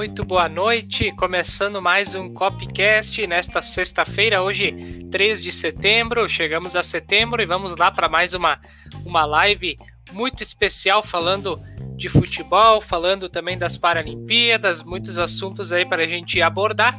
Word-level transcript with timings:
muito 0.00 0.24
boa 0.24 0.48
noite. 0.48 1.12
Começando 1.12 1.82
mais 1.82 2.14
um 2.14 2.32
Copcast 2.32 3.26
nesta 3.26 3.60
sexta-feira, 3.60 4.40
hoje 4.40 5.06
3 5.10 5.38
de 5.38 5.52
setembro. 5.52 6.26
Chegamos 6.26 6.74
a 6.74 6.82
setembro 6.82 7.42
e 7.42 7.44
vamos 7.44 7.76
lá 7.76 7.90
para 7.90 8.08
mais 8.08 8.32
uma, 8.32 8.58
uma 9.04 9.26
live 9.26 9.76
muito 10.12 10.42
especial 10.42 11.02
falando 11.02 11.60
de 11.98 12.08
futebol, 12.08 12.80
falando 12.80 13.28
também 13.28 13.58
das 13.58 13.76
Paralimpíadas, 13.76 14.82
muitos 14.82 15.18
assuntos 15.18 15.70
aí 15.70 15.84
para 15.84 16.04
a 16.04 16.06
gente 16.06 16.40
abordar. 16.40 16.98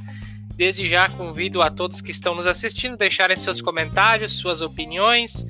Desde 0.53 0.87
já 0.87 1.09
convido 1.09 1.59
a 1.59 1.71
todos 1.71 2.01
que 2.01 2.11
estão 2.11 2.35
nos 2.35 2.45
assistindo 2.45 2.95
deixarem 2.95 3.35
seus 3.35 3.59
comentários, 3.59 4.37
suas 4.37 4.61
opiniões. 4.61 5.43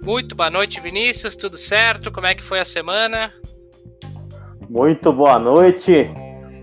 Muito 0.00 0.34
boa 0.34 0.50
noite, 0.50 0.80
Vinícius. 0.80 1.34
Tudo 1.34 1.56
certo? 1.56 2.12
Como 2.12 2.26
é 2.26 2.34
que 2.34 2.44
foi 2.44 2.60
a 2.60 2.64
semana? 2.64 3.32
Muito 4.68 5.12
boa 5.12 5.38
noite. 5.38 6.10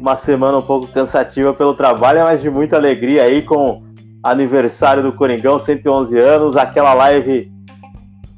Uma 0.01 0.15
semana 0.15 0.57
um 0.57 0.61
pouco 0.63 0.87
cansativa 0.87 1.53
pelo 1.53 1.75
trabalho, 1.75 2.23
mas 2.23 2.41
de 2.41 2.49
muita 2.49 2.75
alegria 2.75 3.23
aí 3.23 3.43
com 3.43 3.83
aniversário 4.23 5.03
do 5.03 5.13
Coringão, 5.13 5.59
111 5.59 6.17
anos, 6.17 6.57
aquela 6.57 6.93
live 6.93 7.51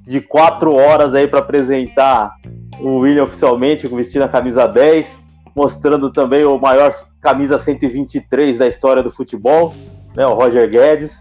de 0.05 0.19
quatro 0.19 0.75
horas 0.75 1.13
aí 1.13 1.25
para 1.25 1.39
apresentar 1.39 2.35
o 2.79 2.97
William 2.97 3.23
oficialmente, 3.23 3.87
vestindo 3.87 4.23
a 4.23 4.29
camisa 4.29 4.67
10 4.67 5.23
mostrando 5.55 6.11
também 6.11 6.43
o 6.43 6.57
maior 6.57 6.91
camisa 7.21 7.59
123 7.59 8.57
da 8.57 8.67
história 8.67 9.03
do 9.03 9.11
futebol, 9.11 9.73
né, 10.15 10.25
o 10.25 10.33
Roger 10.33 10.69
Guedes. 10.69 11.17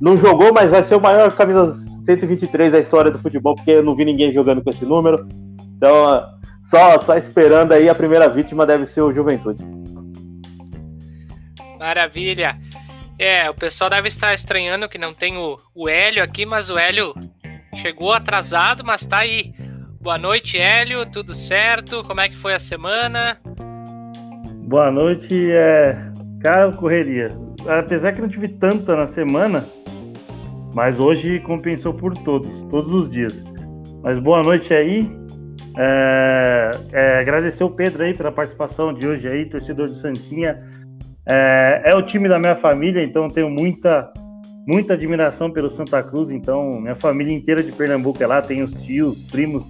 Não 0.00 0.16
jogou, 0.16 0.52
mas 0.52 0.70
vai 0.70 0.82
ser 0.82 0.94
o 0.94 1.00
maior 1.00 1.32
camisa 1.32 1.72
123 2.04 2.72
da 2.72 2.78
história 2.78 3.10
do 3.10 3.18
futebol, 3.18 3.54
porque 3.54 3.72
eu 3.72 3.82
não 3.82 3.94
vi 3.94 4.04
ninguém 4.04 4.32
jogando 4.32 4.62
com 4.62 4.70
esse 4.70 4.84
número. 4.84 5.26
Então, 5.76 6.24
só, 6.72 6.98
só 7.00 7.18
esperando 7.18 7.72
aí, 7.72 7.90
a 7.90 7.94
primeira 7.94 8.26
vítima 8.30 8.64
deve 8.64 8.86
ser 8.86 9.02
o 9.02 9.12
Juventude. 9.12 9.62
Maravilha. 11.78 12.56
É, 13.18 13.50
o 13.50 13.54
pessoal 13.54 13.90
deve 13.90 14.08
estar 14.08 14.32
estranhando 14.32 14.88
que 14.88 14.96
não 14.96 15.12
tem 15.12 15.36
o, 15.36 15.58
o 15.74 15.86
Hélio 15.86 16.24
aqui, 16.24 16.46
mas 16.46 16.70
o 16.70 16.78
Hélio 16.78 17.12
chegou 17.74 18.14
atrasado, 18.14 18.82
mas 18.86 19.04
tá 19.04 19.18
aí. 19.18 19.52
Boa 20.00 20.16
noite, 20.16 20.56
Hélio. 20.56 21.04
Tudo 21.04 21.34
certo? 21.34 22.02
Como 22.04 22.22
é 22.22 22.30
que 22.30 22.38
foi 22.38 22.54
a 22.54 22.58
semana? 22.58 23.38
Boa 24.66 24.90
noite, 24.90 25.52
é. 25.52 25.94
Cara, 26.40 26.72
correria. 26.72 27.28
Apesar 27.68 28.12
que 28.12 28.22
não 28.22 28.30
tive 28.30 28.48
tanta 28.48 28.96
na 28.96 29.08
semana, 29.08 29.62
mas 30.74 30.98
hoje 30.98 31.38
compensou 31.40 31.92
por 31.92 32.16
todos, 32.16 32.50
todos 32.70 32.90
os 32.90 33.10
dias. 33.10 33.34
Mas 34.02 34.18
boa 34.18 34.42
noite 34.42 34.72
aí. 34.72 35.21
É, 35.76 36.70
é, 36.92 37.18
agradecer 37.20 37.64
o 37.64 37.70
Pedro 37.70 38.02
aí 38.02 38.16
pela 38.16 38.30
participação 38.30 38.92
de 38.92 39.06
hoje 39.06 39.26
aí, 39.28 39.46
torcedor 39.46 39.88
do 39.88 39.94
Santinha. 39.94 40.62
É, 41.26 41.82
é, 41.86 41.94
o 41.94 42.02
time 42.02 42.28
da 42.28 42.38
minha 42.38 42.56
família, 42.56 43.02
então 43.02 43.28
tenho 43.28 43.48
muita, 43.48 44.12
muita 44.66 44.94
admiração 44.94 45.50
pelo 45.50 45.70
Santa 45.70 46.02
Cruz. 46.02 46.30
Então, 46.30 46.80
minha 46.80 46.96
família 46.96 47.34
inteira 47.34 47.62
de 47.62 47.72
Pernambuco 47.72 48.22
é 48.22 48.26
lá, 48.26 48.42
tem 48.42 48.62
os 48.62 48.72
tios, 48.84 49.18
primos 49.30 49.64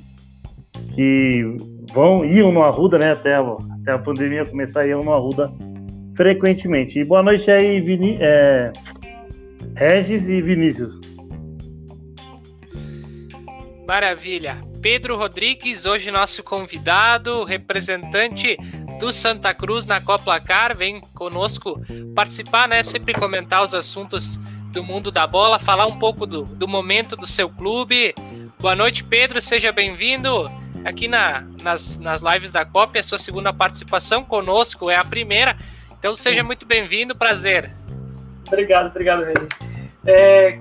que 0.94 1.56
vão, 1.92 2.24
iam 2.24 2.50
no 2.52 2.62
Arruda, 2.62 2.98
né, 2.98 3.12
até 3.12 3.34
a, 3.34 3.40
até 3.80 3.92
a 3.92 3.98
pandemia 3.98 4.44
começar, 4.44 4.86
iam 4.86 5.02
no 5.02 5.12
Arruda 5.12 5.50
frequentemente. 6.16 6.98
E 6.98 7.04
boa 7.04 7.22
noite 7.22 7.50
aí, 7.50 7.82
é, 8.20 8.72
Regis 9.76 10.28
e 10.28 10.42
Vinícius. 10.42 11.00
Maravilha. 13.86 14.71
Pedro 14.82 15.16
Rodrigues, 15.16 15.86
hoje 15.86 16.10
nosso 16.10 16.42
convidado, 16.42 17.44
representante 17.44 18.56
do 18.98 19.12
Santa 19.12 19.54
Cruz 19.54 19.86
na 19.86 20.00
Coplacar, 20.00 20.76
vem 20.76 21.00
conosco 21.14 21.80
participar, 22.16 22.66
né? 22.66 22.82
Sempre 22.82 23.14
comentar 23.14 23.62
os 23.62 23.74
assuntos 23.74 24.38
do 24.72 24.82
mundo 24.82 25.12
da 25.12 25.24
bola, 25.24 25.60
falar 25.60 25.86
um 25.86 25.96
pouco 26.00 26.26
do, 26.26 26.42
do 26.42 26.66
momento 26.66 27.14
do 27.14 27.28
seu 27.28 27.48
clube. 27.48 28.12
Boa 28.58 28.74
noite, 28.74 29.04
Pedro, 29.04 29.40
seja 29.40 29.70
bem-vindo 29.70 30.50
aqui 30.84 31.06
na, 31.06 31.42
nas, 31.62 31.96
nas 31.98 32.20
lives 32.20 32.50
da 32.50 32.64
Copa, 32.64 32.98
a 32.98 33.02
sua 33.04 33.18
segunda 33.18 33.52
participação 33.52 34.24
conosco, 34.24 34.90
é 34.90 34.96
a 34.96 35.04
primeira. 35.04 35.56
Então 35.96 36.16
seja 36.16 36.42
muito 36.42 36.66
bem-vindo, 36.66 37.14
prazer. 37.14 37.70
Obrigado, 38.48 38.88
obrigado, 38.88 39.22
Regis. 39.22 39.48
É, 40.04 40.58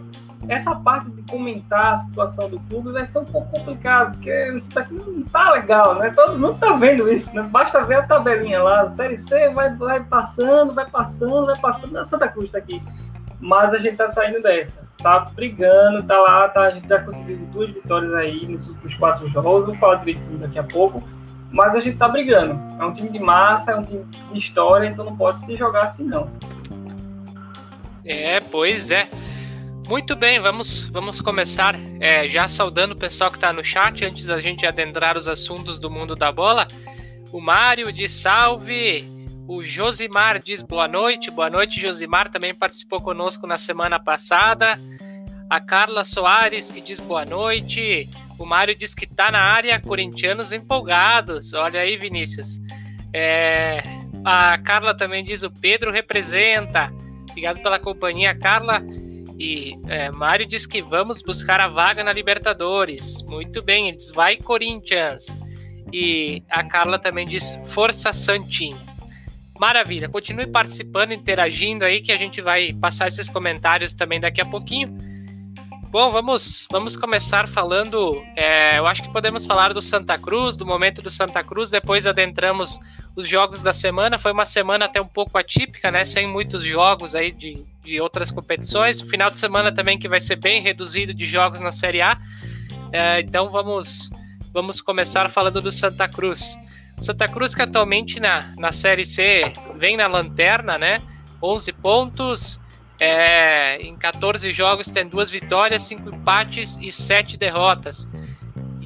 essa 0.48 0.76
parte 0.76 1.10
de 1.12 1.22
comentar 1.24 1.94
a 1.94 1.98
situação 1.98 2.50
do 2.50 2.60
clube 2.62 2.92
vai 2.92 3.06
ser 3.06 3.20
um 3.20 3.26
pouco 3.26 3.50
complicado, 3.52 4.14
porque 4.14 4.52
isso 4.58 4.70
daqui 4.74 4.94
não 4.94 5.24
tá 5.24 5.52
legal, 5.52 5.96
né? 5.96 6.12
Todo 6.16 6.38
mundo 6.38 6.58
tá 6.60 6.74
vendo 6.74 7.12
isso, 7.12 7.36
né? 7.36 7.42
Basta 7.44 7.84
ver 7.84 7.96
a 7.96 8.04
tabelinha 8.04 8.62
lá, 8.62 8.90
Série 8.90 9.18
C 9.18 9.50
vai, 9.50 9.74
vai 9.76 10.04
passando, 10.04 10.74
vai 10.74 10.90
passando, 10.90 11.46
vai 11.46 11.58
passando, 11.58 11.98
a 11.98 12.06
Santa 12.06 12.28
Cruz 12.28 12.50
tá 12.50 12.58
aqui. 12.58 12.82
Mas 13.40 13.74
a 13.74 13.78
gente 13.78 13.98
tá 13.98 14.10
saindo 14.10 14.42
dessa 14.42 14.92
tá 15.02 15.20
brigando, 15.34 16.04
tá 16.04 16.18
lá, 16.18 16.48
tá, 16.48 16.62
a 16.62 16.72
gente 16.72 16.88
já 16.88 17.00
conseguiu 17.00 17.38
duas 17.52 17.72
vitórias 17.72 18.14
aí 18.14 18.48
nos 18.48 18.68
últimos 18.68 18.94
quatro 18.96 19.28
jogos, 19.28 19.66
vou 19.66 19.76
falar 19.76 19.96
direitinho 19.96 20.38
daqui 20.38 20.60
a 20.60 20.64
pouco, 20.64 21.04
mas 21.52 21.76
a 21.76 21.80
gente 21.80 21.98
tá 21.98 22.08
brigando. 22.08 22.60
É 22.80 22.86
um 22.86 22.94
time 22.94 23.10
de 23.10 23.20
massa, 23.20 23.72
é 23.72 23.76
um 23.76 23.84
time 23.84 24.06
de 24.32 24.38
história, 24.38 24.88
então 24.88 25.04
não 25.04 25.18
pode 25.18 25.44
se 25.46 25.56
jogar 25.56 25.84
assim 25.84 26.06
não. 26.06 26.30
É, 28.06 28.40
pois 28.40 28.92
é. 28.92 29.08
Muito 29.92 30.16
bem, 30.16 30.40
vamos, 30.40 30.84
vamos 30.84 31.20
começar 31.20 31.76
é, 32.00 32.26
já 32.26 32.48
saudando 32.48 32.94
o 32.94 32.98
pessoal 32.98 33.30
que 33.30 33.36
está 33.36 33.52
no 33.52 33.62
chat 33.62 34.06
antes 34.06 34.26
da 34.26 34.40
gente 34.40 34.66
adentrar 34.66 35.18
os 35.18 35.28
assuntos 35.28 35.82
do 35.82 35.92
mundo 35.92 36.16
da 36.16 36.32
bola. 36.32 36.66
O 37.30 37.42
Mário 37.42 37.92
diz 37.92 38.14
salve, 38.14 39.04
o 39.50 39.62
Josimar 39.62 40.40
diz 40.40 40.62
boa 40.62 40.88
noite. 40.88 41.30
Boa 41.30 41.50
noite, 41.50 41.78
Josimar. 41.78 42.32
Também 42.32 42.56
participou 42.56 43.02
conosco 43.02 43.46
na 43.46 43.58
semana 43.58 44.00
passada. 44.00 44.80
A 45.50 45.60
Carla 45.60 46.06
Soares, 46.06 46.72
que 46.72 46.80
diz 46.80 47.02
boa 47.02 47.26
noite. 47.26 48.08
O 48.40 48.46
Mário 48.46 48.74
diz 48.74 48.96
que 48.96 49.06
tá 49.06 49.30
na 49.30 49.42
área, 49.42 49.78
corintianos 49.82 50.54
empolgados. 50.54 51.52
Olha 51.52 51.82
aí, 51.82 51.98
Vinícius. 51.98 52.62
É... 53.14 53.84
A 54.24 54.58
Carla 54.58 54.96
também 54.96 55.22
diz 55.22 55.44
o 55.44 55.52
Pedro 55.52 55.92
representa. 55.92 56.94
Obrigado 57.30 57.62
pela 57.62 57.78
companhia, 57.78 58.34
Carla. 58.34 58.82
E 59.42 59.76
é, 59.88 60.12
Mário 60.12 60.46
diz 60.46 60.68
que 60.68 60.84
vamos 60.84 61.24
buscar 61.24 61.60
a 61.60 61.68
vaga 61.68 62.04
na 62.04 62.14
Libertadores. 62.14 63.24
Muito 63.24 63.64
bem, 63.64 63.88
ele 63.88 63.98
diz 63.98 64.12
vai 64.12 64.38
Corinthians. 64.38 65.36
E 65.92 66.44
a 66.48 66.64
Carla 66.64 67.00
também 67.00 67.28
diz 67.28 67.58
Força 67.70 68.14
Santinho. 68.14 68.80
Maravilha, 69.60 70.08
continue 70.08 70.46
participando, 70.46 71.12
interagindo 71.12 71.84
aí, 71.84 72.02
que 72.02 72.12
a 72.12 72.18
gente 72.18 72.40
vai 72.40 72.72
passar 72.74 73.08
esses 73.08 73.30
comentários 73.30 73.96
também 73.96 74.20
daqui 74.20 74.40
a 74.40 74.46
pouquinho. 74.46 74.96
Bom, 75.90 76.12
vamos, 76.12 76.68
vamos 76.72 76.96
começar 76.96 77.48
falando. 77.48 78.24
É, 78.36 78.78
eu 78.78 78.86
acho 78.86 79.02
que 79.02 79.12
podemos 79.12 79.44
falar 79.44 79.74
do 79.74 79.82
Santa 79.82 80.20
Cruz, 80.20 80.56
do 80.56 80.68
momento 80.68 81.02
do 81.02 81.10
Santa 81.10 81.44
Cruz, 81.44 81.72
depois 81.72 82.06
adentramos 82.06 82.80
os 83.16 83.28
jogos 83.28 83.64
da 83.64 83.74
semana. 83.74 84.20
Foi 84.20 84.32
uma 84.32 84.46
semana 84.46 84.86
até 84.86 85.02
um 85.02 85.08
pouco 85.08 85.36
atípica, 85.36 85.90
né? 85.90 86.06
Sem 86.06 86.28
muitos 86.28 86.64
jogos 86.64 87.16
aí 87.16 87.32
de, 87.32 87.66
de 87.82 88.00
outras 88.00 88.32
competições. 88.32 89.02
Final 89.02 89.30
de 89.32 89.38
semana 89.38 89.74
também 89.74 89.98
que 89.98 90.08
vai 90.08 90.20
ser 90.20 90.36
bem 90.36 90.62
reduzido 90.62 91.14
de 91.14 91.26
jogos 91.26 91.60
na 91.60 91.72
Série 91.72 92.02
A. 92.02 92.18
É, 92.92 93.22
então 93.22 93.50
vamos, 93.50 94.10
vamos 94.54 94.82
começar 94.82 95.30
falando 95.30 95.62
do 95.62 95.72
Santa 95.72 96.08
Cruz. 96.08 96.58
Santa 97.00 97.28
Cruz 97.28 97.56
que 97.56 97.62
atualmente 97.62 98.20
na, 98.20 98.54
na 98.58 98.72
Série 98.72 99.06
C 99.06 99.52
vem 99.76 99.98
na 99.98 100.08
lanterna, 100.08 100.78
né? 100.78 101.02
11 101.42 101.74
pontos. 101.74 102.60
É, 103.00 103.82
em 103.82 103.96
14 103.96 104.52
jogos 104.52 104.92
tem 104.92 105.08
duas 105.08 105.28
vitórias, 105.28 105.82
cinco 105.82 106.10
empates 106.14 106.78
e 106.80 106.92
sete 106.92 107.36
derrotas. 107.36 108.08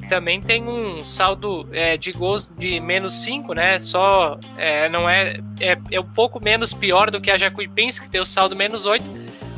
Também 0.08 0.40
tem 0.40 0.68
um 0.68 1.04
saldo 1.04 1.68
é, 1.72 1.96
de 1.96 2.12
gols 2.12 2.52
de 2.56 2.78
menos 2.80 3.22
5, 3.22 3.52
né? 3.54 3.80
Só 3.80 4.38
é, 4.56 4.88
não 4.88 5.08
é, 5.08 5.40
é, 5.60 5.76
é 5.90 6.00
um 6.00 6.12
pouco 6.12 6.42
menos 6.42 6.72
pior 6.72 7.10
do 7.10 7.20
que 7.20 7.30
a 7.30 7.36
Jacuipense, 7.36 8.00
que 8.00 8.10
tem 8.10 8.20
o 8.20 8.26
saldo 8.26 8.54
menos 8.54 8.86
8, 8.86 9.04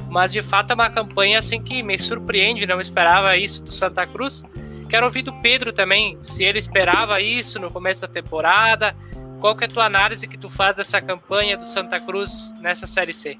mas 0.08 0.32
de 0.32 0.40
fato 0.42 0.70
é 0.70 0.74
uma 0.74 0.90
campanha 0.90 1.38
assim 1.38 1.62
que 1.62 1.82
me 1.82 1.98
surpreende, 1.98 2.66
não 2.66 2.80
esperava 2.80 3.36
isso 3.36 3.62
do 3.62 3.70
Santa 3.70 4.06
Cruz. 4.06 4.44
Quero 4.88 5.04
ouvir 5.04 5.22
do 5.22 5.32
Pedro 5.40 5.72
também, 5.72 6.18
se 6.22 6.44
ele 6.44 6.58
esperava 6.58 7.20
isso 7.20 7.58
no 7.58 7.70
começo 7.70 8.00
da 8.00 8.08
temporada. 8.08 8.96
Qual 9.38 9.54
que 9.54 9.64
é 9.64 9.66
a 9.66 9.70
tua 9.70 9.84
análise 9.84 10.26
que 10.26 10.38
tu 10.38 10.48
faz 10.48 10.76
dessa 10.76 11.00
campanha 11.00 11.56
do 11.56 11.64
Santa 11.64 12.00
Cruz 12.00 12.52
nessa 12.60 12.86
Série 12.86 13.12
C? 13.12 13.38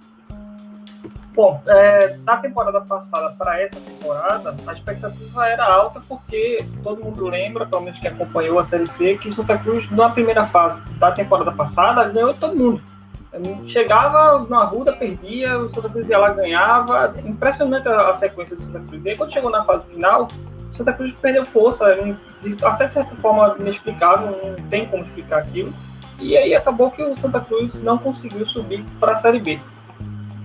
Bom, 1.34 1.62
é, 1.66 2.16
da 2.18 2.36
temporada 2.36 2.80
passada 2.80 3.34
para 3.38 3.60
essa 3.60 3.78
temporada, 3.78 4.56
a 4.66 4.72
expectativa 4.72 5.46
era 5.46 5.64
alta 5.64 6.00
porque 6.08 6.64
todo 6.82 7.04
mundo 7.04 7.28
lembra, 7.28 7.64
pelo 7.64 7.82
menos 7.82 8.00
que 8.00 8.08
acompanhou 8.08 8.58
a 8.58 8.64
Série 8.64 8.88
C, 8.88 9.16
que 9.16 9.28
o 9.28 9.34
Santa 9.34 9.56
Cruz, 9.56 9.90
na 9.90 10.10
primeira 10.10 10.44
fase 10.44 10.82
da 10.98 11.12
temporada 11.12 11.52
passada, 11.52 12.08
ganhou 12.08 12.34
todo 12.34 12.56
mundo. 12.56 12.82
Chegava 13.66 14.46
na 14.48 14.64
Ruda, 14.64 14.92
perdia, 14.92 15.58
o 15.58 15.70
Santa 15.70 15.88
Cruz 15.88 16.08
ia 16.08 16.18
lá, 16.18 16.30
ganhava. 16.30 17.14
Impressionante 17.24 17.86
a, 17.86 18.12
sequência 18.14 18.56
do 18.56 18.62
Santa 18.62 18.80
Cruz. 18.80 19.04
E 19.04 19.10
aí, 19.10 19.16
quando 19.16 19.32
chegou 19.32 19.50
na 19.50 19.64
fase 19.64 19.86
final, 19.86 20.28
o 20.72 20.76
Santa 20.76 20.92
Cruz 20.92 21.12
perdeu 21.12 21.44
força, 21.44 21.94
de, 22.42 22.54
de 22.54 22.76
certa 22.76 23.04
forma 23.16 23.54
inexplicável, 23.60 24.36
não 24.42 24.68
tem 24.68 24.86
como 24.86 25.04
explicar 25.04 25.40
aquilo. 25.40 25.72
E 26.18 26.36
aí 26.36 26.54
acabou 26.54 26.90
que 26.90 27.02
o 27.02 27.16
Santa 27.16 27.40
Cruz 27.40 27.74
não 27.82 27.98
conseguiu 27.98 28.44
subir 28.46 28.84
para 28.98 29.12
a 29.12 29.16
Série 29.16 29.38
B. 29.38 29.60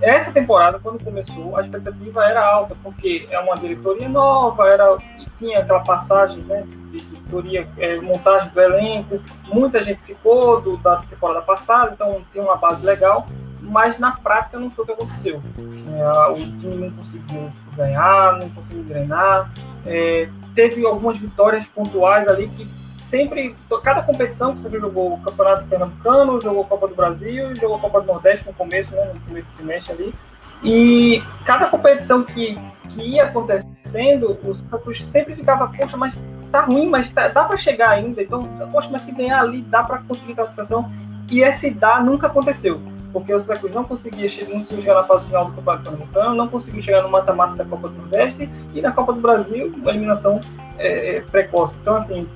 Essa 0.04 0.34
temporada, 0.34 0.80
quando 0.80 1.02
começou, 1.02 1.56
a 1.56 1.62
expectativa 1.62 2.26
era 2.26 2.46
alta, 2.46 2.76
porque 2.84 3.26
é 3.32 3.40
uma 3.40 3.56
diretoria 3.56 4.10
nova, 4.10 4.68
era 4.68 4.98
tinha 5.38 5.60
aquela 5.60 5.80
passagem 5.80 6.44
né, 6.44 6.66
de 6.92 7.00
diretoria, 7.00 7.68
é, 7.78 8.00
montagem 8.00 8.50
do 8.50 8.62
elenco, 8.62 9.22
muita 9.46 9.84
gente 9.84 10.02
ficou 10.02 10.62
do, 10.62 10.78
da 10.78 10.98
temporada 10.98 11.42
passada, 11.42 11.92
então 11.94 12.22
tem 12.32 12.42
uma 12.42 12.56
base 12.56 12.86
legal, 12.86 13.26
mas 13.62 13.98
na 13.98 14.12
prática 14.12 14.60
não 14.60 14.70
foi 14.70 14.84
o 14.84 14.88
que 14.88 14.94
aconteceu. 14.94 15.42
É, 15.58 16.32
o 16.32 16.36
time 16.36 16.76
não 16.76 16.92
conseguiu 16.92 17.52
ganhar, 17.76 18.40
não 18.40 18.50
conseguiu 18.50 18.84
engrenar, 18.84 19.52
é, 19.86 20.30
teve 20.54 20.86
algumas 20.86 21.18
vitórias 21.18 21.66
pontuais 21.68 22.28
ali 22.28 22.48
que 22.50 22.68
sempre, 23.14 23.56
cada 23.84 24.02
competição 24.02 24.56
que 24.56 24.62
você 24.62 24.80
jogou 24.80 25.14
o 25.14 25.22
Campeonato 25.22 25.68
Pernambucano, 25.68 26.42
jogou 26.42 26.66
Copa 26.66 26.88
do 26.88 26.96
Brasil, 26.96 27.56
jogou 27.56 27.78
Copa 27.78 28.02
do 28.02 28.08
Nordeste 28.08 28.48
no 28.48 28.54
começo, 28.54 28.92
né, 28.92 29.12
no 29.14 29.20
primeiro 29.20 29.48
trimestre 29.56 29.94
ali, 29.94 30.16
e 30.64 31.22
cada 31.46 31.68
competição 31.68 32.24
que, 32.24 32.58
que 32.90 33.02
ia 33.04 33.26
acontecendo, 33.26 34.36
os 34.44 34.64
campos 34.64 35.08
sempre 35.08 35.36
ficava, 35.36 35.68
poxa, 35.68 35.96
mas 35.96 36.20
tá 36.52 36.62
ruim, 36.62 36.90
mas 36.90 37.12
tá, 37.12 37.28
dá 37.28 37.44
para 37.44 37.56
chegar 37.56 37.92
ainda, 37.92 38.20
então, 38.20 38.50
poxa, 38.72 38.90
mas 38.92 39.04
se 39.04 39.12
ganhar 39.12 39.42
ali, 39.42 39.62
dá 39.62 39.84
para 39.84 40.00
conseguir 40.00 40.34
classificação, 40.34 40.92
e 41.30 41.44
esse 41.44 41.70
dá 41.70 42.02
nunca 42.02 42.26
aconteceu, 42.26 42.82
porque 43.12 43.32
o 43.32 43.40
Santa 43.40 43.60
Cruz 43.60 43.76
não 43.76 43.84
conseguia, 43.84 44.28
não 44.48 44.62
conseguiu 44.62 44.82
chegar 44.82 44.96
na 44.96 45.04
fase 45.04 45.26
final 45.26 45.46
do 45.46 45.52
Campeonato 45.52 45.84
Pernambucano, 45.84 46.34
não 46.34 46.48
conseguiu 46.48 46.82
chegar 46.82 47.04
no 47.04 47.10
mata-mata 47.10 47.58
da 47.58 47.66
Copa 47.66 47.90
do 47.90 47.96
Nordeste, 47.96 48.50
e 48.74 48.82
na 48.82 48.92
Copa 48.92 49.14
do 49.14 49.22
Brasil, 49.22 49.72
eliminação 49.86 50.42
é 50.80 51.22
precoce. 51.30 51.78
Então, 51.80 51.96
assim, 51.96 52.28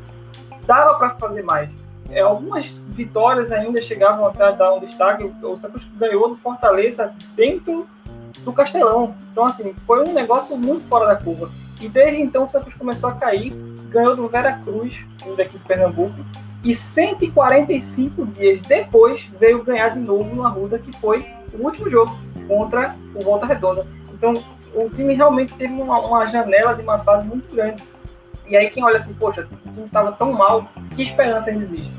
dava 0.67 0.95
para 0.95 1.11
fazer 1.11 1.41
mais. 1.41 1.69
É, 2.09 2.19
algumas 2.21 2.67
vitórias 2.89 3.51
ainda 3.51 3.81
chegavam 3.81 4.27
a 4.27 4.51
dar 4.51 4.73
um 4.73 4.79
destaque. 4.79 5.23
O 5.41 5.57
Santos 5.57 5.87
ganhou 5.97 6.29
do 6.29 6.35
Fortaleza 6.35 7.13
dentro 7.35 7.87
do 8.43 8.53
Castelão. 8.53 9.15
Então, 9.31 9.45
assim, 9.45 9.73
foi 9.85 10.07
um 10.07 10.13
negócio 10.13 10.55
muito 10.55 10.87
fora 10.87 11.07
da 11.07 11.15
curva. 11.15 11.49
E 11.81 11.87
desde 11.87 12.21
então 12.21 12.43
o 12.43 12.47
Santos 12.47 12.73
começou 12.73 13.09
a 13.09 13.13
cair, 13.13 13.51
ganhou 13.89 14.15
do 14.15 14.27
Vera 14.27 14.53
Cruz, 14.63 15.05
daqui 15.35 15.57
de 15.57 15.63
Pernambuco, 15.65 16.15
e 16.63 16.75
145 16.75 18.25
dias 18.27 18.61
depois 18.61 19.29
veio 19.39 19.63
ganhar 19.63 19.89
de 19.89 19.99
novo 19.99 20.35
no 20.35 20.45
Arruda, 20.45 20.79
que 20.79 20.91
foi 20.99 21.25
o 21.53 21.63
último 21.63 21.89
jogo 21.89 22.17
contra 22.47 22.95
o 23.15 23.23
Volta 23.23 23.45
Redonda. 23.45 23.85
Então, 24.11 24.43
o 24.73 24.89
time 24.89 25.13
realmente 25.13 25.53
teve 25.53 25.73
uma, 25.73 25.99
uma 25.99 26.25
janela 26.25 26.73
de 26.73 26.81
uma 26.81 26.99
fase 26.99 27.27
muito 27.27 27.53
grande. 27.53 27.83
E 28.47 28.55
aí 28.55 28.69
quem 28.69 28.83
olha 28.83 28.97
assim, 28.97 29.13
poxa, 29.13 29.47
o 29.65 29.71
time 29.71 29.85
estava 29.85 30.11
tão 30.11 30.31
mal, 30.31 30.67
que 30.95 31.03
esperança 31.03 31.49
ainda 31.49 31.63
existe? 31.63 31.91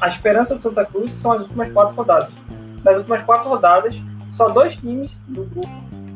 A 0.00 0.08
esperança 0.08 0.54
do 0.54 0.62
Santa 0.62 0.84
Cruz 0.84 1.12
são 1.12 1.32
as 1.32 1.40
últimas 1.40 1.72
quatro 1.72 1.94
rodadas. 1.96 2.30
Nas 2.84 2.98
últimas 2.98 3.22
quatro 3.22 3.48
rodadas, 3.48 3.96
só 4.32 4.48
dois 4.48 4.76
times 4.76 5.10
do 5.26 5.44
grupo 5.44 5.68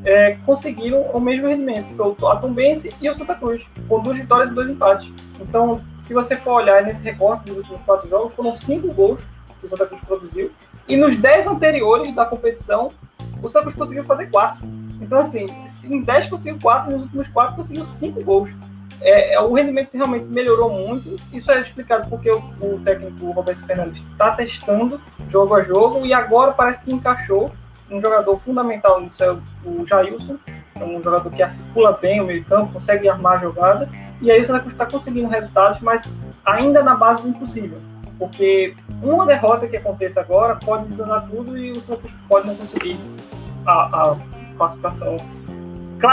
é, 0.05 0.37
conseguiram 0.45 1.01
o 1.01 1.21
mesmo 1.21 1.49
rendimento. 1.49 1.95
Foi 1.95 2.15
o 2.21 2.29
Atombense 2.29 2.95
e 3.01 3.09
o 3.09 3.15
Santa 3.15 3.35
Cruz, 3.35 3.67
com 3.89 4.01
duas 4.03 4.19
vitórias 4.19 4.51
e 4.51 4.55
dois 4.55 4.69
empates. 4.69 5.11
Então, 5.41 5.81
se 5.97 6.13
você 6.13 6.37
for 6.37 6.53
olhar 6.53 6.83
nesse 6.83 7.03
recorte 7.03 7.47
dos 7.47 7.59
últimos 7.59 7.81
quatro 7.83 8.09
jogos, 8.09 8.35
foram 8.35 8.57
cinco 8.57 8.93
gols 8.93 9.21
que 9.61 9.67
o 9.67 9.71
Santa 9.71 9.87
Cruz 9.87 10.03
produziu. 10.03 10.51
E 10.87 10.97
nos 10.97 11.17
dez 11.17 11.47
anteriores 11.47 12.15
da 12.15 12.27
competição, 12.27 12.89
o 13.43 13.49
Santa 13.49 13.67
Cruz 13.67 13.77
conseguiu 13.77 14.05
fazer 14.05 14.27
quatro. 14.27 14.61
Então, 15.01 15.19
assim, 15.19 15.47
em 15.85 16.03
dez 16.03 16.29
conseguiu 16.29 16.59
quatro, 16.61 16.93
nos 16.93 17.03
últimos 17.03 17.29
quatro 17.29 17.57
conseguiu 17.57 17.85
cinco 17.85 18.23
gols. 18.23 18.51
É, 19.01 19.35
é, 19.35 19.41
o 19.41 19.53
rendimento 19.53 19.95
realmente 19.95 20.27
melhorou 20.27 20.71
muito. 20.71 21.17
Isso 21.33 21.51
é 21.53 21.61
explicado 21.61 22.09
porque 22.09 22.31
o, 22.31 22.39
o 22.61 22.81
técnico 22.85 23.31
Roberto 23.31 23.65
Fernandes 23.65 24.03
está 24.11 24.33
testando 24.33 25.01
jogo 25.29 25.55
a 25.55 25.63
jogo 25.63 26.05
e 26.05 26.13
agora 26.13 26.53
parece 26.53 26.85
que 26.85 26.93
encaixou 26.93 27.53
um 27.91 28.01
jogador 28.01 28.39
fundamental 28.41 29.01
nisso 29.01 29.23
é 29.25 29.33
o 29.65 29.87
Jailson, 29.87 30.37
é 30.75 30.85
um 30.85 31.03
jogador 31.03 31.31
que 31.31 31.43
articula 31.43 31.93
bem 31.93 32.21
o 32.21 32.25
meio 32.25 32.45
campo, 32.45 32.75
consegue 32.75 33.09
armar 33.09 33.39
a 33.39 33.43
jogada, 33.43 33.89
e 34.21 34.31
aí 34.31 34.41
o 34.41 34.47
Santa 34.47 34.69
está 34.69 34.85
conseguindo 34.85 35.29
resultados, 35.29 35.81
mas 35.81 36.19
ainda 36.45 36.83
na 36.83 36.95
base 36.95 37.23
do 37.23 37.29
impossível, 37.29 37.79
porque 38.19 38.75
uma 39.03 39.25
derrota 39.25 39.67
que 39.67 39.77
aconteça 39.77 40.21
agora 40.21 40.57
pode 40.57 40.87
desandar 40.87 41.27
tudo 41.29 41.57
e 41.57 41.73
o 41.73 41.81
Cruz 41.81 42.15
pode 42.29 42.47
não 42.47 42.55
conseguir 42.55 42.99
a, 43.67 44.11
a 44.11 44.17
classificação. 44.57 45.17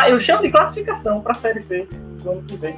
Eu 0.08 0.20
chamo 0.20 0.42
de 0.42 0.50
classificação 0.50 1.22
para 1.22 1.34
a 1.34 1.36
Série 1.36 1.62
C 1.62 1.88
do 2.26 2.32
ano 2.32 2.44
que 2.44 2.58
vem. 2.58 2.76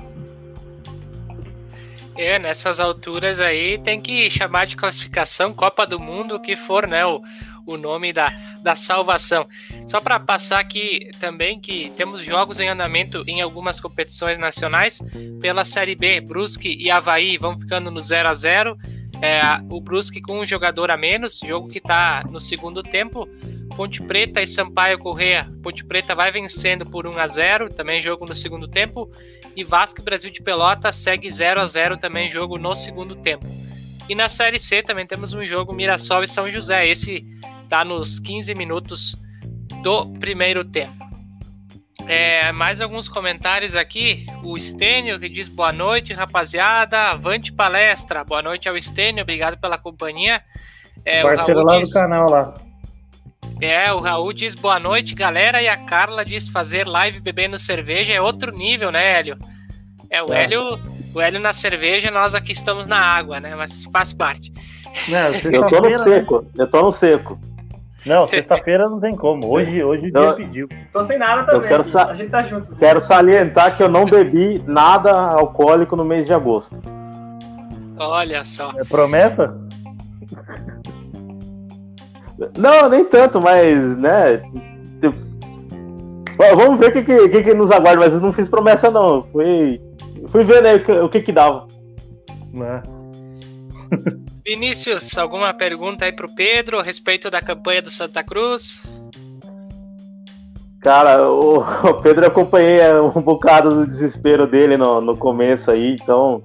É, 2.17 2.37
nessas 2.37 2.79
alturas 2.79 3.39
aí 3.39 3.77
tem 3.77 4.01
que 4.01 4.29
chamar 4.29 4.65
de 4.65 4.75
classificação 4.75 5.53
Copa 5.53 5.85
do 5.85 5.99
Mundo, 5.99 6.35
o 6.35 6.39
que 6.39 6.55
for, 6.55 6.87
né? 6.87 7.05
O, 7.05 7.21
o 7.65 7.77
nome 7.77 8.11
da, 8.11 8.29
da 8.61 8.75
salvação. 8.75 9.47
Só 9.87 9.99
para 9.99 10.19
passar 10.19 10.59
aqui 10.59 11.11
também 11.19 11.59
que 11.59 11.91
temos 11.95 12.23
jogos 12.23 12.59
em 12.59 12.67
andamento 12.67 13.23
em 13.27 13.41
algumas 13.41 13.79
competições 13.79 14.39
nacionais. 14.39 14.99
Pela 15.39 15.63
Série 15.63 15.95
B, 15.95 16.21
Brusque 16.21 16.75
e 16.79 16.89
Havaí 16.89 17.37
vão 17.37 17.59
ficando 17.59 17.91
no 17.91 18.01
0 18.01 18.29
a 18.29 18.33
0 18.33 18.77
é, 19.21 19.39
O 19.69 19.79
Brusque 19.79 20.21
com 20.21 20.39
um 20.39 20.45
jogador 20.45 20.89
a 20.89 20.97
menos, 20.97 21.39
jogo 21.39 21.67
que 21.67 21.77
está 21.77 22.23
no 22.31 22.39
segundo 22.39 22.81
tempo. 22.81 23.29
Ponte 23.75 24.01
Preta 24.01 24.41
e 24.41 24.47
Sampaio 24.47 24.97
Correia. 24.97 25.45
Ponte 25.61 25.85
Preta 25.85 26.15
vai 26.15 26.31
vencendo 26.31 26.83
por 26.83 27.05
1 27.05 27.19
a 27.19 27.27
0 27.27 27.69
também 27.69 28.01
jogo 28.01 28.25
no 28.25 28.33
segundo 28.33 28.67
tempo. 28.67 29.07
E 29.57 29.63
Vasco 29.63 29.99
e 29.99 30.03
Brasil 30.03 30.29
de 30.29 30.39
Pelota 30.39 30.91
segue 30.91 31.31
0 31.31 31.59
a 31.59 31.65
0 31.65 31.97
também 31.97 32.29
jogo 32.29 32.59
no 32.59 32.75
segundo 32.75 33.15
tempo. 33.15 33.43
E 34.07 34.13
na 34.13 34.29
Série 34.29 34.59
C 34.59 34.83
também 34.83 35.07
temos 35.07 35.33
um 35.33 35.41
jogo 35.41 35.73
Mirassol 35.73 36.21
e 36.21 36.27
São 36.27 36.47
José. 36.47 36.87
Esse 36.87 37.25
tá 37.67 37.83
nos 37.83 38.19
15 38.19 38.53
minutos 38.53 39.15
do 39.81 40.05
primeiro 40.19 40.63
tempo. 40.63 40.93
É, 42.05 42.51
mais 42.51 42.79
alguns 42.79 43.09
comentários 43.09 43.75
aqui. 43.75 44.27
O 44.43 44.59
Stênio 44.59 45.19
que 45.19 45.27
diz 45.27 45.47
boa 45.47 45.73
noite, 45.73 46.13
rapaziada. 46.13 47.09
Avante 47.09 47.51
palestra. 47.51 48.23
Boa 48.23 48.43
noite 48.43 48.69
ao 48.69 48.79
Stênio, 48.79 49.23
obrigado 49.23 49.59
pela 49.59 49.79
companhia. 49.79 50.39
É, 51.03 51.23
Parceiro 51.23 51.63
lá 51.63 51.79
diz, 51.79 51.89
do 51.89 51.93
canal 51.93 52.29
lá. 52.29 52.53
É, 53.59 53.91
o 53.91 53.99
Raul 53.99 54.33
diz 54.33 54.53
boa 54.53 54.79
noite, 54.79 55.15
galera. 55.15 55.61
E 55.61 55.67
a 55.67 55.77
Carla 55.77 56.23
diz 56.23 56.47
fazer 56.47 56.85
live 56.85 57.19
bebendo 57.19 57.57
cerveja 57.57 58.13
é 58.13 58.21
outro 58.21 58.51
nível, 58.51 58.91
né, 58.91 59.17
Hélio? 59.17 59.37
É, 60.09 60.21
o, 60.21 60.31
é. 60.31 60.43
Hélio, 60.43 60.79
o 61.13 61.19
Hélio 61.19 61.39
na 61.39 61.53
cerveja, 61.53 62.11
nós 62.11 62.35
aqui 62.35 62.51
estamos 62.51 62.87
na 62.87 62.99
água, 62.99 63.39
né? 63.39 63.55
Mas 63.55 63.83
faz 63.85 64.13
parte. 64.13 64.53
Não, 65.07 65.51
eu 65.51 65.67
tô 65.69 65.81
no 65.81 66.03
seco, 66.03 66.45
eu 66.57 66.67
tô 66.67 66.81
no 66.81 66.91
seco. 66.91 67.39
Não, 68.05 68.27
sexta-feira 68.27 68.87
não 68.87 68.99
tem 69.01 69.15
como. 69.15 69.47
Hoje, 69.47 69.83
hoje 69.83 70.07
o 70.07 70.11
dia 70.11 70.33
pediu. 70.33 70.69
Tô 70.93 71.03
sem 71.03 71.17
nada 71.17 71.43
também. 71.43 71.69
Eu 71.69 71.83
quero 71.83 71.99
a 71.99 72.13
gente 72.13 72.29
tá 72.29 72.43
junto. 72.43 72.75
Quero 72.75 73.01
salientar 73.01 73.75
que 73.75 73.83
eu 73.83 73.89
não 73.89 74.05
bebi 74.05 74.63
nada 74.65 75.11
alcoólico 75.11 75.95
no 75.95 76.05
mês 76.05 76.25
de 76.25 76.33
agosto. 76.33 76.77
Olha 77.97 78.45
só. 78.45 78.71
É 78.77 78.85
promessa? 78.85 79.57
Não, 82.57 82.89
nem 82.89 83.03
tanto, 83.05 83.41
mas, 83.41 83.97
né? 83.97 84.41
Vamos 86.55 86.79
ver 86.79 86.89
o 86.89 86.93
que, 86.93 87.29
que, 87.29 87.43
que, 87.43 87.53
nos 87.53 87.71
aguarda, 87.71 87.99
mas 87.99 88.13
eu 88.13 88.21
não 88.21 88.31
fiz 88.31 88.47
promessa, 88.47 88.91
não. 88.91 89.23
Fui, 89.31 89.81
fui 90.27 90.43
ver 90.43 90.61
né, 90.61 90.75
o 91.03 91.09
que, 91.09 91.21
que 91.21 91.31
dava. 91.31 91.67
Né? 92.53 92.83
Vinícius, 94.45 95.17
alguma 95.17 95.53
pergunta 95.53 96.05
aí 96.05 96.11
para 96.11 96.27
o 96.27 96.33
Pedro 96.33 96.79
a 96.79 96.83
respeito 96.83 97.31
da 97.31 97.41
campanha 97.41 97.81
do 97.81 97.89
Santa 97.89 98.23
Cruz? 98.23 98.81
Cara, 100.79 101.27
o, 101.27 101.57
o 101.57 101.93
Pedro 102.01 102.27
acompanhei 102.27 102.79
um 103.01 103.21
bocado 103.21 103.73
do 103.73 103.87
desespero 103.87 104.45
dele 104.45 104.77
no, 104.77 105.01
no 105.01 105.17
começo 105.17 105.71
aí, 105.71 105.95
então. 105.95 106.41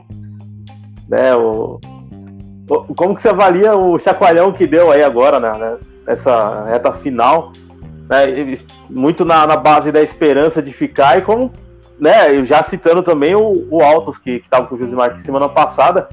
Né, 1.06 1.34
o, 1.36 1.78
como 2.96 3.14
que 3.14 3.22
você 3.22 3.28
avalia 3.28 3.74
o 3.76 3.98
chacoalhão 3.98 4.52
que 4.52 4.66
deu 4.66 4.90
aí 4.90 5.02
agora, 5.02 5.38
né? 5.38 5.78
Nessa 6.06 6.64
reta 6.64 6.92
final? 6.92 7.52
Né, 8.08 8.58
muito 8.90 9.24
na, 9.24 9.46
na 9.46 9.56
base 9.56 9.92
da 9.92 10.02
esperança 10.02 10.60
de 10.60 10.72
ficar 10.72 11.18
e 11.18 11.22
como 11.22 11.52
né, 11.98 12.44
já 12.44 12.62
citando 12.64 13.02
também 13.02 13.34
o, 13.34 13.52
o 13.70 13.80
Altos, 13.80 14.18
que 14.18 14.32
estava 14.32 14.66
com 14.66 14.74
o 14.74 14.78
Josimar 14.78 15.10
aqui 15.10 15.22
semana 15.22 15.48
passada, 15.48 16.08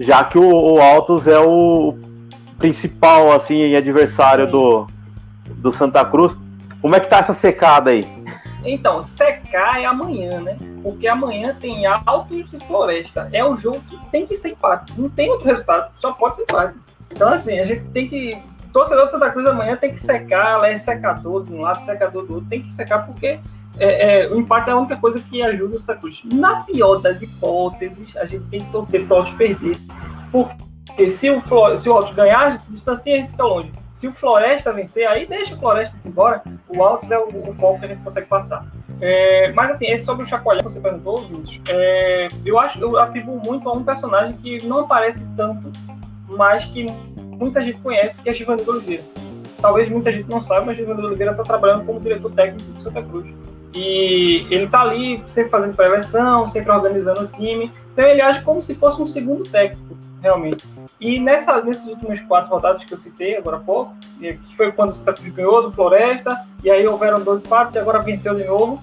já 0.00 0.24
que 0.24 0.38
o, 0.38 0.48
o 0.48 0.80
Altos 0.80 1.26
é 1.26 1.38
o 1.38 1.94
principal 2.58 3.32
assim 3.32 3.74
adversário 3.74 4.50
do, 4.50 4.86
do 5.56 5.72
Santa 5.72 6.04
Cruz. 6.04 6.34
Como 6.80 6.96
é 6.96 7.00
que 7.00 7.10
tá 7.10 7.18
essa 7.18 7.34
secada 7.34 7.90
aí? 7.90 8.15
Então, 8.66 9.02
secar 9.02 9.80
é 9.80 9.84
amanhã, 9.84 10.40
né? 10.40 10.56
Porque 10.82 11.06
amanhã 11.06 11.56
tem 11.60 11.86
Altos 11.86 12.52
e 12.52 12.60
Floresta. 12.60 13.28
É 13.32 13.44
um 13.44 13.56
jogo 13.56 13.80
que 13.88 13.98
tem 14.10 14.26
que 14.26 14.36
ser 14.36 14.50
empate. 14.50 14.92
Não 14.98 15.08
tem 15.08 15.30
outro 15.30 15.46
resultado, 15.46 15.92
só 16.00 16.12
pode 16.12 16.36
ser 16.36 16.42
empate. 16.42 16.78
Então, 17.10 17.28
assim, 17.28 17.58
a 17.58 17.64
gente 17.64 17.84
tem 17.90 18.08
que. 18.08 18.36
Torcedor 18.72 19.06
do 19.06 19.10
Santa 19.10 19.30
Cruz 19.30 19.46
amanhã 19.46 19.74
tem 19.74 19.92
que 19.92 20.00
secar, 20.00 20.58
ela 20.58 20.68
é 20.68 20.76
secador 20.76 21.42
de 21.42 21.52
um 21.52 21.62
lado, 21.62 21.80
secador 21.80 22.26
do 22.26 22.34
outro, 22.34 22.48
tem 22.50 22.60
que 22.60 22.70
secar 22.70 23.06
porque 23.06 23.40
é, 23.78 24.24
é, 24.24 24.28
o 24.28 24.38
empate 24.38 24.70
é 24.70 24.72
a 24.72 24.76
única 24.76 24.96
coisa 24.96 25.20
que 25.20 25.42
ajuda 25.42 25.76
o 25.76 25.80
Santa 25.80 25.98
Cruz. 25.98 26.22
Na 26.24 26.62
pior 26.62 26.96
das 26.96 27.22
hipóteses, 27.22 28.16
a 28.16 28.24
gente 28.24 28.44
tem 28.46 28.60
que 28.60 28.70
torcer 28.70 29.06
para 29.06 29.14
o 29.14 29.18
Altos 29.18 29.32
perder. 29.34 29.78
Porque 30.30 31.10
se 31.10 31.30
o, 31.30 31.42
se 31.76 31.88
o 31.88 31.92
Altos 31.92 32.14
ganhar, 32.14 32.58
se 32.58 32.72
distancia, 32.72 33.14
a 33.14 33.18
gente 33.18 33.30
fica 33.30 33.44
longe. 33.44 33.72
Se 33.96 34.06
o 34.06 34.12
Floresta 34.12 34.74
vencer, 34.74 35.08
aí 35.08 35.24
deixa 35.24 35.54
o 35.54 35.58
Floresta 35.58 35.96
se 35.96 36.06
embora. 36.06 36.42
O 36.68 36.82
Altos 36.82 37.10
é 37.10 37.18
o, 37.18 37.28
o 37.28 37.54
foco 37.54 37.78
que 37.78 37.86
a 37.86 37.88
gente 37.88 38.02
consegue 38.02 38.26
passar. 38.26 38.66
É, 39.00 39.50
mas 39.54 39.70
assim, 39.70 39.96
sobre 39.98 40.22
o 40.22 40.28
chacoalhão 40.28 40.62
que 40.62 40.70
você 40.70 40.80
perguntou, 40.80 41.20
Luiz, 41.20 41.58
é, 41.66 42.28
eu 42.44 42.58
acho 42.58 42.78
eu 42.78 42.98
atribuo 42.98 43.40
muito 43.42 43.66
a 43.66 43.72
um 43.72 43.82
personagem 43.82 44.36
que 44.36 44.62
não 44.66 44.80
aparece 44.80 45.26
tanto, 45.34 45.72
mas 46.28 46.66
que 46.66 46.84
muita 47.38 47.64
gente 47.64 47.78
conhece, 47.78 48.20
que 48.20 48.28
é 48.28 48.34
Givanildo 48.34 48.70
Oliveira. 48.70 49.02
Talvez 49.62 49.88
muita 49.88 50.12
gente 50.12 50.28
não 50.28 50.42
saiba, 50.42 50.66
mas 50.66 50.76
Givanildo 50.76 51.06
Oliveira 51.06 51.32
está 51.32 51.42
trabalhando 51.42 51.86
como 51.86 51.98
diretor 51.98 52.30
técnico 52.32 52.70
do 52.72 52.82
Santa 52.82 53.02
Cruz. 53.02 53.26
E 53.74 54.46
ele 54.50 54.64
está 54.64 54.82
ali 54.82 55.22
sempre 55.24 55.50
fazendo 55.50 55.74
prevenção, 55.74 56.46
sempre 56.46 56.70
organizando 56.70 57.22
o 57.22 57.28
time. 57.28 57.70
Então 57.94 58.04
ele 58.04 58.20
age 58.20 58.42
como 58.42 58.60
se 58.60 58.74
fosse 58.74 59.00
um 59.00 59.06
segundo 59.06 59.48
técnico, 59.48 59.96
realmente. 60.26 60.64
E 61.00 61.18
nessa, 61.20 61.62
nesses 61.62 61.86
últimos 61.86 62.20
quatro 62.20 62.50
rodadas 62.50 62.84
que 62.84 62.92
eu 62.92 62.98
citei 62.98 63.36
agora 63.36 63.56
há 63.56 63.60
pouco, 63.60 63.94
que 64.18 64.56
foi 64.56 64.72
quando 64.72 64.90
o 64.90 64.94
Santa 64.94 65.12
Cruz 65.12 65.32
ganhou 65.32 65.62
do 65.62 65.72
Floresta, 65.72 66.46
e 66.62 66.70
aí 66.70 66.86
houveram 66.86 67.22
dois 67.22 67.42
empates 67.42 67.74
e 67.74 67.78
agora 67.78 68.00
venceu 68.00 68.34
de 68.34 68.44
novo. 68.44 68.82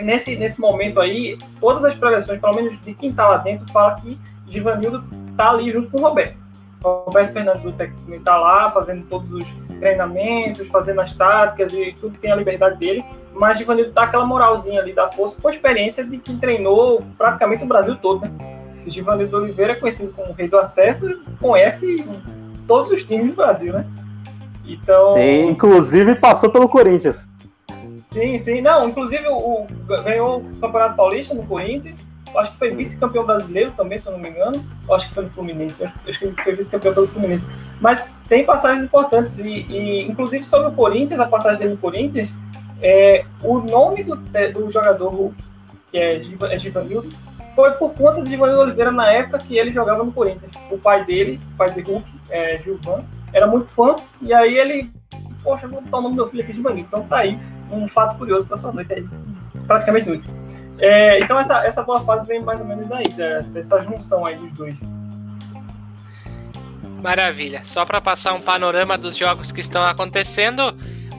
Nesse, 0.00 0.36
nesse 0.36 0.60
momento 0.60 1.00
aí, 1.00 1.36
todas 1.60 1.84
as 1.84 1.94
preleções, 1.94 2.40
pelo 2.40 2.54
menos 2.54 2.80
de 2.80 2.94
quem 2.94 3.10
está 3.10 3.28
lá 3.28 3.38
dentro, 3.38 3.70
fala 3.72 3.96
que 3.96 4.18
Givanildo 4.48 5.04
está 5.30 5.50
ali 5.50 5.70
junto 5.70 5.90
com 5.90 5.98
o 5.98 6.02
Roberto. 6.02 6.36
Roberto 6.82 7.32
Fernandes, 7.32 7.64
o 7.64 7.72
técnico, 7.72 8.14
está 8.14 8.36
lá 8.36 8.70
fazendo 8.70 9.04
todos 9.06 9.32
os 9.32 9.52
treinamentos, 9.80 10.68
fazendo 10.68 11.00
as 11.00 11.12
táticas 11.12 11.72
e 11.72 11.92
tudo 12.00 12.16
tem 12.18 12.30
a 12.30 12.36
liberdade 12.36 12.78
dele. 12.78 13.04
Mas 13.34 13.58
Givanildo 13.58 13.90
dá 13.90 14.04
aquela 14.04 14.24
moralzinha 14.24 14.80
ali, 14.80 14.92
da 14.92 15.10
força, 15.10 15.36
com 15.40 15.48
a 15.48 15.50
experiência 15.50 16.04
de 16.04 16.18
quem 16.18 16.38
treinou 16.38 17.02
praticamente 17.16 17.64
o 17.64 17.66
Brasil 17.66 17.96
todo, 17.96 18.20
né? 18.20 18.57
Givanildo 18.90 19.36
Oliveira, 19.36 19.74
conhecido 19.74 20.12
como 20.12 20.32
Rei 20.32 20.48
do 20.48 20.58
Acesso, 20.58 21.22
conhece 21.40 22.04
todos 22.66 22.90
os 22.90 23.04
times 23.04 23.30
do 23.30 23.36
Brasil, 23.36 23.72
né? 23.72 23.86
Então. 24.64 25.14
Sim, 25.14 25.46
inclusive 25.46 26.14
passou 26.14 26.50
pelo 26.50 26.68
Corinthians. 26.68 27.26
Sim, 28.06 28.38
sim. 28.38 28.60
Não, 28.60 28.88
inclusive 28.88 29.26
o, 29.28 29.36
o 29.36 29.66
ganhou 29.86 30.38
o 30.38 30.60
Campeonato 30.60 30.96
Paulista 30.96 31.34
no 31.34 31.44
Corinthians. 31.46 31.98
Acho 32.36 32.52
que 32.52 32.58
foi 32.58 32.74
vice-campeão 32.74 33.24
brasileiro 33.24 33.72
também, 33.72 33.98
se 33.98 34.06
eu 34.06 34.12
não 34.12 34.18
me 34.18 34.28
engano. 34.28 34.62
Acho 34.90 35.08
que 35.08 35.14
foi 35.14 35.24
no 35.24 35.30
Fluminense. 35.30 35.84
Acho 35.84 36.18
que 36.18 36.42
foi 36.42 36.54
vice-campeão 36.54 36.92
pelo 36.92 37.08
Fluminense. 37.08 37.46
Mas 37.80 38.14
tem 38.28 38.44
passagens 38.44 38.84
importantes. 38.84 39.38
E, 39.38 39.48
e, 39.48 40.02
inclusive 40.02 40.44
sobre 40.44 40.68
o 40.68 40.72
Corinthians, 40.72 41.20
a 41.20 41.26
passagem 41.26 41.58
dele 41.58 41.70
no 41.70 41.78
Corinthians, 41.78 42.30
é, 42.82 43.24
o 43.42 43.58
nome 43.58 44.04
do, 44.04 44.16
do 44.16 44.70
jogador 44.70 45.08
Hulk, 45.08 45.36
que 45.90 45.98
é, 45.98 46.20
é 46.50 46.58
Givanildo, 46.58 47.08
foi 47.58 47.72
por 47.72 47.92
conta 47.94 48.22
de 48.22 48.30
Giovanni 48.30 48.54
Oliveira 48.54 48.92
na 48.92 49.10
época 49.10 49.38
que 49.38 49.58
ele 49.58 49.72
jogava 49.72 50.04
no 50.04 50.12
Corinthians. 50.12 50.52
O 50.70 50.78
pai 50.78 51.04
dele, 51.04 51.40
o 51.54 51.56
pai 51.56 51.68
de 51.72 51.80
Hulk, 51.80 52.08
é, 52.30 52.56
Gilvan, 52.58 53.02
era 53.32 53.48
muito 53.48 53.66
fã, 53.66 53.96
e 54.22 54.32
aí 54.32 54.56
ele, 54.56 54.88
poxa, 55.42 55.66
vou 55.66 55.80
botar 55.80 55.98
o 55.98 56.02
nome 56.02 56.14
do 56.14 56.22
meu 56.22 56.28
filho 56.28 56.44
aqui 56.44 56.52
de 56.52 56.58
Giovanni. 56.58 56.82
Então 56.82 57.02
tá 57.02 57.16
aí 57.16 57.36
um 57.68 57.88
fato 57.88 58.16
curioso 58.16 58.46
para 58.46 58.56
sua 58.56 58.70
noite 58.70 58.92
aí, 58.92 59.04
praticamente 59.66 60.08
noite. 60.08 60.30
É, 60.78 61.18
então 61.18 61.36
essa, 61.36 61.66
essa 61.66 61.82
boa 61.82 62.00
fase 62.02 62.28
vem 62.28 62.40
mais 62.40 62.60
ou 62.60 62.64
menos 62.64 62.86
daí, 62.86 63.02
dessa 63.48 63.82
junção 63.82 64.24
aí 64.24 64.36
dos 64.36 64.52
dois. 64.52 64.76
Maravilha. 67.02 67.64
Só 67.64 67.84
para 67.84 68.00
passar 68.00 68.34
um 68.34 68.40
panorama 68.40 68.96
dos 68.96 69.16
jogos 69.16 69.50
que 69.50 69.60
estão 69.60 69.84
acontecendo, 69.84 70.62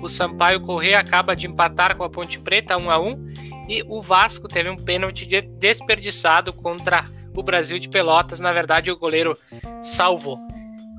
o 0.02 0.08
Sampaio 0.08 0.62
Corrêa 0.62 1.00
acaba 1.00 1.36
de 1.36 1.48
empatar 1.48 1.98
com 1.98 2.06
a 2.06 2.10
Ponte 2.10 2.40
Preta 2.40 2.78
1 2.78 2.90
a 2.90 2.98
1 2.98 3.30
e 3.70 3.84
o 3.88 4.02
Vasco 4.02 4.48
teve 4.48 4.68
um 4.68 4.76
pênalti 4.76 5.28
desperdiçado 5.60 6.52
contra 6.52 7.06
o 7.36 7.44
Brasil 7.44 7.78
de 7.78 7.88
Pelotas. 7.88 8.40
Na 8.40 8.52
verdade, 8.52 8.92
o 8.92 8.98
goleiro 8.98 9.38
salvou. 9.84 10.40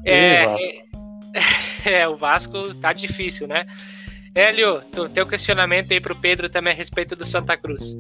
É, 0.07 0.45
é, 0.45 0.83
é, 2.03 2.09
o 2.09 2.17
Vasco 2.17 2.73
tá 2.77 2.93
difícil, 2.93 3.49
né? 3.49 3.67
Hélio, 4.33 4.81
teu 5.13 5.27
questionamento 5.27 5.93
aí 5.93 6.01
pro 6.01 6.15
Pedro 6.15 6.49
também 6.49 6.73
a 6.73 6.77
respeito 6.77 7.17
do 7.17 7.27
Santa 7.27 7.57
Cruz. 7.57 7.97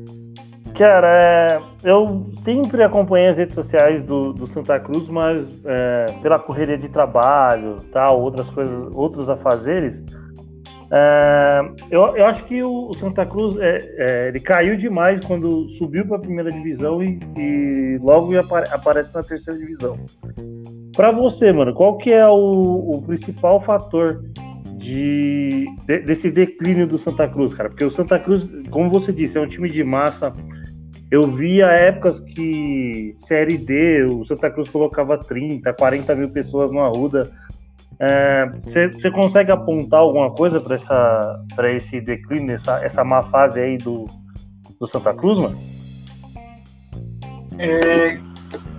Cara, 0.78 1.08
é, 1.08 1.60
eu 1.82 2.30
sempre 2.44 2.82
acompanhei 2.84 3.28
as 3.28 3.36
redes 3.36 3.56
sociais 3.56 4.04
do, 4.04 4.32
do 4.32 4.46
Santa 4.46 4.78
Cruz, 4.78 5.08
mas 5.08 5.46
é, 5.64 6.06
pela 6.22 6.38
correria 6.38 6.78
de 6.78 6.88
trabalho, 6.88 7.78
tal, 7.92 8.20
outras 8.20 8.48
coisas, 8.50 8.88
outros 8.94 9.28
afazeres, 9.28 10.00
é, 10.92 11.60
eu, 11.88 12.16
eu, 12.16 12.26
acho 12.26 12.44
que 12.44 12.62
o, 12.62 12.92
Santa 12.94 13.24
Cruz 13.24 13.56
é, 13.58 13.78
é, 13.96 14.28
ele 14.28 14.40
caiu 14.40 14.76
demais 14.76 15.24
quando 15.24 15.68
subiu 15.78 16.04
para 16.04 16.16
a 16.16 16.20
primeira 16.20 16.50
divisão 16.50 17.00
e, 17.00 17.20
e 17.36 17.98
logo 18.02 18.36
apare, 18.36 18.68
aparece 18.72 19.14
na 19.14 19.22
terceira 19.22 19.58
divisão. 19.58 19.96
Para 20.96 21.12
você, 21.12 21.52
mano, 21.52 21.72
qual 21.72 21.96
que 21.96 22.12
é 22.12 22.26
o, 22.26 22.90
o 22.92 23.02
principal 23.02 23.62
fator 23.62 24.24
de, 24.78 25.66
de, 25.86 26.00
desse 26.00 26.28
declínio 26.28 26.88
do 26.88 26.98
Santa 26.98 27.28
Cruz, 27.28 27.54
cara? 27.54 27.68
Porque 27.68 27.84
o 27.84 27.90
Santa 27.92 28.18
Cruz, 28.18 28.44
como 28.70 28.90
você 28.90 29.12
disse, 29.12 29.38
é 29.38 29.40
um 29.40 29.46
time 29.46 29.70
de 29.70 29.84
massa. 29.84 30.32
Eu 31.08 31.22
via 31.22 31.66
épocas 31.66 32.18
que 32.20 33.14
Série 33.20 33.58
D, 33.58 34.04
o 34.04 34.24
Santa 34.26 34.50
Cruz 34.50 34.68
colocava 34.68 35.18
30, 35.18 35.72
40 35.72 36.14
mil 36.16 36.30
pessoas 36.30 36.72
no 36.72 36.80
Arruda 36.80 37.30
você 38.64 39.08
é, 39.08 39.10
consegue 39.10 39.52
apontar 39.52 40.00
alguma 40.00 40.30
coisa 40.30 40.58
para 40.58 41.72
esse 41.72 42.00
declínio, 42.00 42.54
essa, 42.54 42.82
essa 42.82 43.04
má 43.04 43.22
fase 43.24 43.60
aí 43.60 43.76
do, 43.76 44.06
do 44.80 44.86
Santa 44.86 45.12
Cruz, 45.12 45.38
mano? 45.38 45.58
É, 47.58 48.18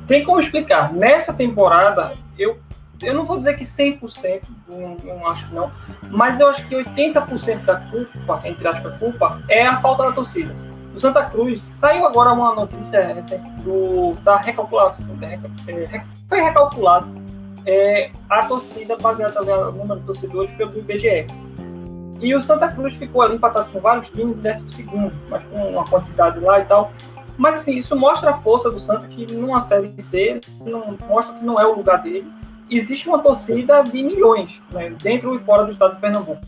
tem 0.08 0.24
como 0.24 0.40
explicar. 0.40 0.92
Nessa 0.92 1.34
temporada, 1.34 2.14
eu, 2.36 2.58
eu 3.00 3.14
não 3.14 3.24
vou 3.24 3.38
dizer 3.38 3.56
que 3.56 3.64
100%, 3.64 4.42
não, 4.68 4.98
não 5.04 5.28
acho 5.28 5.54
não, 5.54 5.72
mas 6.10 6.40
eu 6.40 6.48
acho 6.48 6.68
que 6.68 6.76
80% 6.76 7.64
da 7.64 7.76
culpa, 7.76 8.42
entre 8.44 8.68
aspas, 8.68 8.98
culpa, 8.98 9.40
é 9.48 9.68
a 9.68 9.80
falta 9.80 10.02
da 10.02 10.14
torcida. 10.14 10.56
O 10.96 11.00
Santa 11.00 11.24
Cruz 11.26 11.62
saiu 11.62 12.08
agora 12.08 12.34
uma 12.34 12.56
notícia 12.56 13.14
recente 13.14 13.50
do, 13.62 14.14
da 14.24 14.38
recalculação, 14.38 15.16
é, 15.22 15.40
foi 16.28 16.42
recalculado 16.42 17.21
é, 17.66 18.12
a 18.30 18.46
torcida 18.46 18.96
baseada 18.98 19.42
no 19.42 19.72
número 19.72 20.00
de 20.00 20.06
torcedores 20.06 20.52
pelo 20.52 20.78
IBGE. 20.78 21.28
E 22.22 22.36
o 22.36 22.42
Santa 22.42 22.68
Cruz 22.68 22.96
ficou 22.96 23.22
ali 23.22 23.36
empatado 23.36 23.72
com 23.72 23.80
vários 23.80 24.10
times, 24.10 24.38
décimo 24.38 24.70
segundo, 24.70 25.12
mas 25.28 25.44
com 25.46 25.70
uma 25.70 25.84
quantidade 25.86 26.40
lá 26.40 26.60
e 26.60 26.66
tal. 26.66 26.92
Mas 27.38 27.62
assim, 27.62 27.78
isso 27.78 27.96
mostra 27.96 28.32
a 28.32 28.38
força 28.38 28.70
do 28.70 28.80
Santa 28.80 29.08
que 29.08 29.34
numa 29.34 29.62
série 29.62 29.92
C 30.00 30.40
não, 30.64 30.96
mostra 31.08 31.36
que 31.36 31.44
não 31.44 31.60
é 31.60 31.66
o 31.66 31.76
lugar 31.76 32.02
dele. 32.04 32.32
Existe 32.70 33.10
uma 33.10 33.20
torcida 33.20 33.82
de 33.82 34.04
milhões, 34.04 34.62
né, 34.72 34.92
dentro 35.02 35.36
e 35.36 35.40
fora 35.40 35.66
do 35.66 35.72
estado 35.72 35.96
de 35.96 36.02
Pernambuco. 36.02 36.42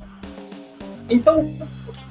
Então, 1.10 1.50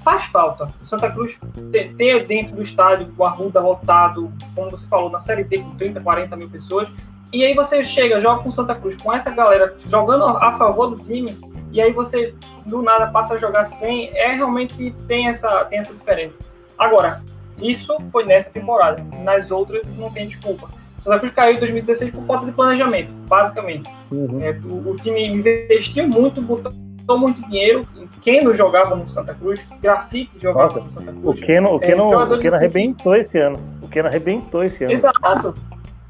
faz 0.05 0.25
falta 0.27 0.69
o 0.83 0.87
Santa 0.87 1.11
Cruz 1.11 1.39
ter, 1.71 1.95
ter 1.95 2.27
dentro 2.27 2.57
do 2.57 2.63
estádio 2.63 3.13
o 3.17 3.25
Arruda 3.25 3.61
lotado, 3.61 4.31
como 4.55 4.71
você 4.71 4.87
falou, 4.87 5.09
na 5.09 5.21
Série 5.21 5.45
D 5.45 5.59
com 5.59 5.77
30, 5.77 6.01
40 6.01 6.37
mil 6.37 6.51
pessoas, 6.51 6.89
e 7.33 7.45
aí 7.45 7.55
você 7.55 7.83
chega, 7.83 8.21
joga 8.21 8.43
com 8.43 8.51
Santa 8.51 8.75
Cruz, 8.75 9.01
com 9.01 9.13
essa 9.13 9.31
galera 9.31 9.75
jogando 9.89 10.25
a 10.25 10.53
favor 10.53 10.89
do 10.89 11.03
time, 11.03 11.39
e 11.73 11.81
aí 11.81 11.93
você 11.93 12.35
do 12.67 12.83
nada 12.83 13.07
passa 13.07 13.35
a 13.35 13.39
jogar 13.39 13.65
sem, 13.65 14.11
é 14.17 14.33
realmente 14.33 14.95
tem 15.09 15.29
essa, 15.29 15.65
tem 15.65 15.79
essa 15.79 15.95
diferença. 15.95 16.39
Agora, 16.79 17.23
isso 17.59 17.97
foi 18.11 18.25
nessa 18.25 18.51
temporada, 18.51 19.03
nas 19.25 19.51
outras 19.51 19.97
não 19.97 20.11
tem 20.11 20.27
desculpa. 20.27 20.69
Santa 20.99 21.19
Cruz 21.19 21.33
caiu 21.33 21.57
em 21.57 21.59
2016 21.59 22.11
por 22.13 22.23
falta 22.25 22.47
de 22.47 22.53
planejamento, 22.53 23.13
basicamente. 23.27 23.91
Uhum. 24.13 24.39
É, 24.41 24.51
o, 24.65 24.91
o, 24.91 24.97
time 24.97 25.27
investiu 25.27 26.07
muito, 26.07 26.41
botou 26.41 27.19
muito 27.19 27.43
dinheiro. 27.49 27.85
Quem 28.21 28.45
não 28.45 28.55
jogava 28.55 28.95
no 28.95 29.09
Santa 29.09 29.35
Cruz, 29.35 29.61
Grafite 29.81 30.39
jogava 30.39 30.75
Nossa, 30.75 30.81
no 30.81 30.93
Santa 30.93 31.13
Cruz. 31.13 31.41
O 31.41 31.45
Keno, 31.45 31.75
o 31.75 31.81
Keno, 31.81 32.13
é, 32.13 32.17
o 32.17 32.39
Keno 32.39 32.57
arrebentou 32.57 33.17
esse 33.17 33.37
ano. 33.37 33.59
O 33.83 33.89
Keno 33.89 34.09
arrebentou 34.09 34.63
esse 34.63 34.85
ano. 34.85 34.93
Exato. 34.93 35.55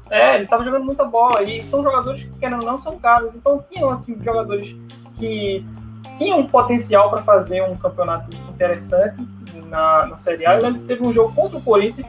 É, 0.09 0.35
ele 0.35 0.47
tava 0.47 0.63
jogando 0.63 0.85
muita 0.85 1.03
bola. 1.05 1.43
E 1.43 1.63
são 1.63 1.83
jogadores 1.83 2.23
que, 2.23 2.39
querendo 2.39 2.65
não, 2.65 2.77
são 2.77 2.97
caros. 2.99 3.35
Então 3.35 3.63
tinham, 3.69 3.89
assim, 3.89 4.17
jogadores 4.21 4.75
que 5.15 5.65
tinham 6.17 6.39
um 6.39 6.47
potencial 6.47 7.09
para 7.09 7.21
fazer 7.23 7.63
um 7.63 7.75
campeonato 7.75 8.35
interessante 8.49 9.27
na, 9.67 10.07
na 10.07 10.17
Série 10.17 10.45
A. 10.45 10.59
Que 10.59 10.79
teve 10.79 11.03
um 11.03 11.13
jogo 11.13 11.33
contra 11.33 11.57
o 11.57 11.61
Corinthians 11.61 12.07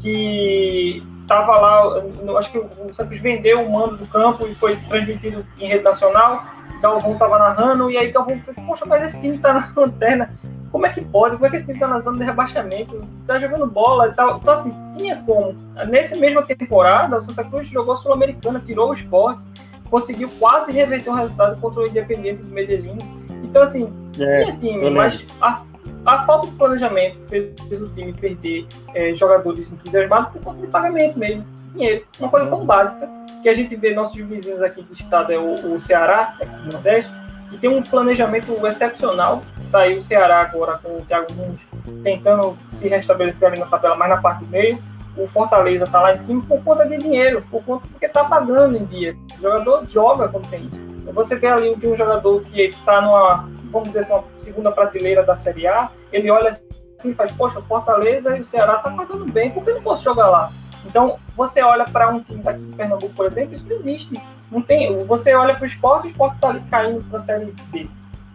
que 0.00 1.02
tava 1.26 1.58
lá, 1.58 2.02
acho 2.38 2.50
que 2.50 2.58
o 2.58 2.68
Santos 2.92 3.20
vendeu 3.20 3.62
o 3.62 3.70
mando 3.70 3.96
do 3.96 4.06
campo 4.06 4.46
e 4.46 4.54
foi 4.54 4.76
transmitido 4.88 5.44
em 5.60 5.66
rede 5.66 5.84
nacional. 5.84 6.42
Galvão 6.80 7.18
tava 7.18 7.38
narrando, 7.38 7.90
e 7.90 7.98
aí 7.98 8.10
Galvão 8.10 8.40
falou, 8.40 8.68
poxa, 8.68 8.86
mas 8.86 9.02
esse 9.02 9.20
time 9.20 9.38
tá 9.38 9.52
na 9.52 9.72
lanterna, 9.76 10.32
como 10.70 10.86
é 10.86 10.90
que 10.90 11.04
pode? 11.04 11.36
Como 11.36 11.46
é 11.46 11.50
que 11.50 11.56
esse 11.56 11.66
time 11.66 11.78
tá 11.78 11.88
na 11.88 12.00
zona 12.00 12.18
de 12.18 12.24
rebaixamento? 12.24 13.06
Tá 13.26 13.38
jogando 13.38 13.66
bola 13.66 14.08
e 14.08 14.14
tal. 14.14 14.36
Então, 14.36 14.54
assim, 14.54 14.74
tinha 14.96 15.16
como. 15.24 15.54
Nessa 15.88 16.16
mesma 16.16 16.42
temporada, 16.42 17.16
o 17.16 17.20
Santa 17.20 17.44
Cruz 17.44 17.68
jogou 17.68 17.94
a 17.94 17.96
Sul-Americana, 17.96 18.60
tirou 18.64 18.90
o 18.90 18.94
esporte, 18.94 19.42
conseguiu 19.90 20.30
quase 20.38 20.72
reverter 20.72 21.10
um 21.10 21.14
resultado 21.14 21.60
contra 21.60 21.80
o 21.80 21.86
Independente 21.86 22.42
do 22.42 22.48
Medellín. 22.48 22.98
Então, 23.42 23.62
assim, 23.62 23.92
é, 24.18 24.44
tinha 24.44 24.56
time, 24.56 24.90
mas 24.90 25.26
a, 25.40 25.62
a, 26.04 26.26
falta 26.26 26.48
de 26.48 26.54
planejamento 26.54 27.18
fez 27.28 27.80
o 27.80 27.94
time 27.94 28.12
perder 28.12 28.66
é, 28.94 29.14
jogadores 29.14 29.72
entusiasmados 29.72 30.32
por 30.32 30.42
conta 30.42 30.60
de 30.60 30.66
pagamento 30.66 31.18
mesmo, 31.18 31.46
dinheiro. 31.72 32.04
Uma 32.18 32.28
coisa 32.28 32.48
tão 32.50 32.64
básica 32.66 33.08
que 33.42 33.48
a 33.48 33.54
gente 33.54 33.74
vê 33.76 33.94
nossos 33.94 34.20
vizinhos 34.20 34.60
aqui 34.60 34.82
do 34.82 34.92
estado, 34.92 35.32
é 35.32 35.38
o, 35.38 35.74
o 35.74 35.80
Ceará, 35.80 36.34
aqui 36.40 36.56
do 36.64 36.72
Nordeste, 36.72 37.10
que 37.50 37.58
tem 37.58 37.70
um 37.70 37.82
planejamento 37.82 38.54
excepcional. 38.66 39.42
Tá 39.70 39.80
aí 39.80 39.96
o 39.96 40.02
Ceará 40.02 40.40
agora 40.40 40.78
com 40.78 40.96
o 40.96 41.02
Thiago 41.02 41.32
Nunes 41.34 41.60
tentando 42.02 42.56
se 42.70 42.88
restabelecer 42.88 43.48
ali 43.48 43.60
na 43.60 43.66
tabela, 43.66 43.96
mais 43.96 44.10
na 44.10 44.20
parte 44.20 44.44
do 44.44 44.50
meio. 44.50 44.82
O 45.16 45.26
Fortaleza 45.26 45.86
tá 45.86 46.00
lá 46.00 46.14
em 46.14 46.18
cima 46.18 46.42
por 46.46 46.62
conta 46.62 46.86
de 46.86 46.96
dinheiro, 46.96 47.44
por 47.50 47.62
conta 47.64 47.86
porque 47.88 48.08
tá 48.08 48.24
pagando 48.24 48.76
em 48.76 48.84
dia. 48.84 49.16
O 49.38 49.42
jogador 49.42 49.86
joga 49.86 50.28
quando 50.28 50.48
tem 50.48 50.64
isso. 50.64 50.88
Você 51.12 51.36
vê 51.36 51.48
ali 51.48 51.74
que 51.76 51.86
um 51.86 51.96
jogador 51.96 52.40
que 52.42 52.62
está 52.62 53.00
numa, 53.00 53.48
vamos 53.70 53.88
dizer 53.88 54.00
assim, 54.00 54.12
uma 54.12 54.24
segunda 54.38 54.70
prateleira 54.70 55.22
da 55.22 55.36
Série 55.36 55.66
A, 55.66 55.88
ele 56.12 56.30
olha 56.30 56.50
assim 56.50 57.10
e 57.10 57.14
faz, 57.14 57.32
poxa, 57.32 57.58
o 57.58 57.62
Fortaleza 57.62 58.36
e 58.36 58.40
o 58.40 58.44
Ceará 58.44 58.76
tá 58.76 58.90
pagando 58.90 59.24
bem, 59.24 59.50
por 59.50 59.64
que 59.64 59.70
eu 59.70 59.76
não 59.76 59.82
posso 59.82 60.04
jogar 60.04 60.28
lá? 60.28 60.52
Então, 60.84 61.18
você 61.36 61.62
olha 61.62 61.84
para 61.84 62.08
um 62.08 62.20
time 62.20 62.42
daqui 62.42 62.60
de 62.60 62.76
Pernambuco, 62.76 63.14
por 63.14 63.26
exemplo, 63.26 63.54
isso 63.54 63.66
não 63.68 63.76
existe. 63.76 64.20
Não 64.50 64.62
tem, 64.62 65.04
você 65.04 65.34
olha 65.34 65.54
para 65.54 65.64
o 65.64 65.66
esporte, 65.66 66.06
o 66.06 66.10
esporte 66.10 66.36
está 66.36 66.48
ali 66.48 66.62
caindo 66.70 67.04
para 67.04 67.18
a 67.18 67.20
Série 67.20 67.54
B. 67.70 67.88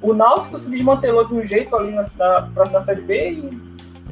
O 0.03 0.13
Náutico 0.13 0.59
se 0.59 0.69
desmantelou 0.69 1.25
de 1.25 1.33
um 1.33 1.45
jeito 1.45 1.73
ali 1.75 1.91
na, 1.91 2.03
na, 2.17 2.65
na 2.69 2.83
Série 2.83 3.01
B 3.01 3.31
e, 3.31 3.61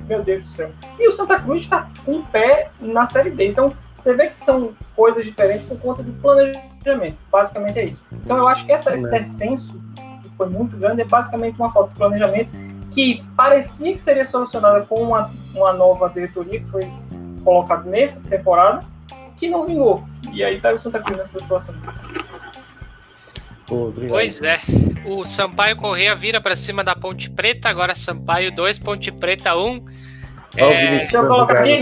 meu 0.08 0.24
Deus 0.24 0.46
do 0.46 0.50
céu. 0.50 0.72
E 0.98 1.08
o 1.08 1.12
Santa 1.12 1.38
Cruz 1.38 1.64
está 1.64 1.90
com 2.06 2.14
um 2.14 2.22
pé 2.24 2.72
na 2.80 3.06
Série 3.06 3.30
B. 3.30 3.48
Então, 3.48 3.74
você 3.94 4.16
vê 4.16 4.28
que 4.28 4.42
são 4.42 4.72
coisas 4.96 5.26
diferentes 5.26 5.68
por 5.68 5.78
conta 5.80 6.02
do 6.02 6.14
planejamento. 6.14 7.18
Basicamente 7.30 7.78
é 7.78 7.86
isso. 7.88 8.02
Então, 8.10 8.38
eu 8.38 8.48
acho 8.48 8.66
que 8.66 8.72
essa, 8.72 8.96
esse 8.96 9.08
descenso, 9.10 9.82
que 10.24 10.30
foi 10.38 10.48
muito 10.48 10.78
grande, 10.78 11.02
é 11.02 11.06
basicamente 11.06 11.60
uma 11.60 11.72
falta 11.72 11.90
de 11.90 11.98
planejamento 11.98 12.52
que 12.92 13.24
parecia 13.36 13.92
que 13.92 14.02
seria 14.02 14.24
solucionada 14.24 14.86
com 14.86 14.96
uma, 15.04 15.30
uma 15.54 15.74
nova 15.74 16.08
diretoria, 16.10 16.62
que 16.62 16.68
foi 16.68 16.90
colocado 17.44 17.86
nessa 17.90 18.22
temporada 18.22 18.80
que 19.36 19.50
não 19.50 19.66
vingou. 19.66 20.04
E 20.32 20.42
aí 20.42 20.62
tá 20.62 20.72
o 20.72 20.80
Santa 20.80 21.02
Cruz 21.02 21.18
nessa 21.18 21.40
situação. 21.40 21.76
Pô, 23.72 23.90
pois 24.10 24.42
é. 24.42 24.60
O 25.06 25.24
Sampaio 25.24 25.78
Correia 25.78 26.14
vira 26.14 26.42
para 26.42 26.58
cima 26.58 26.84
da 26.84 26.94
Ponte 26.94 27.30
Preta, 27.30 27.70
agora 27.70 27.96
Sampaio 27.96 28.54
2, 28.54 28.78
Ponte 28.80 29.10
Preta 29.14 29.56
1. 29.56 29.66
Um. 29.66 29.86
É... 30.58 30.98
Deixa 30.98 31.16
eu 31.16 31.26
colocar 31.26 31.60
aqui, 31.60 31.80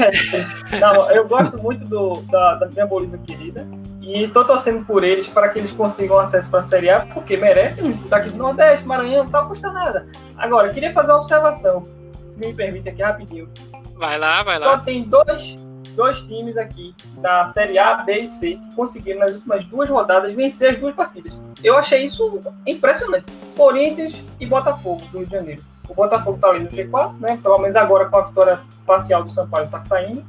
não, 0.80 1.10
eu 1.10 1.28
gosto 1.28 1.58
muito 1.58 1.84
do, 1.86 2.22
da, 2.30 2.54
da 2.54 2.68
minha 2.68 2.86
Bolívia 2.86 3.18
querida 3.26 3.68
e 4.00 4.28
tô 4.28 4.46
torcendo 4.46 4.86
por 4.86 5.04
eles 5.04 5.28
para 5.28 5.50
que 5.50 5.58
eles 5.58 5.72
consigam 5.72 6.20
acesso 6.20 6.52
para 6.52 6.60
a 6.60 6.64
Série 6.64 6.92
A, 6.92 7.00
porque 7.08 7.36
merecem 7.36 7.94
daqui 8.08 8.30
do 8.30 8.38
Nordeste, 8.38 8.86
Maranhão, 8.86 9.24
não 9.24 9.32
tá 9.32 9.42
custa 9.42 9.72
nada. 9.72 10.08
Agora, 10.38 10.68
eu 10.68 10.74
queria 10.76 10.94
fazer 10.94 11.12
uma 11.12 11.22
observação, 11.22 11.82
se 12.28 12.40
me 12.40 12.54
permite 12.54 12.88
aqui 12.88 13.02
rapidinho. 13.02 13.50
Vai 13.96 14.20
lá, 14.20 14.44
vai 14.44 14.60
lá. 14.60 14.66
Só 14.66 14.78
tem 14.78 15.02
dois, 15.02 15.56
dois 15.96 16.20
times 16.24 16.58
aqui 16.58 16.96
da 17.18 17.48
Série 17.48 17.78
A, 17.78 17.96
B 17.96 18.22
e 18.22 18.30
C 18.30 18.60
conseguiram 18.76 19.20
nas 19.20 19.34
últimas 19.34 19.66
duas 19.66 19.90
rodadas 19.90 20.34
vencer 20.34 20.72
as 20.72 20.80
duas 20.80 20.96
partidas. 20.96 21.38
Eu 21.64 21.78
achei 21.78 22.06
isso 22.06 22.40
impressionante. 22.66 23.26
Corinthians 23.56 24.16
e 24.40 24.46
Botafogo 24.46 25.02
do 25.12 25.20
Rio 25.20 25.28
de 25.28 25.32
Janeiro. 25.32 25.62
O 25.90 25.94
Botafogo 25.94 26.36
está 26.36 26.50
ali 26.50 26.60
no 26.60 26.70
G4, 26.70 27.20
né? 27.20 27.40
Pelo 27.42 27.58
menos 27.58 27.76
agora 27.76 28.08
com 28.08 28.18
a 28.18 28.22
vitória 28.22 28.60
parcial 28.86 29.24
do 29.24 29.32
Sampaio 29.32 29.66
está 29.66 29.84
saindo. 29.84 30.24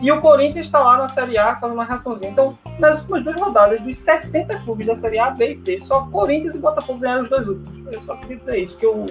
E 0.00 0.10
o 0.10 0.20
Corinthians 0.20 0.66
está 0.66 0.80
lá 0.80 0.98
na 0.98 1.08
Série 1.08 1.38
A 1.38 1.54
fazendo 1.56 1.74
uma 1.74 1.84
reaçãozinha. 1.84 2.30
Então, 2.30 2.58
nas 2.80 3.00
últimas 3.00 3.22
duas 3.22 3.40
rodadas, 3.40 3.80
dos 3.82 3.98
60 3.98 4.58
clubes 4.60 4.86
da 4.86 4.94
Série 4.96 5.18
A, 5.18 5.30
B 5.30 5.52
e 5.52 5.56
C, 5.56 5.78
só 5.80 6.06
Corinthians 6.06 6.56
e 6.56 6.58
Botafogo 6.58 6.98
ganharam 6.98 7.22
os 7.22 7.30
dois 7.30 7.46
últimos. 7.46 7.94
Eu 7.94 8.02
só 8.02 8.16
queria 8.16 8.36
dizer 8.36 8.58
isso, 8.58 8.76
que 8.76 8.86
eu 8.86 9.06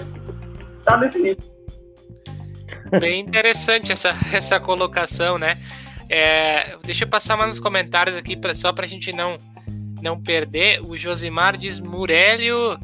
tá 0.83 0.97
nesse 0.97 1.19
nível. 1.19 1.43
Bem 2.99 3.21
interessante 3.21 3.91
essa, 3.91 4.09
essa 4.33 4.59
colocação, 4.59 5.37
né? 5.37 5.57
É, 6.13 6.76
deixa 6.84 7.06
eu 7.06 7.08
passar 7.08 7.38
mais 7.38 7.47
nos 7.52 7.60
comentários 7.60 8.17
aqui, 8.17 8.36
pra, 8.36 8.54
só 8.54 8.74
para 8.74 8.86
a 8.86 8.88
gente 8.88 9.13
não, 9.13 9.38
não 10.02 10.21
perder. 10.21 10.82
O 10.82 10.97
Josimar 10.97 11.56
diz: 11.56 11.80
Murélio, 11.80 12.78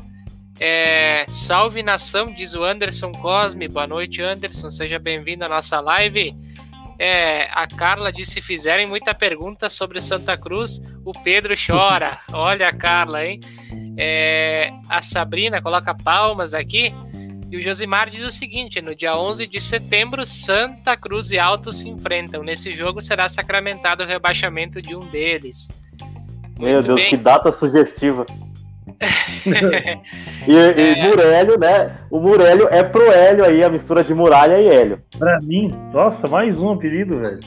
é, 0.57 1.25
salve 1.27 1.83
nação, 1.83 2.33
diz 2.33 2.53
o 2.53 2.63
Anderson 2.63 3.11
Cosme. 3.11 3.67
Boa 3.67 3.85
noite, 3.85 4.21
Anderson. 4.21 4.71
Seja 4.71 4.97
bem-vindo 4.97 5.43
à 5.43 5.49
nossa 5.49 5.81
live. 5.81 6.33
É, 6.97 7.49
a 7.51 7.67
Carla 7.67 8.13
disse: 8.13 8.35
se 8.35 8.41
fizerem 8.41 8.87
muita 8.87 9.13
pergunta 9.13 9.69
sobre 9.69 9.99
Santa 9.99 10.37
Cruz, 10.37 10.81
o 11.03 11.11
Pedro 11.11 11.53
chora. 11.53 12.19
Olha 12.31 12.69
a 12.69 12.73
Carla, 12.73 13.25
hein? 13.25 13.41
É, 13.97 14.71
a 14.87 15.01
Sabrina 15.01 15.61
coloca 15.61 15.93
palmas 15.93 16.53
aqui. 16.53 16.93
E 17.49 17.57
o 17.57 17.61
Josimar 17.61 18.09
diz 18.09 18.23
o 18.23 18.29
seguinte: 18.29 18.81
no 18.81 18.93
dia 18.93 19.17
11 19.17 19.47
de 19.47 19.59
setembro, 19.59 20.25
Santa 20.25 20.97
Cruz 20.97 21.31
e 21.31 21.39
Alto 21.39 21.71
se 21.71 21.89
enfrentam. 21.89 22.43
Nesse 22.43 22.75
jogo 22.75 23.01
será 23.01 23.29
sacramentado 23.29 24.03
o 24.03 24.07
rebaixamento 24.07 24.81
de 24.81 24.95
um 24.95 25.07
deles. 25.07 25.69
Meu 26.59 26.73
Muito 26.73 26.87
Deus, 26.87 27.01
bem. 27.01 27.09
que 27.09 27.17
data 27.17 27.51
sugestiva. 27.51 28.25
e, 30.47 30.51
e 30.51 30.55
é... 30.55 31.07
Murélio, 31.07 31.59
né? 31.59 31.97
O 32.09 32.19
Murélio 32.19 32.67
é 32.69 32.83
pro 32.83 33.11
Hélio 33.11 33.45
aí, 33.45 33.63
a 33.63 33.69
mistura 33.69 34.03
de 34.03 34.13
muralha 34.13 34.59
e 34.59 34.67
Hélio. 34.67 35.01
Pra 35.17 35.37
mim, 35.43 35.73
nossa, 35.93 36.27
mais 36.27 36.57
um 36.57 36.71
apelido, 36.71 37.19
velho. 37.19 37.39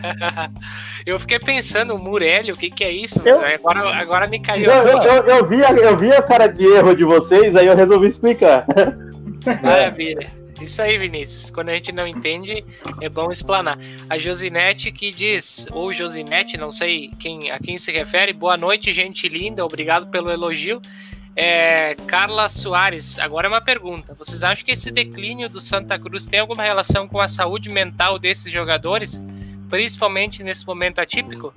eu 1.06 1.18
fiquei 1.18 1.38
pensando, 1.38 1.96
Murélio, 1.98 2.54
o 2.54 2.58
que, 2.58 2.70
que 2.70 2.84
é 2.84 2.92
isso? 2.92 3.20
Eu... 3.24 3.40
Agora, 3.40 3.96
agora 3.96 4.26
me 4.26 4.38
caiu. 4.40 4.70
Eu, 4.70 4.82
eu, 4.82 5.02
eu, 5.02 5.24
eu, 5.24 5.46
vi 5.46 5.64
a, 5.64 5.70
eu 5.70 5.96
vi 5.96 6.12
a 6.12 6.22
cara 6.22 6.46
de 6.46 6.66
erro 6.66 6.94
de 6.94 7.04
vocês, 7.04 7.56
aí 7.56 7.66
eu 7.66 7.76
resolvi 7.76 8.08
explicar. 8.08 8.66
Maravilha. 9.62 10.30
Isso 10.60 10.82
aí, 10.82 10.98
Vinícius. 10.98 11.50
Quando 11.50 11.68
a 11.68 11.74
gente 11.74 11.92
não 11.92 12.06
entende, 12.06 12.64
é 13.00 13.08
bom 13.08 13.30
explanar. 13.30 13.78
A 14.10 14.18
Josinete 14.18 14.90
que 14.90 15.12
diz, 15.12 15.66
ou 15.70 15.92
Josinete, 15.92 16.56
não 16.56 16.72
sei 16.72 17.10
quem, 17.20 17.50
a 17.50 17.58
quem 17.58 17.78
se 17.78 17.92
refere. 17.92 18.32
Boa 18.32 18.56
noite, 18.56 18.92
gente 18.92 19.28
linda. 19.28 19.64
Obrigado 19.64 20.08
pelo 20.08 20.30
elogio. 20.30 20.80
É, 21.36 21.94
Carla 22.08 22.48
Soares, 22.48 23.16
agora 23.18 23.46
é 23.46 23.50
uma 23.50 23.60
pergunta. 23.60 24.12
Vocês 24.14 24.42
acham 24.42 24.64
que 24.64 24.72
esse 24.72 24.90
declínio 24.90 25.48
do 25.48 25.60
Santa 25.60 25.96
Cruz 25.96 26.26
tem 26.26 26.40
alguma 26.40 26.64
relação 26.64 27.06
com 27.06 27.20
a 27.20 27.28
saúde 27.28 27.70
mental 27.70 28.18
desses 28.18 28.52
jogadores, 28.52 29.22
principalmente 29.68 30.42
nesse 30.42 30.66
momento 30.66 30.98
atípico? 30.98 31.52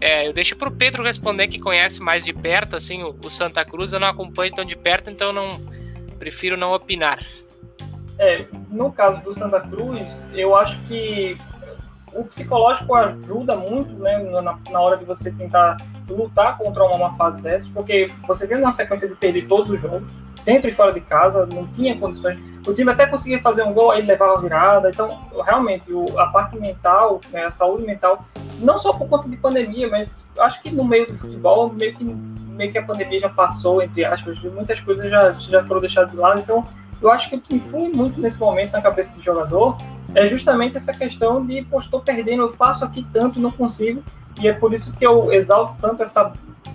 É, 0.00 0.26
eu 0.26 0.32
deixo 0.32 0.56
para 0.56 0.68
o 0.68 0.72
Pedro 0.72 1.04
responder 1.04 1.46
que 1.46 1.60
conhece 1.60 2.02
mais 2.02 2.24
de 2.24 2.32
perto, 2.32 2.74
assim, 2.74 3.04
o, 3.04 3.14
o 3.24 3.30
Santa 3.30 3.64
Cruz. 3.64 3.92
Eu 3.92 4.00
não 4.00 4.08
acompanho 4.08 4.52
tão 4.52 4.64
de 4.64 4.74
perto, 4.74 5.08
então 5.08 5.32
não 5.32 5.60
prefiro 6.20 6.56
não 6.56 6.72
opinar. 6.74 7.18
É, 8.18 8.44
no 8.70 8.92
caso 8.92 9.22
do 9.22 9.32
Santa 9.32 9.58
Cruz, 9.58 10.30
eu 10.34 10.54
acho 10.54 10.78
que 10.86 11.36
o 12.12 12.22
psicológico 12.24 12.94
ajuda 12.94 13.56
muito, 13.56 13.94
né, 13.94 14.18
na, 14.18 14.58
na 14.70 14.80
hora 14.80 14.98
de 14.98 15.04
você 15.06 15.32
tentar 15.32 15.78
lutar 16.06 16.58
contra 16.58 16.84
uma, 16.84 17.16
fase 17.16 17.40
dessas, 17.40 17.68
porque 17.68 18.08
você 18.26 18.46
vem 18.46 18.58
numa 18.58 18.72
sequência 18.72 19.08
de 19.08 19.14
perder 19.14 19.48
todos 19.48 19.70
os 19.70 19.80
jogos, 19.80 20.12
dentro 20.44 20.68
e 20.68 20.74
fora 20.74 20.92
de 20.92 21.00
casa, 21.00 21.46
não 21.46 21.66
tinha 21.68 21.98
condições. 21.98 22.38
O 22.66 22.74
time 22.74 22.90
até 22.90 23.06
conseguia 23.06 23.40
fazer 23.40 23.62
um 23.62 23.72
gol, 23.72 23.90
aí 23.90 24.02
levava 24.04 24.40
virada. 24.40 24.90
Então, 24.90 25.18
realmente, 25.44 25.92
o, 25.92 26.18
a 26.18 26.26
parte 26.26 26.58
mental, 26.58 27.20
né, 27.30 27.46
a 27.46 27.50
saúde 27.50 27.84
mental, 27.84 28.24
não 28.58 28.78
só 28.78 28.92
por 28.92 29.08
conta 29.08 29.28
de 29.28 29.36
pandemia, 29.36 29.88
mas 29.88 30.26
acho 30.38 30.62
que 30.62 30.70
no 30.70 30.84
meio 30.84 31.06
do 31.06 31.18
futebol, 31.18 31.72
meio 31.72 31.94
que 31.94 32.04
meio 32.04 32.70
que 32.70 32.78
a 32.78 32.82
pandemia 32.82 33.20
já 33.20 33.28
passou, 33.30 33.82
entre 33.82 34.04
aspas, 34.04 34.38
muitas 34.42 34.78
coisas 34.80 35.08
já, 35.08 35.32
já 35.32 35.64
foram 35.64 35.80
deixadas 35.80 36.10
de 36.10 36.16
lado. 36.18 36.40
Então, 36.40 36.62
eu 37.00 37.10
acho 37.10 37.30
que 37.30 37.36
o 37.36 37.40
que 37.40 37.54
influi 37.56 37.88
muito 37.88 38.20
nesse 38.20 38.38
momento 38.38 38.72
na 38.72 38.82
cabeça 38.82 39.16
do 39.16 39.22
jogador 39.22 39.78
é 40.14 40.26
justamente 40.26 40.76
essa 40.76 40.92
questão 40.92 41.44
de, 41.44 41.62
pô, 41.62 41.78
estou 41.78 42.00
perdendo, 42.00 42.42
eu 42.42 42.52
faço 42.52 42.84
aqui 42.84 43.06
tanto 43.12 43.40
não 43.40 43.50
consigo. 43.50 44.02
E 44.38 44.46
é 44.46 44.52
por 44.52 44.74
isso 44.74 44.92
que 44.92 45.06
eu 45.06 45.32
exalto 45.32 45.74
tanto 45.80 46.02
essa 46.02 46.32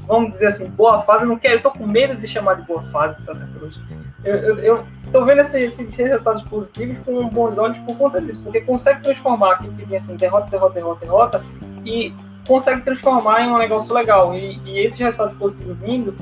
vamos 0.08 0.32
dizer 0.32 0.48
assim, 0.48 0.70
boa 0.70 1.02
fase, 1.02 1.24
eu 1.24 1.30
não 1.30 1.38
quero, 1.38 1.56
eu 1.56 1.62
tô 1.64 1.72
com 1.72 1.86
medo 1.86 2.16
de 2.16 2.28
chamar 2.28 2.56
de 2.56 2.62
boa 2.64 2.84
fase 2.92 3.18
de 3.18 3.24
Santa 3.24 3.48
Cruz. 3.48 3.80
Eu, 4.26 4.84
tô 5.12 5.24
vendo 5.24 5.42
esses, 5.42 5.80
esses 5.80 5.96
resultados 5.96 6.44
positivos 6.44 6.98
com 7.06 7.28
bons 7.30 7.58
olhos 7.58 7.78
por 7.80 7.96
conta 7.96 8.20
disso, 8.20 8.42
porque 8.42 8.62
consegue 8.62 9.04
transformar 9.04 9.54
aquilo 9.54 9.74
que 9.74 9.86
vinha 9.86 10.00
assim, 10.00 10.16
derrota, 10.16 10.50
derrota, 10.50 10.74
derrota, 10.74 11.06
derrota, 11.06 11.46
e 11.86 12.12
consegue 12.48 12.82
transformar 12.82 13.42
em 13.42 13.52
um 13.52 13.58
negócio 13.58 13.94
legal. 13.94 14.34
E, 14.36 14.60
e 14.66 14.80
esses 14.80 15.00
resultados 15.00 15.38
positivos 15.38 15.78
vindo, 15.78 16.16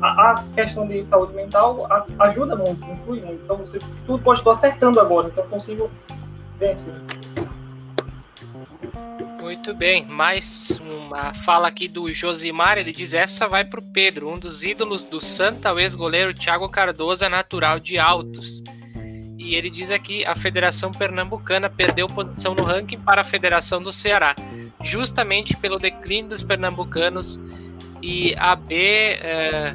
a, 0.00 0.30
a, 0.30 0.44
questão 0.54 0.86
de 0.86 1.02
saúde 1.04 1.34
mental 1.34 1.86
a, 1.90 2.04
ajuda 2.26 2.54
muito, 2.54 2.84
influi 2.84 3.20
muito. 3.20 3.42
Então, 3.44 3.56
você, 3.56 3.80
tudo 4.06 4.22
pode 4.22 4.40
estar 4.40 4.52
acertando 4.52 5.00
agora, 5.00 5.26
então 5.26 5.42
eu 5.42 5.50
consigo 5.50 5.90
vencer. 6.58 6.94
Muito 9.48 9.72
bem, 9.72 10.04
mais 10.04 10.78
uma 10.78 11.32
fala 11.32 11.68
aqui 11.68 11.88
do 11.88 12.06
Josimar, 12.12 12.76
ele 12.76 12.92
diz 12.92 13.14
essa 13.14 13.48
vai 13.48 13.64
para 13.64 13.80
o 13.80 13.82
Pedro, 13.82 14.30
um 14.30 14.38
dos 14.38 14.62
ídolos 14.62 15.06
do 15.06 15.22
Santa, 15.22 15.72
o 15.72 15.80
ex-goleiro 15.80 16.34
Thiago 16.34 16.68
Cardoso 16.68 17.24
é 17.24 17.30
natural 17.30 17.80
de 17.80 17.98
Altos. 17.98 18.62
E 19.38 19.54
ele 19.54 19.70
diz 19.70 19.90
aqui, 19.90 20.22
a 20.26 20.36
Federação 20.36 20.92
Pernambucana 20.92 21.70
perdeu 21.70 22.06
posição 22.08 22.54
no 22.54 22.62
ranking 22.62 23.00
para 23.00 23.22
a 23.22 23.24
Federação 23.24 23.82
do 23.82 23.90
Ceará, 23.90 24.36
justamente 24.82 25.56
pelo 25.56 25.78
declínio 25.78 26.28
dos 26.28 26.42
pernambucanos 26.42 27.40
e 28.02 28.34
a 28.36 28.54
B... 28.54 28.76
É... 29.22 29.74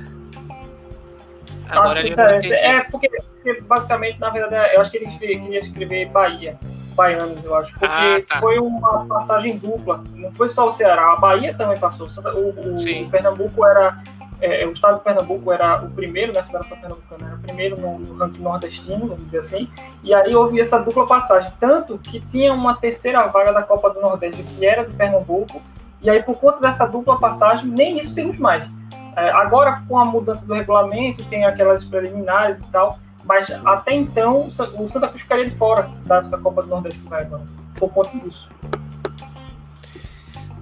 Agora 1.68 2.00
é, 2.00 2.76
é 2.76 2.84
porque, 2.84 3.10
porque, 3.10 3.62
basicamente, 3.62 4.20
na 4.20 4.30
verdade, 4.30 4.76
eu 4.76 4.82
acho 4.82 4.92
que 4.92 4.98
ele 4.98 5.08
queria 5.08 5.60
escrever 5.60 6.10
Bahia 6.10 6.60
baianos, 6.94 7.44
eu 7.44 7.56
acho. 7.56 7.72
Porque 7.72 7.86
ah, 7.86 8.22
tá. 8.28 8.40
foi 8.40 8.60
uma 8.60 9.06
passagem 9.06 9.58
dupla. 9.58 10.04
Não 10.16 10.32
foi 10.32 10.50
só 10.50 10.68
o 10.68 10.72
Ceará, 10.72 11.14
a 11.14 11.16
Bahia 11.16 11.54
também 11.54 11.78
passou. 11.78 12.08
O, 12.08 12.40
o, 12.40 12.74
o 12.74 13.10
Pernambuco 13.10 13.66
era. 13.66 14.02
É, 14.42 14.66
o 14.66 14.74
estado 14.74 14.98
de 14.98 15.04
Pernambuco 15.06 15.54
era 15.54 15.82
o 15.84 15.90
primeiro, 15.92 16.34
né, 16.34 16.42
a 16.42 16.44
Federação 16.44 16.78
Pernambucana 16.78 17.28
era 17.28 17.36
o 17.36 17.40
primeiro 17.40 17.80
no, 17.80 18.00
no 18.00 18.18
ranking 18.18 18.42
nordestino, 18.42 19.08
vamos 19.08 19.24
dizer 19.24 19.40
assim, 19.40 19.70
e 20.04 20.14
aí 20.14 20.36
houve 20.36 20.60
essa 20.60 20.80
dupla 20.80 21.08
passagem, 21.08 21.50
tanto 21.62 21.98
que 21.98 22.20
tinha 22.20 22.52
uma 22.52 22.76
terceira 22.76 23.26
vaga 23.28 23.54
da 23.54 23.64
Copa 23.64 23.92
do 23.92 24.02
Nordeste 24.02 24.44
que 24.44 24.66
era 24.66 24.84
de 24.84 24.94
Pernambuco, 24.96 25.62
e 26.02 26.10
aí 26.10 26.22
por 26.22 26.38
conta 26.38 26.60
dessa 26.60 26.86
dupla 26.86 27.18
passagem, 27.18 27.68
nem 27.68 27.98
isso 27.98 28.14
temos 28.14 28.38
mais. 28.38 28.70
É, 29.16 29.30
agora, 29.30 29.82
com 29.88 29.98
a 29.98 30.04
mudança 30.04 30.46
do 30.46 30.54
regulamento, 30.54 31.24
tem 31.26 31.46
aquelas 31.46 31.86
preliminares 31.86 32.60
e 32.60 32.64
tal, 32.72 33.00
mas 33.24 33.50
até 33.66 33.94
então, 33.94 34.48
o 34.48 34.90
Santa 34.90 35.08
Cruz 35.08 35.22
ficaria 35.22 35.46
de 35.46 35.56
fora 35.56 35.90
dessa 36.06 36.38
Copa 36.38 36.62
do 36.62 36.68
Nordeste 36.68 37.00
que 37.00 37.10
vai 37.10 37.28
por 37.76 37.92
conta 37.92 38.18
disso. 38.20 38.50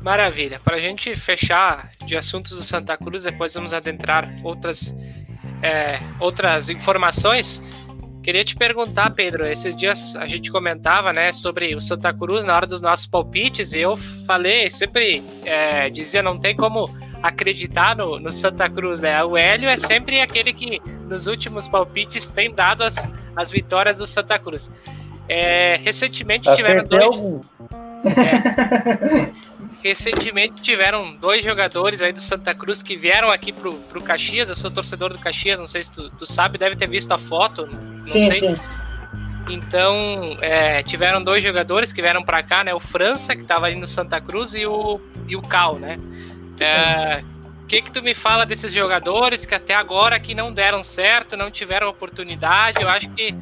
Maravilha. 0.03 0.59
Para 0.59 0.77
a 0.77 0.79
gente 0.79 1.15
fechar 1.15 1.91
de 2.05 2.17
assuntos 2.17 2.57
do 2.57 2.63
Santa 2.63 2.97
Cruz, 2.97 3.23
depois 3.23 3.53
vamos 3.53 3.73
adentrar 3.73 4.27
outras, 4.43 4.95
é, 5.61 5.99
outras 6.19 6.69
informações. 6.69 7.61
Queria 8.23 8.43
te 8.43 8.55
perguntar, 8.55 9.11
Pedro, 9.11 9.45
esses 9.45 9.75
dias 9.75 10.15
a 10.15 10.27
gente 10.27 10.51
comentava 10.51 11.11
né, 11.13 11.31
sobre 11.31 11.75
o 11.75 11.81
Santa 11.81 12.13
Cruz 12.13 12.45
na 12.45 12.55
hora 12.55 12.67
dos 12.67 12.81
nossos 12.81 13.07
palpites, 13.07 13.73
e 13.73 13.79
eu 13.79 13.97
falei, 13.97 14.69
sempre 14.69 15.23
é, 15.43 15.89
dizia, 15.89 16.21
não 16.21 16.39
tem 16.39 16.55
como 16.55 16.87
acreditar 17.21 17.95
no, 17.95 18.19
no 18.19 18.31
Santa 18.31 18.69
Cruz, 18.69 19.01
né? 19.01 19.23
O 19.23 19.37
Hélio 19.37 19.69
é 19.69 19.77
sempre 19.77 20.19
aquele 20.21 20.53
que 20.53 20.81
nos 21.07 21.27
últimos 21.27 21.67
palpites 21.67 22.29
tem 22.29 22.53
dado 22.53 22.83
as, 22.83 22.95
as 23.35 23.51
vitórias 23.51 23.97
do 23.99 24.07
Santa 24.07 24.39
Cruz. 24.39 24.71
É, 25.27 25.79
recentemente 25.83 26.53
tiveram 26.55 26.83
dois. 26.83 27.15
É, 28.03 29.31
recentemente 29.83 30.61
tiveram 30.61 31.13
dois 31.13 31.43
jogadores 31.43 32.01
aí 32.01 32.11
do 32.11 32.21
Santa 32.21 32.53
Cruz 32.53 32.81
que 32.81 32.95
vieram 32.95 33.29
aqui 33.31 33.51
pro, 33.51 33.73
pro 33.73 34.01
Caxias. 34.01 34.49
Eu 34.49 34.55
sou 34.55 34.71
torcedor 34.71 35.11
do 35.11 35.19
Caxias, 35.19 35.59
não 35.59 35.67
sei 35.67 35.83
se 35.83 35.91
tu, 35.91 36.09
tu 36.09 36.25
sabe, 36.25 36.57
deve 36.57 36.75
ter 36.75 36.89
visto 36.89 37.11
a 37.11 37.17
foto, 37.17 37.67
não 37.67 38.07
sim, 38.07 38.25
sei. 38.25 38.39
Sim. 38.39 38.55
Então, 39.49 40.37
é, 40.39 40.81
tiveram 40.83 41.21
dois 41.23 41.43
jogadores 41.43 41.91
que 41.91 42.01
vieram 42.01 42.23
para 42.23 42.41
cá, 42.43 42.63
né? 42.63 42.73
O 42.73 42.79
França, 42.79 43.35
que 43.35 43.41
estava 43.41 43.65
ali 43.65 43.75
no 43.75 43.87
Santa 43.87 44.21
Cruz, 44.21 44.53
e 44.55 44.65
o, 44.65 44.99
e 45.27 45.35
o 45.35 45.41
Cal, 45.41 45.77
né? 45.79 45.99
É, 46.63 47.23
o 47.63 47.65
que 47.65 47.81
que 47.81 47.91
tu 47.91 48.01
me 48.01 48.13
fala 48.13 48.45
desses 48.45 48.71
jogadores 48.71 49.45
que 49.45 49.55
até 49.55 49.73
agora 49.73 50.19
que 50.19 50.35
não 50.35 50.53
deram 50.53 50.83
certo, 50.83 51.37
não 51.37 51.49
tiveram 51.49 51.87
oportunidade? 51.87 52.81
Eu 52.81 52.89
acho 52.89 53.09
que 53.09 53.35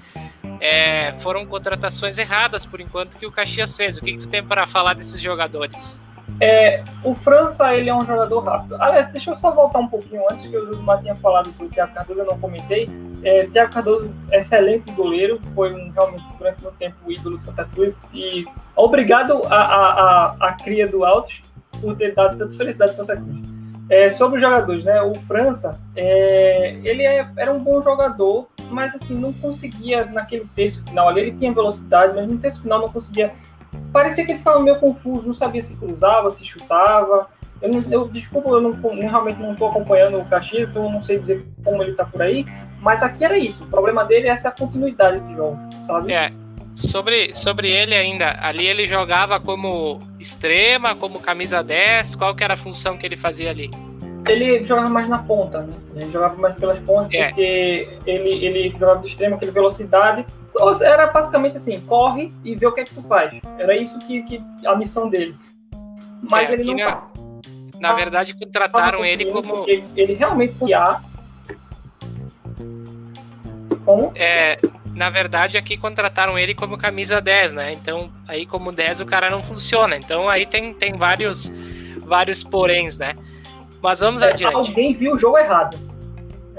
é, 0.60 1.13
foram 1.19 1.45
contratações 1.45 2.17
erradas 2.17 2.65
por 2.65 2.79
enquanto 2.79 3.17
que 3.17 3.25
o 3.25 3.32
Caxias 3.32 3.75
fez. 3.75 3.97
O 3.97 4.01
que, 4.01 4.13
que 4.13 4.19
tu 4.19 4.27
tem 4.27 4.43
para 4.43 4.67
falar 4.67 4.93
desses 4.93 5.19
jogadores? 5.19 5.97
É, 6.41 6.84
o 7.03 7.13
França, 7.13 7.73
ele 7.75 7.89
é 7.89 7.95
um 7.95 8.05
jogador 8.05 8.39
rápido. 8.41 8.75
Aliás, 8.82 9.10
deixa 9.10 9.32
eu 9.32 9.36
só 9.36 9.51
voltar 9.51 9.79
um 9.79 9.88
pouquinho 9.88 10.23
antes, 10.32 10.45
que 10.45 10.55
o 10.55 10.67
Josmar 10.67 11.01
tinha 11.01 11.15
falado 11.15 11.51
do 11.51 11.67
Thiago 11.67 11.93
Cardoso, 11.93 12.19
eu 12.19 12.25
não 12.25 12.39
comentei. 12.39 12.89
É, 13.23 13.45
Thiago 13.47 13.73
Cardoso, 13.73 14.10
excelente 14.32 14.91
goleiro, 14.91 15.39
foi 15.53 15.73
um, 15.73 15.91
realmente 15.91 16.23
durante 16.38 16.63
muito 16.63 16.77
tempo 16.77 16.95
o 17.05 17.12
ídolo 17.12 17.38
do 17.38 17.43
Santa 17.43 17.65
Cruz. 17.65 17.99
E 18.13 18.45
obrigado 18.75 19.43
à 19.45 19.55
a, 19.55 19.63
a, 19.63 20.36
a, 20.39 20.47
a, 20.47 20.53
cria 20.53 20.88
do 20.88 21.03
Altos 21.03 21.41
por 21.82 21.95
ter 21.95 22.13
dado 22.13 22.38
tanta 22.38 22.55
felicidade 22.55 22.95
Santa 22.95 23.15
Cruz. 23.15 23.47
É, 23.89 24.10
sobre 24.12 24.36
os 24.36 24.41
jogadores, 24.41 24.84
né? 24.84 25.01
O 25.01 25.15
França, 25.21 25.79
é, 25.95 26.75
ele 26.84 27.01
é, 27.03 27.27
era 27.36 27.51
um 27.51 27.60
bom 27.60 27.82
jogador, 27.82 28.47
mas 28.69 28.93
assim, 28.93 29.15
não 29.15 29.34
conseguia 29.34 30.05
naquele 30.05 30.47
terço 30.55 30.84
final 30.84 31.10
ali. 31.10 31.21
Ele 31.21 31.32
tinha 31.32 31.51
velocidade, 31.51 32.13
mas 32.15 32.32
no 32.32 32.38
terço 32.38 32.62
final 32.62 32.79
não 32.79 32.88
conseguia. 32.88 33.34
Parecia 33.91 34.25
que 34.25 34.32
ele 34.32 34.38
ficava 34.38 34.60
meio 34.60 34.79
confuso, 34.79 35.25
não 35.25 35.34
sabia 35.34 35.62
se 35.62 35.75
cruzava, 35.75 36.29
se 36.29 36.45
chutava. 36.45 37.27
Eu, 37.60 37.71
eu 37.89 38.08
desculpa, 38.08 38.49
eu 38.49 38.62
não, 38.62 38.71
realmente 38.71 39.39
não 39.39 39.53
estou 39.53 39.69
acompanhando 39.69 40.19
o 40.19 40.25
Caxias, 40.25 40.69
então 40.69 40.86
eu 40.86 40.91
não 40.91 41.01
sei 41.01 41.17
dizer 41.17 41.45
como 41.63 41.82
ele 41.82 41.91
está 41.91 42.05
por 42.05 42.21
aí. 42.21 42.45
Mas 42.82 43.03
aqui 43.03 43.25
era 43.25 43.38
isso. 43.38 43.63
O 43.63 43.67
problema 43.67 44.05
dele 44.05 44.27
é 44.27 44.32
essa 44.32 44.51
continuidade 44.51 45.19
de 45.19 45.36
jogos, 45.36 45.60
sabe? 45.86 46.13
É, 46.13 46.32
Sobre, 46.75 47.36
sobre 47.36 47.69
ele 47.69 47.93
ainda, 47.93 48.38
ali 48.41 48.65
ele 48.65 48.86
jogava 48.86 49.39
como 49.39 49.99
extrema, 50.19 50.95
como 50.95 51.19
camisa 51.19 51.62
10, 51.62 52.15
qual 52.15 52.34
que 52.34 52.43
era 52.43 52.53
a 52.53 52.58
função 52.58 52.97
que 52.97 53.05
ele 53.05 53.17
fazia 53.17 53.49
ali? 53.49 53.69
Ele 54.27 54.63
jogava 54.63 54.89
mais 54.89 55.10
na 55.10 55.19
ponta, 55.19 55.62
né? 55.62 55.73
Ele 55.95 56.12
jogava 56.12 56.36
mais 56.36 56.55
pelas 56.55 56.79
pontas, 56.79 57.12
é. 57.13 57.27
porque 57.27 57.97
ele, 58.05 58.45
ele 58.45 58.69
jogava 58.77 59.01
de 59.01 59.08
extrema, 59.08 59.36
aquele 59.36 59.51
velocidade. 59.51 60.25
Era 60.84 61.08
basicamente 61.08 61.58
assim, 61.58 61.79
corre 61.82 62.32
e 62.43 62.55
vê 62.55 62.67
o 62.67 62.71
que 62.71 62.82
é 62.82 62.84
que 62.84 62.93
tu 62.93 63.01
faz. 63.03 63.39
Era 63.58 63.75
isso 63.75 63.97
que, 63.99 64.21
que 64.23 64.41
a 64.65 64.75
missão 64.75 65.10
dele. 65.10 65.36
Mas 66.29 66.49
é, 66.49 66.53
ele 66.53 66.65
não... 66.65 66.75
Na, 66.75 67.10
na 67.79 67.93
verdade, 67.93 68.36
contrataram 68.36 69.03
ele 69.03 69.25
como... 69.25 69.65
Ele 69.67 70.13
realmente 70.13 70.53
foi 70.53 70.71
Como? 73.84 74.12
É, 74.15 74.58
na 74.99 75.09
verdade, 75.09 75.57
aqui 75.57 75.77
contrataram 75.77 76.38
ele 76.38 76.53
como 76.53 76.77
camisa 76.77 77.21
10, 77.21 77.53
né? 77.53 77.71
Então, 77.71 78.12
aí 78.27 78.45
como 78.45 78.69
10 78.69 78.99
o 78.99 79.05
cara 79.05 79.29
não 79.29 79.41
funciona. 79.41 79.95
Então, 79.95 80.27
aí 80.27 80.45
tem, 80.45 80.73
tem 80.73 80.91
vários, 80.91 81.49
vários 82.05 82.43
poréns, 82.43 82.99
né? 82.99 83.13
Mas 83.81 84.01
vamos 84.01 84.21
é, 84.21 84.27
adiante. 84.27 84.55
Alguém 84.55 84.93
viu 84.93 85.13
o 85.13 85.17
jogo 85.17 85.38
errado. 85.38 85.79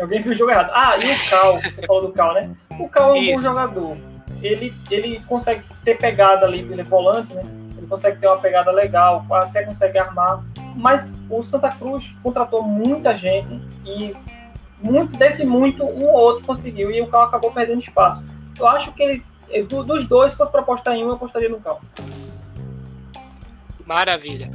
Alguém 0.00 0.22
viu 0.22 0.32
o 0.32 0.34
jogo 0.34 0.50
errado. 0.52 0.70
Ah, 0.72 0.96
e 0.96 1.04
o 1.04 1.28
Cal, 1.28 1.60
você 1.60 1.86
falou 1.86 2.06
do 2.06 2.12
Cal, 2.14 2.32
né? 2.32 2.50
O 2.78 2.88
Cal 2.88 3.14
é 3.14 3.18
um 3.18 3.22
Isso. 3.22 3.44
bom 3.44 3.50
jogador. 3.50 3.96
Ele, 4.42 4.72
ele 4.90 5.20
consegue 5.28 5.62
ter 5.84 5.98
pegada 5.98 6.46
ali, 6.46 6.60
ele 6.60 6.80
é 6.80 6.84
volante, 6.84 7.34
né? 7.34 7.42
Ele 7.76 7.86
consegue 7.86 8.18
ter 8.18 8.26
uma 8.26 8.38
pegada 8.38 8.70
legal, 8.70 9.26
até 9.32 9.64
consegue 9.64 9.98
armar. 9.98 10.42
Mas 10.74 11.20
o 11.28 11.42
Santa 11.42 11.68
Cruz 11.68 12.16
contratou 12.22 12.62
muita 12.62 13.12
gente 13.12 13.60
e 13.84 14.16
muito 14.82 15.16
desse 15.16 15.44
muito, 15.44 15.84
um 15.84 16.04
ou 16.04 16.18
outro 16.18 16.46
conseguiu 16.46 16.90
e 16.90 17.00
o 17.00 17.06
Cal 17.06 17.24
acabou 17.24 17.52
perdendo 17.52 17.80
espaço. 17.80 18.24
Eu 18.58 18.66
acho 18.66 18.92
que 18.92 19.02
ele, 19.02 19.24
dos 19.66 20.08
dois, 20.08 20.32
se 20.32 20.38
fosse 20.38 20.50
para 20.50 20.60
apostar 20.60 20.94
em 20.94 21.04
um, 21.04 21.08
eu 21.08 21.14
apostaria 21.14 21.48
no 21.48 21.60
Cal. 21.60 21.80
Maravilha. 23.86 24.50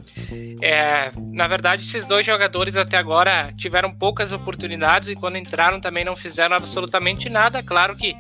É, 0.62 1.12
na 1.32 1.48
verdade, 1.48 1.84
esses 1.84 2.06
dois 2.06 2.26
jogadores 2.26 2.78
até 2.78 2.98
agora 2.98 3.52
tiveram 3.58 3.94
poucas 3.94 4.32
oportunidades 4.32 5.10
e 5.10 5.16
quando 5.16 5.38
entraram 5.38 5.80
também 5.80 6.04
não 6.04 6.16
fizeram 6.16 6.56
absolutamente 6.56 7.30
nada. 7.30 7.62
Claro 7.62 7.96
que 7.96 8.16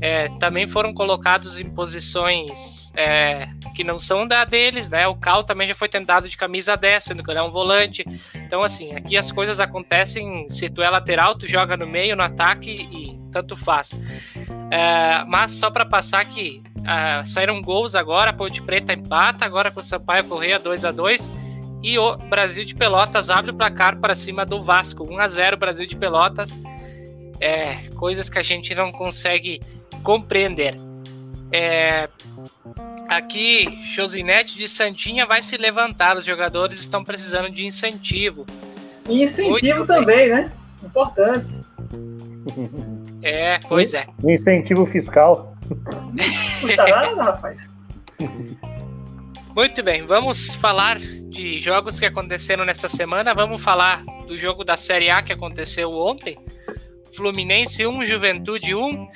é, 0.00 0.28
também 0.38 0.66
foram 0.66 0.92
colocados 0.92 1.56
em 1.56 1.64
posições 1.70 2.92
é, 2.94 3.48
que 3.74 3.82
não 3.82 3.98
são 3.98 4.26
da 4.26 4.44
deles, 4.44 4.88
né? 4.88 5.06
O 5.08 5.16
Cal 5.16 5.42
também 5.42 5.66
já 5.66 5.74
foi 5.74 5.88
tentado 5.88 6.28
de 6.28 6.36
camisa 6.36 6.76
10, 6.76 7.04
sendo 7.04 7.24
que 7.24 7.30
ele 7.30 7.38
é 7.38 7.42
um 7.42 7.50
volante. 7.50 8.04
Então, 8.34 8.62
assim, 8.62 8.94
aqui 8.94 9.16
as 9.16 9.32
coisas 9.32 9.58
acontecem. 9.58 10.48
Se 10.48 10.68
tu 10.68 10.82
é 10.82 10.90
lateral, 10.90 11.36
tu 11.36 11.46
joga 11.46 11.76
no 11.76 11.86
meio, 11.86 12.14
no 12.14 12.22
ataque 12.22 12.70
e 12.70 13.18
tanto 13.32 13.56
faz. 13.56 13.96
É, 14.70 15.24
mas 15.26 15.52
só 15.52 15.70
para 15.70 15.86
passar 15.86 16.20
aqui, 16.20 16.62
ah, 16.86 17.24
saíram 17.24 17.60
gols 17.62 17.94
agora, 17.94 18.30
a 18.30 18.34
Ponte 18.34 18.62
Preta 18.62 18.92
empata, 18.92 19.44
agora 19.44 19.70
com 19.70 19.80
o 19.80 19.82
Sampaio 19.82 20.24
Correia 20.24 20.58
2 20.58 20.84
a 20.84 20.90
2 20.90 21.47
e 21.82 21.98
o 21.98 22.16
Brasil 22.16 22.64
de 22.64 22.74
Pelotas 22.74 23.30
abre 23.30 23.50
o 23.50 23.54
placar 23.54 23.96
para 23.98 24.14
cima 24.14 24.44
do 24.44 24.62
Vasco, 24.62 25.04
1 25.04 25.18
a 25.18 25.28
0 25.28 25.56
Brasil 25.56 25.86
de 25.86 25.96
Pelotas. 25.96 26.60
É, 27.40 27.88
coisas 27.96 28.28
que 28.28 28.38
a 28.38 28.42
gente 28.42 28.74
não 28.74 28.90
consegue 28.90 29.60
compreender. 30.02 30.74
É, 31.52 32.08
aqui, 33.08 33.66
Josinete 33.94 34.56
de 34.56 34.66
Santinha 34.66 35.24
vai 35.24 35.40
se 35.42 35.56
levantar, 35.56 36.16
os 36.16 36.24
jogadores 36.24 36.80
estão 36.80 37.04
precisando 37.04 37.50
de 37.50 37.64
incentivo. 37.64 38.44
E 39.08 39.22
incentivo 39.22 39.86
também, 39.86 40.28
né? 40.28 40.52
Importante. 40.84 41.60
É, 43.22 43.58
pois 43.68 43.94
é. 43.94 44.06
Um 44.22 44.30
incentivo 44.30 44.84
fiscal. 44.86 45.56
Custa 46.60 46.86
nada, 46.86 47.22
rapaz. 47.22 47.56
Muito 49.58 49.82
bem, 49.82 50.06
vamos 50.06 50.54
falar 50.54 51.00
de 51.00 51.58
jogos 51.58 51.98
que 51.98 52.06
aconteceram 52.06 52.64
nessa 52.64 52.88
semana. 52.88 53.34
Vamos 53.34 53.60
falar 53.60 54.04
do 54.28 54.38
jogo 54.38 54.62
da 54.62 54.76
Série 54.76 55.10
A 55.10 55.20
que 55.20 55.32
aconteceu 55.32 55.90
ontem. 55.90 56.38
Fluminense 57.16 57.84
1, 57.84 58.04
Juventude 58.04 58.72
1. 58.72 59.08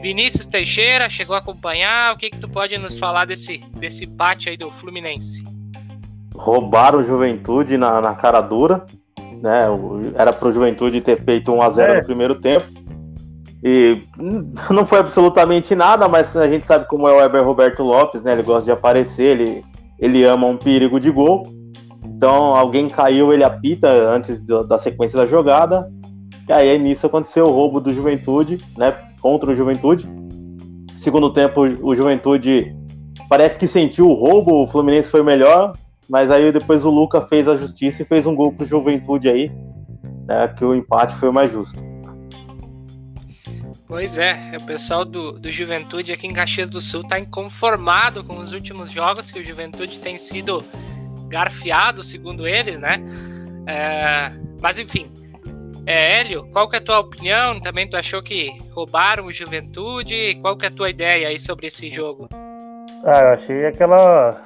Vinícius 0.00 0.46
Teixeira 0.46 1.10
chegou 1.10 1.34
a 1.34 1.40
acompanhar. 1.40 2.14
O 2.14 2.16
que, 2.16 2.30
que 2.30 2.38
tu 2.38 2.48
pode 2.48 2.78
nos 2.78 2.96
falar 2.96 3.24
desse, 3.24 3.58
desse 3.74 4.06
bate 4.06 4.48
aí 4.48 4.56
do 4.56 4.70
Fluminense? 4.70 5.42
Roubaram 6.32 7.00
o 7.00 7.02
Juventude 7.02 7.76
na, 7.76 8.00
na 8.00 8.14
cara 8.14 8.40
dura. 8.40 8.86
Né? 9.42 9.66
Era 10.14 10.32
pro 10.32 10.52
Juventude 10.52 11.00
ter 11.00 11.20
feito 11.24 11.50
1x0 11.50 11.80
é. 11.80 11.96
no 11.96 12.04
primeiro 12.04 12.36
tempo. 12.36 12.66
E 13.64 14.00
não 14.70 14.86
foi 14.86 15.00
absolutamente 15.00 15.74
nada, 15.74 16.06
mas 16.06 16.36
a 16.36 16.48
gente 16.48 16.64
sabe 16.64 16.86
como 16.86 17.08
é 17.08 17.12
o 17.12 17.16
Weber 17.16 17.42
Roberto 17.42 17.82
Lopes, 17.82 18.22
né? 18.22 18.34
Ele 18.34 18.44
gosta 18.44 18.64
de 18.64 18.70
aparecer, 18.70 19.40
ele, 19.40 19.64
ele 19.98 20.24
ama 20.24 20.46
um 20.46 20.56
perigo 20.56 21.00
de 21.00 21.10
gol. 21.10 21.42
Então 22.04 22.54
alguém 22.54 22.88
caiu, 22.88 23.32
ele 23.32 23.44
apita 23.44 23.88
antes 23.88 24.40
da 24.66 24.78
sequência 24.78 25.18
da 25.18 25.26
jogada. 25.26 25.90
E 26.48 26.52
aí 26.52 26.78
nisso 26.78 27.06
aconteceu 27.06 27.46
o 27.46 27.52
roubo 27.52 27.80
do 27.80 27.92
Juventude, 27.92 28.58
né? 28.76 28.94
Contra 29.20 29.50
o 29.50 29.54
Juventude. 29.54 30.08
Segundo 30.96 31.32
tempo, 31.32 31.62
o 31.82 31.94
Juventude 31.94 32.74
parece 33.28 33.58
que 33.58 33.66
sentiu 33.66 34.08
o 34.08 34.14
roubo, 34.14 34.62
o 34.62 34.66
Fluminense 34.66 35.10
foi 35.10 35.22
melhor, 35.22 35.72
mas 36.08 36.30
aí 36.30 36.50
depois 36.50 36.84
o 36.84 36.90
Luca 36.90 37.20
fez 37.22 37.46
a 37.46 37.56
justiça 37.56 38.02
e 38.02 38.06
fez 38.06 38.26
um 38.26 38.34
gol 38.34 38.52
pro 38.52 38.66
Juventude 38.66 39.28
aí, 39.28 39.52
né? 40.26 40.48
Que 40.48 40.64
o 40.64 40.74
empate 40.74 41.14
foi 41.16 41.28
o 41.28 41.32
mais 41.32 41.52
justo. 41.52 41.87
Pois 43.88 44.18
é, 44.18 44.52
o 44.60 44.66
pessoal 44.66 45.02
do, 45.02 45.32
do 45.32 45.50
Juventude 45.50 46.12
aqui 46.12 46.26
em 46.26 46.32
Caxias 46.34 46.68
do 46.68 46.78
Sul 46.78 47.00
está 47.00 47.18
inconformado 47.18 48.22
com 48.22 48.38
os 48.38 48.52
últimos 48.52 48.92
jogos 48.92 49.30
que 49.30 49.40
o 49.40 49.44
Juventude 49.44 49.98
tem 49.98 50.18
sido 50.18 50.62
garfiado, 51.26 52.04
segundo 52.04 52.46
eles, 52.46 52.78
né? 52.78 53.02
É, 53.66 54.28
mas 54.60 54.78
enfim, 54.78 55.10
é, 55.86 56.20
Hélio, 56.20 56.46
qual 56.52 56.68
que 56.68 56.76
é 56.76 56.80
a 56.80 56.84
tua 56.84 56.98
opinião? 56.98 57.58
Também 57.60 57.88
tu 57.88 57.96
achou 57.96 58.22
que 58.22 58.50
roubaram 58.72 59.24
o 59.24 59.32
Juventude? 59.32 60.34
Qual 60.42 60.54
que 60.54 60.66
é 60.66 60.68
a 60.68 60.72
tua 60.72 60.90
ideia 60.90 61.28
aí 61.28 61.38
sobre 61.38 61.68
esse 61.68 61.90
jogo? 61.90 62.28
Ah, 63.06 63.20
eu 63.20 63.28
achei 63.28 63.66
aquela 63.66 64.38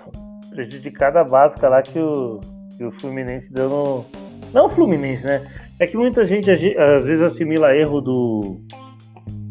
prejudicada 0.50 1.24
básica 1.24 1.68
lá 1.68 1.82
que 1.82 1.98
o, 1.98 2.38
que 2.76 2.84
o 2.84 2.92
Fluminense 2.92 3.52
deu 3.52 3.68
no. 3.68 4.06
Não 4.52 4.66
o 4.66 4.70
Fluminense, 4.70 5.26
né? 5.26 5.44
É 5.80 5.86
que 5.86 5.96
muita 5.96 6.24
gente 6.24 6.48
às 6.48 7.02
vezes 7.02 7.22
assimila 7.22 7.74
erro 7.74 8.00
do, 8.00 8.60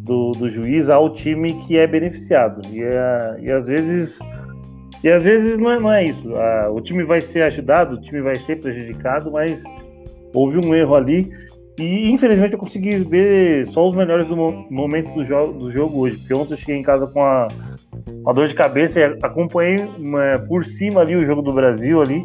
do, 0.03 0.31
do 0.31 0.49
juiz 0.49 0.89
ao 0.89 1.13
time 1.13 1.53
que 1.65 1.77
é 1.77 1.85
beneficiado. 1.85 2.61
E, 2.69 2.81
é, 2.83 3.37
e 3.41 3.51
às 3.51 3.65
vezes. 3.65 4.17
E 5.03 5.09
às 5.09 5.23
vezes 5.23 5.57
não 5.57 5.71
é, 5.71 5.79
não 5.79 5.91
é 5.91 6.05
isso. 6.05 6.29
o 6.71 6.81
time 6.81 7.03
vai 7.03 7.19
ser 7.21 7.41
ajudado, 7.41 7.95
o 7.95 8.01
time 8.01 8.21
vai 8.21 8.35
ser 8.35 8.59
prejudicado, 8.59 9.31
mas 9.31 9.61
houve 10.33 10.63
um 10.63 10.75
erro 10.75 10.95
ali. 10.95 11.31
E 11.79 12.11
infelizmente 12.11 12.53
eu 12.53 12.59
consegui 12.59 12.97
ver 12.97 13.67
só 13.69 13.89
os 13.89 13.95
melhores 13.95 14.27
do 14.27 14.35
momentos 14.69 15.11
do 15.15 15.25
jogo, 15.25 15.53
do 15.57 15.71
jogo 15.71 16.01
hoje. 16.01 16.17
Porque 16.17 16.33
ontem 16.35 16.53
eu 16.53 16.57
cheguei 16.57 16.75
em 16.75 16.83
casa 16.83 17.07
com 17.07 17.19
a, 17.23 17.47
uma 18.07 18.33
dor 18.33 18.47
de 18.47 18.53
cabeça 18.53 18.99
e 18.99 19.03
acompanhei 19.23 19.77
uma, 19.97 20.37
por 20.47 20.63
cima 20.63 21.01
ali 21.01 21.15
o 21.15 21.25
jogo 21.25 21.41
do 21.41 21.51
Brasil 21.51 21.99
ali. 21.99 22.23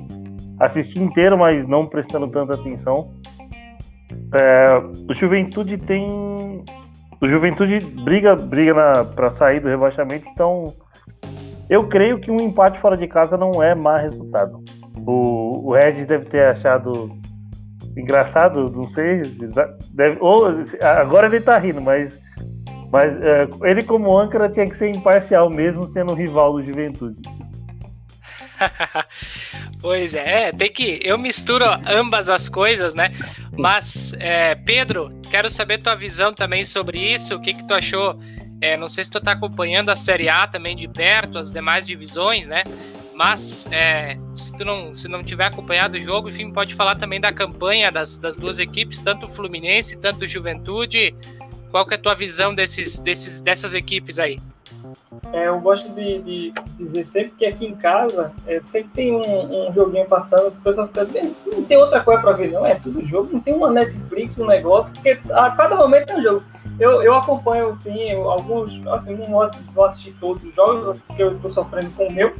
Assisti 0.60 1.00
inteiro, 1.00 1.38
mas 1.38 1.66
não 1.66 1.86
prestando 1.86 2.28
tanta 2.28 2.54
atenção. 2.54 3.10
É, 4.34 4.82
o 5.08 5.14
Juventude 5.14 5.78
tem 5.78 6.06
o 7.20 7.28
Juventude 7.28 7.78
briga, 8.02 8.36
briga 8.36 9.04
para 9.14 9.32
sair 9.32 9.60
do 9.60 9.68
rebaixamento, 9.68 10.28
então 10.28 10.72
eu 11.68 11.88
creio 11.88 12.20
que 12.20 12.30
um 12.30 12.40
empate 12.40 12.80
fora 12.80 12.96
de 12.96 13.06
casa 13.06 13.36
não 13.36 13.62
é 13.62 13.74
má 13.74 13.98
resultado. 13.98 14.62
O, 15.06 15.68
o 15.68 15.74
Red 15.74 16.04
deve 16.04 16.26
ter 16.26 16.46
achado 16.46 17.10
engraçado, 17.96 18.70
não 18.70 18.88
sei, 18.90 19.22
deve, 19.92 20.18
ou, 20.20 20.46
agora 20.80 21.26
ele 21.26 21.40
tá 21.40 21.56
rindo, 21.56 21.80
mas, 21.80 22.20
mas 22.92 23.20
é, 23.22 23.48
ele 23.62 23.82
como 23.82 24.16
âncora 24.16 24.50
tinha 24.50 24.66
que 24.66 24.76
ser 24.76 24.94
imparcial 24.94 25.48
mesmo 25.48 25.88
sendo 25.88 26.14
rival 26.14 26.52
do 26.52 26.64
Juventude. 26.64 27.16
pois 29.86 30.16
é, 30.16 30.50
tem 30.50 30.68
que. 30.68 30.98
Eu 31.00 31.16
misturo 31.16 31.64
ambas 31.86 32.28
as 32.28 32.48
coisas, 32.48 32.92
né? 32.92 33.12
Mas, 33.56 34.12
é, 34.18 34.56
Pedro, 34.56 35.12
quero 35.30 35.48
saber 35.48 35.78
tua 35.78 35.94
visão 35.94 36.34
também 36.34 36.64
sobre 36.64 36.98
isso. 36.98 37.36
O 37.36 37.40
que, 37.40 37.54
que 37.54 37.62
tu 37.62 37.72
achou? 37.72 38.20
É, 38.60 38.76
não 38.76 38.88
sei 38.88 39.04
se 39.04 39.10
tu 39.12 39.20
tá 39.20 39.30
acompanhando 39.30 39.90
a 39.90 39.94
Série 39.94 40.28
A 40.28 40.44
também 40.48 40.74
de 40.74 40.88
perto, 40.88 41.38
as 41.38 41.52
demais 41.52 41.86
divisões, 41.86 42.48
né? 42.48 42.64
Mas 43.14 43.64
é, 43.70 44.16
se 44.34 44.56
tu 44.56 44.64
não, 44.64 44.92
se 44.92 45.06
não 45.06 45.22
tiver 45.22 45.44
acompanhado 45.44 45.96
o 45.96 46.00
jogo, 46.00 46.30
enfim, 46.30 46.50
pode 46.50 46.74
falar 46.74 46.96
também 46.96 47.20
da 47.20 47.32
campanha 47.32 47.92
das, 47.92 48.18
das 48.18 48.36
duas 48.36 48.58
equipes, 48.58 49.00
tanto 49.00 49.26
o 49.26 49.28
Fluminense, 49.28 49.96
tanto 50.00 50.24
o 50.24 50.28
Juventude. 50.28 51.14
Qual 51.70 51.86
que 51.86 51.94
é 51.94 51.96
a 51.96 52.00
tua 52.00 52.16
visão 52.16 52.52
desses, 52.52 52.98
desses, 52.98 53.40
dessas 53.40 53.72
equipes 53.72 54.18
aí? 54.18 54.40
É, 55.32 55.48
eu 55.48 55.60
gosto 55.60 55.88
de, 55.92 56.18
de, 56.20 56.54
dizer 56.78 57.06
sempre 57.06 57.30
que 57.30 57.46
aqui 57.46 57.66
em 57.66 57.76
casa 57.76 58.32
é, 58.46 58.60
sempre 58.62 58.90
tem 58.92 59.12
um, 59.12 59.68
um 59.68 59.72
joguinho 59.72 60.06
passando 60.06 60.50
que 60.50 60.58
o 60.58 60.62
pessoal 60.62 60.88
fica. 60.88 61.06
Não 61.46 61.64
tem 61.64 61.76
outra 61.76 62.00
coisa 62.00 62.20
para 62.20 62.32
ver, 62.32 62.50
não. 62.50 62.66
É 62.66 62.74
tudo 62.74 63.06
jogo, 63.06 63.30
não 63.32 63.40
tem 63.40 63.54
uma 63.54 63.70
Netflix, 63.70 64.38
um 64.38 64.46
negócio, 64.46 64.92
porque 64.92 65.18
a 65.30 65.50
cada 65.52 65.76
momento 65.76 66.06
tem 66.06 66.16
um 66.16 66.22
jogo. 66.22 66.42
Eu, 66.78 67.02
eu 67.02 67.14
acompanho, 67.14 67.68
assim, 67.68 68.12
alguns. 68.12 68.86
Assim, 68.88 69.16
não 69.16 69.50
vou 69.72 69.84
assistir 69.84 70.12
todos 70.20 70.42
os 70.42 70.54
jogos, 70.54 70.98
porque 71.06 71.22
eu 71.22 71.36
estou 71.36 71.50
sofrendo 71.50 71.90
com 71.92 72.06
o 72.06 72.12
meu, 72.12 72.34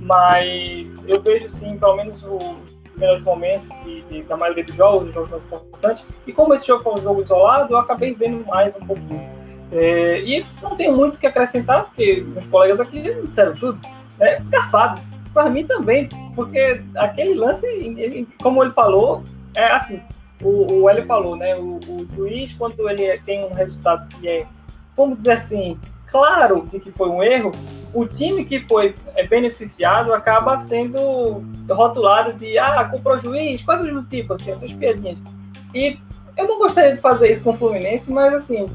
mas 0.00 1.04
eu 1.06 1.20
vejo, 1.20 1.50
sim, 1.50 1.76
pelo 1.76 1.96
menos 1.96 2.22
os 2.22 2.82
melhores 2.96 3.22
momentos 3.22 3.68
de, 3.84 4.02
de, 4.02 4.22
da 4.22 4.36
maioria 4.36 4.64
dos 4.64 4.74
jogos, 4.74 5.08
os 5.08 5.14
jogos 5.14 5.30
mais 5.30 5.42
importantes. 5.42 6.04
E 6.26 6.32
como 6.32 6.54
esse 6.54 6.66
jogo 6.66 6.82
foi 6.82 6.94
um 6.94 7.02
jogo 7.02 7.22
isolado, 7.22 7.74
eu 7.74 7.78
acabei 7.78 8.14
vendo 8.14 8.46
mais 8.46 8.74
um 8.76 8.86
pouquinho. 8.86 9.41
É, 9.72 10.20
e 10.20 10.44
não 10.60 10.76
tenho 10.76 10.94
muito 10.94 11.14
o 11.14 11.18
que 11.18 11.26
acrescentar, 11.26 11.84
porque 11.84 12.22
meus 12.26 12.46
colegas 12.46 12.80
aqui 12.80 13.00
disseram 13.24 13.54
tudo. 13.54 13.80
É 14.20 14.38
garfado. 14.50 15.00
Para 15.32 15.48
mim 15.48 15.64
também, 15.64 16.10
porque 16.34 16.82
aquele 16.94 17.34
lance, 17.34 17.66
ele, 17.66 18.28
como 18.42 18.62
ele 18.62 18.70
falou, 18.72 19.22
é 19.54 19.72
assim, 19.72 19.98
o, 20.42 20.82
o 20.82 20.90
Hélio 20.90 21.06
falou, 21.06 21.36
né? 21.36 21.56
O, 21.56 21.80
o, 21.88 22.06
juiz, 22.14 22.52
quando 22.52 22.86
ele 22.90 23.18
tem 23.20 23.42
um 23.44 23.54
resultado 23.54 24.06
que 24.08 24.28
é, 24.28 24.46
vamos 24.94 25.18
dizer 25.18 25.32
assim, 25.32 25.78
claro 26.10 26.66
de 26.70 26.78
que 26.78 26.90
foi 26.90 27.08
um 27.08 27.22
erro, 27.22 27.52
o 27.94 28.04
time 28.04 28.44
que 28.44 28.60
foi 28.60 28.94
é, 29.14 29.26
beneficiado 29.26 30.12
acaba 30.12 30.58
sendo 30.58 31.42
rotulado 31.70 32.34
de 32.34 32.58
ah, 32.58 32.84
comprou 32.90 33.18
juiz, 33.20 33.62
coisas 33.62 33.90
do 33.90 34.02
tipo, 34.02 34.34
assim, 34.34 34.50
essas 34.50 34.72
piadinhas. 34.72 35.18
E 35.74 35.98
eu 36.36 36.46
não 36.46 36.58
gostaria 36.58 36.94
de 36.94 37.00
fazer 37.00 37.32
isso 37.32 37.42
com 37.42 37.50
o 37.50 37.56
Fluminense, 37.56 38.12
mas 38.12 38.34
assim, 38.34 38.66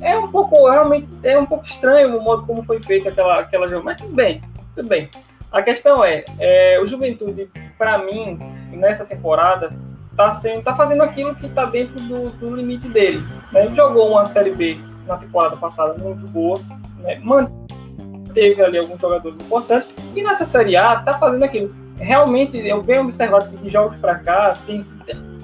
é 0.00 0.18
um 0.18 0.28
pouco, 0.28 0.68
realmente, 0.68 1.08
é 1.22 1.38
um 1.38 1.46
pouco 1.46 1.64
estranho 1.64 2.16
o 2.16 2.22
modo 2.22 2.46
como 2.46 2.62
foi 2.64 2.80
feita 2.80 3.08
aquela, 3.08 3.40
aquela 3.40 3.68
jogo, 3.68 3.84
mas 3.84 4.00
tudo 4.00 4.14
bem, 4.14 4.42
tudo 4.74 4.88
bem. 4.88 5.08
A 5.50 5.62
questão 5.62 6.04
é, 6.04 6.24
é 6.38 6.80
o 6.82 6.86
Juventude, 6.86 7.48
para 7.78 7.98
mim, 7.98 8.38
nessa 8.72 9.04
temporada, 9.04 9.72
tá, 10.16 10.32
sendo, 10.32 10.62
tá 10.62 10.74
fazendo 10.74 11.02
aquilo 11.02 11.34
que 11.34 11.48
tá 11.48 11.64
dentro 11.64 12.00
do, 12.00 12.30
do 12.30 12.54
limite 12.54 12.88
dele. 12.88 13.22
Né? 13.52 13.66
Ele 13.66 13.74
jogou 13.74 14.10
uma 14.10 14.26
Série 14.26 14.50
B 14.50 14.78
na 15.06 15.16
temporada 15.16 15.56
passada 15.56 15.94
muito 16.02 16.26
boa, 16.28 16.60
né? 16.98 17.18
manteve 17.22 18.62
ali 18.62 18.78
alguns 18.78 19.00
jogadores 19.00 19.38
importantes, 19.38 19.88
e 20.14 20.22
nessa 20.22 20.44
Série 20.44 20.76
A 20.76 20.96
tá 20.96 21.18
fazendo 21.18 21.44
aquilo. 21.44 21.74
Realmente, 21.98 22.58
eu 22.58 22.82
venho 22.82 23.02
observado 23.02 23.48
que 23.48 23.56
de 23.56 23.68
jogos 23.70 23.98
para 24.00 24.16
cá, 24.16 24.58
tem, 24.66 24.80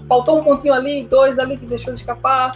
faltou 0.07 0.41
um 0.41 0.45
pontinho 0.45 0.75
ali, 0.75 1.05
dois 1.05 1.39
ali 1.39 1.57
que 1.57 1.65
deixou 1.65 1.95
de 1.95 2.01
escapar, 2.01 2.53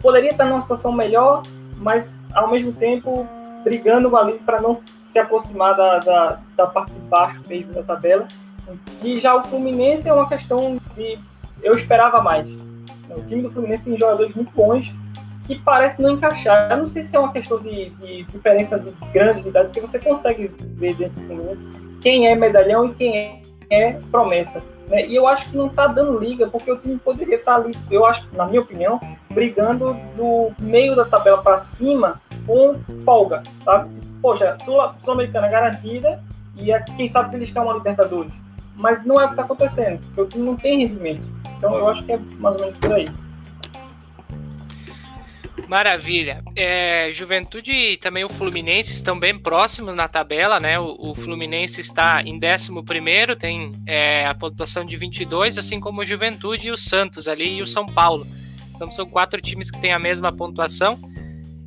poderia 0.00 0.30
estar 0.30 0.44
numa 0.44 0.60
situação 0.60 0.92
melhor, 0.92 1.42
mas 1.78 2.22
ao 2.34 2.50
mesmo 2.50 2.72
tempo 2.72 3.26
brigando 3.62 4.14
ali 4.16 4.34
para 4.34 4.60
não 4.60 4.80
se 5.02 5.18
aproximar 5.18 5.74
da, 5.74 5.98
da, 5.98 6.40
da, 6.56 6.66
parte 6.66 6.92
de 6.92 7.00
baixo 7.00 7.40
mesmo 7.48 7.72
da 7.72 7.82
tabela. 7.82 8.28
E 9.02 9.18
já 9.18 9.34
o 9.34 9.44
Fluminense 9.44 10.08
é 10.08 10.12
uma 10.12 10.28
questão 10.28 10.78
de 10.96 11.18
eu 11.62 11.74
esperava 11.74 12.20
mais. 12.22 12.46
O 13.10 13.22
time 13.22 13.42
do 13.42 13.50
Fluminense 13.50 13.84
tem 13.84 13.96
jogadores 13.96 14.34
muito 14.34 14.52
bons 14.52 14.92
que 15.46 15.58
parece 15.58 16.00
não 16.00 16.10
encaixar. 16.10 16.70
Eu 16.70 16.78
não 16.78 16.88
sei 16.88 17.02
se 17.04 17.14
é 17.14 17.18
uma 17.18 17.32
questão 17.32 17.58
de, 17.58 17.90
de 17.90 18.24
diferença 18.24 18.78
de 18.78 18.90
grande 19.12 19.42
de 19.42 19.48
idade, 19.48 19.68
porque 19.68 19.80
você 19.80 19.98
consegue 19.98 20.50
ver 20.58 20.94
dentro 20.94 21.20
do 21.20 21.26
Fluminense 21.26 21.68
quem 22.00 22.28
é 22.28 22.34
medalhão 22.34 22.86
e 22.86 22.94
quem 22.94 23.42
é 23.70 23.92
promessa. 24.10 24.62
Né? 24.88 25.06
E 25.06 25.14
eu 25.14 25.26
acho 25.26 25.50
que 25.50 25.56
não 25.56 25.66
está 25.66 25.86
dando 25.86 26.18
liga, 26.18 26.46
porque 26.46 26.70
o 26.70 26.78
time 26.78 26.98
poderia 26.98 27.36
estar 27.36 27.56
tá 27.56 27.62
ali, 27.62 27.74
eu 27.90 28.04
acho, 28.04 28.28
na 28.32 28.46
minha 28.46 28.60
opinião, 28.60 29.00
brigando 29.34 29.94
do 30.16 30.52
meio 30.58 30.94
da 30.94 31.04
tabela 31.04 31.42
para 31.42 31.58
cima 31.60 32.20
com 32.46 32.78
folga, 33.04 33.42
sabe? 33.64 33.90
Poxa, 34.22 34.56
Sul-Americana 34.64 35.48
garantida 35.48 36.22
e 36.56 36.72
quem 36.96 37.08
sabe 37.08 37.32
beliscar 37.32 37.64
uma 37.64 37.74
Libertadores. 37.74 38.32
Mas 38.76 39.04
não 39.04 39.20
é 39.20 39.24
o 39.24 39.28
que 39.28 39.32
está 39.34 39.42
acontecendo, 39.42 40.00
porque 40.06 40.20
o 40.20 40.26
time 40.26 40.44
não 40.44 40.56
tem 40.56 40.78
rendimento. 40.78 41.22
Então 41.58 41.74
eu 41.74 41.88
acho 41.88 42.02
que 42.04 42.12
é 42.12 42.18
mais 42.38 42.56
ou 42.56 42.62
menos 42.62 42.78
por 42.78 42.92
aí. 42.92 43.08
Maravilha. 45.68 46.42
É, 46.54 47.10
Juventude 47.12 47.72
e 47.72 47.96
também 47.96 48.24
o 48.24 48.28
Fluminense 48.28 48.92
estão 48.92 49.18
bem 49.18 49.38
próximos 49.38 49.94
na 49.94 50.08
tabela, 50.08 50.60
né? 50.60 50.78
O, 50.78 51.10
o 51.10 51.14
Fluminense 51.14 51.80
está 51.80 52.22
em 52.22 52.38
11, 52.38 53.36
tem 53.38 53.70
é, 53.86 54.26
a 54.26 54.34
pontuação 54.34 54.84
de 54.84 54.96
22, 54.96 55.58
assim 55.58 55.80
como 55.80 56.02
o 56.02 56.04
Juventude 56.04 56.68
e 56.68 56.70
o 56.70 56.76
Santos 56.76 57.28
ali 57.28 57.56
e 57.56 57.62
o 57.62 57.66
São 57.66 57.86
Paulo. 57.86 58.26
Então 58.74 58.90
são 58.90 59.06
quatro 59.06 59.40
times 59.40 59.70
que 59.70 59.80
têm 59.80 59.92
a 59.92 59.98
mesma 59.98 60.32
pontuação. 60.32 60.98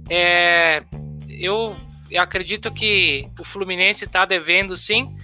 É, 0.09 0.83
eu, 1.29 1.75
eu 2.11 2.21
acredito 2.21 2.71
que 2.71 3.27
o 3.39 3.43
Fluminense 3.43 4.05
está 4.05 4.25
devendo 4.25 4.75
sim. 4.75 5.15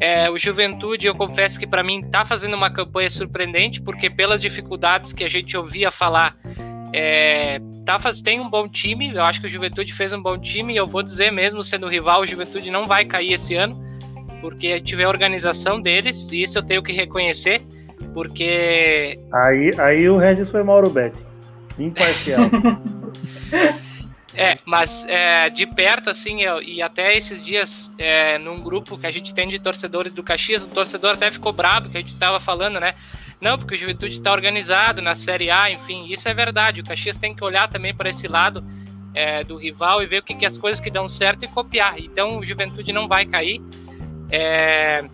É, 0.00 0.30
o 0.30 0.38
Juventude, 0.38 1.06
eu 1.06 1.14
confesso 1.14 1.58
que 1.58 1.66
para 1.66 1.82
mim 1.82 2.00
está 2.00 2.24
fazendo 2.24 2.54
uma 2.54 2.70
campanha 2.70 3.10
surpreendente, 3.10 3.80
porque 3.80 4.08
pelas 4.08 4.40
dificuldades 4.40 5.12
que 5.12 5.22
a 5.22 5.28
gente 5.28 5.56
ouvia 5.56 5.90
falar 5.90 6.34
é, 6.92 7.60
tá, 7.84 7.98
faz, 7.98 8.20
tem 8.20 8.40
um 8.40 8.48
bom 8.48 8.68
time, 8.68 9.12
eu 9.14 9.24
acho 9.24 9.40
que 9.40 9.46
o 9.46 9.50
Juventude 9.50 9.92
fez 9.92 10.12
um 10.12 10.20
bom 10.20 10.38
time, 10.38 10.74
e 10.74 10.76
eu 10.76 10.86
vou 10.86 11.02
dizer 11.02 11.30
mesmo, 11.30 11.62
sendo 11.62 11.88
rival, 11.88 12.22
o 12.22 12.26
Juventude 12.26 12.70
não 12.70 12.86
vai 12.86 13.04
cair 13.04 13.32
esse 13.32 13.54
ano, 13.54 13.80
porque 14.40 14.80
tiver 14.80 15.04
a 15.04 15.08
organização 15.08 15.80
deles, 15.80 16.32
e 16.32 16.42
isso 16.42 16.58
eu 16.58 16.62
tenho 16.62 16.82
que 16.82 16.92
reconhecer, 16.92 17.62
porque. 18.12 19.18
Aí, 19.32 19.70
aí 19.78 20.08
o 20.08 20.16
Regis 20.16 20.48
foi 20.50 20.62
Mauro 20.62 20.90
Betti, 20.90 21.18
imparcial. 21.78 22.48
É, 24.32 24.56
mas 24.64 25.04
é, 25.08 25.50
de 25.50 25.66
perto, 25.66 26.08
assim, 26.08 26.40
eu, 26.42 26.62
e 26.62 26.80
até 26.80 27.16
esses 27.16 27.40
dias, 27.40 27.92
é, 27.98 28.38
num 28.38 28.62
grupo 28.62 28.96
que 28.96 29.06
a 29.06 29.10
gente 29.10 29.34
tem 29.34 29.48
de 29.48 29.58
torcedores 29.58 30.12
do 30.12 30.22
Caxias, 30.22 30.62
o 30.62 30.68
torcedor 30.68 31.14
até 31.14 31.30
ficou 31.30 31.52
bravo, 31.52 31.90
que 31.90 31.98
a 31.98 32.00
gente 32.00 32.16
tava 32.16 32.38
falando, 32.38 32.78
né? 32.78 32.94
Não, 33.40 33.58
porque 33.58 33.74
o 33.74 33.78
Juventude 33.78 34.14
está 34.14 34.30
organizado 34.30 35.02
na 35.02 35.14
Série 35.14 35.50
A, 35.50 35.70
enfim, 35.70 36.06
isso 36.12 36.28
é 36.28 36.34
verdade. 36.34 36.80
O 36.80 36.84
Caxias 36.84 37.16
tem 37.16 37.34
que 37.34 37.42
olhar 37.42 37.68
também 37.68 37.94
para 37.94 38.08
esse 38.08 38.28
lado 38.28 38.64
é, 39.14 39.42
do 39.42 39.56
rival 39.56 40.02
e 40.02 40.06
ver 40.06 40.18
o 40.18 40.22
que, 40.22 40.34
que 40.34 40.46
as 40.46 40.56
coisas 40.56 40.78
que 40.78 40.90
dão 40.90 41.08
certo 41.08 41.44
e 41.44 41.48
copiar. 41.48 41.98
Então 41.98 42.38
o 42.38 42.44
Juventude 42.44 42.92
não 42.92 43.08
vai 43.08 43.24
cair. 43.24 43.60
É, 44.30 45.04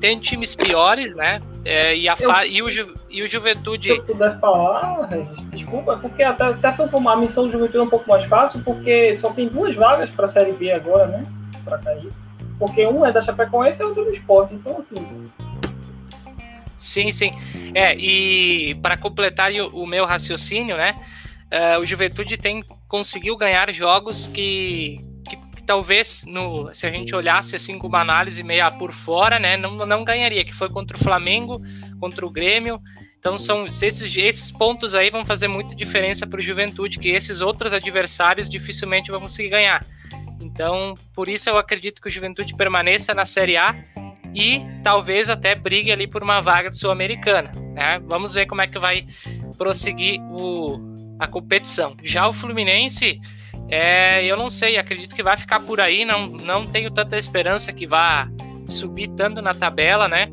tem 0.00 0.18
times 0.18 0.54
piores, 0.54 1.14
né? 1.14 1.42
É, 1.64 1.96
e, 1.96 2.08
a 2.08 2.16
eu, 2.18 2.30
e, 2.46 2.62
o 2.62 2.70
Ju, 2.70 2.94
e 3.10 3.22
o 3.22 3.28
Juventude. 3.28 3.88
Se 3.88 3.96
eu 3.96 4.02
puder 4.02 4.38
falar, 4.40 5.08
desculpa, 5.50 5.98
porque 5.98 6.22
até, 6.22 6.44
até 6.44 6.72
foi 6.72 6.88
uma 6.98 7.16
missão 7.16 7.46
do 7.46 7.52
Juventude 7.52 7.78
é 7.78 7.82
um 7.82 7.90
pouco 7.90 8.08
mais 8.08 8.24
fácil, 8.24 8.62
porque 8.64 9.14
só 9.16 9.30
tem 9.30 9.46
duas 9.48 9.74
vagas 9.76 10.08
para 10.10 10.24
a 10.24 10.28
Série 10.28 10.52
B 10.52 10.72
agora, 10.72 11.06
né? 11.06 11.22
Para 11.64 11.78
cair. 11.78 12.08
Porque 12.58 12.86
um 12.86 13.04
é 13.04 13.12
da 13.12 13.20
Chapecoense 13.20 13.82
e 13.82 13.84
outro 13.84 14.04
do 14.04 14.10
esporte. 14.10 14.54
Então, 14.54 14.78
assim, 14.78 15.30
Sim, 16.80 17.12
sim. 17.12 17.32
É, 17.74 17.94
e 17.94 18.74
para 18.76 18.96
completar 18.96 19.52
o, 19.52 19.82
o, 19.82 19.86
meu 19.86 20.06
raciocínio, 20.06 20.78
né? 20.78 20.94
Uh, 21.52 21.80
o 21.82 21.86
Juventude 21.86 22.38
tem 22.38 22.64
conseguiu 22.88 23.36
ganhar 23.36 23.70
jogos 23.70 24.26
que, 24.26 24.98
talvez 25.70 26.24
no, 26.26 26.74
se 26.74 26.84
a 26.84 26.90
gente 26.90 27.14
olhasse 27.14 27.54
assim 27.54 27.78
com 27.78 27.86
uma 27.86 28.00
análise 28.00 28.42
meia 28.42 28.68
por 28.72 28.90
fora, 28.90 29.38
né, 29.38 29.56
não, 29.56 29.76
não 29.86 30.02
ganharia, 30.02 30.44
que 30.44 30.52
foi 30.52 30.68
contra 30.68 30.96
o 30.96 31.00
Flamengo, 31.00 31.58
contra 32.00 32.26
o 32.26 32.30
Grêmio. 32.30 32.82
Então 33.16 33.38
são 33.38 33.68
esses, 33.68 34.16
esses 34.16 34.50
pontos 34.50 34.96
aí 34.96 35.10
vão 35.10 35.24
fazer 35.24 35.46
muita 35.46 35.72
diferença 35.72 36.26
para 36.26 36.40
o 36.40 36.42
Juventude, 36.42 36.98
que 36.98 37.10
esses 37.10 37.40
outros 37.40 37.72
adversários 37.72 38.48
dificilmente 38.48 39.12
vão 39.12 39.20
conseguir 39.20 39.50
ganhar. 39.50 39.86
Então, 40.40 40.94
por 41.14 41.28
isso 41.28 41.48
eu 41.48 41.56
acredito 41.56 42.02
que 42.02 42.08
o 42.08 42.10
Juventude 42.10 42.56
permaneça 42.56 43.14
na 43.14 43.24
Série 43.24 43.56
A 43.56 43.72
e 44.34 44.62
talvez 44.82 45.28
até 45.28 45.54
brigue 45.54 45.92
ali 45.92 46.08
por 46.08 46.20
uma 46.20 46.40
vaga 46.40 46.72
Sul-Americana. 46.72 47.52
Né? 47.74 48.00
Vamos 48.06 48.34
ver 48.34 48.46
como 48.46 48.60
é 48.60 48.66
que 48.66 48.76
vai 48.76 49.06
prosseguir 49.56 50.20
o, 50.32 50.80
a 51.16 51.28
competição. 51.28 51.96
Já 52.02 52.26
o 52.26 52.32
Fluminense, 52.32 53.20
é, 53.70 54.24
eu 54.24 54.36
não 54.36 54.50
sei, 54.50 54.76
acredito 54.76 55.14
que 55.14 55.22
vai 55.22 55.36
ficar 55.36 55.60
por 55.60 55.80
aí, 55.80 56.04
não, 56.04 56.26
não 56.26 56.66
tenho 56.66 56.90
tanta 56.90 57.16
esperança 57.16 57.72
que 57.72 57.86
vá 57.86 58.28
subir 58.66 59.08
tanto 59.08 59.40
na 59.40 59.54
tabela, 59.54 60.08
né? 60.08 60.30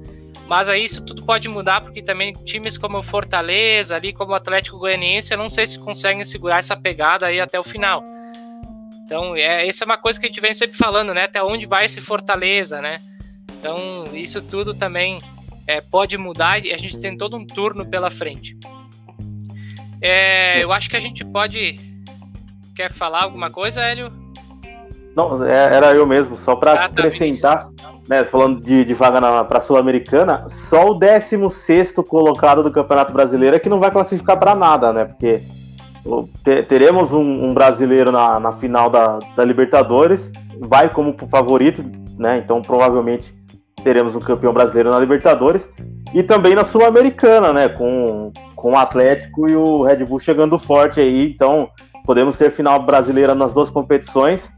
Mas 0.48 0.70
aí 0.70 0.84
isso 0.84 1.04
tudo 1.04 1.26
pode 1.26 1.50
mudar, 1.50 1.82
porque 1.82 2.02
também 2.02 2.32
times 2.32 2.78
como 2.78 2.98
o 2.98 3.04
Fortaleza, 3.04 3.96
ali 3.96 4.14
como 4.14 4.32
o 4.32 4.36
Atlético 4.36 4.78
Goianiense, 4.78 5.34
eu 5.34 5.38
não 5.38 5.50
sei 5.50 5.68
se 5.68 5.78
conseguem 5.78 6.24
segurar 6.24 6.60
essa 6.60 6.76
pegada 6.76 7.26
aí 7.26 7.40
até 7.40 7.60
o 7.60 7.64
final. 7.64 8.04
Então, 9.06 9.36
é, 9.36 9.68
essa 9.68 9.84
é 9.84 9.86
uma 9.86 9.98
coisa 9.98 10.20
que 10.20 10.26
a 10.26 10.30
gente 10.30 10.42
vem 10.42 10.54
sempre 10.54 10.78
falando, 10.78 11.14
né? 11.14 11.24
Até 11.24 11.44
onde 11.44 11.66
vai 11.66 11.86
esse 11.86 12.02
Fortaleza, 12.02 12.82
né? 12.82 13.02
Então, 13.60 14.04
isso 14.14 14.42
tudo 14.42 14.74
também 14.74 15.20
é, 15.66 15.82
pode 15.82 16.18
mudar 16.18 16.64
e 16.64 16.72
a 16.72 16.78
gente 16.78 17.00
tem 17.00 17.18
todo 17.18 17.36
um 17.36 17.46
turno 17.46 17.86
pela 17.86 18.10
frente. 18.10 18.58
É, 20.02 20.64
eu 20.64 20.72
acho 20.72 20.90
que 20.90 20.96
a 20.96 21.00
gente 21.00 21.26
pode. 21.26 21.78
Quer 22.78 22.92
falar 22.92 23.24
alguma 23.24 23.50
coisa, 23.50 23.82
Hélio? 23.82 24.14
Não, 25.16 25.44
é, 25.44 25.76
era 25.76 25.96
eu 25.96 26.06
mesmo, 26.06 26.36
só 26.36 26.56
para 26.56 26.74
ah, 26.74 26.76
tá, 26.76 26.86
acrescentar, 26.86 27.70
né, 28.08 28.24
falando 28.24 28.62
de, 28.62 28.86
de 28.86 28.94
vaga 28.94 29.44
para 29.46 29.58
a 29.58 29.62
Sul-Americana, 29.62 30.48
só 30.48 30.92
o 30.92 30.94
16 30.94 31.94
colocado 32.08 32.62
do 32.62 32.70
Campeonato 32.70 33.12
Brasileiro 33.12 33.56
é 33.56 33.60
que 33.60 33.68
não 33.68 33.80
vai 33.80 33.90
classificar 33.90 34.38
para 34.38 34.54
nada, 34.54 34.94
né? 34.94 35.06
Porque 35.06 35.42
teremos 36.70 37.12
um, 37.12 37.46
um 37.46 37.52
brasileiro 37.52 38.12
na, 38.12 38.40
na 38.40 38.54
final 38.54 38.92
da, 38.92 39.18
da 39.36 39.44
Libertadores, 39.44 40.32
vai 40.60 40.88
como 40.88 41.16
favorito, 41.32 41.84
né? 42.16 42.38
Então 42.38 42.62
provavelmente 42.62 43.34
teremos 43.84 44.16
um 44.16 44.20
campeão 44.20 44.54
brasileiro 44.54 44.92
na 44.92 45.00
Libertadores 45.00 45.68
e 46.14 46.22
também 46.22 46.54
na 46.54 46.64
Sul-Americana, 46.64 47.52
né? 47.52 47.70
Com, 47.70 48.32
com 48.56 48.74
o 48.74 48.78
Atlético 48.78 49.50
e 49.50 49.56
o 49.56 49.82
Red 49.82 50.06
Bull 50.06 50.20
chegando 50.20 50.60
forte 50.60 51.00
aí. 51.00 51.32
Então, 51.32 51.70
podemos 52.08 52.38
ter 52.38 52.50
final 52.52 52.82
brasileira 52.82 53.36
nas 53.36 53.54
duas 53.54 53.70
competições, 53.70 54.50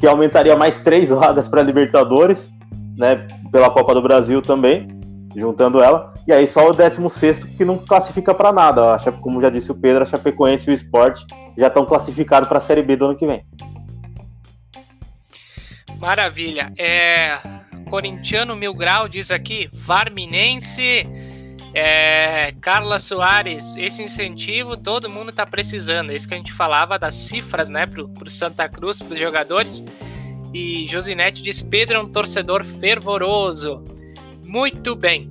que 0.00 0.06
aumentaria 0.06 0.56
mais 0.56 0.80
três 0.80 1.08
vagas 1.08 1.48
para 1.48 1.62
Libertadores, 1.62 2.52
né? 2.98 3.26
Pela 3.52 3.70
Copa 3.70 3.94
do 3.94 4.02
Brasil 4.02 4.42
também, 4.42 4.88
juntando 5.36 5.80
ela. 5.80 6.12
E 6.26 6.32
aí 6.32 6.48
só 6.48 6.68
o 6.68 6.74
16 6.74 7.56
que 7.56 7.64
não 7.64 7.78
classifica 7.78 8.34
para 8.34 8.52
nada. 8.52 8.98
Como 9.20 9.40
já 9.40 9.48
disse 9.50 9.70
o 9.70 9.74
Pedro, 9.74 10.02
a 10.02 10.06
Chapecoense 10.06 10.68
e 10.68 10.72
o 10.72 10.74
Sport 10.74 11.22
já 11.56 11.68
estão 11.68 11.86
classificados 11.86 12.48
para 12.48 12.58
a 12.58 12.60
Série 12.60 12.82
B 12.82 12.96
do 12.96 13.06
ano 13.06 13.16
que 13.16 13.26
vem. 13.26 13.46
Maravilha. 16.00 16.72
É, 16.76 17.38
Corintiano 17.88 18.56
Mil 18.56 18.74
Grau 18.74 19.08
diz 19.08 19.30
aqui, 19.30 19.70
Varminense, 19.72 21.06
é, 21.74 22.52
Carla 22.60 23.00
Soares, 23.00 23.76
esse 23.76 24.00
incentivo 24.00 24.76
todo 24.76 25.10
mundo 25.10 25.30
está 25.30 25.44
precisando. 25.44 26.12
Esse 26.12 26.26
que 26.26 26.32
a 26.32 26.36
gente 26.36 26.52
falava 26.52 26.96
das 26.96 27.16
cifras, 27.16 27.68
né, 27.68 27.84
para 27.84 28.02
o 28.02 28.30
Santa 28.30 28.68
Cruz, 28.68 29.00
para 29.00 29.12
os 29.12 29.18
jogadores. 29.18 29.84
E 30.52 30.86
Josinete 30.86 31.42
diz: 31.42 31.60
Pedro 31.60 31.96
é 31.96 32.00
um 32.00 32.06
torcedor 32.06 32.64
fervoroso. 32.64 33.82
Muito 34.46 34.94
bem. 34.94 35.28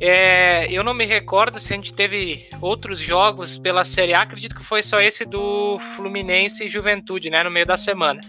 É, 0.00 0.72
eu 0.72 0.82
não 0.82 0.94
me 0.94 1.04
recordo 1.04 1.60
se 1.60 1.72
a 1.72 1.76
gente 1.76 1.92
teve 1.92 2.48
outros 2.60 2.98
jogos 2.98 3.58
pela 3.58 3.84
Série 3.84 4.14
A. 4.14 4.22
Acredito 4.22 4.56
que 4.56 4.64
foi 4.64 4.82
só 4.82 5.00
esse 5.02 5.26
do 5.26 5.78
Fluminense 5.94 6.64
e 6.64 6.68
Juventude, 6.68 7.28
né, 7.28 7.42
no 7.44 7.50
meio 7.50 7.66
da 7.66 7.76
semana. 7.76 8.20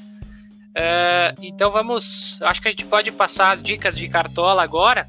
Uh, 0.76 1.42
então 1.42 1.72
vamos. 1.72 2.38
Acho 2.42 2.62
que 2.62 2.68
a 2.68 2.72
gente 2.72 2.86
pode 2.86 3.12
passar 3.14 3.52
as 3.52 3.62
dicas 3.62 3.96
de 3.96 4.10
cartola 4.10 4.62
agora 4.62 5.08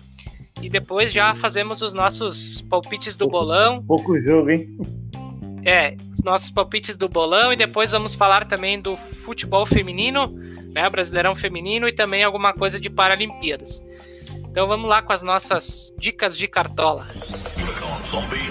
e 0.65 0.69
depois 0.71 1.13
já 1.13 1.35
fazemos 1.35 1.83
os 1.83 1.93
nossos 1.93 2.63
palpites 2.63 3.17
do 3.17 3.29
pouco, 3.29 3.47
bolão. 3.47 3.83
Pouco 3.83 4.19
jogo, 4.19 4.51
hein? 4.51 4.67
É, 5.63 5.95
os 6.13 6.25
nossos 6.25 6.49
palpites 6.49 6.97
do 6.97 7.07
bolão 7.07 7.53
e 7.53 7.57
depois 7.57 7.91
vamos 7.93 8.15
falar 8.15 8.47
também 8.47 8.81
do 8.81 8.97
futebol 8.97 9.67
feminino, 9.67 10.27
né, 10.73 10.89
Brasileirão 10.89 11.35
feminino 11.35 11.87
e 11.87 11.93
também 11.93 12.25
alguma 12.25 12.55
coisa 12.55 12.81
de 12.81 12.89
Paralimpíadas. 12.89 13.85
Então 14.51 14.67
vamos 14.67 14.89
lá 14.89 15.03
com 15.03 15.13
as 15.13 15.23
nossas 15.23 15.95
dicas 15.99 16.35
de 16.35 16.49
cartola. 16.49 17.07
Zombie 18.07 18.49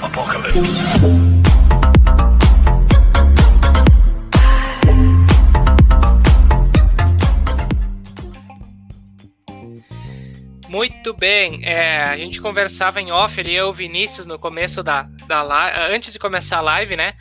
Muito 10.74 11.14
bem. 11.14 11.64
É, 11.64 12.04
a 12.04 12.18
gente 12.18 12.42
conversava 12.42 13.00
em 13.00 13.12
off 13.12 13.40
ali, 13.40 13.54
eu 13.54 13.68
e 13.68 13.70
o 13.70 13.74
Vinícius, 13.74 14.26
no 14.26 14.40
começo 14.40 14.82
da, 14.82 15.08
da 15.28 15.44
live, 15.44 15.94
antes 15.94 16.12
de 16.12 16.18
começar 16.18 16.58
a 16.58 16.62
live, 16.62 16.96
né? 16.96 17.14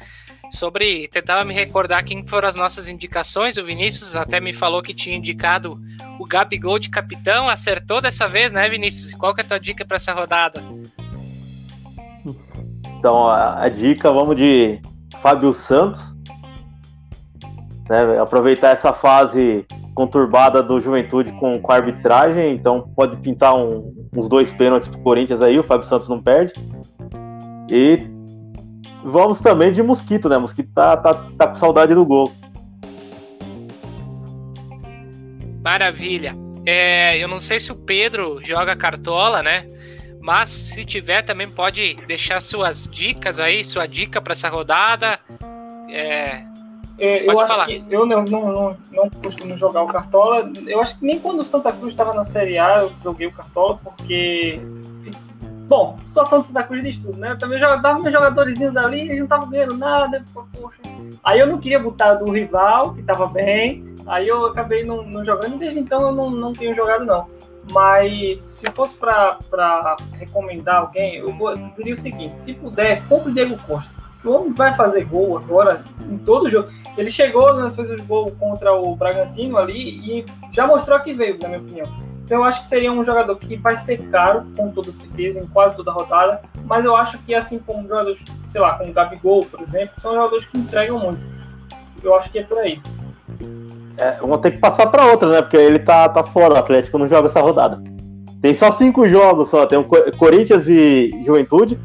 Sobre. 0.53 1.07
Tentava 1.09 1.45
me 1.45 1.53
recordar 1.53 2.03
quem 2.03 2.27
foram 2.27 2.49
as 2.49 2.55
nossas 2.55 2.89
indicações. 2.89 3.59
O 3.59 3.65
Vinícius 3.65 4.17
até 4.17 4.41
me 4.41 4.55
falou 4.55 4.81
que 4.81 4.95
tinha 4.95 5.15
indicado 5.15 5.79
o 6.19 6.25
Gabigol 6.25 6.79
de 6.79 6.89
capitão. 6.89 7.47
Acertou 7.47 8.01
dessa 8.01 8.27
vez, 8.27 8.55
né, 8.55 8.67
Vinícius? 8.71 9.13
Qual 9.13 9.35
que 9.35 9.43
é 9.43 9.45
a 9.45 9.49
tua 9.49 9.61
dica 9.61 9.85
para 9.85 9.97
essa 9.97 10.15
rodada? 10.15 10.65
Então, 12.99 13.29
a, 13.29 13.65
a 13.65 13.69
dica, 13.69 14.11
vamos 14.11 14.35
de 14.35 14.81
Fábio 15.21 15.53
Santos. 15.53 16.17
Né, 17.91 18.19
aproveitar 18.19 18.71
essa 18.71 18.95
fase 18.95 19.67
conturbada 19.95 20.63
do 20.63 20.81
Juventude 20.81 21.33
com, 21.33 21.61
com 21.61 21.73
a 21.73 21.77
arbitragem, 21.77 22.53
então 22.53 22.91
pode 22.97 23.17
pintar 23.17 23.55
um, 23.57 23.93
uns 24.15 24.29
dois 24.29 24.53
pênaltis 24.53 24.89
pro 24.89 25.01
Corinthians 25.01 25.43
aí, 25.43 25.59
o 25.59 25.65
Fábio 25.65 25.87
Santos 25.87 26.09
não 26.09 26.21
perde. 26.21 26.53
E 27.71 28.01
vamos 29.05 29.41
também 29.41 29.73
de 29.73 29.83
Mosquito, 29.83 30.29
né? 30.29 30.39
Mosquito 30.39 30.71
tá, 30.75 30.97
tá, 30.97 31.15
tá 31.15 31.49
com 31.49 31.55
saudade 31.55 31.95
do 31.95 32.05
gol. 32.05 32.33
Maravilha. 35.63 36.35
É, 36.67 37.23
eu 37.23 37.29
não 37.29 37.41
sei 37.41 37.61
se 37.61 37.73
o 37.73 37.77
Pedro 37.77 38.41
joga 38.45 38.77
cartola, 38.77 39.43
né? 39.43 39.67
Mas 40.21 40.49
se 40.51 40.85
tiver, 40.85 41.23
também 41.23 41.49
pode 41.49 41.95
deixar 42.07 42.41
suas 42.41 42.87
dicas 42.87 43.41
aí, 43.41 43.65
sua 43.65 43.87
dica 43.87 44.21
para 44.21 44.33
essa 44.33 44.49
rodada. 44.49 45.19
É, 45.91 46.45
é, 46.99 47.27
eu 47.27 47.39
acho 47.41 47.53
falar. 47.53 47.67
que 47.67 47.85
eu 47.91 48.07
não, 48.07 48.25
não, 48.25 48.53
não, 48.53 48.77
não, 48.93 49.11
costumo 49.11 49.57
jogar 49.57 49.83
o 49.83 49.87
Cartola. 49.87 50.51
Eu 50.67 50.81
acho 50.81 50.99
que 50.99 51.05
nem 51.05 51.19
quando 51.19 51.41
o 51.41 51.45
Santa 51.45 51.73
Cruz 51.73 51.93
estava 51.93 52.15
na 52.15 52.25
Série 52.25 52.59
A 52.59 52.83
eu 52.83 52.93
joguei 53.03 53.27
o 53.27 53.33
Cartola, 53.33 53.79
porque. 53.83 54.61
Bom, 55.69 55.97
situação 56.07 56.41
do 56.41 56.47
Santa 56.47 56.63
Cruz 56.65 56.83
de 56.83 57.01
tudo, 57.01 57.17
né? 57.17 57.33
Eu 57.33 57.39
também 57.39 57.59
dava 57.59 57.99
meus 57.99 58.13
jogadorzinhos 58.13 58.77
ali, 58.77 59.01
eles 59.01 59.19
não 59.19 59.25
estavam 59.25 59.49
ganhando 59.49 59.77
nada. 59.77 60.23
Poxa. 60.35 60.81
Aí 61.25 61.39
eu 61.41 61.47
não 61.47 61.59
queria 61.59 61.79
botar 61.79 62.15
do 62.15 62.31
rival, 62.31 62.93
que 62.93 63.01
estava 63.01 63.27
bem. 63.27 63.85
Aí 64.07 64.29
eu 64.29 64.47
acabei 64.47 64.85
não, 64.85 65.03
não 65.03 65.25
jogando, 65.25 65.55
e 65.55 65.59
desde 65.59 65.79
então 65.79 66.03
eu 66.03 66.13
não, 66.13 66.31
não 66.31 66.53
tenho 66.53 66.75
jogado, 66.75 67.05
não. 67.05 67.27
Mas 67.71 68.41
se 68.41 68.71
fosse 68.73 68.97
para 68.97 69.39
recomendar 70.13 70.77
alguém, 70.77 71.17
eu, 71.17 71.29
eu 71.29 71.71
diria 71.77 71.95
o 71.95 71.97
seguinte: 71.97 72.39
se 72.39 72.55
puder, 72.55 73.03
compre 73.09 73.31
o 73.31 73.35
Diego 73.35 73.57
Costa. 73.67 73.91
O 74.25 74.31
homem 74.31 74.53
vai 74.53 74.75
fazer 74.75 75.05
gol 75.05 75.37
agora 75.37 75.85
em 76.09 76.19
todo 76.19 76.51
jogo. 76.51 76.71
Ele 76.97 77.11
chegou, 77.11 77.55
né, 77.55 77.71
fez 77.71 77.91
o 77.91 78.05
gol 78.05 78.31
contra 78.39 78.73
o 78.73 78.95
Bragantino 78.95 79.57
ali 79.57 80.21
e 80.21 80.25
já 80.53 80.67
mostrou 80.67 81.01
que 81.01 81.13
veio, 81.13 81.39
na 81.41 81.49
minha 81.49 81.61
opinião. 81.61 82.13
Então 82.25 82.39
eu 82.39 82.45
acho 82.45 82.61
que 82.61 82.67
seria 82.67 82.93
um 82.93 83.05
jogador 83.05 83.37
que 83.37 83.57
vai 83.57 83.77
ser 83.77 83.99
caro, 84.09 84.47
com 84.57 84.71
toda 84.71 84.93
certeza, 84.93 85.41
em 85.41 85.47
quase 85.47 85.77
toda 85.77 85.91
a 85.91 85.95
rodada. 85.95 86.41
Mas 86.65 86.85
eu 86.85 86.95
acho 86.95 87.19
que 87.19 87.35
assim 87.35 87.59
como 87.59 87.89
jogadores, 87.89 88.23
sei 88.49 88.61
lá, 88.61 88.75
como 88.75 88.91
o 88.91 88.95
Gabigol, 88.95 89.45
por 89.45 89.61
exemplo, 89.61 89.95
são 90.01 90.15
jogadores 90.15 90.47
que 90.47 90.57
entregam 90.57 90.99
muito. 90.99 91.21
Eu 92.03 92.15
acho 92.15 92.31
que 92.31 92.39
é 92.39 92.43
por 92.43 92.59
aí. 92.59 92.81
É, 93.97 94.13
vamos 94.21 94.39
ter 94.39 94.53
que 94.53 94.59
passar 94.59 94.87
para 94.87 95.07
outra, 95.07 95.29
né? 95.29 95.43
Porque 95.43 95.57
ele 95.57 95.79
tá, 95.79 96.09
tá 96.09 96.25
fora, 96.25 96.55
o 96.55 96.59
Atlético 96.59 96.99
não 96.99 97.09
joga 97.09 97.29
essa 97.29 97.41
rodada. 97.41 97.83
Tem 98.41 98.55
só 98.55 98.73
cinco 98.73 99.09
jogos 99.09 99.51
só. 99.51 99.67
Tem 99.67 99.79
o 99.79 99.85
Corinthians 99.85 100.67
e 100.69 101.23
Juventude, 101.25 101.79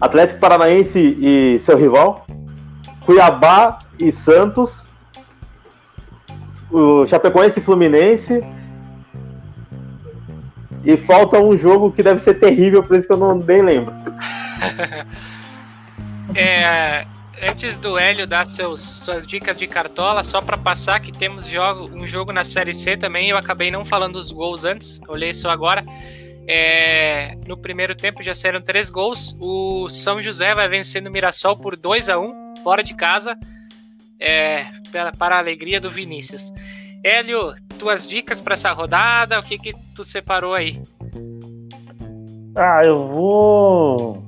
Atlético 0.00 0.40
Paranaense 0.40 1.16
e 1.20 1.58
seu 1.60 1.76
rival, 1.76 2.24
Cuiabá 3.04 3.78
e 3.98 4.12
Santos, 4.12 4.84
o 6.70 7.06
Chapecoense 7.06 7.60
e 7.60 7.62
Fluminense. 7.62 8.44
E 10.84 10.96
falta 10.96 11.38
um 11.40 11.58
jogo 11.58 11.90
que 11.90 12.02
deve 12.02 12.20
ser 12.20 12.34
terrível, 12.34 12.82
por 12.82 12.96
isso 12.96 13.08
que 13.08 13.12
eu 13.12 13.16
não 13.16 13.34
nem 13.34 13.60
lembro. 13.60 13.92
é, 16.32 17.04
antes 17.42 17.76
do 17.76 17.98
Hélio 17.98 18.26
dar 18.26 18.46
seus, 18.46 18.80
suas 18.80 19.26
dicas 19.26 19.56
de 19.56 19.66
cartola, 19.66 20.22
só 20.22 20.40
para 20.40 20.56
passar 20.56 21.00
que 21.00 21.10
temos 21.10 21.46
jogo, 21.46 21.90
um 21.92 22.06
jogo 22.06 22.32
na 22.32 22.44
Série 22.44 22.72
C 22.72 22.96
também. 22.96 23.28
Eu 23.28 23.36
acabei 23.36 23.68
não 23.68 23.84
falando 23.84 24.14
dos 24.14 24.30
gols 24.30 24.64
antes, 24.64 25.00
olhei 25.08 25.34
só 25.34 25.50
agora. 25.50 25.84
É, 26.48 27.34
no 27.48 27.56
primeiro 27.56 27.96
tempo 27.96 28.22
já 28.22 28.32
saíram 28.32 28.60
três 28.60 28.88
gols. 28.88 29.36
O 29.40 29.88
São 29.90 30.22
José 30.22 30.54
vai 30.54 30.68
vencendo 30.68 31.08
o 31.08 31.10
Mirassol 31.10 31.56
por 31.56 31.76
2 31.76 32.08
a 32.08 32.18
1 32.18 32.46
fora 32.62 32.82
de 32.82 32.94
casa, 32.94 33.36
é, 34.20 34.64
para, 35.18 35.36
a 35.36 35.38
alegria 35.38 35.80
do 35.80 35.90
Vinícius. 35.90 36.52
Hélio, 37.04 37.54
tuas 37.78 38.06
dicas 38.06 38.40
para 38.40 38.54
essa 38.54 38.72
rodada, 38.72 39.38
o 39.38 39.42
que 39.42 39.58
que 39.58 39.74
tu 39.94 40.04
separou 40.04 40.54
aí? 40.54 40.82
Ah, 42.56 42.82
eu 42.84 43.08
vou 43.08 44.24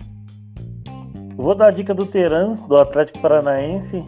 vou 1.34 1.54
dar 1.54 1.68
a 1.68 1.70
dica 1.70 1.94
do 1.94 2.06
Terans, 2.06 2.60
do 2.62 2.76
Atlético 2.76 3.20
Paranaense, 3.20 4.04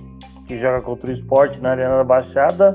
que 0.47 0.59
joga 0.61 0.83
contra 0.83 1.11
o 1.11 1.15
esporte 1.15 1.59
na 1.61 1.71
Arena 1.71 1.97
da 1.97 2.05
Baixada. 2.05 2.75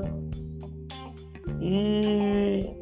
E 1.60 2.76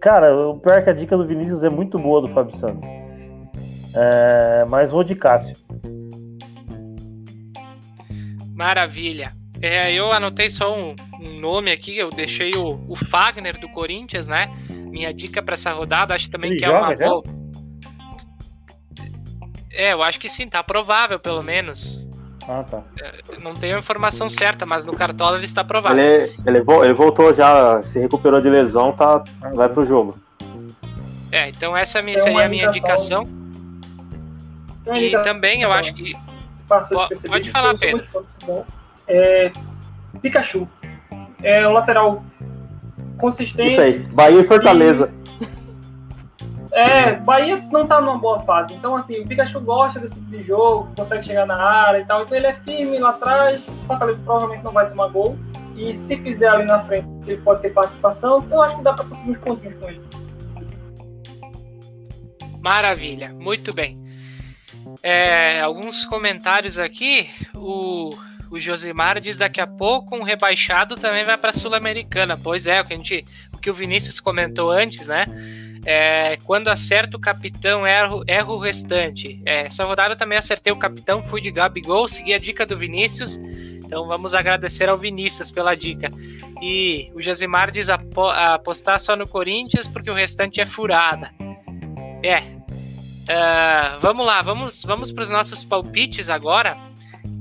Cara, 0.00 0.36
o 0.36 0.58
pior 0.58 0.78
é 0.78 0.82
que 0.82 0.90
a 0.90 0.94
dica 0.94 1.16
do 1.16 1.26
Vinícius 1.26 1.62
é 1.62 1.68
muito 1.68 1.98
boa 1.98 2.20
do 2.20 2.28
Fábio 2.28 2.56
Santos. 2.58 2.88
É, 3.94 4.64
mas 4.68 4.90
vou 4.90 5.02
de 5.02 5.14
Cássio. 5.14 5.56
Maravilha. 8.58 9.30
É, 9.62 9.92
eu 9.92 10.10
anotei 10.12 10.50
só 10.50 10.76
um, 10.76 10.96
um, 11.20 11.38
nome 11.38 11.70
aqui, 11.70 11.96
eu 11.96 12.10
deixei 12.10 12.50
o, 12.56 12.84
o 12.88 12.96
Fagner 12.96 13.56
do 13.56 13.68
Corinthians, 13.68 14.26
né? 14.26 14.50
Minha 14.68 15.14
dica 15.14 15.40
para 15.40 15.54
essa 15.54 15.72
rodada, 15.72 16.12
acho 16.12 16.28
também 16.28 16.50
Ele 16.50 16.58
que 16.58 16.64
é 16.64 16.68
uma 16.68 16.92
boa. 16.92 17.22
É, 19.70 19.92
eu 19.92 20.02
acho 20.02 20.18
que 20.18 20.28
sim, 20.28 20.48
tá 20.48 20.60
provável 20.64 21.20
pelo 21.20 21.40
menos. 21.40 22.08
Ah, 22.48 22.64
tá. 22.64 22.82
É, 23.00 23.38
não 23.38 23.54
tenho 23.54 23.76
a 23.76 23.78
informação 23.78 24.28
certa, 24.28 24.66
mas 24.66 24.84
no 24.84 24.92
Cartola 24.92 25.36
ele 25.36 25.44
está 25.44 25.62
provável. 25.62 25.96
Ele, 25.96 26.32
ele, 26.44 26.58
ele 26.58 26.94
voltou 26.94 27.32
já, 27.32 27.80
se 27.84 28.00
recuperou 28.00 28.40
de 28.40 28.50
lesão, 28.50 28.90
tá, 28.90 29.22
vai 29.54 29.68
pro 29.68 29.84
jogo. 29.84 30.18
É, 31.30 31.48
então 31.48 31.76
essa 31.76 32.00
é 32.00 32.16
seria 32.16 32.46
a 32.46 32.48
minha 32.48 32.66
indicação. 32.66 33.22
E 34.96 35.10
também 35.22 35.62
eu 35.62 35.72
acho 35.72 35.94
que. 35.94 36.16
Pode, 36.68 37.28
pode 37.28 37.50
falar, 37.50 37.78
Pedro. 37.78 38.04
É, 39.06 39.50
Pikachu. 40.20 40.68
É 41.42 41.66
um 41.66 41.72
lateral 41.72 42.22
consistente. 43.18 43.72
Isso 43.72 43.80
aí, 43.80 43.98
Bahia 44.00 44.40
e 44.40 44.44
Fortaleza. 44.44 45.12
É, 46.72 47.14
Bahia 47.14 47.56
não 47.72 47.86
tá 47.86 48.00
numa 48.00 48.18
boa 48.18 48.40
fase. 48.40 48.74
Então, 48.74 48.94
assim, 48.94 49.20
o 49.20 49.26
Pikachu 49.26 49.60
gosta 49.60 49.98
desse 49.98 50.14
tipo 50.14 50.30
de 50.30 50.42
jogo, 50.42 50.88
consegue 50.96 51.24
chegar 51.24 51.46
na 51.46 51.56
área 51.56 52.00
e 52.00 52.04
tal. 52.04 52.22
Então 52.22 52.36
ele 52.36 52.46
é 52.46 52.52
firme 52.52 52.98
lá 52.98 53.10
atrás. 53.10 53.66
O 53.66 53.86
Fortaleza 53.86 54.20
provavelmente 54.22 54.62
não 54.62 54.70
vai 54.70 54.88
tomar 54.88 55.08
gol. 55.08 55.38
E 55.74 55.94
se 55.94 56.16
fizer 56.18 56.48
ali 56.48 56.64
na 56.64 56.80
frente, 56.80 57.08
ele 57.26 57.40
pode 57.40 57.62
ter 57.62 57.70
participação. 57.70 58.40
Então 58.46 58.60
acho 58.60 58.76
que 58.76 58.82
dá 58.82 58.92
para 58.92 59.04
conseguir 59.04 59.30
uns 59.30 59.38
pontinhos 59.38 59.74
com 59.76 59.88
ele. 59.88 60.02
Maravilha, 62.60 63.32
muito 63.32 63.72
bem. 63.72 64.07
É, 65.02 65.60
alguns 65.60 66.04
comentários 66.04 66.78
aqui. 66.78 67.28
O, 67.54 68.10
o 68.50 68.58
Josimar 68.58 69.20
diz 69.20 69.36
daqui 69.36 69.60
a 69.60 69.66
pouco 69.66 70.16
um 70.16 70.22
rebaixado 70.22 70.96
também 70.96 71.24
vai 71.24 71.36
para 71.36 71.50
a 71.50 71.52
Sul-Americana. 71.52 72.36
Pois 72.36 72.66
é, 72.66 72.80
o 72.80 72.84
que 72.84 72.94
a 72.94 72.96
gente, 72.96 73.24
o 73.52 73.58
que 73.58 73.70
o 73.70 73.74
Vinícius 73.74 74.20
comentou 74.20 74.70
antes, 74.70 75.08
né? 75.08 75.26
É, 75.84 76.36
quando 76.44 76.68
acerto 76.68 77.16
o 77.16 77.20
capitão, 77.20 77.86
erro 77.86 78.54
o 78.54 78.58
restante. 78.58 79.40
É, 79.46 79.66
essa 79.66 79.84
rodada 79.84 80.16
também 80.16 80.36
acertei 80.36 80.72
o 80.72 80.78
capitão, 80.78 81.22
fui 81.22 81.40
de 81.40 81.50
Gabigol, 81.50 82.08
segui 82.08 82.34
a 82.34 82.38
dica 82.38 82.66
do 82.66 82.76
Vinícius. 82.76 83.36
Então 83.36 84.06
vamos 84.06 84.34
agradecer 84.34 84.88
ao 84.88 84.98
Vinícius 84.98 85.50
pela 85.50 85.74
dica. 85.74 86.10
E 86.60 87.10
o 87.14 87.22
Josimar 87.22 87.70
diz 87.70 87.88
apo 87.88 88.28
apostar 88.28 88.98
só 89.00 89.16
no 89.16 89.26
Corinthians 89.26 89.86
porque 89.86 90.10
o 90.10 90.14
restante 90.14 90.60
é 90.60 90.66
furada. 90.66 91.32
É. 92.22 92.57
Uh, 93.28 94.00
vamos 94.00 94.24
lá, 94.24 94.40
vamos, 94.40 94.82
vamos 94.84 95.10
para 95.10 95.22
os 95.22 95.30
nossos 95.30 95.62
palpites 95.62 96.30
agora. 96.30 96.78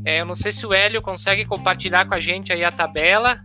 É, 0.03 0.19
eu 0.21 0.25
não 0.25 0.35
sei 0.35 0.51
se 0.51 0.65
o 0.65 0.73
Hélio 0.73 1.01
consegue 1.01 1.45
compartilhar 1.45 2.05
com 2.05 2.13
a 2.13 2.19
gente 2.19 2.51
aí 2.51 2.63
a 2.63 2.71
tabela. 2.71 3.39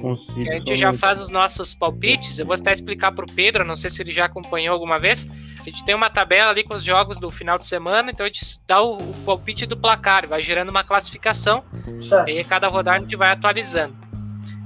Consigo, 0.00 0.40
a 0.50 0.54
gente 0.54 0.76
já 0.76 0.92
faz 0.92 1.18
os 1.18 1.30
nossos 1.30 1.74
palpites. 1.74 2.38
Eu 2.38 2.46
vou 2.46 2.54
até 2.54 2.72
explicar 2.72 3.12
para 3.12 3.24
o 3.24 3.32
Pedro, 3.32 3.64
não 3.64 3.74
sei 3.74 3.90
se 3.90 4.02
ele 4.02 4.12
já 4.12 4.26
acompanhou 4.26 4.74
alguma 4.74 4.98
vez. 4.98 5.26
A 5.60 5.64
gente 5.64 5.84
tem 5.84 5.94
uma 5.94 6.10
tabela 6.10 6.50
ali 6.50 6.62
com 6.62 6.74
os 6.74 6.84
jogos 6.84 7.18
do 7.18 7.30
final 7.30 7.58
de 7.58 7.66
semana, 7.66 8.10
então 8.10 8.24
a 8.24 8.28
gente 8.28 8.60
dá 8.66 8.80
o, 8.80 8.98
o 8.98 9.14
palpite 9.24 9.66
do 9.66 9.76
placar, 9.76 10.26
vai 10.28 10.40
gerando 10.40 10.68
uma 10.68 10.84
classificação. 10.84 11.64
Certo. 12.00 12.28
E 12.28 12.44
cada 12.44 12.68
rodada 12.68 12.98
a 12.98 13.00
gente 13.00 13.16
vai 13.16 13.32
atualizando. 13.32 13.96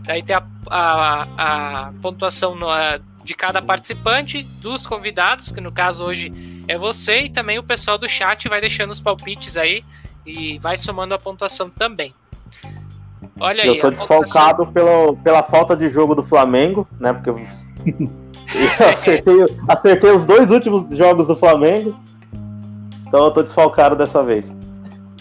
Daí 0.04 0.22
tem 0.22 0.36
a, 0.36 0.44
a, 0.68 1.86
a 1.86 1.92
pontuação 2.02 2.54
no, 2.54 2.68
a, 2.68 3.00
de 3.24 3.34
cada 3.34 3.62
participante, 3.62 4.42
dos 4.60 4.86
convidados, 4.86 5.50
que 5.50 5.60
no 5.60 5.72
caso 5.72 6.04
hoje 6.04 6.51
é 6.68 6.78
você, 6.78 7.22
e 7.22 7.30
também 7.30 7.58
o 7.58 7.62
pessoal 7.62 7.98
do 7.98 8.08
chat 8.08 8.48
vai 8.48 8.60
deixando 8.60 8.90
os 8.90 9.00
palpites 9.00 9.56
aí 9.56 9.84
e 10.24 10.58
vai 10.58 10.76
somando 10.76 11.14
a 11.14 11.18
pontuação 11.18 11.68
também. 11.68 12.14
Olha 13.38 13.64
eu 13.64 13.72
aí. 13.72 13.78
Eu 13.78 13.82
tô 13.82 13.90
desfalcado 13.90 14.66
pelo, 14.68 15.16
pela 15.16 15.42
falta 15.42 15.76
de 15.76 15.88
jogo 15.88 16.14
do 16.14 16.24
Flamengo, 16.24 16.86
né? 17.00 17.12
Porque 17.12 17.30
eu, 17.30 17.38
eu 18.80 18.88
acertei, 18.88 19.34
acertei 19.68 20.10
os 20.10 20.24
dois 20.24 20.50
últimos 20.50 20.96
jogos 20.96 21.26
do 21.26 21.36
Flamengo. 21.36 21.98
Então 23.06 23.24
eu 23.24 23.30
tô 23.30 23.42
desfalcado 23.42 23.96
dessa 23.96 24.22
vez. 24.22 24.54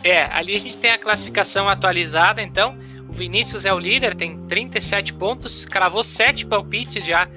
É, 0.03 0.23
ali 0.33 0.55
a 0.55 0.59
gente 0.59 0.77
tem 0.77 0.91
a 0.91 0.97
classificação 0.97 1.67
atualizada, 1.67 2.41
então. 2.41 2.77
O 3.09 3.13
Vinícius 3.13 3.65
é 3.65 3.73
o 3.73 3.77
líder, 3.77 4.15
tem 4.15 4.37
37 4.47 5.13
pontos, 5.13 5.65
cravou 5.65 6.01
7 6.01 6.45
palpites 6.45 7.05
já 7.05 7.27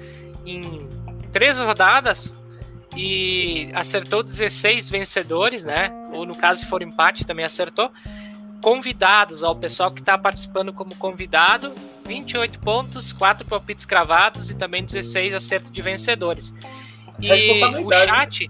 em 0.45 0.87
3 1.33 1.57
rodadas 1.57 2.33
e 2.95 3.69
acertou 3.73 4.23
16 4.23 4.89
vencedores, 4.89 5.65
né? 5.65 5.91
Ou 6.13 6.25
no 6.25 6.35
caso, 6.35 6.61
se 6.61 6.65
for 6.65 6.81
empate, 6.81 7.25
também 7.25 7.45
acertou 7.45 7.91
convidados, 8.61 9.43
ó, 9.43 9.51
o 9.51 9.55
pessoal 9.55 9.91
que 9.91 9.99
está 9.99 10.17
participando 10.17 10.73
como 10.73 10.95
convidado, 10.95 11.71
28 12.07 12.57
pontos, 12.59 13.13
4 13.13 13.45
palpites 13.45 13.85
cravados 13.85 14.49
e 14.49 14.55
também 14.55 14.83
16 14.83 15.33
acertos 15.33 15.71
de 15.71 15.81
vencedores. 15.81 16.53
E 17.19 17.31
o 17.31 17.91
chat. 17.91 18.49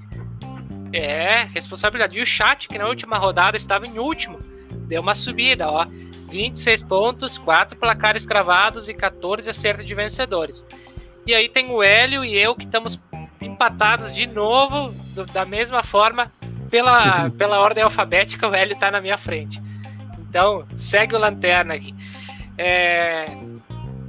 É, 0.94 1.44
responsabilidade. 1.54 2.18
E 2.18 2.22
o 2.22 2.26
chat, 2.26 2.68
que 2.70 2.78
na 2.78 2.88
última 2.88 3.18
rodada 3.18 3.58
estava 3.58 3.86
em 3.86 4.00
último, 4.00 4.40
deu 4.88 5.02
uma 5.02 5.14
subida, 5.14 5.70
ó. 5.70 5.86
26 6.30 6.82
pontos, 6.84 7.38
4 7.38 7.78
placares 7.78 8.26
cravados 8.26 8.88
e 8.88 8.94
14 8.94 9.50
acertos 9.50 9.86
de 9.86 9.94
vencedores. 9.94 10.66
E 11.26 11.34
aí 11.34 11.50
tem 11.50 11.72
o 11.72 11.82
Hélio 11.82 12.24
e 12.24 12.38
eu 12.38 12.56
que 12.56 12.66
estamos 12.66 13.00
empatados 13.46 14.12
de 14.12 14.26
novo, 14.28 14.90
do, 15.14 15.26
da 15.26 15.46
mesma 15.46 15.84
forma, 15.84 16.32
pela, 16.70 17.30
pela 17.38 17.60
ordem 17.60 17.84
alfabética, 17.84 18.48
o 18.48 18.56
Hélio 18.56 18.74
está 18.74 18.92
na 18.92 19.00
minha 19.00 19.18
frente. 19.18 19.62
Então, 20.20 20.66
segue 20.76 21.16
o 21.16 21.20
lanterna 21.20 21.74
aqui. 21.74 21.96
É, 22.58 23.26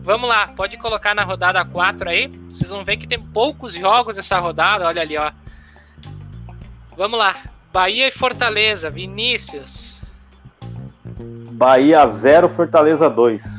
vamos 0.02 0.28
lá, 0.28 0.48
pode 0.48 0.76
colocar 0.76 1.14
na 1.14 1.22
rodada 1.22 1.64
4 1.64 2.08
aí. 2.08 2.28
Vocês 2.48 2.70
vão 2.70 2.84
ver 2.84 2.96
que 2.96 3.06
tem 3.06 3.20
poucos 3.20 3.74
jogos 3.74 4.18
essa 4.18 4.38
rodada, 4.38 4.86
olha 4.86 5.02
ali, 5.02 5.16
ó. 5.16 5.30
Vamos 6.96 7.18
lá. 7.18 7.36
Bahia 7.72 8.08
e 8.08 8.10
Fortaleza, 8.10 8.88
Vinícius. 8.88 10.00
Bahia 11.52 12.06
0, 12.06 12.48
Fortaleza 12.48 13.08
2. 13.08 13.55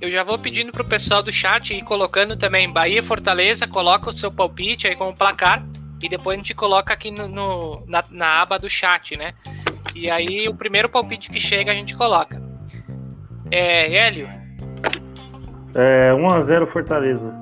Eu 0.00 0.10
já 0.10 0.24
vou 0.24 0.38
pedindo 0.38 0.72
pro 0.72 0.84
pessoal 0.84 1.22
do 1.22 1.30
chat 1.30 1.74
ir 1.74 1.82
colocando 1.82 2.34
também 2.34 2.72
Bahia 2.72 3.00
e 3.00 3.02
Fortaleza, 3.02 3.68
coloca 3.68 4.08
o 4.08 4.12
seu 4.12 4.32
palpite 4.32 4.86
aí 4.86 4.96
com 4.96 5.10
o 5.10 5.14
placar 5.14 5.62
e 6.02 6.08
depois 6.08 6.34
a 6.34 6.38
gente 6.38 6.54
coloca 6.54 6.94
aqui 6.94 7.10
no, 7.10 7.28
no 7.28 7.84
na, 7.86 8.02
na, 8.10 8.40
aba 8.40 8.58
do 8.58 8.70
chat, 8.70 9.14
né? 9.14 9.34
E 9.94 10.08
aí 10.08 10.48
o 10.48 10.54
primeiro 10.54 10.88
palpite 10.88 11.30
que 11.30 11.38
chega 11.38 11.70
a 11.70 11.74
gente 11.74 11.94
coloca. 11.94 12.40
É, 13.50 13.94
Hélio? 13.94 14.26
É 15.74 16.10
1x0 16.12 16.66
Fortaleza. 16.72 17.34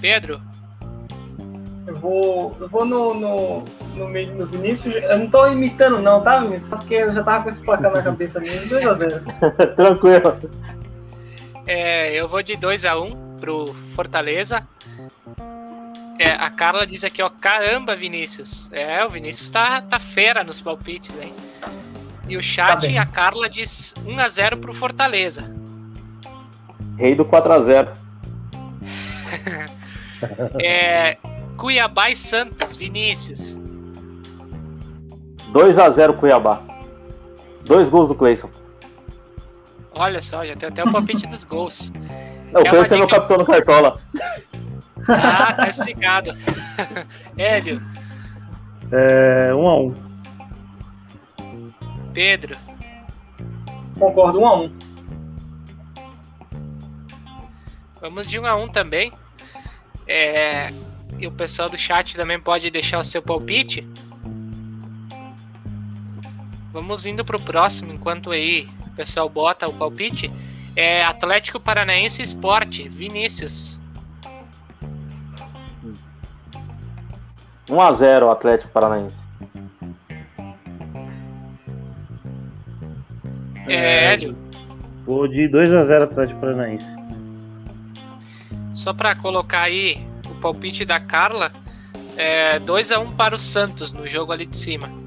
Pedro? 0.00 0.40
Eu 1.84 1.94
vou, 1.96 2.56
eu 2.60 2.68
vou 2.68 2.84
no, 2.84 3.14
no, 3.14 3.64
no, 3.94 4.08
no 4.08 4.46
Vinícius. 4.46 4.94
Eu 4.94 5.18
não 5.18 5.28
tô 5.28 5.46
imitando, 5.46 6.00
não, 6.00 6.20
tá, 6.22 6.40
Vinícius? 6.40 6.70
Só 6.70 6.76
porque 6.76 6.94
eu 6.94 7.12
já 7.12 7.22
tava 7.22 7.44
com 7.44 7.48
esse 7.48 7.64
placar 7.64 7.92
na 7.92 8.02
cabeça 8.02 8.40
mesmo. 8.40 8.68
2x0. 8.68 9.74
Tranquilo. 9.76 10.50
É, 11.66 12.12
eu 12.14 12.28
vou 12.28 12.42
de 12.42 12.54
2x1 12.54 13.38
pro 13.40 13.74
Fortaleza. 13.94 14.66
É, 16.18 16.30
a 16.30 16.50
Carla 16.50 16.86
diz 16.86 17.04
aqui, 17.04 17.22
ó, 17.22 17.30
caramba, 17.30 17.94
Vinícius. 17.94 18.70
É, 18.72 19.04
o 19.04 19.10
Vinícius 19.10 19.50
tá, 19.50 19.82
tá 19.82 19.98
fera 19.98 20.44
nos 20.44 20.60
palpites, 20.60 21.16
hein? 21.20 21.34
E 22.28 22.36
o 22.36 22.42
chat, 22.42 22.92
tá 22.94 23.02
a 23.02 23.06
Carla 23.06 23.48
diz 23.48 23.94
1x0 24.04 24.60
pro 24.60 24.72
Fortaleza. 24.72 25.50
Rei 26.96 27.14
do 27.14 27.24
4x0. 27.24 27.88
é, 30.62 31.16
Cuiabá 31.56 32.10
e 32.10 32.16
Santos, 32.16 32.76
Vinícius. 32.76 33.58
2 35.52 35.78
a 35.78 35.90
0 35.90 36.14
Cuiabá. 36.14 36.60
Dois 37.64 37.88
gols 37.88 38.08
do 38.08 38.14
Cleison. 38.14 38.50
Olha 39.94 40.22
só, 40.22 40.44
já 40.44 40.56
tem 40.56 40.68
até 40.68 40.82
o 40.82 40.90
palpite 40.90 41.26
dos 41.26 41.44
gols. 41.44 41.92
Não, 42.52 42.62
o 42.62 42.68
Cleison 42.68 42.94
é 42.94 42.98
meu 42.98 43.08
capitão 43.08 43.38
no 43.38 43.46
Cartola. 43.46 44.00
Ah, 45.08 45.52
tá 45.52 45.68
explicado. 45.68 46.32
Hélio. 47.36 47.82
É 48.90 49.54
1 49.54 49.58
um 49.58 49.68
a 49.68 49.76
1 49.76 49.86
um. 49.86 49.94
Pedro. 52.12 52.56
Concordo, 53.98 54.38
1 54.38 54.42
um 54.42 54.46
a 54.46 54.56
1 54.56 54.72
Vamos 58.00 58.26
de 58.26 58.38
1 58.38 58.46
a 58.46 58.56
1 58.56 58.68
também. 58.68 59.12
É, 60.08 60.72
e 61.18 61.26
o 61.26 61.32
pessoal 61.32 61.68
do 61.68 61.78
chat 61.78 62.16
também 62.16 62.40
pode 62.40 62.70
deixar 62.70 62.98
o 62.98 63.04
seu 63.04 63.22
palpite. 63.22 63.86
Vamos 66.72 67.04
indo 67.06 67.24
para 67.24 67.36
o 67.36 67.42
próximo, 67.42 67.92
enquanto 67.92 68.30
aí 68.30 68.68
o 68.86 68.90
pessoal 68.90 69.28
bota 69.28 69.68
o 69.68 69.72
palpite. 69.74 70.30
É 70.74 71.04
Atlético 71.04 71.60
Paranaense 71.60 72.22
Esporte, 72.22 72.88
Vinícius. 72.88 73.78
1x0 77.68 78.32
Atlético 78.32 78.72
Paranaense. 78.72 79.22
É, 83.68 84.12
Hélio. 84.14 84.36
Vou 85.04 85.28
de 85.28 85.48
2x0 85.48 86.02
Atlético 86.04 86.40
Paranaense. 86.40 86.86
Só 88.72 88.94
para 88.94 89.14
colocar 89.14 89.62
aí 89.62 90.12
palpite 90.42 90.84
da 90.84 90.98
Carla 90.98 91.52
é 92.16 92.58
2 92.58 92.92
a 92.92 92.98
1 92.98 93.02
um 93.02 93.12
para 93.12 93.34
o 93.34 93.38
Santos 93.38 93.92
no 93.92 94.06
jogo 94.08 94.32
ali 94.32 94.44
de 94.44 94.56
cima. 94.56 95.01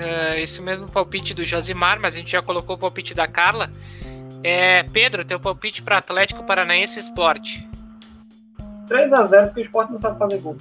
É, 0.00 0.40
esse 0.40 0.62
mesmo 0.62 0.90
palpite 0.90 1.34
do 1.34 1.44
Josimar, 1.44 2.00
mas 2.00 2.14
a 2.14 2.18
gente 2.18 2.32
já 2.32 2.40
colocou 2.40 2.76
o 2.76 2.78
palpite 2.78 3.12
da 3.12 3.28
Carla. 3.28 3.70
É, 4.42 4.82
Pedro, 4.84 5.24
teu 5.24 5.38
palpite 5.38 5.82
para 5.82 5.98
Atlético 5.98 6.42
Paranaense 6.44 6.98
Esporte. 6.98 7.68
3 8.88 9.12
a 9.12 9.22
0 9.22 9.46
porque 9.48 9.60
o 9.60 9.62
esporte 9.62 9.92
não 9.92 9.98
sabe 9.98 10.18
fazer 10.18 10.38
gol. 10.38 10.56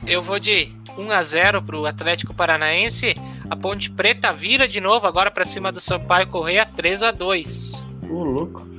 Eu 0.05 0.21
vou 0.21 0.39
de 0.39 0.75
1 0.97 1.11
a 1.11 1.23
0 1.23 1.61
para 1.61 1.77
o 1.77 1.85
Atlético 1.85 2.33
Paranaense. 2.33 3.15
A 3.49 3.55
Ponte 3.55 3.89
Preta 3.89 4.31
vira 4.31 4.67
de 4.67 4.81
novo 4.81 5.07
agora 5.07 5.31
para 5.31 5.45
cima 5.45 5.71
do 5.71 5.79
Sampaio 5.79 6.27
Correia 6.27 6.65
3 6.65 7.03
a 7.03 7.11
2 7.11 7.87
Ô, 8.09 8.23
louco. 8.23 8.70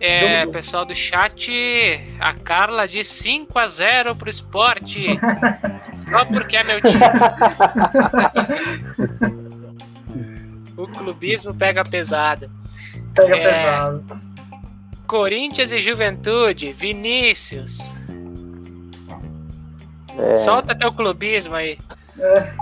É, 0.00 0.44
pessoal 0.46 0.86
do 0.86 0.94
chat, 0.94 1.52
a 2.18 2.32
Carla 2.32 2.88
diz 2.88 3.06
5 3.08 3.58
a 3.58 3.66
0 3.66 4.16
pro 4.16 4.30
esporte. 4.30 5.18
Só 6.10 6.24
porque 6.24 6.56
é 6.56 6.64
meu 6.64 6.80
time. 6.80 7.04
o 10.74 10.86
clubismo 10.86 11.54
pega 11.54 11.84
pesado. 11.84 12.50
Pega 13.14 13.36
é, 13.36 13.52
pesado. 13.52 14.02
Corinthians 15.06 15.70
e 15.70 15.78
Juventude, 15.78 16.72
Vinícius. 16.72 17.94
É. 20.18 20.34
Solta 20.36 20.74
teu 20.74 20.90
clubismo 20.92 21.54
aí. 21.54 21.76
É. 22.18 22.54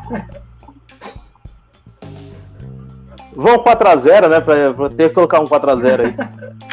Vão 3.36 3.62
4x0, 3.62 4.28
né? 4.28 4.40
Pra, 4.40 4.74
pra, 4.74 4.90
ter 4.90 5.10
que 5.10 5.14
colocar 5.14 5.38
um 5.38 5.44
4x0 5.44 6.00
aí. 6.00 6.16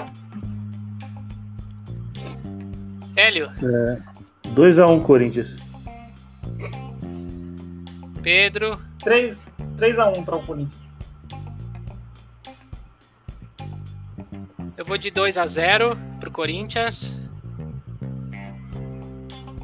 Hélio. 3.16 3.51
É, 3.63 3.97
2x1 4.49 5.03
Corinthians. 5.03 5.47
Pedro. 8.22 8.80
3, 9.03 9.51
3x1 9.78 10.26
para 10.26 10.36
o 10.36 10.45
Corinthians. 10.45 10.84
Eu 14.78 14.84
vou 14.86 14.97
de 14.97 15.09
2x0 15.11 15.97
pro 16.20 16.30
Corinthians. 16.32 17.18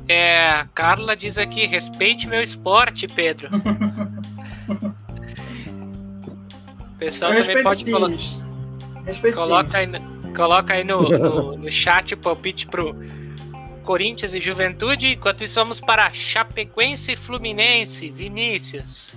É, 0.07 0.49
a 0.49 0.65
Carla 0.65 1.15
diz 1.15 1.37
aqui: 1.37 1.65
respeite 1.65 2.27
meu 2.27 2.41
esporte, 2.41 3.07
Pedro. 3.07 3.49
o 6.79 6.97
pessoal 6.97 7.33
Eu 7.33 7.45
também 7.45 7.63
pode 7.63 7.89
colocar. 7.89 8.15
Coloca 9.33 9.77
aí, 9.77 9.87
coloca 10.35 10.73
aí 10.73 10.83
no, 10.83 11.01
no, 11.01 11.57
no 11.57 11.71
chat 11.71 12.13
o 12.13 12.17
palpite 12.17 12.67
pro 12.67 12.95
Corinthians 13.91 14.33
e 14.33 14.39
Juventude. 14.39 15.07
Enquanto 15.07 15.43
isso, 15.43 15.59
vamos 15.59 15.81
para 15.81 16.13
Chapecoense 16.13 17.11
e 17.11 17.15
Fluminense. 17.17 18.09
Vinícius. 18.09 19.13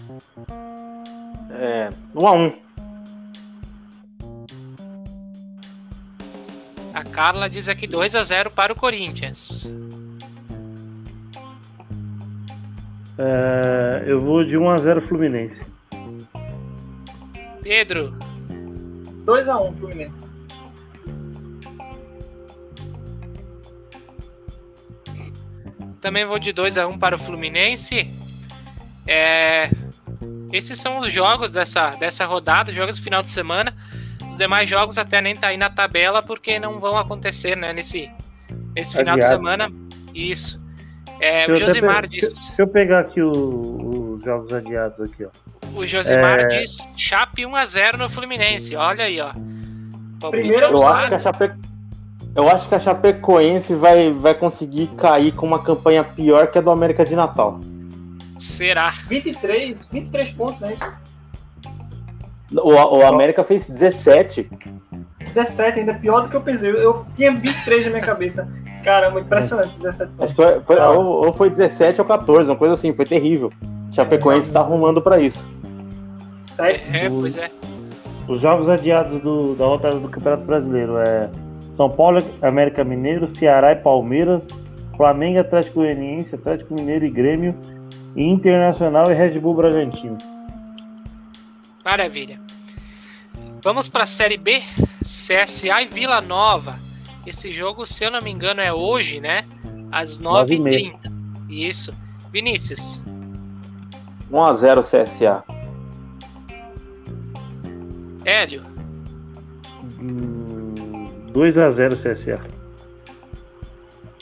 É, 1.48 1.90
1 2.12 2.20
um 2.20 2.26
a 2.26 2.32
1 2.32 2.44
um. 2.44 2.52
A 6.92 7.04
Carla 7.04 7.48
diz 7.48 7.68
aqui 7.68 7.86
2 7.86 8.16
a 8.16 8.24
0 8.24 8.50
para 8.50 8.72
o 8.72 8.76
Corinthians. 8.76 9.72
É, 13.16 14.02
eu 14.08 14.20
vou 14.20 14.44
de 14.44 14.58
1x0 14.58 15.06
Fluminense. 15.06 15.60
Pedro. 17.62 18.12
2x1 19.24 19.76
Fluminense. 19.76 20.23
Também 26.04 26.26
vou 26.26 26.38
de 26.38 26.52
2x1 26.52 26.98
para 26.98 27.16
o 27.16 27.18
Fluminense. 27.18 28.06
É, 29.06 29.70
esses 30.52 30.78
são 30.78 30.98
os 30.98 31.10
jogos 31.10 31.50
dessa, 31.50 31.92
dessa 31.92 32.26
rodada, 32.26 32.70
jogos 32.74 32.98
do 32.98 33.02
final 33.02 33.22
de 33.22 33.30
semana. 33.30 33.74
Os 34.28 34.36
demais 34.36 34.68
jogos 34.68 34.98
até 34.98 35.22
nem 35.22 35.34
tá 35.34 35.46
aí 35.46 35.56
na 35.56 35.70
tabela 35.70 36.22
porque 36.22 36.58
não 36.58 36.78
vão 36.78 36.98
acontecer 36.98 37.56
né, 37.56 37.72
nesse, 37.72 38.10
nesse 38.76 38.94
final 38.94 39.14
Adiado. 39.14 39.32
de 39.32 39.38
semana. 39.38 39.72
Isso. 40.14 40.60
É, 41.18 41.50
o 41.50 41.54
Josimar 41.54 42.06
disse. 42.06 42.34
Deixa, 42.34 42.54
eu 42.58 42.68
pegar 42.68 43.00
aqui 43.00 43.22
os 43.22 44.22
jogos 44.22 44.52
adiados 44.52 45.10
aqui, 45.10 45.24
ó. 45.24 45.30
O 45.74 45.86
Josimar 45.86 46.40
é... 46.40 46.46
diz 46.48 46.86
Chape 46.98 47.44
1x0 47.44 47.96
no 47.96 48.10
Fluminense. 48.10 48.76
Olha 48.76 49.06
aí, 49.06 49.18
ó. 49.22 49.32
Primeiro, 50.28 50.64
eu 50.66 50.86
acho, 50.86 51.08
que 51.08 51.14
a 51.14 51.18
Chape... 51.18 51.52
eu 52.34 52.48
acho 52.48 52.68
que 52.68 52.74
a 52.74 52.80
Chapecoense 52.80 53.74
vai, 53.74 54.12
vai 54.12 54.34
conseguir 54.34 54.88
cair 54.96 55.32
com 55.32 55.46
uma 55.46 55.62
campanha 55.62 56.02
pior 56.02 56.48
que 56.48 56.58
a 56.58 56.60
do 56.60 56.70
América 56.70 57.04
de 57.04 57.14
Natal. 57.14 57.60
Será? 58.38 58.90
23, 59.08 59.84
23 59.86 60.30
pontos, 60.32 60.60
né? 60.60 60.74
O, 62.52 62.72
o 62.72 63.06
América 63.06 63.44
fez 63.44 63.68
17. 63.68 64.50
17, 65.20 65.80
ainda 65.80 65.94
pior 65.94 66.22
do 66.22 66.28
que 66.28 66.36
eu 66.36 66.40
pensei. 66.40 66.70
Eu, 66.70 66.76
eu 66.76 67.06
tinha 67.16 67.32
23 67.32 67.86
na 67.86 67.90
minha 67.92 68.02
cabeça. 68.02 68.52
Caramba, 68.82 69.20
impressionante, 69.20 69.76
17 69.76 70.10
pontos. 70.12 70.24
Acho 70.24 70.34
que 70.34 70.42
foi, 70.42 70.60
foi, 70.60 70.80
ou, 70.84 71.26
ou, 71.26 71.32
foi 71.32 71.50
17 71.50 72.00
ou 72.00 72.06
14, 72.06 72.50
uma 72.50 72.56
coisa 72.56 72.74
assim, 72.74 72.92
foi 72.92 73.06
terrível. 73.06 73.52
Chapecoense 73.92 74.48
está 74.48 74.60
arrumando 74.60 75.00
para 75.00 75.20
isso. 75.20 75.42
Sete? 76.56 76.84
É, 76.92 77.08
pois 77.08 77.36
é. 77.36 77.50
Os 78.28 78.40
jogos 78.40 78.68
adiados 78.68 79.20
do, 79.22 79.54
da 79.54 79.66
rodada 79.66 79.98
do 79.98 80.08
Campeonato 80.08 80.44
Brasileiro 80.44 80.98
é 80.98 81.30
São 81.76 81.90
Paulo, 81.90 82.22
América 82.40 82.84
Mineiro, 82.84 83.28
Ceará 83.30 83.72
e 83.72 83.76
Palmeiras, 83.76 84.46
Flamengo, 84.96 85.40
Atlético 85.40 85.80
Goianiense, 85.80 86.34
Atlético 86.34 86.74
Mineiro 86.74 87.04
e 87.04 87.10
Grêmio, 87.10 87.54
e 88.14 88.24
Internacional 88.24 89.10
e 89.10 89.14
Red 89.14 89.38
Bull 89.40 89.54
Bragantino. 89.54 90.18
Maravilha. 91.84 92.40
Vamos 93.62 93.88
para 93.88 94.04
a 94.04 94.06
Série 94.06 94.36
B, 94.36 94.62
CSA 95.02 95.82
e 95.82 95.88
Vila 95.88 96.20
Nova. 96.20 96.78
Esse 97.26 97.52
jogo, 97.52 97.86
se 97.86 98.04
eu 98.04 98.10
não 98.10 98.20
me 98.20 98.30
engano, 98.30 98.60
é 98.60 98.72
hoje, 98.72 99.20
né? 99.20 99.44
Às 99.90 100.20
9h30. 100.20 101.12
Isso. 101.48 101.92
Vinícius. 102.30 103.02
1x0 104.30 104.82
CSA. 104.82 105.44
Hélio. 108.24 108.62
2x0 111.34 111.96
CSA. 111.96 112.40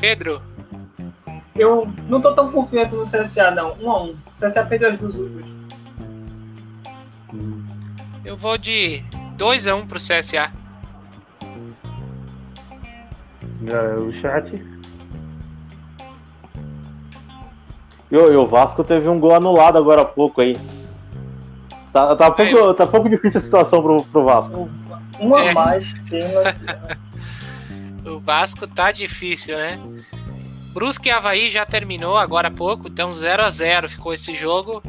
Pedro. 0.00 0.42
Eu 1.54 1.86
não 2.08 2.20
tô 2.20 2.32
tão 2.32 2.50
confiante 2.50 2.94
no 2.94 3.04
CSA, 3.04 3.50
não. 3.50 3.72
1x1. 3.76 4.10
O 4.10 4.16
CSA 4.32 4.64
perdeu 4.64 4.90
as 4.90 4.98
duas 4.98 5.14
últimas. 5.14 5.44
Eu 8.24 8.36
vou 8.36 8.56
de 8.56 9.04
2x1 9.36 9.86
pro 9.86 9.98
CSA. 9.98 10.50
O 14.00 14.12
chat. 14.20 14.72
E 18.10 18.16
o 18.16 18.46
Vasco 18.46 18.82
teve 18.82 19.08
um 19.08 19.20
gol 19.20 19.34
anulado 19.34 19.78
agora 19.78 20.02
há 20.02 20.04
pouco 20.04 20.40
aí. 20.40 20.58
Tá, 21.92 22.16
tá, 22.16 22.30
pouco, 22.30 22.74
tá 22.74 22.86
pouco 22.86 23.08
difícil 23.08 23.38
a 23.38 23.42
situação 23.42 23.82
pro, 23.82 24.02
pro 24.04 24.24
Vasco. 24.24 24.68
Uma 25.18 25.42
é. 25.42 25.54
mais 25.54 25.92
tem 26.08 26.24
O 28.04 28.18
Vasco 28.18 28.66
tá 28.66 28.92
difícil, 28.92 29.56
né? 29.56 29.78
Brusque 30.72 31.08
e 31.08 31.12
Havaí 31.12 31.50
já 31.50 31.66
terminou 31.66 32.16
agora 32.16 32.48
há 32.48 32.50
pouco, 32.50 32.88
então 32.88 33.12
0 33.12 33.42
a 33.42 33.50
0 33.50 33.88
ficou 33.88 34.12
esse 34.12 34.34
jogo. 34.34 34.82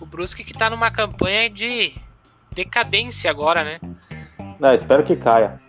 O 0.00 0.06
Brusque 0.06 0.44
que 0.44 0.52
tá 0.52 0.70
numa 0.70 0.90
campanha 0.90 1.50
de 1.50 1.92
decadência 2.52 3.30
agora, 3.30 3.64
né? 3.64 3.80
Não, 4.58 4.72
espero 4.74 5.02
que 5.02 5.16
caia. 5.16 5.60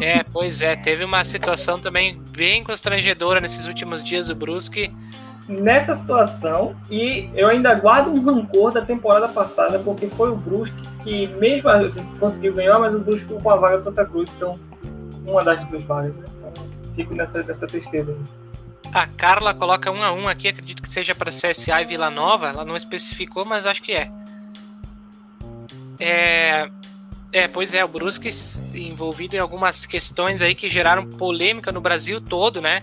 É, 0.00 0.24
pois 0.24 0.62
é, 0.62 0.74
teve 0.74 1.04
uma 1.04 1.22
situação 1.22 1.78
também 1.78 2.20
bem 2.30 2.64
constrangedora 2.64 3.40
nesses 3.40 3.66
últimos 3.66 4.02
dias 4.02 4.30
o 4.30 4.34
Brusque 4.34 4.90
nessa 5.48 5.94
situação 5.94 6.74
e 6.90 7.30
eu 7.34 7.48
ainda 7.48 7.74
guardo 7.74 8.08
um 8.08 8.20
rancor 8.22 8.72
da 8.72 8.80
temporada 8.80 9.28
passada 9.28 9.78
porque 9.78 10.06
foi 10.08 10.30
o 10.30 10.36
Brusque 10.36 10.82
que 11.02 11.28
mesmo 11.28 11.68
assim, 11.68 12.04
conseguiu 12.18 12.54
ganhar, 12.54 12.78
mas 12.78 12.94
o 12.94 12.98
Brusque 12.98 13.22
ficou 13.22 13.40
com 13.40 13.50
a 13.50 13.56
vaga 13.56 13.76
do 13.76 13.84
Santa 13.84 14.04
Cruz, 14.04 14.28
então 14.36 14.58
uma 15.26 15.44
das 15.44 15.66
duas 15.68 15.82
vagas. 15.84 16.14
Né? 16.16 16.24
Então, 16.38 16.64
fico 16.94 17.14
nessa, 17.14 17.42
nessa 17.42 17.66
tristeza. 17.66 18.16
A 18.92 19.06
Carla 19.06 19.52
coloca 19.52 19.90
um 19.90 20.02
a 20.02 20.12
um 20.12 20.28
aqui, 20.28 20.48
acredito 20.48 20.82
que 20.82 20.88
seja 20.88 21.14
para 21.14 21.30
CSA 21.30 21.82
e 21.82 21.84
Vila 21.84 22.10
Nova. 22.10 22.48
Ela 22.48 22.64
não 22.64 22.76
especificou, 22.76 23.44
mas 23.44 23.66
acho 23.66 23.82
que 23.82 23.92
é. 23.92 24.10
É, 25.98 26.70
é, 27.32 27.48
pois 27.48 27.74
é, 27.74 27.84
o 27.84 27.88
Brusque 27.88 28.30
envolvido 28.74 29.36
em 29.36 29.38
algumas 29.38 29.84
questões 29.84 30.42
aí 30.42 30.54
que 30.54 30.68
geraram 30.68 31.06
polêmica 31.06 31.72
no 31.72 31.80
Brasil 31.80 32.20
todo, 32.20 32.60
né? 32.60 32.82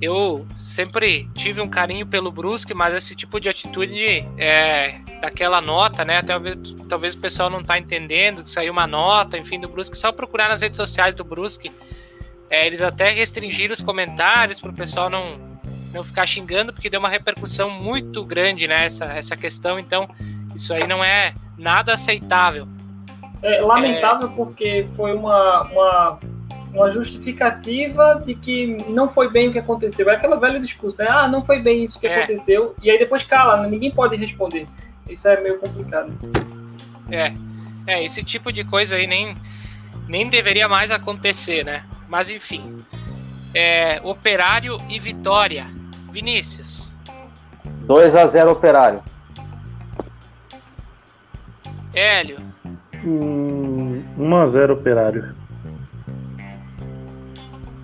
Eu 0.00 0.46
sempre 0.56 1.28
tive 1.34 1.60
um 1.60 1.68
carinho 1.68 2.06
pelo 2.06 2.30
Brusque, 2.30 2.72
mas 2.72 2.94
esse 2.94 3.16
tipo 3.16 3.40
de 3.40 3.48
atitude 3.48 4.24
é, 4.36 5.00
daquela 5.20 5.60
nota, 5.60 6.04
né? 6.04 6.22
Talvez, 6.22 6.56
talvez 6.88 7.14
o 7.14 7.18
pessoal 7.18 7.50
não 7.50 7.62
tá 7.62 7.78
entendendo 7.78 8.42
que 8.42 8.48
saiu 8.48 8.72
uma 8.72 8.86
nota, 8.86 9.36
enfim, 9.36 9.58
do 9.58 9.68
Brusque. 9.68 9.96
Só 9.96 10.12
procurar 10.12 10.48
nas 10.48 10.60
redes 10.60 10.76
sociais 10.76 11.14
do 11.14 11.24
Brusque. 11.24 11.72
É, 12.48 12.66
eles 12.66 12.80
até 12.80 13.10
restringiram 13.10 13.72
os 13.72 13.80
comentários 13.80 14.60
para 14.60 14.70
o 14.70 14.74
pessoal 14.74 15.10
não, 15.10 15.38
não 15.92 16.04
ficar 16.04 16.26
xingando, 16.26 16.72
porque 16.72 16.88
deu 16.88 17.00
uma 17.00 17.08
repercussão 17.08 17.68
muito 17.68 18.24
grande, 18.24 18.68
né? 18.68 18.86
Essa, 18.86 19.06
essa 19.06 19.36
questão. 19.36 19.78
Então, 19.78 20.08
isso 20.54 20.72
aí 20.72 20.86
não 20.86 21.02
é 21.02 21.34
nada 21.58 21.94
aceitável. 21.94 22.68
É 23.42 23.60
lamentável 23.60 24.28
é... 24.28 24.32
porque 24.32 24.86
foi 24.96 25.12
uma, 25.12 25.62
uma 25.62 26.18
uma 26.72 26.90
justificativa 26.90 28.20
de 28.24 28.34
que 28.34 28.66
não 28.90 29.08
foi 29.08 29.30
bem 29.30 29.48
o 29.48 29.52
que 29.52 29.58
aconteceu. 29.58 30.08
É 30.10 30.14
aquela 30.14 30.36
velha 30.36 30.60
discurso, 30.60 30.98
né? 30.98 31.06
Ah, 31.08 31.28
não 31.28 31.44
foi 31.44 31.60
bem 31.60 31.84
isso 31.84 31.98
que 31.98 32.06
é. 32.06 32.18
aconteceu. 32.18 32.74
E 32.82 32.90
aí 32.90 32.98
depois 32.98 33.24
cala, 33.24 33.58
né? 33.58 33.68
ninguém 33.68 33.90
pode 33.90 34.16
responder. 34.16 34.66
Isso 35.08 35.26
é 35.28 35.40
meio 35.40 35.58
complicado. 35.58 36.12
É. 37.10 37.32
É, 37.86 38.04
esse 38.04 38.22
tipo 38.22 38.52
de 38.52 38.64
coisa 38.64 38.96
aí 38.96 39.06
nem, 39.06 39.34
nem 40.06 40.28
deveria 40.28 40.68
mais 40.68 40.90
acontecer, 40.90 41.64
né? 41.64 41.84
Mas 42.06 42.28
enfim. 42.28 42.76
É, 43.54 44.00
operário 44.04 44.76
e 44.88 45.00
Vitória. 45.00 45.66
Vinícius. 46.12 46.94
2 47.86 48.14
a 48.14 48.26
0 48.26 48.50
Operário. 48.50 49.02
Hélio. 51.94 52.38
Hum, 53.02 54.04
1 54.18 54.36
a 54.36 54.46
0 54.48 54.74
Operário. 54.74 55.37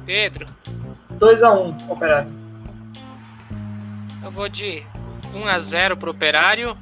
Pedro. 0.05 0.49
2x1, 1.19 1.57
um, 1.57 1.93
Operário. 1.93 2.31
Eu 4.23 4.31
vou 4.31 4.49
de 4.49 4.83
1x0 5.35 5.97
pro 5.97 6.11
Operário. 6.11 6.77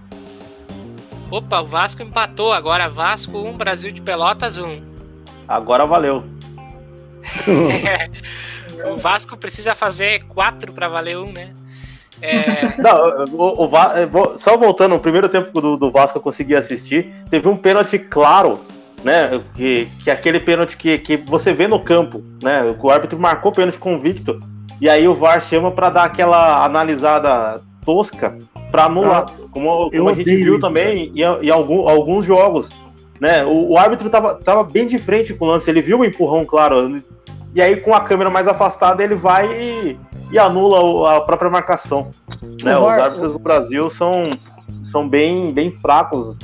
Opa, 1.30 1.60
o 1.60 1.66
Vasco 1.66 2.02
empatou. 2.02 2.52
Agora 2.52 2.88
Vasco 2.88 3.38
1, 3.38 3.56
Brasil 3.56 3.90
de 3.90 4.02
Pelotas 4.02 4.58
1. 4.58 4.82
Agora 5.48 5.86
valeu. 5.86 6.24
o 8.92 8.96
Vasco 8.96 9.36
precisa 9.36 9.74
fazer 9.74 10.24
4 10.24 10.72
para 10.72 10.88
valer 10.88 11.16
1, 11.16 11.32
né? 11.32 11.52
É... 12.20 12.76
Não, 12.80 13.24
o, 13.32 13.64
o, 13.64 14.38
só 14.38 14.56
voltando, 14.56 14.94
o 14.94 15.00
primeiro 15.00 15.28
tempo 15.28 15.60
do, 15.60 15.76
do 15.76 15.90
Vasco 15.90 16.18
eu 16.18 16.22
consegui 16.22 16.54
assistir, 16.54 17.12
teve 17.28 17.48
um 17.48 17.56
pênalti 17.56 17.98
claro 17.98 18.60
né? 19.04 19.40
Que, 19.54 19.88
que 20.02 20.10
aquele 20.10 20.40
pênalti 20.40 20.76
que, 20.76 20.98
que 20.98 21.16
você 21.16 21.52
vê 21.52 21.66
no 21.66 21.80
campo, 21.80 22.22
né? 22.42 22.74
O 22.80 22.90
árbitro 22.90 23.18
marcou 23.18 23.52
pênalti 23.52 23.78
convicto 23.78 24.38
e 24.80 24.88
aí 24.88 25.06
o 25.06 25.14
VAR 25.14 25.40
chama 25.40 25.70
para 25.70 25.90
dar 25.90 26.04
aquela 26.04 26.64
analisada 26.64 27.62
tosca 27.84 28.36
para 28.70 28.86
anular, 28.86 29.26
ah, 29.28 29.32
como, 29.50 29.90
como 29.90 30.08
a 30.08 30.14
gente 30.14 30.34
viu 30.34 30.58
também 30.58 31.12
em, 31.14 31.20
em 31.20 31.50
algum, 31.50 31.88
alguns 31.88 32.24
jogos, 32.24 32.70
né? 33.20 33.44
O, 33.44 33.72
o, 33.72 33.78
árbitro 33.78 34.08
tava, 34.08 34.34
tava 34.34 34.64
bem 34.64 34.86
de 34.86 34.98
frente 34.98 35.34
com 35.34 35.44
o 35.44 35.48
lance, 35.48 35.70
ele 35.70 35.82
viu 35.82 36.00
o 36.00 36.04
empurrão, 36.04 36.44
claro, 36.44 37.00
e 37.54 37.60
aí 37.60 37.76
com 37.76 37.94
a 37.94 38.00
câmera 38.00 38.30
mais 38.30 38.48
afastada 38.48 39.04
ele 39.04 39.14
vai 39.14 39.52
e, 39.52 39.98
e 40.32 40.38
anula 40.38 41.18
a 41.18 41.20
própria 41.20 41.50
marcação, 41.50 42.08
né? 42.64 42.76
Os 42.76 42.86
árbitros 42.86 43.32
do 43.32 43.38
Brasil 43.38 43.90
são, 43.90 44.24
são 44.82 45.06
bem, 45.08 45.52
bem 45.52 45.70
fracos 45.70 46.36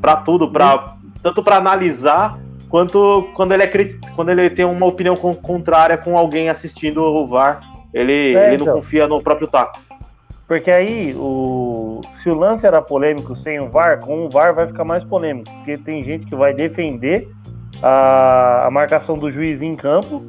para 0.00 0.16
tudo, 0.16 0.50
para 0.50 0.95
tanto 1.26 1.42
para 1.42 1.56
analisar 1.56 2.38
quanto 2.68 3.28
quando 3.34 3.50
ele, 3.50 3.64
é, 3.64 3.68
quando 4.14 4.28
ele 4.28 4.48
tem 4.48 4.64
uma 4.64 4.86
opinião 4.86 5.16
contrária 5.16 5.98
com 5.98 6.16
alguém 6.16 6.48
assistindo 6.48 7.02
o 7.02 7.26
VAR. 7.26 7.62
Ele, 7.92 8.36
é, 8.36 8.46
ele 8.46 8.58
não 8.58 8.66
então. 8.66 8.74
confia 8.76 9.08
no 9.08 9.20
próprio 9.20 9.48
taco. 9.48 9.76
Porque 10.46 10.70
aí, 10.70 11.16
o, 11.16 12.00
se 12.22 12.28
o 12.28 12.38
lance 12.38 12.64
era 12.64 12.80
polêmico 12.80 13.34
sem 13.38 13.58
o 13.58 13.68
VAR, 13.68 13.98
com 13.98 14.26
o 14.26 14.30
VAR 14.30 14.54
vai 14.54 14.68
ficar 14.68 14.84
mais 14.84 15.02
polêmico. 15.02 15.50
Porque 15.50 15.76
tem 15.76 16.04
gente 16.04 16.26
que 16.26 16.36
vai 16.36 16.54
defender 16.54 17.28
a, 17.82 18.68
a 18.68 18.70
marcação 18.70 19.16
do 19.16 19.28
juiz 19.28 19.60
em 19.60 19.74
campo 19.74 20.24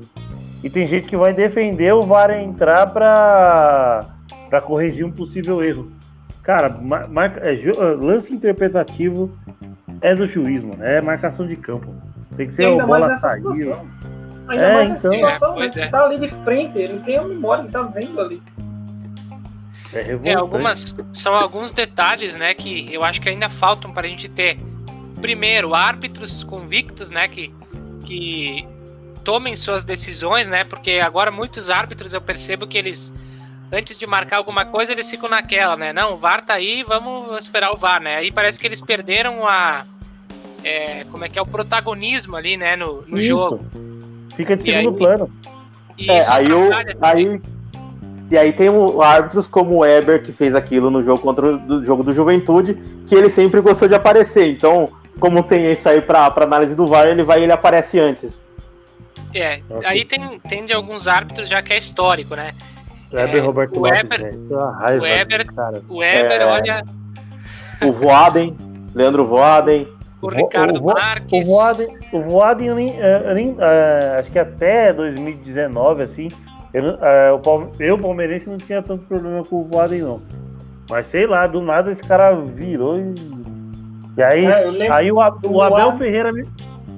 e 0.63 0.69
tem 0.69 0.87
gente 0.87 1.05
que 1.05 1.15
vai 1.15 1.31
defender 1.31 1.93
o 1.93 2.01
VAR 2.01 2.31
entrar 2.31 2.87
para 2.87 4.61
corrigir 4.63 5.05
um 5.05 5.11
possível 5.11 5.63
erro. 5.63 5.91
Cara, 6.41 6.69
mar, 6.69 7.07
mar, 7.07 7.39
é, 7.45 7.55
lance 8.01 8.33
interpretativo 8.33 9.29
é 10.01 10.15
do 10.15 10.27
juiz, 10.27 10.63
mano. 10.63 10.83
É 10.83 11.01
marcação 11.01 11.47
de 11.47 11.55
campo. 11.55 11.93
Tem 12.35 12.47
que 12.47 12.53
ser 12.53 12.67
o 12.67 12.85
bola 12.85 13.15
saiu. 13.15 13.77
Ainda 14.47 14.63
é, 14.63 14.73
mais 14.73 14.89
nessa 14.91 15.07
então, 15.07 15.29
situação, 15.29 15.55
é, 15.57 15.59
né? 15.59 15.69
Você 15.69 15.79
é. 15.81 15.87
tá 15.87 16.05
ali 16.05 16.19
de 16.19 16.29
frente, 16.43 16.77
ele 16.77 16.99
tem 16.99 17.17
a 17.17 17.23
memória, 17.23 17.63
ele 17.63 17.71
tá 17.71 17.81
vendo 17.83 18.21
ali. 18.21 18.41
É, 19.93 20.19
é, 20.23 20.33
algumas 20.33 20.95
são 21.11 21.33
alguns 21.33 21.71
detalhes, 21.71 22.35
né, 22.35 22.53
que 22.53 22.93
eu 22.93 23.03
acho 23.03 23.21
que 23.21 23.29
ainda 23.29 23.49
faltam 23.49 23.91
para 23.91 24.05
a 24.05 24.09
gente 24.09 24.29
ter. 24.29 24.57
Primeiro, 25.21 25.73
árbitros 25.73 26.43
convictos, 26.43 27.09
né, 27.09 27.27
que, 27.27 27.53
que 28.05 28.67
tomem 29.23 29.55
suas 29.55 29.83
decisões, 29.83 30.47
né, 30.47 30.63
porque 30.63 30.99
agora 30.99 31.31
muitos 31.31 31.69
árbitros 31.69 32.13
eu 32.13 32.21
percebo 32.21 32.67
que 32.67 32.77
eles 32.77 33.13
antes 33.71 33.97
de 33.97 34.07
marcar 34.07 34.37
alguma 34.37 34.65
coisa 34.65 34.91
eles 34.91 35.09
ficam 35.09 35.29
naquela, 35.29 35.75
né, 35.75 35.93
não, 35.93 36.13
o 36.13 36.17
VAR 36.17 36.45
tá 36.45 36.53
aí, 36.53 36.83
vamos 36.83 37.37
esperar 37.43 37.71
o 37.71 37.77
VAR, 37.77 38.01
né? 38.01 38.17
Aí 38.17 38.31
parece 38.31 38.59
que 38.59 38.65
eles 38.65 38.81
perderam 38.81 39.47
a 39.47 39.85
é, 40.63 41.05
como 41.11 41.23
é 41.23 41.29
que 41.29 41.37
é 41.37 41.41
o 41.41 41.45
protagonismo 41.45 42.35
ali, 42.35 42.57
né, 42.57 42.75
no, 42.75 43.03
no 43.07 43.21
jogo. 43.21 43.65
Fica 44.35 44.55
de 44.55 44.63
segundo 44.63 44.89
aí, 44.89 44.97
plano. 44.97 45.33
É, 45.99 46.29
aí, 46.29 46.51
o, 46.51 46.69
aí 47.01 47.41
e 48.29 48.37
aí 48.37 48.51
tem 48.51 48.69
um, 48.69 49.01
árbitros 49.01 49.47
como 49.47 49.77
o 49.77 49.85
Eber, 49.85 50.21
que 50.21 50.31
fez 50.31 50.53
aquilo 50.53 50.89
no 50.89 51.03
jogo 51.03 51.21
contra 51.21 51.55
o 51.55 51.85
jogo 51.85 52.03
do 52.03 52.13
Juventude, 52.13 52.77
que 53.07 53.15
ele 53.15 53.29
sempre 53.29 53.61
gostou 53.61 53.87
de 53.87 53.95
aparecer. 53.95 54.49
Então, 54.49 54.89
como 55.19 55.41
tem 55.41 55.71
isso 55.71 55.87
aí 55.87 56.01
para 56.01 56.33
análise 56.35 56.75
do 56.75 56.85
VAR, 56.85 57.07
ele 57.07 57.23
vai 57.23 57.39
e 57.39 57.43
ele 57.43 57.51
aparece 57.51 57.99
antes. 57.99 58.41
É, 59.33 59.61
aí 59.85 60.03
tem, 60.03 60.39
tem 60.39 60.65
de 60.65 60.73
alguns 60.73 61.07
árbitros 61.07 61.47
já 61.47 61.61
que 61.61 61.71
é 61.71 61.77
histórico, 61.77 62.35
né? 62.35 62.53
O 63.11 63.17
Eber, 63.17 63.35
é, 63.35 63.39
Roberto 63.39 63.77
o 63.77 63.79
Lopes, 63.79 63.99
Eber, 64.03 64.35
o 64.51 65.05
Eber, 65.05 65.45
o 65.89 66.03
Eber, 66.03 66.41
é, 66.41 66.45
olha... 66.45 66.83
O 67.81 67.91
Voaden, 67.91 68.55
Leandro 68.93 69.25
Voaden. 69.25 69.87
O 70.21 70.27
Ricardo 70.29 70.79
o, 70.79 70.81
o, 70.81 70.93
Marques. 70.93 71.47
O 71.47 71.51
Voaden, 71.51 71.97
o 72.11 72.21
Voaden 72.21 72.73
nem, 72.73 72.93
nem, 73.35 73.51
uh, 73.51 74.19
acho 74.19 74.31
que 74.31 74.39
até 74.39 74.91
2019, 74.91 76.03
assim, 76.03 76.27
eu, 76.73 76.83
o, 76.83 77.71
eu, 77.79 77.97
palmeirense, 77.97 78.49
não 78.49 78.57
tinha 78.57 78.81
tanto 78.81 79.05
problema 79.05 79.43
com 79.43 79.61
o 79.61 79.63
Voaden, 79.65 80.01
não. 80.01 80.21
Mas 80.89 81.07
sei 81.07 81.27
lá, 81.27 81.45
do 81.45 81.61
nada 81.61 81.91
esse 81.91 82.03
cara 82.03 82.33
virou 82.35 82.99
e. 82.99 83.13
E 84.17 84.23
aí, 84.23 84.45
é, 84.45 84.91
aí 84.91 85.11
o, 85.11 85.17
o, 85.17 85.61
Abel 85.61 85.95
Ferreira 85.97 86.31
me, 86.31 86.47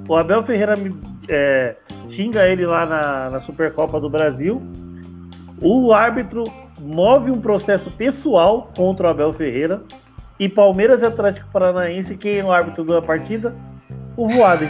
o 0.08 0.16
Abel 0.16 0.42
Ferreira 0.44 0.74
me, 0.78 0.96
é, 1.28 1.76
xinga 2.10 2.48
ele 2.48 2.66
lá 2.66 2.86
na, 2.86 3.30
na 3.30 3.42
Supercopa 3.42 4.00
do 4.00 4.10
Brasil. 4.10 4.62
O 5.62 5.94
árbitro 5.94 6.44
move 6.82 7.32
um 7.32 7.42
processo 7.42 7.90
pessoal 7.92 8.70
contra 8.76 9.08
o 9.08 9.10
Abel 9.10 9.34
Ferreira. 9.34 9.82
E 10.40 10.48
Palmeiras 10.48 11.02
e 11.02 11.06
Atlético 11.06 11.48
Paranaense, 11.52 12.16
quem 12.16 12.40
é 12.40 12.44
o 12.44 12.52
árbitro 12.52 12.86
da 12.86 13.02
partida? 13.02 13.54
O 14.16 14.30
Voaden. 14.30 14.70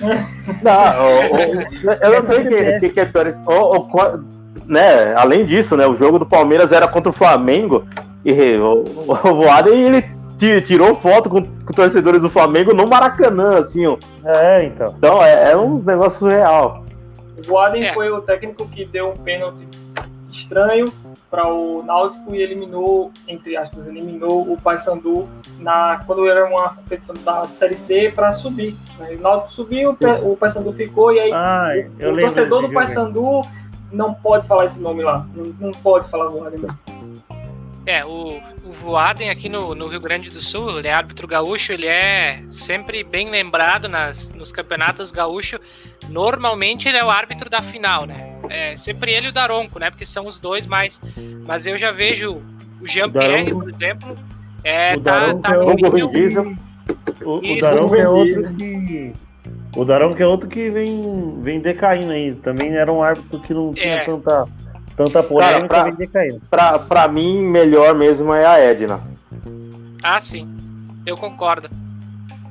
Não, 0.62 1.92
eu 2.02 2.12
não 2.12 2.22
sei 2.22 2.38
o 2.38 2.80
que, 2.80 2.88
que, 2.90 3.00
é 3.00 3.04
pior. 3.04 3.26
O, 3.46 3.86
né, 4.66 5.14
além 5.14 5.44
disso, 5.44 5.76
né, 5.76 5.86
o 5.86 5.96
jogo 5.96 6.18
do 6.18 6.26
Palmeiras 6.26 6.72
era 6.72 6.88
contra 6.88 7.10
o 7.10 7.14
Flamengo 7.14 7.86
e 8.24 8.56
o, 8.56 8.84
o 9.06 9.14
Voaden 9.14 9.74
ele 9.74 10.60
tirou 10.62 10.96
foto 10.96 11.28
com, 11.28 11.42
com 11.42 11.72
torcedores 11.72 12.22
do 12.22 12.30
Flamengo 12.30 12.74
no 12.74 12.86
Maracanã, 12.86 13.58
assim, 13.58 13.86
ó. 13.86 13.96
É, 14.24 14.64
então. 14.64 14.94
Então 14.96 15.22
é, 15.22 15.52
é 15.52 15.56
uns 15.56 15.84
negócios 15.84 16.30
real. 16.30 16.84
O 17.38 17.46
Voaden 17.46 17.88
é. 17.88 17.94
foi 17.94 18.10
o 18.10 18.20
técnico 18.20 18.66
que 18.68 18.84
deu 18.86 19.10
um 19.10 19.16
pênalti 19.16 19.66
estranho 20.38 20.86
para 21.30 21.46
o 21.46 21.82
Náutico 21.82 22.34
e 22.34 22.40
eliminou, 22.40 23.12
entre 23.26 23.56
aspas, 23.56 23.86
eliminou 23.86 24.50
o 24.50 24.60
Paysandu 24.60 25.28
na 25.58 26.00
quando 26.06 26.26
era 26.28 26.46
uma 26.46 26.70
competição 26.70 27.14
da 27.16 27.46
Série 27.48 27.76
C 27.76 28.12
para 28.14 28.32
subir. 28.32 28.76
Né? 28.98 29.16
O 29.18 29.20
Náutico 29.20 29.52
subiu, 29.52 29.96
o 30.22 30.36
Paysandu 30.36 30.72
ficou 30.72 31.12
e 31.12 31.20
aí 31.20 31.32
Ai, 31.32 31.90
o, 32.00 32.10
o 32.10 32.20
torcedor 32.20 32.62
do 32.62 32.72
Paysandu 32.72 33.42
não 33.92 34.14
pode 34.14 34.46
falar 34.46 34.66
esse 34.66 34.80
nome 34.80 35.02
lá. 35.02 35.26
Não, 35.34 35.44
não 35.60 35.70
pode 35.72 36.08
falar 36.08 36.28
Voaden. 36.28 36.66
É, 37.86 38.04
o, 38.04 38.38
o 38.64 38.72
Voaden 38.74 39.30
aqui 39.30 39.48
no, 39.48 39.74
no 39.74 39.88
Rio 39.88 40.00
Grande 40.00 40.28
do 40.28 40.42
Sul, 40.42 40.78
ele 40.78 40.88
é 40.88 40.92
árbitro 40.92 41.26
gaúcho, 41.26 41.72
ele 41.72 41.86
é 41.86 42.42
sempre 42.50 43.02
bem 43.02 43.30
lembrado 43.30 43.88
nas, 43.88 44.30
nos 44.32 44.52
campeonatos 44.52 45.10
gaúchos. 45.10 45.58
Normalmente 46.08 46.86
ele 46.86 46.98
é 46.98 47.04
o 47.04 47.08
árbitro 47.08 47.48
da 47.48 47.62
final, 47.62 48.04
né? 48.04 48.27
É 48.48 48.76
sempre 48.76 49.12
ele 49.12 49.26
e 49.26 49.30
o 49.30 49.32
Daronco, 49.32 49.78
né? 49.78 49.90
Porque 49.90 50.04
são 50.04 50.26
os 50.26 50.38
dois 50.38 50.66
mais. 50.66 51.00
Mas 51.46 51.66
eu 51.66 51.76
já 51.76 51.90
vejo 51.90 52.42
o 52.80 52.86
Jean-Pierre, 52.86 53.52
por 53.52 53.68
exemplo. 53.68 54.18
É, 54.64 54.96
o 54.96 55.00
tá, 55.00 55.34
tá 55.34 55.54
é 55.54 55.58
no 55.58 55.74
nível... 55.74 56.56
O, 57.24 57.36
o 57.36 57.60
Daronco 57.60 57.94
é 57.94 58.08
outro 58.08 58.54
que 58.54 59.12
o 59.76 59.84
Darão 59.84 60.14
que 60.14 60.22
é 60.22 60.26
outro 60.26 60.48
que 60.48 60.70
vem, 60.70 61.40
vem 61.40 61.60
decaindo 61.60 62.12
aí. 62.12 62.34
Também 62.34 62.74
era 62.74 62.92
um 62.92 63.02
árbitro 63.02 63.40
que 63.40 63.54
não 63.54 63.72
tinha 63.72 63.94
é. 63.94 64.04
tanta, 64.04 64.48
tanta 64.96 65.22
polêmica, 65.22 65.68
Cara, 65.68 65.68
pra, 65.68 65.82
vem 65.84 65.94
decaindo. 65.94 66.42
Pra, 66.50 66.78
pra 66.78 67.08
mim, 67.08 67.42
melhor 67.42 67.94
mesmo 67.94 68.32
é 68.32 68.46
a 68.46 68.58
Edna. 68.58 69.00
Ah, 70.02 70.18
sim. 70.18 70.48
Eu 71.06 71.16
concordo. 71.16 71.68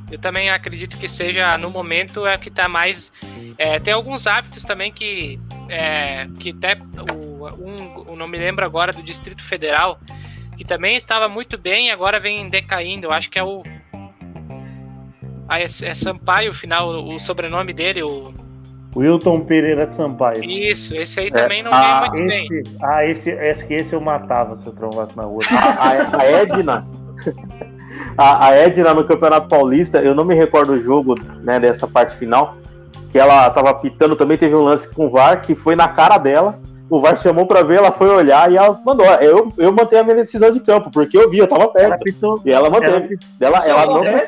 Eu 0.09 0.17
também 0.19 0.49
acredito 0.49 0.97
que 0.97 1.09
seja, 1.09 1.57
no 1.57 1.69
momento, 1.69 2.25
é 2.25 2.37
que 2.37 2.49
tá 2.49 2.69
mais. 2.69 3.11
É, 3.57 3.79
tem 3.79 3.93
alguns 3.93 4.25
hábitos 4.25 4.63
também 4.63 4.91
que. 4.91 5.39
É, 5.69 6.27
que 6.39 6.51
até. 6.51 6.77
O, 7.11 8.11
um, 8.11 8.15
não 8.15 8.27
me 8.27 8.37
lembro 8.37 8.65
agora 8.65 8.91
do 8.93 9.03
Distrito 9.03 9.43
Federal, 9.43 9.99
que 10.57 10.65
também 10.65 10.95
estava 10.95 11.27
muito 11.27 11.57
bem 11.57 11.87
e 11.87 11.91
agora 11.91 12.19
vem 12.19 12.49
decaindo. 12.49 13.07
Eu 13.07 13.11
acho 13.11 13.29
que 13.29 13.37
é 13.37 13.43
o 13.43 13.63
ah, 15.47 15.59
é, 15.59 15.63
é 15.63 15.93
Sampaio, 15.93 16.51
o 16.51 16.53
final, 16.53 16.89
o 16.89 17.19
sobrenome 17.19 17.71
dele, 17.71 18.03
o. 18.03 18.33
Wilton 18.95 19.41
Pereira 19.41 19.85
de 19.85 19.95
Sampaio. 19.95 20.43
Isso, 20.43 20.95
esse 20.95 21.19
aí 21.19 21.31
também 21.31 21.59
é, 21.59 21.63
não 21.63 21.71
vem 21.71 21.99
muito 21.99 22.15
esse, 22.15 22.49
bem. 22.49 22.63
Ah, 22.81 23.05
esse, 23.05 23.29
esse, 23.29 23.73
esse 23.73 23.93
eu 23.93 24.01
matava 24.01 24.57
se 24.61 24.67
eu 24.67 24.73
trombasse 24.73 25.15
na 25.15 25.23
rua. 25.23 25.41
A, 25.51 25.91
a, 25.91 26.21
a 26.21 26.25
Edna. 26.25 26.87
A, 28.17 28.47
a, 28.47 28.55
Edna 28.55 28.93
no 28.93 29.05
Campeonato 29.05 29.47
Paulista, 29.47 29.99
eu 29.99 30.15
não 30.15 30.25
me 30.25 30.33
recordo 30.35 30.73
o 30.73 30.81
jogo 30.81 31.15
né, 31.41 31.59
dessa 31.59 31.87
parte 31.87 32.15
final, 32.17 32.57
que 33.11 33.17
ela 33.17 33.49
tava 33.49 33.73
pitando 33.73 34.15
também, 34.15 34.37
teve 34.37 34.55
um 34.55 34.63
lance 34.63 34.89
com 34.89 35.07
o 35.07 35.09
VAR 35.09 35.41
que 35.41 35.55
foi 35.55 35.75
na 35.75 35.87
cara 35.87 36.17
dela. 36.17 36.59
O 36.89 37.01
VAR 37.01 37.17
chamou 37.17 37.45
pra 37.45 37.63
ver, 37.63 37.77
ela 37.77 37.91
foi 37.91 38.09
olhar 38.09 38.51
e 38.51 38.57
ela 38.57 38.79
mandou. 38.85 39.05
Eu, 39.05 39.49
eu 39.57 39.71
mantenho 39.73 40.01
a 40.01 40.05
minha 40.05 40.15
decisão 40.15 40.51
de 40.51 40.59
campo, 40.59 40.89
porque 40.89 41.17
eu 41.17 41.29
vi, 41.29 41.39
eu 41.39 41.47
tava 41.47 41.67
perto. 41.67 41.85
Ela 41.85 41.97
pitou, 41.97 42.41
e 42.45 42.51
ela 42.51 42.69
manteve. 42.69 43.17
Ela, 43.39 43.57
ela, 43.65 43.81
ela 43.81 43.93
não 43.93 44.05
é, 44.05 44.27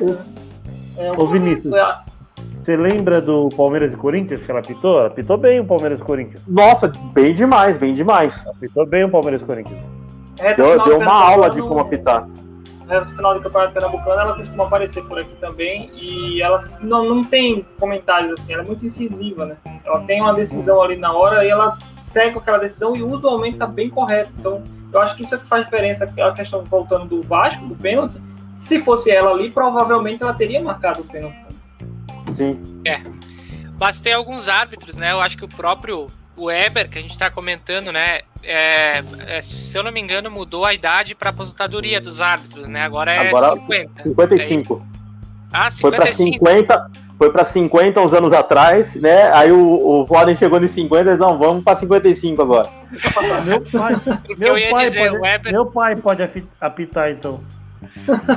Ô 1.17 1.27
Vinícius, 1.27 1.73
você 2.57 2.75
lembra 2.75 3.21
do 3.21 3.47
Palmeiras 3.55 3.93
e 3.93 3.95
Corinthians 3.95 4.41
que 4.43 4.51
ela 4.51 4.61
pitou? 4.61 4.99
Ela 4.99 5.09
pitou 5.09 5.37
bem 5.37 5.61
o 5.61 5.65
Palmeiras 5.65 5.99
e 5.99 6.03
Corinthians. 6.03 6.43
Nossa, 6.45 6.91
bem 7.13 7.33
demais, 7.33 7.77
bem 7.77 7.93
demais. 7.93 8.45
Ela 8.45 8.55
pitou 8.59 8.85
bem 8.85 9.05
o 9.05 9.09
Palmeiras 9.09 9.41
e 9.41 9.45
Corinthians. 9.45 9.81
É, 10.39 10.53
deu, 10.53 10.83
deu 10.83 10.99
uma 10.99 11.13
aula 11.13 11.49
de 11.49 11.61
como 11.61 11.79
apitar. 11.79 12.27
No 12.89 13.05
final 13.05 13.35
do 13.35 13.41
Campeonato 13.41 13.73
Pernambucano, 13.73 14.21
ela 14.21 14.35
costuma 14.35 14.65
aparecer 14.65 15.03
por 15.03 15.19
aqui 15.19 15.35
também. 15.35 15.91
E 15.93 16.41
ela 16.41 16.59
não, 16.81 17.07
não 17.07 17.23
tem 17.23 17.65
comentários 17.79 18.31
assim, 18.39 18.53
ela 18.53 18.63
é 18.63 18.65
muito 18.65 18.85
incisiva, 18.85 19.45
né? 19.45 19.57
Ela 19.85 20.01
tem 20.01 20.21
uma 20.21 20.33
decisão 20.33 20.81
ali 20.81 20.95
na 20.95 21.13
hora 21.13 21.45
e 21.45 21.49
ela 21.49 21.77
segue 22.03 22.33
com 22.33 22.39
aquela 22.39 22.57
decisão 22.57 22.95
e 22.95 23.03
usualmente 23.03 23.57
tá 23.57 23.67
bem 23.67 23.89
correto. 23.89 24.31
Então, 24.37 24.63
eu 24.91 25.01
acho 25.01 25.15
que 25.15 25.23
isso 25.23 25.35
é 25.35 25.37
que 25.37 25.47
faz 25.47 25.65
diferença. 25.65 26.11
A 26.19 26.31
questão 26.31 26.63
voltando 26.63 27.05
do 27.05 27.21
Vasco, 27.21 27.65
do 27.67 27.75
pênalti, 27.75 28.19
se 28.57 28.79
fosse 28.79 29.11
ela 29.11 29.31
ali, 29.31 29.51
provavelmente 29.51 30.23
ela 30.23 30.33
teria 30.33 30.61
marcado 30.61 31.01
o 31.01 31.05
pênalti. 31.05 31.37
Sim. 32.33 32.81
É. 32.85 33.01
Mas 33.79 34.01
tem 34.01 34.13
alguns 34.13 34.47
árbitros, 34.47 34.97
né? 34.97 35.11
Eu 35.11 35.21
acho 35.21 35.37
que 35.37 35.45
o 35.45 35.47
próprio 35.47 36.07
o 36.39 36.45
Weber, 36.45 36.89
que 36.89 36.97
a 36.97 37.01
gente 37.01 37.11
está 37.11 37.29
comentando, 37.29 37.91
né? 37.91 38.21
É, 38.43 39.03
é, 39.27 39.41
se 39.41 39.77
eu 39.77 39.83
não 39.83 39.91
me 39.91 39.99
engano, 39.99 40.31
mudou 40.31 40.65
a 40.65 40.73
idade 40.73 41.13
para 41.13 41.29
aposentadoria 41.29 41.99
dos 41.99 42.21
árbitros, 42.21 42.67
né? 42.67 42.81
Agora 42.81 43.13
é 43.13 43.27
Agora, 43.27 43.53
50. 43.53 44.03
55. 44.03 44.85
É 45.53 45.57
ah, 45.57 45.69
55. 45.69 45.79
Foi 45.79 45.91
para 45.91 46.13
50, 46.13 46.91
foi 47.17 47.31
para 47.31 47.45
50 47.45 48.01
uns 48.01 48.13
anos 48.13 48.33
atrás, 48.33 48.95
né? 48.95 49.31
Aí 49.33 49.51
o, 49.51 50.01
o 50.01 50.07
Foden 50.07 50.35
chegou 50.35 50.59
nos 50.59 50.71
50, 50.71 51.09
eles 51.09 51.19
não, 51.19 51.37
vamos 51.37 51.63
para 51.63 51.75
55 51.75 52.41
agora. 52.41 52.69
meu 53.43 53.61
pai, 53.61 54.01
meu, 54.37 54.53
pai 54.71 54.85
dizer, 54.85 55.09
pode, 55.09 55.21
Weber... 55.21 55.51
meu 55.51 55.65
pai 55.65 55.95
pode 55.95 56.47
apitar 56.61 57.11
então. 57.11 57.41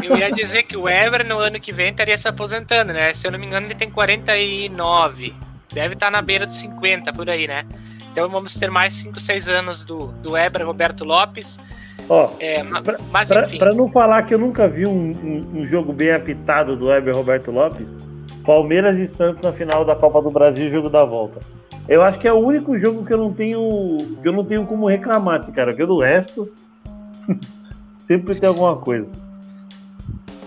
Eu 0.02 0.16
ia 0.16 0.30
dizer 0.30 0.64
que 0.64 0.76
o 0.76 0.88
Ever 0.88 1.26
no 1.26 1.38
ano 1.38 1.60
que 1.60 1.72
vem 1.72 1.90
estaria 1.90 2.16
se 2.16 2.28
aposentando, 2.28 2.92
né? 2.92 3.12
Se 3.12 3.26
eu 3.26 3.32
não 3.32 3.38
me 3.38 3.46
engano, 3.46 3.66
ele 3.66 3.74
tem 3.74 3.90
49. 3.90 5.34
Deve 5.72 5.94
estar 5.94 6.10
na 6.10 6.22
beira 6.22 6.46
dos 6.46 6.58
50 6.58 7.12
por 7.12 7.28
aí, 7.28 7.46
né? 7.46 7.64
Então 8.12 8.28
vamos 8.28 8.58
ter 8.58 8.70
mais 8.70 8.92
5, 8.94 9.18
6 9.18 9.48
anos 9.48 9.84
do, 9.84 10.08
do 10.22 10.36
Eber 10.36 10.66
Roberto 10.66 11.02
Lopes. 11.02 11.58
Ó, 12.08 12.30
é, 12.38 12.62
pra, 12.62 12.98
mas 13.10 13.30
enfim. 13.30 13.58
Pra, 13.58 13.72
não 13.72 13.90
falar 13.90 14.22
que 14.24 14.34
eu 14.34 14.38
nunca 14.38 14.68
vi 14.68 14.86
um, 14.86 15.12
um, 15.12 15.60
um 15.60 15.66
jogo 15.66 15.94
bem 15.94 16.12
apitado 16.12 16.76
do 16.76 16.92
Eber 16.92 17.16
Roberto 17.16 17.50
Lopes, 17.50 17.88
Palmeiras 18.44 18.98
e 18.98 19.06
Santos 19.06 19.42
na 19.42 19.52
final 19.52 19.82
da 19.84 19.96
Copa 19.96 20.20
do 20.20 20.30
Brasil, 20.30 20.70
jogo 20.70 20.90
da 20.90 21.04
volta. 21.04 21.40
Eu 21.88 22.02
acho 22.02 22.18
que 22.18 22.28
é 22.28 22.32
o 22.32 22.38
único 22.38 22.78
jogo 22.78 23.04
que 23.04 23.14
eu 23.14 23.18
não 23.18 23.32
tenho, 23.32 23.96
que 24.20 24.28
eu 24.28 24.32
não 24.32 24.44
tenho 24.44 24.66
como 24.66 24.86
reclamar, 24.86 25.50
cara. 25.52 25.70
Porque 25.70 25.86
do 25.86 25.98
resto 25.98 26.52
sempre 28.06 28.34
tem 28.34 28.48
alguma 28.48 28.76
coisa. 28.76 29.08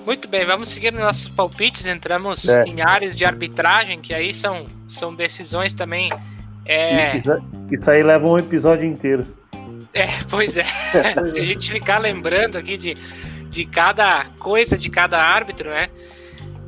Muito 0.06 0.28
bem, 0.28 0.46
vamos 0.46 0.68
seguir 0.68 0.94
nos 0.94 1.02
nossos 1.02 1.28
palpites. 1.30 1.88
Entramos 1.88 2.48
é. 2.48 2.64
em 2.66 2.82
áreas 2.82 3.16
de 3.16 3.26
arbitragem, 3.26 4.00
que 4.00 4.14
aí 4.14 4.36
são, 4.36 4.66
são 4.88 5.16
decisões 5.16 5.74
também. 5.74 6.10
É... 6.68 7.22
Isso 7.72 7.90
aí 7.90 8.02
leva 8.04 8.28
um 8.28 8.38
episódio 8.38 8.86
inteiro. 8.86 9.26
É, 9.94 10.08
pois 10.30 10.58
é. 10.58 10.64
Se 11.30 11.40
a 11.40 11.46
gente 11.46 11.72
ficar 11.72 12.00
lembrando 12.00 12.58
aqui 12.58 12.78
de, 12.78 12.96
de 13.50 13.66
cada 13.66 14.26
coisa 14.40 14.78
de 14.78 14.90
cada 14.90 15.20
árbitro, 15.20 15.70
né? 15.70 15.90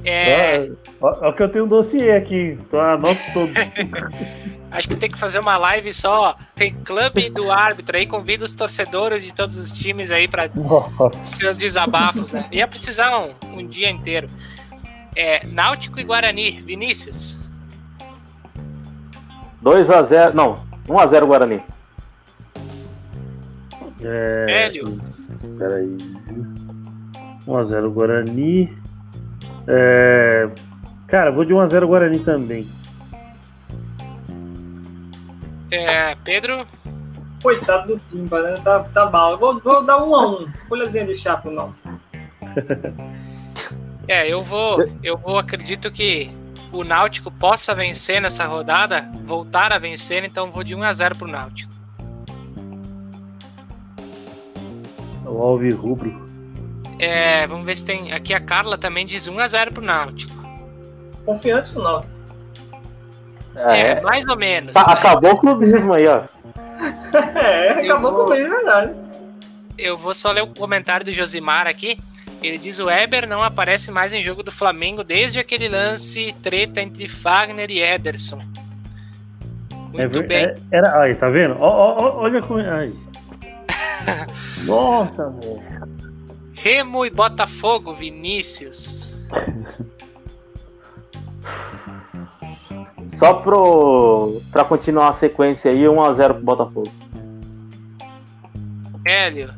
É... 0.06 0.70
Olha 1.02 1.34
que 1.34 1.44
eu 1.44 1.50
tenho 1.50 1.66
um 1.66 1.68
dossiê 1.68 2.12
aqui, 2.12 2.58
então 2.60 2.80
anoto 2.80 3.20
tudo. 3.34 3.52
Acho 4.70 4.90
que 4.90 4.96
tem 4.96 5.10
que 5.10 5.18
fazer 5.18 5.40
uma 5.40 5.58
live 5.58 5.92
só. 5.94 6.36
Tem 6.54 6.74
clube 6.74 7.30
do 7.30 7.52
árbitro 7.52 7.98
aí, 7.98 8.06
convida 8.06 8.44
os 8.44 8.54
torcedores 8.54 9.24
de 9.24 9.34
todos 9.34 9.58
os 9.58 9.72
times 9.72 10.12
aí 10.12 10.28
para 10.28 10.50
seus 11.24 11.58
desabafos, 11.58 12.32
né? 12.34 12.48
Ia 12.52 12.68
precisar 12.68 13.18
um, 13.18 13.34
um 13.58 13.66
dia 13.66 13.90
inteiro. 13.90 14.28
É, 15.16 15.46
Náutico 15.48 16.00
e 16.00 16.04
Guarani, 16.04 16.52
Vinícius. 16.52 17.37
2 19.68 19.90
a 19.90 20.02
0 20.02 20.34
não, 20.34 20.56
1 20.88 20.98
a 20.98 21.08
0 21.08 21.28
Guarani. 21.28 21.62
É... 24.02 24.46
Hélio. 24.48 24.98
Peraí. 25.60 25.98
1 27.46 27.58
a 27.58 27.64
0 27.66 27.92
Guarani. 27.92 28.78
É... 29.68 30.50
Cara, 31.08 31.32
vou 31.32 31.44
de 31.44 31.54
1 31.54 31.60
a 31.60 31.66
0 31.66 31.86
Guarani 31.86 32.20
também. 32.20 32.66
É, 35.70 36.16
Pedro? 36.24 36.66
Coitado 37.44 37.94
do 37.94 38.02
Timba, 38.10 38.42
né? 38.44 38.56
Tá, 38.64 38.80
tá 38.80 39.10
mal. 39.10 39.38
vou, 39.38 39.60
vou 39.60 39.84
dar 39.84 40.02
um 40.02 40.16
a 40.16 40.28
um. 40.28 40.48
Folhazinha 40.70 41.06
de 41.06 41.16
chapa, 41.16 41.52
não. 41.52 41.76
é, 44.08 44.32
eu 44.32 44.42
vou. 44.42 44.78
Eu 45.04 45.18
vou, 45.18 45.38
acredito 45.38 45.92
que 45.92 46.32
o 46.78 46.84
Náutico 46.84 47.32
possa 47.32 47.74
vencer 47.74 48.22
nessa 48.22 48.46
rodada, 48.46 49.10
voltar 49.26 49.72
a 49.72 49.80
vencer, 49.80 50.24
então 50.24 50.52
vou 50.52 50.64
de 50.64 50.76
1 50.76 50.84
a 50.84 50.94
0 50.94 51.16
pro 51.16 51.28
Náutico. 51.28 51.74
O 55.26 55.42
Alvi 55.42 55.72
Rubro. 55.72 56.26
É, 57.00 57.46
vamos 57.48 57.66
ver 57.66 57.76
se 57.76 57.86
tem. 57.86 58.12
Aqui 58.12 58.34
a 58.34 58.40
Carla 58.40 58.78
também 58.78 59.06
diz 59.06 59.28
1 59.28 59.40
a 59.40 59.48
0 59.48 59.74
pro 59.74 59.84
Náutico. 59.84 60.34
Confiante 61.26 61.76
no 61.76 61.84
Náutico. 61.84 62.18
É, 63.56 63.82
é, 63.92 64.02
mais 64.02 64.26
ou 64.28 64.38
menos. 64.38 64.74
Tá, 64.74 64.86
né? 64.86 64.94
Acabou 64.94 65.32
o 65.32 65.38
clubismo 65.38 65.94
aí, 65.94 66.08
ó. 66.08 66.24
é, 67.36 67.70
acabou 67.70 68.12
vou... 68.12 68.22
o 68.22 68.26
clubismo, 68.26 68.54
é 68.54 68.56
verdade. 68.56 68.96
Eu 69.78 69.98
vou 69.98 70.14
só 70.14 70.32
ler 70.32 70.44
o 70.44 70.48
comentário 70.48 71.06
do 71.06 71.14
Josimar 71.14 71.68
aqui. 71.68 71.98
Ele 72.48 72.58
diz: 72.58 72.80
o 72.80 72.90
Eber 72.90 73.28
não 73.28 73.44
aparece 73.44 73.92
mais 73.92 74.14
em 74.14 74.24
jogo 74.24 74.42
do 74.42 74.52
Flamengo 74.52 75.04
desde 75.04 75.40
aquele 75.40 75.68
lance 75.68 76.34
treta 76.42 76.82
entre 76.82 77.08
Fagner 77.08 77.70
e 77.70 77.82
Ederson. 77.82 78.42
Muito 79.92 80.20
é, 80.20 80.24
bem. 80.24 80.46
É, 80.46 80.56
era, 80.72 81.02
aí, 81.02 81.16
tá 81.16 81.30
vendo? 81.30 81.56
Ó, 81.60 81.68
ó, 81.68 82.22
olha 82.22 82.42
como. 82.42 82.60
Ai. 82.60 82.94
Nossa, 84.66 85.26
amor. 85.26 85.62
Remo 86.56 87.06
e 87.06 87.10
Botafogo, 87.10 87.94
Vinícius. 87.94 89.12
Só 93.08 93.36
pro, 93.36 94.42
pra 94.52 94.64
continuar 94.66 95.10
a 95.10 95.14
sequência 95.14 95.72
aí, 95.72 95.84
1x0 95.84 96.34
pro 96.34 96.44
Botafogo. 96.44 96.92
Hélio. 99.06 99.54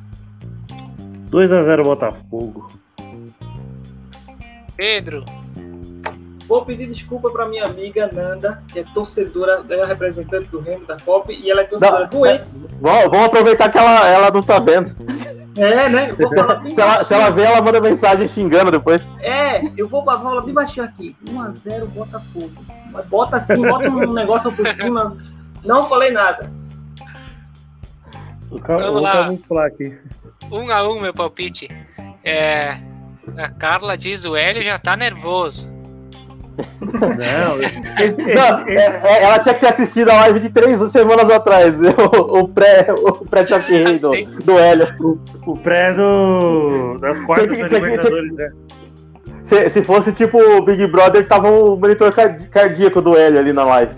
2x0 1.31 1.83
Botafogo. 1.83 2.78
Pedro. 4.80 5.25
Vou 6.47 6.63
pedir 6.63 6.88
desculpa 6.88 7.30
para 7.30 7.45
minha 7.49 7.65
amiga 7.65 8.09
Nanda, 8.13 8.63
que 8.71 8.80
é 8.80 8.86
torcedora, 8.93 9.61
é 9.69 9.86
representante 9.86 10.47
do 10.47 10.61
Remo 10.61 10.86
da 10.86 10.95
Copa, 10.95 11.34
e 11.34 11.51
ela 11.51 11.61
é 11.61 11.63
torcedora 11.65 12.09
não, 12.09 12.09
doente. 12.09 12.45
Vamos 12.80 13.25
aproveitar 13.25 13.69
que 13.69 13.77
ela, 13.77 14.07
ela 14.07 14.32
não 14.32 14.41
tá 14.41 14.57
vendo. 14.57 14.95
É, 15.57 15.89
né? 15.89 16.15
se, 16.15 16.80
ela, 16.80 17.03
se, 17.03 17.13
ela, 17.13 17.30
vê, 17.30 17.41
ela 17.43 17.61
manda 17.61 17.82
mensagem 17.82 18.25
xingando 18.30 18.71
depois. 18.71 19.05
É, 19.19 19.61
eu 19.75 19.86
vou 19.86 20.05
falar 20.05 20.41
bem 20.43 20.53
baixinho 20.53 20.86
aqui. 20.86 21.13
1x0 21.25 21.86
Botafogo. 21.88 22.65
Mas 22.89 23.05
bota 23.07 23.36
assim, 23.36 23.61
bota 23.61 23.89
um 23.89 24.13
negócio 24.13 24.49
por 24.53 24.65
cima. 24.69 25.17
Não 25.65 25.84
falei 25.84 26.11
nada. 26.11 26.49
Vamos 28.49 29.01
lá. 29.01 29.65
aqui. 29.65 29.99
Um 30.49 30.71
a 30.71 30.88
um, 30.88 31.01
meu 31.01 31.13
palpite. 31.13 31.67
É, 32.23 32.82
a 33.38 33.49
Carla 33.49 33.97
diz 33.97 34.25
o 34.25 34.36
Hélio 34.36 34.61
já 34.61 34.77
tá 34.80 34.95
nervoso. 34.95 35.69
Não, 36.82 37.61
esse, 37.97 38.21
não 38.21 38.69
esse, 38.69 38.82
é, 38.82 39.01
é, 39.03 39.23
ela 39.23 39.39
tinha 39.39 39.53
que 39.53 39.61
ter 39.61 39.67
assistido 39.67 40.09
a 40.09 40.15
live 40.21 40.39
de 40.39 40.49
três 40.49 40.80
semanas 40.91 41.30
atrás. 41.30 41.75
O, 41.80 42.39
o 42.43 42.47
pré, 42.47 42.88
o 42.91 43.13
pré 43.25 43.43
do, 43.43 44.43
do 44.43 44.59
Hélio. 44.59 44.88
O, 45.45 45.57
pré 45.57 45.93
do, 45.93 46.97
das 46.99 47.19
quartas 47.21 47.55
tinha, 47.55 47.67
tinha, 47.67 47.80
Libertadores, 47.80 48.34
né? 48.34 48.51
Se, 49.45 49.69
se 49.69 49.84
fosse 49.84 50.11
tipo 50.11 50.38
o 50.38 50.61
Big 50.61 50.86
Brother, 50.88 51.27
tava 51.27 51.49
o 51.49 51.75
monitor 51.75 52.13
cardíaco 52.51 53.01
do 53.01 53.17
Hélio 53.17 53.39
ali 53.39 53.53
na 53.53 53.63
live. 53.63 53.95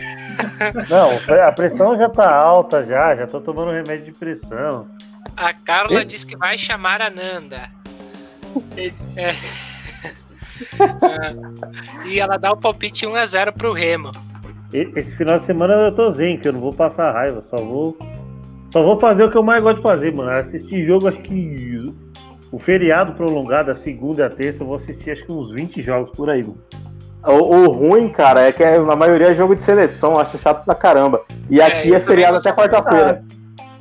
Não, 0.90 1.12
a 1.44 1.52
pressão 1.52 1.98
já 1.98 2.10
tá 2.10 2.34
alta 2.34 2.86
já, 2.86 3.16
já 3.16 3.28
tô 3.28 3.42
tomando 3.42 3.72
remédio 3.72 4.06
de 4.06 4.12
pressão. 4.12 4.88
A 5.36 5.54
Carla 5.54 6.02
e... 6.02 6.06
disse 6.06 6.26
que 6.26 6.38
vai 6.38 6.58
chamar 6.58 7.02
a 7.02 7.10
Nanda. 7.10 7.81
É. 8.78 8.92
É. 9.18 9.36
e 12.06 12.20
ela 12.20 12.38
dá 12.38 12.52
o 12.52 12.58
palpite 12.58 13.06
1x0 13.06 13.52
pro 13.54 13.74
Remo. 13.74 14.12
Esse 14.74 15.16
final 15.16 15.40
de 15.40 15.46
semana 15.46 15.74
eu 15.74 15.92
tô 15.92 16.12
zen, 16.12 16.38
que 16.38 16.48
eu 16.48 16.54
não 16.54 16.62
vou 16.62 16.74
passar 16.74 17.12
raiva, 17.12 17.44
só 17.50 17.58
vou. 17.58 17.98
Só 18.72 18.82
vou 18.82 18.98
fazer 19.00 19.24
o 19.24 19.30
que 19.30 19.38
eu 19.38 19.44
mais 19.44 19.62
gosto 19.62 19.78
de 19.78 19.84
fazer, 19.84 20.14
mano. 20.14 20.30
Assistir 20.32 20.86
jogo, 20.86 21.10
acho 21.10 21.22
que 21.24 21.94
o 22.52 22.58
feriado 22.58 23.14
prolongado, 23.14 23.72
a 23.72 23.76
segunda 23.76 24.22
e 24.22 24.26
a 24.26 24.30
terça, 24.30 24.64
eu 24.64 24.68
vou 24.68 24.78
assistir 24.78 25.12
acho 25.12 25.26
que 25.26 25.32
uns 25.32 25.52
20 25.52 25.84
jogos 25.84 26.12
por 26.16 26.30
aí, 26.30 26.42
mano. 26.42 26.58
O, 27.24 27.56
o, 27.56 27.68
ruim, 27.70 28.10
cara, 28.10 28.42
é 28.42 28.52
que 28.52 28.64
a 28.64 28.96
maioria 28.96 29.28
é 29.28 29.34
jogo 29.34 29.56
de 29.56 29.62
seleção, 29.62 30.18
acho 30.18 30.38
chato 30.40 30.66
pra 30.66 30.74
caramba. 30.74 31.22
E 31.50 31.60
é, 31.60 31.66
aqui 31.66 31.94
é 31.94 32.00
feriado 32.00 32.38
até 32.38 32.52
quarta-feira. 32.52 33.24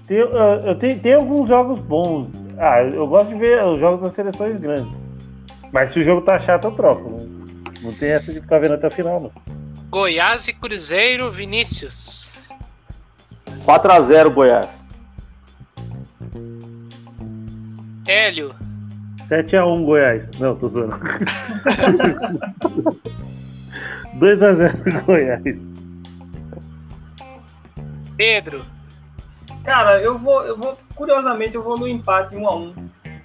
Tem, 0.07 0.19
eu 0.19 0.75
tenho, 0.75 1.01
tem 1.01 1.15
alguns 1.15 1.49
jogos 1.49 1.79
bons. 1.79 2.29
Ah, 2.63 2.83
eu 2.83 3.07
gosto 3.07 3.29
de 3.29 3.37
ver 3.37 3.65
os 3.65 3.81
jogos 3.81 4.03
das 4.03 4.13
seleções 4.15 4.59
grandes. 4.59 4.93
Mas 5.73 5.91
se 5.95 5.99
o 5.99 6.05
jogo 6.05 6.21
tá 6.21 6.39
chato, 6.41 6.67
eu 6.67 6.73
troco. 6.73 7.09
Não, 7.09 7.19
não 7.81 7.95
tem 7.95 8.11
essa 8.11 8.31
de 8.31 8.39
ficar 8.39 8.59
vendo 8.59 8.75
até 8.75 8.87
o 8.87 8.91
final, 8.91 9.19
não. 9.19 9.33
Goiás 9.89 10.47
e 10.47 10.53
Cruzeiro, 10.53 11.31
Vinícius. 11.31 12.35
4x0 13.65 14.29
Goiás. 14.35 14.69
Hélio. 18.07 18.55
7x1 19.27 19.85
Goiás. 19.87 20.23
Não, 20.39 20.55
tô 20.55 20.69
zoando. 20.69 20.99
2x0 24.21 25.05
Goiás. 25.07 25.43
Pedro. 28.19 28.63
Cara, 29.65 30.01
eu 30.01 30.19
vou, 30.19 30.43
eu 30.43 30.57
vou, 30.57 30.77
curiosamente, 30.95 31.55
eu 31.55 31.63
vou 31.63 31.79
no 31.79 31.87
empate 31.87 32.35
1x1. 32.35 32.75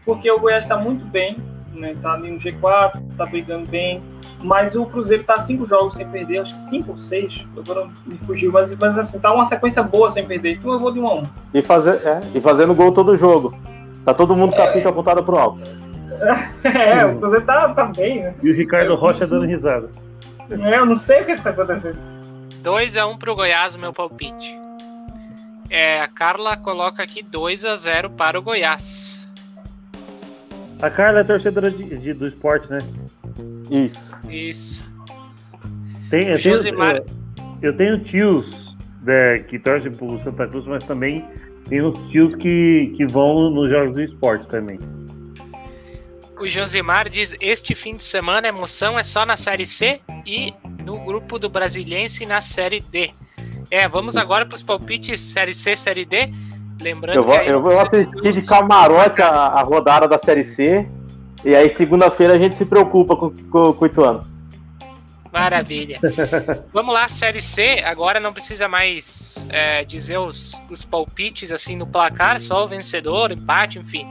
Porque 0.03 0.29
o 0.29 0.39
Goiás 0.39 0.65
tá 0.67 0.77
muito 0.77 1.03
bem 1.05 1.37
né? 1.79 1.95
Tá 2.01 2.13
ali 2.13 2.31
no 2.31 2.39
G4, 2.39 3.01
tá 3.17 3.25
brigando 3.25 3.67
bem. 3.67 4.01
Mas 4.41 4.75
o 4.75 4.85
Cruzeiro 4.85 5.23
tá 5.23 5.39
cinco 5.39 5.65
jogos 5.65 5.95
sem 5.95 6.07
perder, 6.07 6.39
acho 6.39 6.55
que 6.55 6.61
cinco 6.61 6.91
ou 6.91 6.97
seis, 6.97 7.45
agora 7.57 7.87
me 8.05 8.17
fugiu, 8.19 8.51
mas, 8.51 8.75
mas 8.77 8.97
assim, 8.97 9.19
tá 9.19 9.33
uma 9.33 9.45
sequência 9.45 9.81
boa 9.81 10.09
sem 10.09 10.25
perder, 10.25 10.55
então 10.55 10.71
eu 10.73 10.79
vou 10.79 10.91
de 10.91 10.99
um 10.99 11.07
a 11.07 11.15
um. 11.15 11.27
E, 11.53 11.61
fazer, 11.61 12.05
é, 12.05 12.21
e 12.33 12.41
fazendo 12.41 12.75
gol 12.75 12.91
todo 12.91 13.15
jogo. 13.15 13.57
Tá 14.03 14.13
todo 14.13 14.35
mundo 14.35 14.55
com 14.55 14.61
a 14.61 14.65
é. 14.65 14.73
pica 14.73 14.89
apontada 14.89 15.23
pro 15.23 15.37
alto. 15.37 15.61
é, 16.63 17.05
o 17.05 17.17
Cruzeiro 17.17 17.45
tá, 17.45 17.73
tá 17.73 17.85
bem, 17.85 18.21
né? 18.21 18.35
E 18.43 18.51
o 18.51 18.55
Ricardo 18.55 18.93
Rocha 18.95 19.25
dando 19.25 19.47
risada. 19.47 19.89
É, 20.51 20.77
eu 20.77 20.85
não 20.85 20.95
sei 20.95 21.21
o 21.21 21.25
que, 21.25 21.35
que 21.35 21.41
tá 21.41 21.49
acontecendo. 21.49 21.97
2x1 22.61 23.09
um 23.09 23.17
pro 23.17 23.35
Goiás, 23.35 23.75
meu 23.75 23.91
palpite. 23.91 24.64
É, 25.69 25.99
a 25.99 26.07
Carla 26.07 26.55
coloca 26.57 27.01
aqui 27.03 27.23
2 27.23 27.65
a 27.65 27.75
0 27.75 28.11
para 28.11 28.39
o 28.39 28.41
Goiás. 28.41 29.27
A 30.81 30.89
Carla 30.89 31.21
é 31.21 31.23
torcedora 31.23 31.71
de, 31.71 31.97
de, 31.97 32.13
do 32.13 32.27
esporte, 32.27 32.69
né? 32.69 32.79
Isso. 33.69 34.15
Isso. 34.29 34.83
Tem, 36.09 36.27
eu, 36.27 36.39
tenho, 36.39 36.57
eu, 36.57 37.05
eu, 37.61 37.77
tenho 37.77 37.99
tios 38.03 38.75
né, 39.01 39.39
que 39.39 39.57
torcem 39.57 39.91
pro 39.91 40.21
Santa 40.23 40.47
Cruz, 40.47 40.65
mas 40.65 40.83
também 40.83 41.25
tem 41.67 41.81
uns 41.81 41.97
tios 42.11 42.35
que, 42.35 42.93
que 42.95 43.05
vão 43.05 43.49
nos 43.49 43.69
jogos 43.69 43.95
do 43.95 44.01
esporte 44.01 44.47
também. 44.47 44.79
O 46.39 46.47
Josimar 46.47 47.09
diz: 47.09 47.35
Este 47.39 47.73
fim 47.73 47.95
de 47.95 48.03
semana 48.03 48.47
a 48.47 48.49
emoção 48.49 48.99
é 48.99 49.03
só 49.03 49.25
na 49.25 49.35
Série 49.35 49.65
C 49.65 50.01
e 50.25 50.53
no 50.83 50.99
grupo 50.99 51.39
do 51.39 51.49
Brasiliense 51.49 52.25
na 52.25 52.41
Série 52.41 52.81
D. 52.81 53.11
É, 53.69 53.87
vamos 53.87 54.17
agora 54.17 54.45
para 54.45 54.55
os 54.55 54.63
palpites 54.63 55.19
Série 55.19 55.53
C, 55.53 55.75
Série 55.75 56.05
D. 56.05 56.31
Lembrando 56.81 57.15
eu 57.15 57.23
vou, 57.23 57.35
eu 57.35 57.61
vou 57.61 57.79
assistir 57.79 58.33
de 58.33 58.41
camarote 58.41 59.21
a, 59.21 59.29
a, 59.29 59.61
rodada 59.61 60.07
da 60.07 60.17
Série 60.17 60.43
C. 60.43 60.87
E 61.43 61.55
aí, 61.55 61.69
segunda-feira, 61.69 62.33
a 62.33 62.37
gente 62.37 62.57
se 62.57 62.65
preocupa 62.65 63.15
com, 63.15 63.29
com, 63.29 63.73
com 63.73 63.83
o 63.83 63.87
Ituano. 63.87 64.25
Maravilha. 65.31 65.99
Vamos 66.73 66.93
lá, 66.93 67.07
Série 67.07 67.41
C. 67.41 67.81
Agora 67.85 68.19
não 68.19 68.33
precisa 68.33 68.67
mais 68.67 69.45
é, 69.49 69.83
dizer 69.83 70.17
os, 70.17 70.59
os 70.69 70.83
palpites 70.83 71.51
assim 71.51 71.75
no 71.75 71.85
placar, 71.85 72.39
só 72.39 72.63
o 72.63 72.67
vencedor, 72.67 73.31
empate, 73.31 73.77
enfim. 73.79 74.07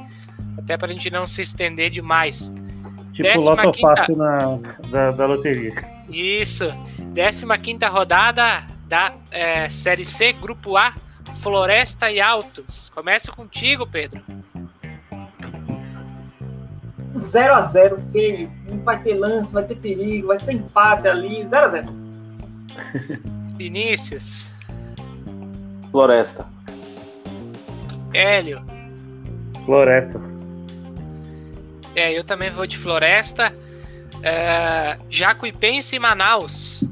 Até 0.59 0.77
para 0.77 0.93
a 0.93 0.95
gente 0.95 1.11
não 1.11 1.27
se 1.27 1.43
estender 1.43 1.91
demais. 1.91 2.53
Tipo 3.13 3.23
Décima 3.23 3.63
loto 3.63 3.73
quinta. 3.73 3.97
fácil 3.97 4.17
na, 4.17 4.59
da, 4.91 5.11
da 5.13 5.27
loteria. 5.27 5.75
Isso. 6.11 6.67
15 7.15 7.47
rodada 7.87 8.74
da 8.95 9.13
é, 9.33 9.69
Série 9.69 10.05
C, 10.05 10.33
Grupo 10.33 10.77
A, 10.77 10.95
Floresta 11.43 12.13
e 12.13 12.21
Altos. 12.21 12.93
Começa 12.95 13.33
contigo, 13.33 13.85
Pedro. 13.85 14.23
0 17.19 17.55
a 17.55 17.61
0 17.61 18.01
feio. 18.13 18.53
Não 18.71 18.79
vai 18.85 19.03
ter 19.03 19.15
lance, 19.15 19.53
vai 19.53 19.65
ter 19.65 19.75
perigo, 19.79 20.29
vai 20.29 20.39
ser 20.39 20.53
empate 20.53 21.09
ali. 21.09 21.45
0 21.45 21.65
a 21.65 21.69
0 21.69 21.87
Vinícius, 23.59 24.53
Floresta. 25.91 26.47
Hélio. 28.13 28.65
Floresta. 29.65 30.21
É, 31.97 32.17
eu 32.17 32.23
também 32.23 32.51
vou 32.53 32.65
de 32.65 32.79
Floresta. 32.79 33.53
É, 34.23 34.97
Jacuipense 35.11 35.97
e 35.97 35.99
Manaus. 35.99 36.85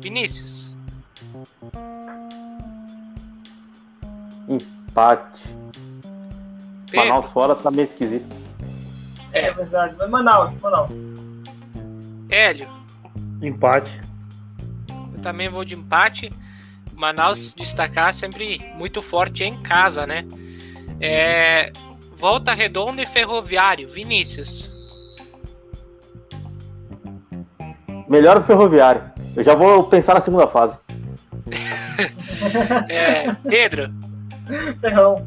Vinícius. 0.00 0.61
Empate. 4.48 5.42
Pedro. 6.90 7.08
Manaus 7.08 7.26
fora 7.32 7.54
tá 7.54 7.70
meio 7.70 7.86
esquisito. 7.86 8.26
É 9.32 9.50
verdade. 9.50 9.94
Mas 9.98 10.10
Manaus, 10.10 10.60
Manaus. 10.60 10.90
Hélio. 12.28 12.68
Empate. 13.40 14.00
Eu 15.14 15.22
também 15.22 15.48
vou 15.48 15.64
de 15.64 15.74
empate. 15.74 16.30
Manaus 16.94 17.54
destacar 17.54 18.12
sempre 18.12 18.58
muito 18.76 19.00
forte 19.00 19.42
em 19.44 19.62
casa, 19.62 20.06
né? 20.06 20.26
É, 21.00 21.72
Volta 22.16 22.52
Redonda 22.52 23.02
e 23.02 23.06
Ferroviário. 23.06 23.88
Vinícius. 23.88 24.70
Melhor 28.08 28.38
o 28.38 28.42
ferroviário. 28.42 29.02
Eu 29.34 29.42
já 29.42 29.54
vou 29.54 29.84
pensar 29.84 30.14
na 30.14 30.20
segunda 30.20 30.46
fase. 30.46 30.76
É, 32.88 33.32
Pedro. 33.48 33.92
Ferrão. 34.80 35.26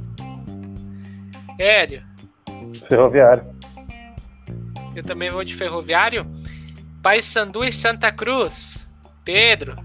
Hélio. 1.59 2.03
Ferroviário. 2.87 3.43
Eu 4.95 5.03
também 5.03 5.29
vou 5.29 5.43
de 5.43 5.55
Ferroviário. 5.55 6.25
Paysandu 7.01 7.63
e 7.63 7.71
Santa 7.71 8.11
Cruz. 8.11 8.87
Pedro. 9.23 9.75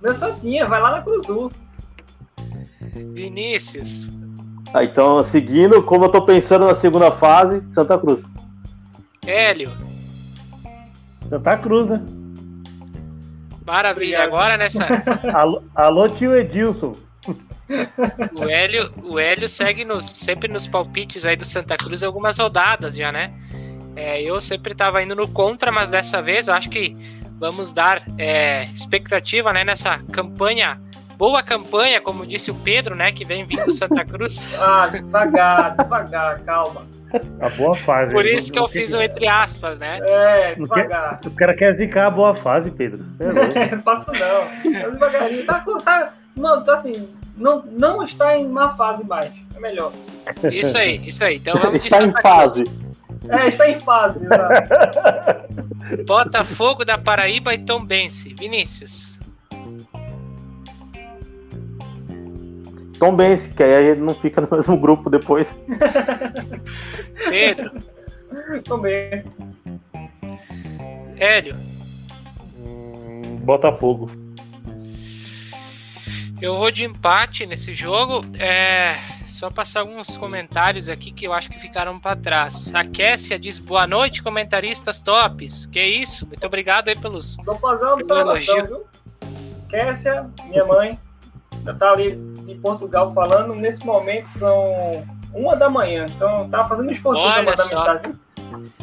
Meu 0.00 0.14
Santinha, 0.14 0.66
vai 0.66 0.80
lá 0.80 0.92
na 0.92 1.02
Cruzul. 1.02 1.50
Vinícius. 3.12 4.10
Ah, 4.74 4.84
então, 4.84 5.22
seguindo, 5.22 5.82
como 5.82 6.06
eu 6.06 6.08
tô 6.10 6.22
pensando 6.22 6.66
na 6.66 6.74
segunda 6.74 7.10
fase, 7.10 7.62
Santa 7.70 7.98
Cruz. 7.98 8.24
Hélio. 9.24 9.70
Santa 11.28 11.56
Cruz, 11.58 11.88
né? 11.88 12.02
Maravilha. 13.64 14.24
Obrigado. 14.24 14.28
Agora 14.28 14.56
nessa. 14.56 14.86
Alô, 15.32 15.62
alô 15.74 16.08
tio 16.08 16.36
Edilson. 16.36 16.92
O 18.38 18.44
Hélio, 18.44 18.90
o 19.04 19.18
Hélio 19.18 19.48
segue 19.48 19.84
nos, 19.84 20.06
sempre 20.06 20.48
nos 20.48 20.66
palpites 20.66 21.24
aí 21.24 21.36
do 21.36 21.44
Santa 21.44 21.76
Cruz 21.76 22.02
algumas 22.02 22.38
rodadas 22.38 22.94
já, 22.94 23.12
né? 23.12 23.32
É, 23.94 24.22
eu 24.22 24.40
sempre 24.40 24.74
tava 24.74 25.02
indo 25.02 25.14
no 25.14 25.28
contra, 25.28 25.70
mas 25.70 25.90
dessa 25.90 26.22
vez 26.22 26.48
eu 26.48 26.54
acho 26.54 26.70
que 26.70 26.96
vamos 27.38 27.72
dar 27.72 28.02
é, 28.18 28.64
expectativa 28.64 29.52
né, 29.52 29.64
nessa 29.64 29.98
campanha, 30.12 30.80
boa 31.18 31.42
campanha, 31.42 32.00
como 32.00 32.26
disse 32.26 32.50
o 32.50 32.54
Pedro, 32.54 32.94
né? 32.94 33.12
Que 33.12 33.24
vem 33.24 33.44
vindo 33.44 33.64
do 33.64 33.72
Santa 33.72 34.04
Cruz. 34.04 34.46
Ah, 34.58 34.86
devagar, 34.86 35.76
devagar, 35.76 36.38
calma. 36.40 36.86
A 37.40 37.48
boa 37.50 37.76
fase. 37.76 38.12
Por 38.12 38.24
isso 38.24 38.50
que 38.50 38.58
eu 38.58 38.66
fiz 38.68 38.92
o 38.94 39.02
entre 39.02 39.28
aspas, 39.28 39.78
né? 39.78 39.98
É, 40.02 40.54
devagar. 40.54 41.20
Os 41.26 41.34
caras 41.34 41.56
querem 41.56 41.74
zicar 41.74 42.06
a 42.06 42.10
boa 42.10 42.34
fase, 42.34 42.70
Pedro. 42.70 43.04
É. 43.20 43.70
Não 43.74 43.80
faço 43.82 44.10
não. 44.12 44.74
É 44.74 44.90
devagarinho. 44.90 45.44
Tá, 45.44 45.64
tá, 45.84 46.12
não, 46.34 46.64
tá 46.64 46.74
assim, 46.74 47.08
não, 47.36 47.62
não 47.64 48.02
está 48.02 48.36
em 48.36 48.48
má 48.48 48.74
fase 48.76 49.06
mais. 49.06 49.32
É 49.56 49.60
melhor. 49.60 49.92
Isso 50.50 50.76
aí, 50.76 51.06
isso 51.06 51.24
aí. 51.24 51.36
Então 51.36 51.58
vamos 51.58 51.84
Está 51.84 52.02
em 52.02 52.12
fase. 52.12 52.64
É, 53.28 53.48
está 53.48 53.68
em 53.68 53.80
fase. 53.80 54.26
Botafogo 56.06 56.84
da 56.84 56.98
Paraíba 56.98 57.54
e 57.54 57.58
Tombense. 57.58 58.34
Vinícius. 58.34 59.18
Tom 63.02 63.16
Benz, 63.16 63.48
que 63.48 63.64
aí 63.64 63.74
a 63.74 63.90
gente 63.90 64.00
não 64.00 64.14
fica 64.14 64.40
no 64.40 64.48
mesmo 64.48 64.76
grupo 64.78 65.10
depois. 65.10 65.52
Pedro. 67.28 67.72
Começo. 68.68 69.36
Hélio. 71.16 71.56
Hum, 72.56 73.38
Botafogo. 73.42 74.08
Eu 76.42 76.56
vou 76.56 76.72
de 76.72 76.84
empate 76.84 77.46
nesse 77.46 77.72
jogo. 77.72 78.26
É, 78.36 78.96
só 79.28 79.48
passar 79.48 79.80
alguns 79.80 80.16
comentários 80.16 80.88
aqui 80.88 81.12
que 81.12 81.24
eu 81.24 81.32
acho 81.32 81.48
que 81.48 81.56
ficaram 81.56 82.00
para 82.00 82.16
trás. 82.16 82.74
A 82.74 82.84
Kessia 82.84 83.38
diz 83.38 83.60
boa 83.60 83.86
noite, 83.86 84.24
comentaristas 84.24 85.00
tops. 85.00 85.66
Que 85.66 85.80
isso? 85.80 86.26
Muito 86.26 86.44
obrigado 86.44 86.88
aí 86.88 86.96
pelos. 86.96 87.36
Vou 87.44 87.54
fazer 87.60 87.84
uma 87.84 87.94
observação, 87.94 88.66
viu? 88.66 88.84
Kessia, 89.68 90.28
minha 90.46 90.64
mãe, 90.64 90.98
já 91.64 91.74
tá 91.74 91.92
ali 91.92 92.16
de 92.44 92.56
Portugal 92.56 93.12
falando. 93.14 93.54
Nesse 93.54 93.86
momento 93.86 94.26
são 94.26 95.06
uma 95.32 95.54
da 95.54 95.70
manhã. 95.70 96.06
Então 96.10 96.50
tá 96.50 96.64
fazendo 96.66 96.90
esforço 96.90 97.22
Olha 97.22 97.44
mandar 97.44 97.56
só. 97.58 97.76
mensagem. 97.76 98.18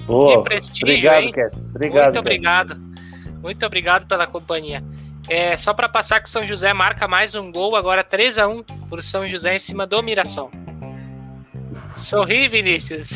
Boa. 0.08 0.38
Que 0.38 0.44
prestígio, 0.46 0.88
Obrigado, 0.88 1.24
hein? 1.24 1.34
Obrigado. 1.76 2.04
Muito 2.06 2.20
obrigado. 2.20 2.82
Muito 3.42 3.66
obrigado 3.66 4.08
pela 4.08 4.26
companhia. 4.26 4.82
É, 5.30 5.56
só 5.56 5.74
para 5.76 5.88
passar 5.88 6.20
que 6.20 6.28
o 6.28 6.32
São 6.32 6.46
José 6.46 6.74
marca 6.74 7.08
mais 7.08 7.36
um 7.36 7.52
gol, 7.52 7.76
agora 7.76 8.04
3 8.04 8.40
a 8.40 8.48
1 8.48 8.64
por 8.64 9.04
São 9.04 9.28
José 9.28 9.54
em 9.54 9.60
cima 9.60 9.86
do 9.86 10.02
Mirassol. 10.02 10.50
Sorri, 11.96 12.48
Vinícius. 12.48 13.10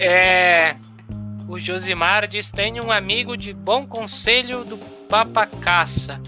é, 0.00 0.76
o 1.46 1.58
Josimar 1.58 2.26
diz: 2.26 2.50
Tenho 2.50 2.86
um 2.86 2.90
amigo 2.90 3.36
de 3.36 3.52
bom 3.52 3.86
conselho 3.86 4.64
do 4.64 4.78
Papacaça. 5.08 6.18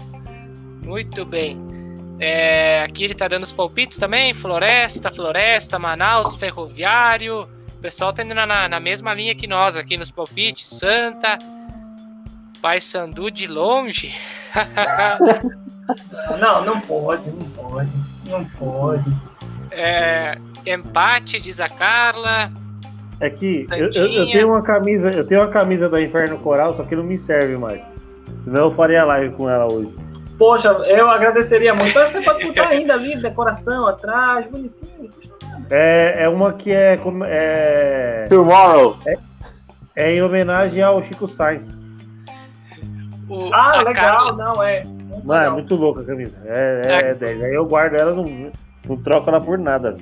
Muito 0.85 1.25
bem. 1.25 1.59
É, 2.19 2.83
aqui 2.83 3.03
ele 3.03 3.15
tá 3.15 3.27
dando 3.27 3.43
os 3.43 3.51
palpites 3.51 3.97
também: 3.97 4.33
Floresta, 4.33 5.11
Floresta, 5.11 5.79
Manaus, 5.79 6.35
Ferroviário. 6.35 7.49
O 7.73 7.77
pessoal 7.79 8.13
tá 8.13 8.23
indo 8.23 8.35
na, 8.35 8.69
na 8.69 8.79
mesma 8.79 9.13
linha 9.13 9.33
que 9.33 9.47
nós 9.47 9.75
aqui 9.75 9.97
nos 9.97 10.11
palpites. 10.11 10.69
Santa, 10.69 11.39
Paysandu 12.63 13.29
de 13.29 13.45
longe. 13.45 14.15
Não, 16.39 16.63
não 16.63 16.79
pode, 16.79 17.29
não 17.29 17.45
pode. 17.49 17.89
Não 18.25 18.45
pode. 18.45 19.03
É, 19.69 20.37
empate, 20.65 21.41
diz 21.41 21.59
a 21.59 21.67
Carla. 21.67 22.49
É 23.19 23.29
que 23.29 23.67
eu, 23.69 23.89
eu- 23.91 24.25
tenho 24.31 24.47
uma 24.47 24.61
camisa, 24.61 25.11
eu 25.11 25.27
tenho 25.27 25.41
uma 25.41 25.49
camisa 25.49 25.89
da 25.89 26.01
Inferno 26.01 26.39
Coral, 26.39 26.73
só 26.77 26.83
que 26.83 26.95
não 26.95 27.03
me 27.03 27.17
serve 27.17 27.57
mais. 27.57 27.81
Senão 28.45 28.69
eu 28.69 28.75
faria 28.75 29.03
live 29.03 29.35
com 29.35 29.49
ela 29.49 29.69
hoje. 29.71 29.93
Poxa, 30.37 30.69
eu 30.69 31.09
agradeceria 31.09 31.73
muito. 31.75 31.93
Mas 31.93 32.13
Você 32.13 32.21
pode 32.21 32.45
botar 32.45 32.69
ainda 32.69 32.93
ali, 32.93 33.17
decoração 33.17 33.85
atrás, 33.85 34.45
bonitinho. 34.49 35.09
É, 35.69 36.23
é 36.23 36.29
uma 36.29 36.53
que 36.53 36.71
é, 36.71 36.95
como- 36.95 37.25
é, 37.27 38.25
Tomorrow. 38.29 38.97
é 39.97 40.13
em 40.13 40.21
homenagem 40.23 40.81
ao 40.81 41.03
Chico 41.03 41.27
Sainz. 41.27 41.82
O, 43.29 43.53
Ah, 43.53 43.79
a 43.79 43.81
legal, 43.83 43.93
Carla, 43.93 44.31
não, 44.33 44.63
é. 44.63 44.83
Muito 44.83 45.25
Mano, 45.25 45.43
é 45.45 45.49
muito 45.49 45.75
louca 45.75 46.01
a 46.01 46.05
camisa. 46.05 46.37
É, 46.45 46.81
é, 46.85 47.09
é 47.09 47.13
10. 47.13 47.43
Aí 47.43 47.53
eu 47.53 47.65
guardo 47.65 47.95
ela, 47.95 48.13
não, 48.13 48.51
não 48.87 48.97
troco 48.97 49.29
ela 49.29 49.39
por 49.39 49.57
nada. 49.57 49.95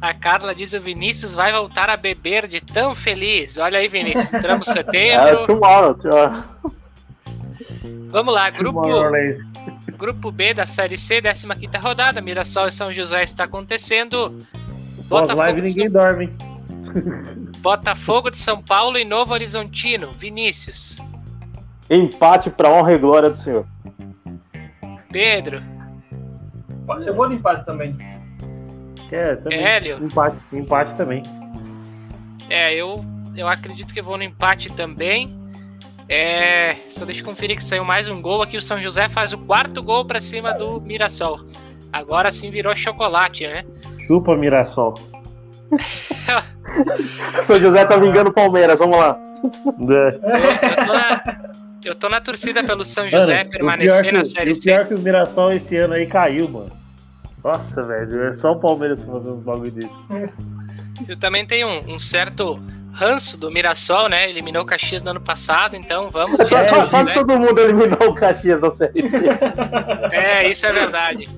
a 0.00 0.14
Carla 0.14 0.54
diz: 0.54 0.72
o 0.72 0.80
Vinícius 0.80 1.34
vai 1.34 1.52
voltar 1.52 1.88
a 1.90 1.96
beber 1.96 2.46
de 2.46 2.60
tão 2.60 2.94
feliz. 2.94 3.56
Olha 3.58 3.78
aí, 3.78 3.88
Vinícius, 3.88 4.32
entramos 4.34 4.68
É, 4.70 4.72
setembro. 4.72 5.46
tomorrow. 5.46 5.94
tomorrow. 5.94 6.42
Vamos 8.08 8.34
lá, 8.34 8.50
grupo, 8.50 8.82
Tomorrowland. 8.82 9.38
grupo 9.96 10.30
B 10.30 10.52
da 10.54 10.66
Série 10.66 10.98
C, 10.98 11.20
15 11.22 11.46
rodada. 11.82 12.20
Mirassol 12.20 12.68
e 12.68 12.72
São 12.72 12.92
José 12.92 13.22
está 13.22 13.44
acontecendo. 13.44 14.38
Botafogo 15.08 15.38
live 15.38 15.60
de 15.62 15.68
ninguém 15.70 15.90
São- 15.90 16.00
dorme? 16.02 16.32
Botafogo 17.58 18.30
de 18.30 18.36
São 18.36 18.62
Paulo 18.62 18.98
e 18.98 19.04
Novo 19.04 19.32
Horizontino. 19.32 20.10
Vinícius. 20.12 20.98
Empate 21.90 22.50
para 22.50 22.70
honra 22.70 22.92
e 22.94 22.98
glória 22.98 23.30
do 23.30 23.38
Senhor. 23.38 23.66
Pedro. 25.10 25.62
Eu 27.04 27.14
vou 27.14 27.28
de 27.28 27.34
empate 27.34 27.64
também. 27.64 27.96
É, 29.10 29.36
também. 29.36 29.58
Hélio. 29.58 30.04
Empate, 30.04 30.36
empate 30.52 30.94
também. 30.96 31.22
É, 32.48 32.74
eu 32.74 33.04
eu 33.36 33.48
acredito 33.48 33.92
que 33.92 34.00
eu 34.00 34.04
vou 34.04 34.16
no 34.16 34.22
empate 34.22 34.70
também. 34.72 35.40
É, 36.08 36.76
só 36.90 37.04
deixa 37.04 37.22
eu 37.22 37.24
conferir 37.24 37.56
que 37.56 37.64
saiu 37.64 37.84
mais 37.84 38.08
um 38.08 38.20
gol 38.20 38.42
aqui. 38.42 38.56
O 38.56 38.62
São 38.62 38.78
José 38.78 39.08
faz 39.08 39.32
o 39.32 39.38
quarto 39.38 39.82
gol 39.82 40.04
para 40.04 40.20
cima 40.20 40.52
do 40.52 40.80
Mirassol. 40.80 41.40
Agora 41.92 42.30
sim 42.30 42.50
virou 42.50 42.74
chocolate, 42.76 43.46
né? 43.46 43.64
Chupa, 44.06 44.36
Mirassol. 44.36 44.94
São 47.44 47.58
José 47.58 47.84
tá 47.86 47.96
vingando 47.96 48.30
o 48.30 48.32
Palmeiras, 48.32 48.78
vamos 48.78 48.98
lá. 48.98 49.18
É. 49.34 50.08
Eu 50.08 50.86
tô 50.86 50.92
na, 50.92 51.22
eu 51.84 51.94
tô 51.94 52.08
na 52.08 52.20
torcida 52.20 52.62
pelo 52.62 52.84
São 52.84 53.08
José 53.08 53.38
Mano, 53.38 53.48
o 53.48 53.52
permanecer 53.52 54.12
na 54.12 54.24
Série 54.24 54.50
o 54.50 54.54
C. 54.54 54.62
pior 54.62 54.86
que 54.86 54.94
o 54.94 54.98
Mirassol 54.98 55.52
esse 55.52 55.76
ano 55.76 55.94
aí 55.94 56.06
caiu, 56.06 56.48
mano. 56.48 56.70
Nossa, 57.42 57.82
velho, 57.82 58.22
é 58.24 58.36
só 58.36 58.52
o 58.52 58.60
Palmeiras 58.60 59.00
fazendo 59.00 59.34
uns 59.34 59.42
bagulho 59.42 59.70
desse. 59.72 59.90
Eu 61.08 61.16
também 61.18 61.44
tenho 61.46 61.66
um, 61.66 61.94
um 61.94 61.98
certo 61.98 62.62
ranço 62.92 63.36
do 63.36 63.50
Mirassol, 63.50 64.08
né? 64.08 64.30
Eliminou 64.30 64.62
o 64.62 64.66
Caxias 64.66 65.02
no 65.02 65.10
ano 65.10 65.20
passado, 65.20 65.74
então 65.74 66.10
vamos 66.10 66.38
de 66.38 66.46
São 66.46 66.86
Quase 66.88 67.08
José. 67.08 67.14
todo 67.14 67.38
mundo 67.38 67.58
eliminou 67.58 68.10
o 68.10 68.14
Caxias 68.14 68.60
da 68.60 68.70
Série 68.74 69.00
C. 69.00 69.16
É, 70.12 70.48
isso 70.48 70.66
é 70.66 70.72
verdade. 70.72 71.28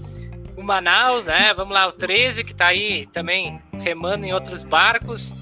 O 0.57 0.63
Manaus, 0.63 1.25
né? 1.25 1.55
Vamos 1.57 1.73
lá, 1.73 1.87
o 1.87 1.93
13 1.93 2.45
que 2.45 2.55
tá 2.55 2.67
aí 2.67 3.07
também 3.13 3.61
remando 3.73 4.27
em 4.27 4.33
outros 4.35 4.63
barcos. 4.63 5.35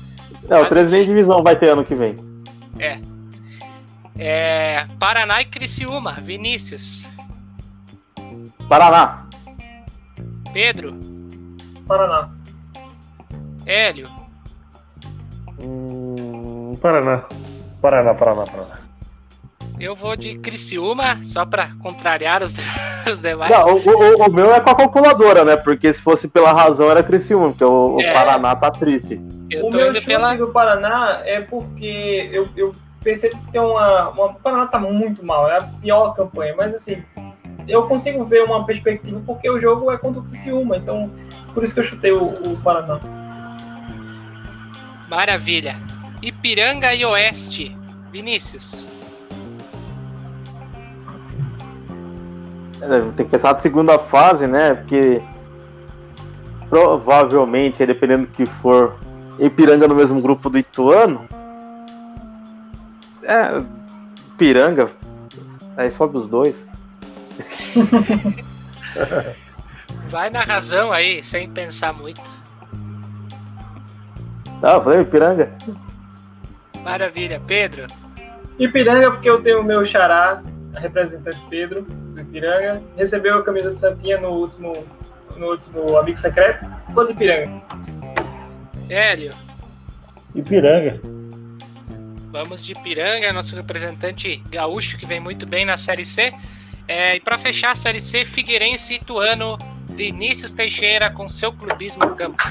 Não, 0.48 0.62
o 0.62 0.66
13 0.66 0.92
nem 0.92 1.06
divisão 1.06 1.42
vai 1.42 1.56
ter 1.56 1.70
ano 1.70 1.84
que 1.84 1.94
vem. 1.94 2.14
É, 2.78 2.98
Paraná 4.98 5.40
e 5.40 5.44
Criciúma, 5.46 6.12
Vinícius, 6.20 7.08
Paraná. 8.68 9.26
Pedro, 10.52 10.94
Paraná. 11.86 12.30
Hélio, 13.66 14.10
Hum, 15.58 16.74
Paraná. 16.80 17.24
Paraná, 17.80 18.14
Paraná, 18.14 18.44
Paraná. 18.44 18.78
eu 19.78 19.94
vou 19.96 20.14
de 20.16 20.38
Criciúma, 20.38 21.22
só 21.22 21.44
pra 21.46 21.70
contrariar 21.80 22.42
os, 22.42 22.56
os 23.10 23.20
demais. 23.22 23.50
Não, 23.50 23.74
o, 23.76 23.78
o- 23.78 24.26
o 24.28 24.32
meu 24.32 24.52
é 24.54 24.60
com 24.60 24.70
a 24.70 24.74
calculadora, 24.76 25.44
né? 25.44 25.56
Porque 25.56 25.92
se 25.92 26.00
fosse 26.00 26.28
pela 26.28 26.52
razão 26.52 26.90
era 26.90 27.02
Criciúma, 27.02 27.48
porque 27.50 27.64
o, 27.64 27.96
o 27.96 28.00
É. 28.00 28.12
Paraná 28.12 28.54
tá 28.56 28.70
triste. 28.70 29.20
eu 29.50 29.66
o 29.66 29.70
meu 29.70 29.94
chute 29.94 30.06
pela. 30.06 30.34
do 30.34 30.48
Paraná 30.52 31.22
é 31.24 31.40
porque 31.40 32.28
eu, 32.32 32.48
eu 32.56 32.72
percebo 33.02 33.38
que 33.38 33.52
tem 33.52 33.60
uma, 33.60 34.10
uma. 34.10 34.26
O 34.26 34.34
Paraná 34.34 34.66
tá 34.66 34.78
muito 34.78 35.24
mal, 35.24 35.50
é 35.50 35.58
a 35.58 35.62
pior 35.62 36.14
campanha, 36.14 36.54
mas 36.56 36.74
assim, 36.74 37.02
eu 37.68 37.86
consigo 37.86 38.24
ver 38.24 38.42
uma 38.44 38.64
perspectiva 38.64 39.20
porque 39.24 39.48
o 39.50 39.60
jogo 39.60 39.90
é 39.90 39.98
contra 39.98 40.20
o 40.20 40.24
Criciúma, 40.24 40.76
então 40.76 41.10
por 41.52 41.62
isso 41.62 41.74
que 41.74 41.80
eu 41.80 41.84
chutei 41.84 42.12
o, 42.12 42.24
o 42.24 42.60
Paraná. 42.62 43.00
Maravilha. 45.08 45.76
Ipiranga 46.22 46.94
e 46.94 47.04
Oeste, 47.04 47.76
Vinícius. 48.10 48.86
Tem 53.16 53.26
que 53.26 53.30
pensar 53.30 53.52
na 53.52 53.60
segunda 53.60 53.98
fase, 53.98 54.46
né? 54.46 54.74
Porque 54.74 55.22
provavelmente, 56.68 57.84
dependendo 57.84 58.26
do 58.26 58.32
que 58.32 58.46
for, 58.46 58.96
Ipiranga 59.38 59.86
no 59.86 59.94
mesmo 59.94 60.20
grupo 60.20 60.48
do 60.48 60.58
Ituano. 60.58 61.28
É, 63.32 63.64
Ipiranga. 64.34 64.90
Aí 65.74 65.90
sobe 65.90 66.18
os 66.18 66.28
dois. 66.28 66.66
Vai 70.10 70.28
na 70.28 70.42
razão 70.42 70.92
aí, 70.92 71.24
sem 71.24 71.48
pensar 71.48 71.94
muito. 71.94 72.20
Ah, 74.62 74.74
eu 74.74 74.82
falei 74.82 75.00
Ipiranga. 75.00 75.50
Maravilha. 76.84 77.40
Pedro, 77.46 77.86
Ipiranga, 78.58 79.12
porque 79.12 79.30
eu 79.30 79.40
tenho 79.40 79.60
o 79.60 79.64
meu 79.64 79.82
xará, 79.82 80.42
a 80.76 80.78
representante 80.78 81.40
Pedro, 81.48 81.80
do 81.82 82.20
Ipiranga, 82.20 82.82
recebeu 82.98 83.38
a 83.38 83.42
camisa 83.42 83.70
do 83.70 83.78
Santinha 83.78 84.20
no 84.20 84.28
último, 84.28 84.74
no 85.38 85.46
último 85.46 85.96
Amigo 85.96 86.18
Secreto, 86.18 86.66
ficou 86.86 87.06
de 87.06 87.12
Ipiranga. 87.12 87.62
Hélio, 88.90 89.32
Ipiranga. 90.34 91.21
Vamos 92.32 92.62
de 92.62 92.72
Ipiranga, 92.72 93.30
nosso 93.30 93.54
representante 93.54 94.42
gaúcho 94.50 94.96
que 94.96 95.04
vem 95.04 95.20
muito 95.20 95.46
bem 95.46 95.66
na 95.66 95.76
Série 95.76 96.06
C. 96.06 96.32
É, 96.88 97.16
e 97.16 97.20
para 97.20 97.36
fechar 97.36 97.72
a 97.72 97.74
Série 97.74 98.00
C, 98.00 98.24
Figueirense 98.24 98.94
e 98.94 98.96
Ituano, 98.96 99.58
Vinícius 99.90 100.50
Teixeira 100.50 101.10
com 101.10 101.28
seu 101.28 101.52
clubismo 101.52 102.06
no 102.06 102.16
campo. 102.16 102.42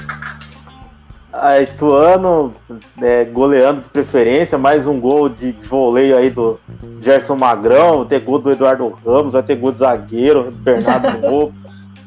A 1.32 1.60
Ituano 1.60 2.54
é, 3.00 3.24
goleando 3.24 3.82
de 3.82 3.88
preferência, 3.88 4.56
mais 4.56 4.86
um 4.86 5.00
gol 5.00 5.28
de 5.28 5.50
voleio 5.66 6.16
aí 6.16 6.30
do 6.30 6.60
Gerson 7.00 7.34
Magrão, 7.34 7.98
vai 7.98 8.06
ter 8.06 8.20
gol 8.20 8.38
do 8.38 8.52
Eduardo 8.52 8.88
Ramos, 9.04 9.32
vai 9.32 9.42
ter 9.42 9.56
gol 9.56 9.72
de 9.72 9.78
zagueiro, 9.78 10.52
Bernardo 10.52 11.18
Novo. 11.26 11.54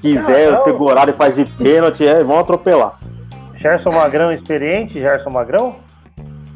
Quiser, 0.01 0.49
Caramba. 0.49 0.63
pegou 0.63 0.87
horário 0.87 1.13
e 1.13 1.17
faz 1.17 1.35
de 1.35 1.43
pênalti, 1.43 2.05
é, 2.05 2.23
vão 2.23 2.39
atropelar. 2.39 2.99
Gerson 3.55 3.91
Magrão 3.91 4.31
experiente, 4.31 5.01
Gerson 5.01 5.31
Magrão? 5.31 5.83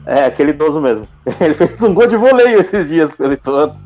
É, 0.05 0.25
aquele 0.25 0.51
idoso 0.51 0.81
mesmo. 0.81 1.05
Ele 1.39 1.53
fez 1.53 1.81
um 1.83 1.93
gol 1.93 2.07
de 2.07 2.17
voleio 2.17 2.59
esses 2.59 2.87
dias 2.87 3.13
pelo 3.15 3.33
Ituano. 3.33 3.79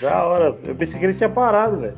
Da 0.00 0.24
hora. 0.24 0.56
Eu 0.64 0.74
pensei 0.74 0.98
que 0.98 1.06
ele 1.06 1.14
tinha 1.14 1.28
parado, 1.28 1.76
velho. 1.78 1.96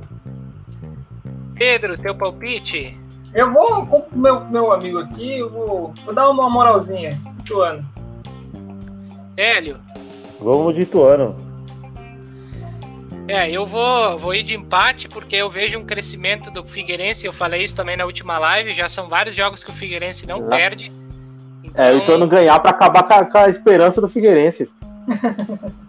Pedro, 1.55 1.99
teu 1.99 2.14
palpite? 2.14 2.99
Eu 3.35 3.53
vou 3.53 3.87
com 3.87 3.99
o 3.99 4.18
meu, 4.18 4.41
meu 4.47 4.73
amigo 4.73 4.99
aqui, 4.99 5.39
eu 5.39 5.51
vou, 5.51 5.93
vou 6.05 6.14
dar 6.14 6.29
uma 6.31 6.49
moralzinha, 6.49 7.11
Ituano. 7.41 7.87
Hélio? 9.37 9.77
Vamos 10.41 10.75
de 10.75 10.83
Ituano. 10.83 11.37
É, 13.29 13.49
eu 13.51 13.64
vou, 13.66 14.18
vou 14.18 14.35
ir 14.35 14.43
de 14.43 14.55
empate 14.55 15.09
porque 15.09 15.37
eu 15.37 15.49
vejo 15.49 15.79
um 15.79 15.84
crescimento 15.84 16.51
do 16.51 16.64
Figueirense. 16.67 17.26
Eu 17.26 17.33
falei 17.33 17.63
isso 17.63 17.76
também 17.76 17.97
na 17.97 18.05
última 18.05 18.38
live. 18.38 18.72
Já 18.75 18.88
são 18.88 19.09
vários 19.09 19.37
jogos 19.37 19.63
que 19.63 19.71
o 19.71 19.75
Figueirense 19.75 20.26
não 20.26 20.47
Ah. 20.47 20.49
perde. 20.49 20.91
É, 21.75 21.92
o 21.92 21.99
Ituano 21.99 22.26
ganhar 22.26 22.59
pra 22.61 22.71
acabar 22.71 23.03
com 23.05 23.14
a, 23.14 23.25
com 23.25 23.38
a 23.38 23.49
esperança 23.49 24.01
do 24.01 24.09
Figueirense. 24.09 24.68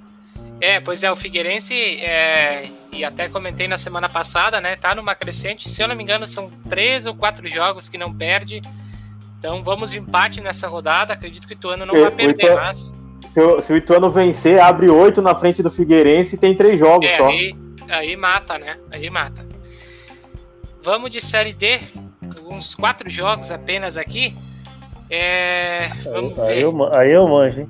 É, 0.64 0.80
pois 0.80 1.02
é, 1.02 1.12
o 1.12 1.16
Figueirense, 1.16 1.74
é, 1.74 2.70
e 2.94 3.04
até 3.04 3.28
comentei 3.28 3.68
na 3.68 3.80
semana 3.80 4.08
passada, 4.08 4.62
né? 4.62 4.76
Tá 4.76 4.94
numa 4.94 5.16
crescente. 5.16 5.68
Se 5.68 5.82
eu 5.82 5.88
não 5.88 5.96
me 5.96 6.04
engano, 6.04 6.28
são 6.28 6.52
três 6.70 7.08
ou 7.08 7.16
quatro 7.16 7.48
jogos 7.48 7.90
que 7.90 7.98
não 7.98 8.14
perde. 8.14 8.62
Então 9.40 9.64
vamos 9.64 9.90
de 9.90 9.98
empate 9.98 10.40
nessa 10.40 10.68
rodada. 10.68 11.14
Acredito 11.14 11.48
que 11.48 11.56
o 11.56 11.58
Ituano 11.58 11.84
não 11.84 12.00
vai 12.00 12.12
perder, 12.12 12.44
Ituano- 12.44 12.62
mas. 12.62 12.94
Se 13.34 13.42
o, 13.42 13.60
se 13.60 13.74
o 13.74 13.78
Ituano 13.78 14.12
vencer, 14.12 14.60
abre 14.62 14.88
oito 14.88 15.20
na 15.20 15.34
frente 15.34 15.64
do 15.64 15.72
Figueirense 15.72 16.36
e 16.36 16.38
tem 16.38 16.56
três 16.56 16.78
jogos 16.78 17.10
É, 17.10 17.18
só. 17.18 17.28
aí, 17.30 17.56
aí 17.90 18.16
mata, 18.16 18.60
né? 18.60 18.78
Aí 18.94 19.10
mata. 19.10 19.44
Vamos 20.84 21.10
de 21.10 21.20
Série 21.22 21.54
D. 21.54 21.80
Uns 22.46 22.76
quatro 22.76 23.10
jogos 23.10 23.50
apenas 23.50 23.98
aqui. 23.98 24.36
É, 25.12 25.90
vamos 26.06 26.40
Aí, 26.40 26.48
aí, 26.48 26.56
ver. 26.56 26.62
eu, 26.64 26.72
ma- 26.74 26.98
aí 26.98 27.12
eu 27.12 27.28
manjo, 27.28 27.62
hein? 27.62 27.70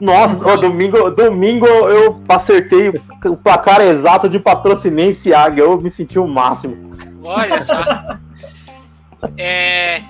Nossa, 0.00 0.36
ó, 0.46 0.56
domingo, 0.56 1.10
domingo 1.10 1.66
eu 1.66 2.20
acertei 2.28 2.92
o 3.24 3.36
placar 3.36 3.80
exato 3.80 4.28
de 4.28 4.38
Patrocinense 4.38 5.28
e 5.28 5.34
Águia. 5.34 5.62
Eu 5.62 5.80
me 5.80 5.90
senti 5.90 6.18
o 6.18 6.26
máximo. 6.26 6.92
Olha 7.22 7.60
só. 7.62 7.76
É, 9.38 10.02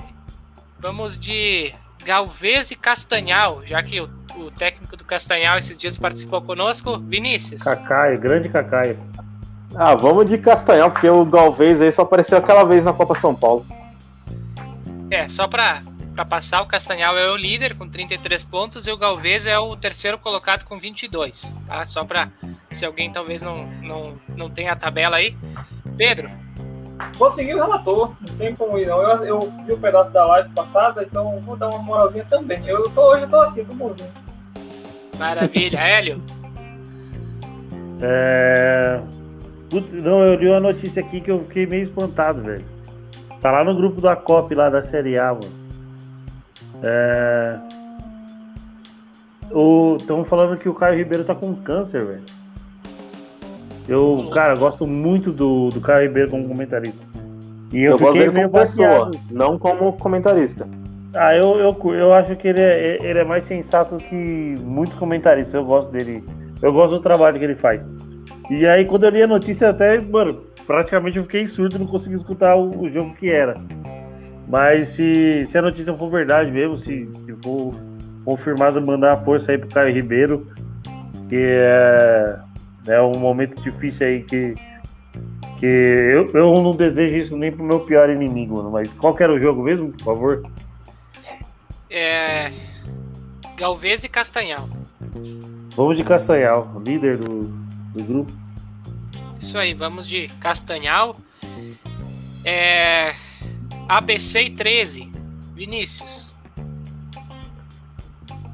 vamos 0.81 1.16
de 1.18 1.73
Galvez 2.05 2.70
e 2.70 2.77
Castanhal, 2.77 3.62
já 3.64 3.82
que 3.82 4.01
o, 4.01 4.09
o 4.36 4.51
técnico 4.51 4.97
do 4.97 5.05
Castanhal 5.05 5.56
esses 5.59 5.77
dias 5.77 5.97
participou 5.97 6.43
conosco. 6.43 6.98
Vinícius. 6.98 7.62
Cacaio, 7.62 8.18
grande 8.18 8.48
Cacaio. 8.48 8.98
Ah, 9.74 9.94
vamos 9.94 10.27
de 10.27 10.39
Castanhal, 10.39 10.90
porque 10.90 11.09
o 11.09 11.24
Galvez 11.24 11.81
aí 11.81 11.93
só 11.93 12.02
apareceu 12.02 12.39
aquela 12.39 12.64
vez 12.64 12.82
na 12.85 12.93
Copa 12.93 13.14
São 13.18 13.35
Paulo. 13.35 13.64
É, 15.10 15.28
só 15.28 15.47
para 16.16 16.24
passar, 16.24 16.62
o 16.62 16.66
Castanhal 16.66 17.16
é 17.18 17.30
o 17.30 17.36
líder 17.36 17.76
com 17.76 17.86
33 17.86 18.43
pontos 18.43 18.86
e 18.86 18.90
o 18.90 18.97
Galvez 18.97 19.47
é 19.47 19.59
o 19.59 19.76
terceiro 19.76 20.16
colocado 20.16 20.64
com 20.64 20.78
22. 20.78 21.55
Tá? 21.68 21.84
Só 21.84 22.05
para 22.05 22.30
se 22.70 22.86
alguém 22.86 23.12
talvez 23.12 23.43
não, 23.43 23.66
não, 23.82 24.18
não 24.34 24.48
tenha 24.48 24.72
a 24.72 24.76
tabela 24.76 25.16
aí. 25.16 25.36
Pedro, 25.97 26.30
Vou 27.18 27.28
seguir 27.28 27.55
o 27.55 27.59
relator, 27.59 28.14
não 28.26 28.36
tem 28.38 28.56
como 28.56 28.78
ir 28.78 28.86
não. 28.86 29.02
Eu, 29.02 29.24
eu 29.24 29.52
vi 29.66 29.74
um 29.74 29.78
pedaço 29.78 30.10
da 30.10 30.24
live 30.24 30.48
passada, 30.55 31.02
então 31.02 31.38
vou 31.40 31.55
dar 31.55 31.68
uma 31.68 31.78
moralzinha 31.78 32.24
também. 32.24 32.66
Eu 32.66 32.84
tô, 32.90 33.12
hoje 33.12 33.24
eu 33.24 33.28
tô 33.28 33.36
assim, 33.36 33.64
tô 33.66 33.74
bonzinho. 33.74 34.10
maravilha. 35.18 35.76
Hélio, 35.84 36.22
É... 38.01 38.98
Putz, 39.68 40.02
Não, 40.02 40.24
eu 40.24 40.34
li 40.36 40.48
uma 40.48 40.60
notícia 40.60 41.02
aqui 41.02 41.20
que 41.20 41.30
eu 41.30 41.43
fiquei 41.43 41.66
meio 41.66 41.82
espantado, 41.82 42.43
velho. 42.43 42.64
Tá 43.38 43.52
lá 43.52 43.62
no 43.62 43.74
grupo 43.74 44.01
da 44.01 44.16
COP 44.16 44.55
lá 44.55 44.70
da 44.70 44.82
Série 44.86 45.18
A, 45.18 45.34
mano. 45.34 45.65
É... 46.82 47.59
Estão 49.98 50.24
falando 50.24 50.59
que 50.59 50.69
o 50.69 50.74
Caio 50.74 50.98
Ribeiro 50.98 51.24
tá 51.24 51.35
com 51.35 51.55
câncer, 51.55 52.05
velho. 52.05 52.23
Eu, 53.89 54.28
cara, 54.32 54.57
gosto 54.57 54.86
muito 54.86 55.31
do, 55.31 55.69
do 55.69 55.81
Caio 55.81 56.09
Ribeiro 56.09 56.31
como 56.31 56.48
comentarista. 56.48 56.98
E 57.73 57.82
eu, 57.82 57.93
Eu, 57.93 57.98
gosto 57.98 58.12
fiquei 58.12 58.20
dele 58.20 58.35
meio 58.35 58.51
como 58.51 58.62
pessoa, 58.62 59.11
não 59.31 59.59
como 59.59 59.93
comentarista. 59.94 60.69
Ah, 61.15 61.35
eu, 61.35 61.59
eu, 61.59 61.94
eu 61.94 62.12
acho 62.12 62.36
que 62.36 62.48
ele 62.48 62.61
é, 62.61 62.98
ele 63.03 63.19
é 63.20 63.24
mais 63.24 63.44
sensato 63.44 63.97
que 63.97 64.55
muitos 64.61 64.98
comentaristas. 64.98 65.55
Eu 65.55 65.65
gosto 65.65 65.90
dele. 65.90 66.23
Eu 66.61 66.73
gosto 66.73 66.97
do 66.97 67.01
trabalho 67.01 67.39
que 67.39 67.44
ele 67.44 67.55
faz. 67.55 67.85
E 68.51 68.66
aí, 68.66 68.85
quando 68.85 69.05
eu 69.05 69.11
li 69.11 69.23
a 69.23 69.27
notícia, 69.27 69.70
até, 69.70 70.01
mano, 70.01 70.43
praticamente 70.66 71.16
eu 71.16 71.24
fiquei 71.24 71.47
surdo, 71.47 71.78
não 71.78 71.86
consegui 71.86 72.16
escutar 72.16 72.55
o, 72.57 72.82
o 72.82 72.90
jogo 72.90 73.15
que 73.15 73.31
era. 73.31 73.61
Mas 74.48 74.89
se, 74.90 75.47
se 75.51 75.59
a 75.59 75.62
notícia 75.62 75.97
for 75.97 76.10
verdade 76.10 76.51
mesmo, 76.51 76.78
se, 76.78 77.09
se 77.24 77.36
for 77.43 77.74
confirmado, 78.24 78.85
mandar 78.85 79.12
a 79.12 79.16
força 79.16 79.52
aí 79.52 79.59
pro 79.59 79.68
Caio 79.68 79.94
Ribeiro, 79.94 80.47
que 81.28 81.36
é, 81.36 82.39
é 82.89 83.01
um 83.02 83.18
momento 83.18 83.60
difícil 83.60 84.06
aí 84.06 84.23
que, 84.23 84.55
que 85.59 85.66
eu, 85.66 86.27
eu 86.32 86.55
não 86.62 86.77
desejo 86.77 87.14
isso 87.14 87.36
nem 87.36 87.51
pro 87.51 87.64
meu 87.64 87.81
pior 87.81 88.09
inimigo, 88.09 88.56
mano. 88.56 88.70
Mas 88.70 88.89
qual 88.94 89.14
que 89.14 89.23
era 89.23 89.32
o 89.32 89.43
jogo 89.43 89.62
mesmo, 89.62 89.93
por 89.93 90.05
favor? 90.05 90.51
É. 91.90 92.52
Galvez 93.56 94.05
e 94.05 94.09
Castanhal. 94.09 94.68
Vamos 95.74 95.97
de 95.97 96.05
Castanhal, 96.05 96.70
líder 96.85 97.16
do, 97.16 97.44
do 97.94 98.05
grupo. 98.05 98.32
Isso 99.39 99.59
aí, 99.59 99.74
vamos 99.74 100.06
de 100.06 100.27
Castanhal. 100.40 101.16
É. 102.44 103.14
ABC 103.88 104.42
e 104.42 104.50
13. 104.50 105.10
Vinícius. 105.54 106.34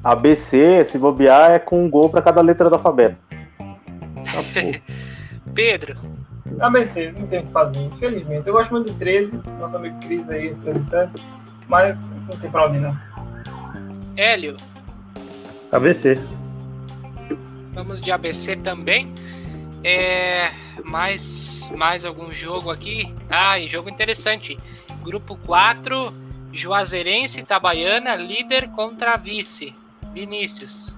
ABC, 0.05 0.85
se 0.85 0.99
bobear, 0.99 1.53
é 1.53 1.59
com 1.59 1.85
um 1.85 1.89
gol 1.89 2.11
para 2.11 2.21
cada 2.21 2.41
letra 2.41 2.69
do 2.69 2.75
alfabeto. 2.75 3.17
Pedro. 5.55 5.97
ABC, 6.61 7.13
não 7.13 7.27
tem 7.27 7.41
o 7.41 7.43
que 7.45 7.51
fazer, 7.51 7.81
infelizmente. 7.81 8.47
Eu 8.47 8.53
gosto 8.53 8.71
muito 8.73 8.93
de 8.93 8.99
13, 8.99 9.41
nosso 9.59 9.77
amigo 9.77 9.99
Cris 10.01 10.29
aí 10.29 10.49
representando, 10.49 11.21
mas 11.69 11.97
não 11.99 12.39
tem 12.39 12.51
pra 12.51 12.67
onde 12.67 12.79
não. 12.79 12.97
Hélio. 14.17 14.57
ABC. 15.71 16.19
Vamos 17.73 18.01
de 18.01 18.13
ABC 18.13 18.57
também. 18.57 19.13
É, 19.83 20.51
mais, 20.85 21.71
mais 21.75 22.05
algum 22.05 22.31
jogo 22.31 22.71
aqui? 22.71 23.13
Ah, 23.31 23.59
e 23.59 23.69
jogo 23.69 23.89
interessante. 23.89 24.59
Grupo 25.03 25.37
4, 25.45 26.13
Juazeirense 26.53 27.41
e 27.41 27.43
Itabaiana, 27.43 28.15
líder 28.15 28.69
contra 28.71 29.17
vice. 29.17 29.75
Vinícius. 30.13 30.95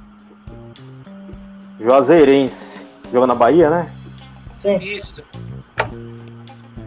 Juazeirense. 1.80 2.80
Joga 3.12 3.26
na 3.26 3.34
Bahia, 3.34 3.70
né? 3.70 3.92
Sim. 4.58 4.74
Isso. 4.76 5.22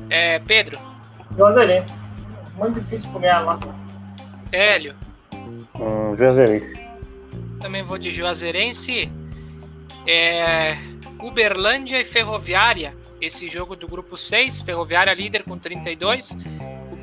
É, 0.10 0.40
Pedro. 0.40 0.80
Juazeirense. 1.36 1.94
Muito 2.56 2.82
difícil 2.82 3.10
por 3.12 3.22
ganhar 3.22 3.40
lá. 3.40 3.60
Hélio. 4.52 4.96
Hum, 5.76 6.16
Juazeirense. 6.18 6.74
Também 7.60 7.84
vou 7.84 7.98
de 7.98 8.12
Juazeirense. 8.12 9.12
É, 10.06 10.78
Uberlândia 11.20 12.02
e 12.02 12.06
Ferroviária. 12.06 12.96
Esse 13.22 13.48
jogo 13.48 13.76
do 13.76 13.88
grupo 13.88 14.18
6. 14.18 14.62
Ferroviária 14.62 15.14
líder 15.14 15.44
com 15.44 15.58
32. 15.58 16.36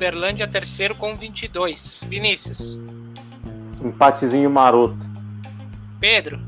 Uberlândia 0.05 0.47
terceiro 0.47 0.93
com 0.93 1.15
22. 1.15 2.03
Vinícius. 2.07 2.77
Empatezinho 3.83 4.49
maroto. 4.49 4.97
Pedro. 5.99 6.39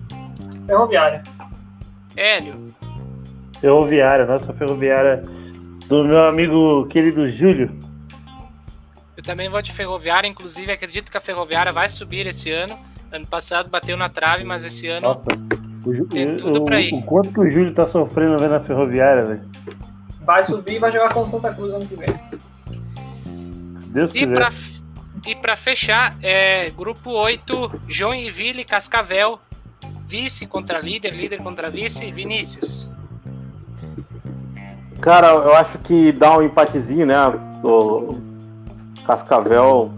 Ferroviária. 0.65 1.23
Hélio. 2.15 2.73
Ferroviária, 3.61 4.25
nossa 4.25 4.53
ferroviária 4.53 5.23
do 5.87 6.03
meu 6.03 6.25
amigo 6.27 6.85
querido 6.87 7.29
Júlio. 7.31 7.71
Eu 9.15 9.23
também 9.23 9.49
vou 9.49 9.61
de 9.61 9.71
Ferroviária. 9.71 10.27
Inclusive, 10.27 10.71
acredito 10.71 11.09
que 11.09 11.17
a 11.17 11.21
Ferroviária 11.21 11.71
vai 11.71 11.87
subir 11.89 12.27
esse 12.27 12.51
ano. 12.51 12.77
Ano 13.11 13.25
passado 13.25 13.69
bateu 13.69 13.95
na 13.95 14.09
trave, 14.09 14.43
mas 14.43 14.65
esse 14.65 14.87
ano 14.89 15.07
Nossa, 15.07 15.21
o, 15.85 15.93
Ju- 15.95 16.05
Tem 16.07 16.35
tudo 16.35 16.61
o- 16.61 16.65
pra 16.65 16.81
ir. 16.81 16.93
o 16.93 17.01
quanto 17.03 17.29
que 17.31 17.39
o 17.39 17.49
Júlio 17.49 17.73
tá 17.73 17.87
sofrendo 17.87 18.37
vendo 18.37 18.55
a 18.55 18.59
ferroviária, 18.59 19.23
velho. 19.23 19.41
Vai 20.21 20.43
subir 20.43 20.73
e 20.73 20.79
vai 20.79 20.91
jogar 20.91 21.13
com 21.13 21.23
o 21.23 21.27
Santa 21.29 21.53
Cruz 21.53 21.73
ano 21.73 21.87
que 21.87 21.95
vem. 21.95 22.09
Deus 23.97 24.11
E 24.11 24.19
quiser. 24.19 24.35
pra, 24.35 24.51
e 25.25 25.35
pra 25.35 25.55
fechar, 25.57 26.15
é, 26.21 26.69
grupo 26.69 27.09
8, 27.09 27.81
Joinville 27.87 28.61
e 28.61 28.65
Cascavel. 28.65 29.39
Vice 30.07 30.45
contra 30.45 30.79
líder, 30.79 31.15
líder 31.15 31.41
contra 31.41 31.69
vice, 31.71 32.11
Vinícius. 32.11 32.87
Cara, 35.01 35.29
eu 35.29 35.55
acho 35.55 35.79
que 35.79 36.11
dá 36.11 36.37
um 36.37 36.43
empatezinho, 36.43 37.07
né? 37.07 37.15
O 37.63 38.21
Cascavel 39.05 39.91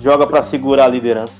joga 0.00 0.26
para 0.26 0.42
segurar 0.44 0.84
a 0.84 0.88
liderança. 0.88 1.34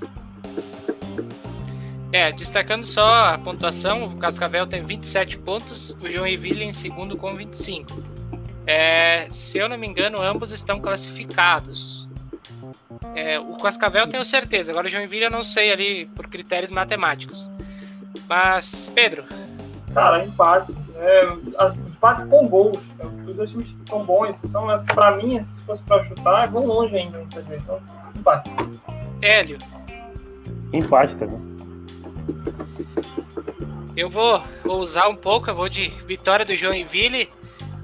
É, 2.12 2.32
destacando 2.32 2.84
só 2.84 3.08
a 3.26 3.38
pontuação, 3.38 4.04
o 4.04 4.16
Cascavel 4.16 4.66
tem 4.66 4.84
27 4.84 5.38
pontos, 5.38 5.96
o 6.00 6.10
Joinville 6.10 6.64
em 6.64 6.72
segundo 6.72 7.16
com 7.16 7.34
25. 7.34 8.15
É, 8.66 9.26
se 9.30 9.58
eu 9.58 9.68
não 9.68 9.78
me 9.78 9.86
engano, 9.86 10.20
ambos 10.20 10.50
estão 10.50 10.80
classificados. 10.80 12.08
É, 13.14 13.38
o 13.38 13.56
Cascavel 13.56 14.08
tenho 14.08 14.24
certeza, 14.24 14.72
agora 14.72 14.86
o 14.86 14.90
Joinville 14.90 15.24
eu 15.24 15.30
não 15.30 15.42
sei 15.42 15.72
ali 15.72 16.06
por 16.06 16.28
critérios 16.28 16.70
matemáticos. 16.70 17.50
Mas, 18.28 18.90
Pedro, 18.94 19.24
Cara, 19.96 20.22
empate. 20.26 20.76
É, 20.96 21.28
as, 21.58 21.74
empate 21.74 22.26
com 22.26 22.46
gols. 22.46 22.78
Os 23.26 23.34
dois 23.34 23.50
times 23.50 23.74
são 23.88 24.04
bons. 24.04 24.38
São, 24.40 24.66
mas 24.66 24.82
pra 24.82 25.16
mim, 25.16 25.42
se 25.42 25.58
fosse 25.62 25.82
pra 25.84 26.04
chutar, 26.04 26.48
vão 26.48 26.66
longe 26.66 26.94
ainda 26.94 27.16
muitas 27.16 27.46
vezes. 27.46 27.64
Então, 27.64 27.80
empate. 28.14 28.50
Hélio, 29.22 29.56
Empate 30.70 31.14
também. 31.16 31.40
Eu 33.96 34.10
vou, 34.10 34.42
vou 34.62 34.80
usar 34.80 35.08
um 35.08 35.16
pouco, 35.16 35.48
eu 35.48 35.54
vou 35.54 35.70
de 35.70 35.88
vitória 36.06 36.44
do 36.44 36.54
Joinville. 36.54 37.30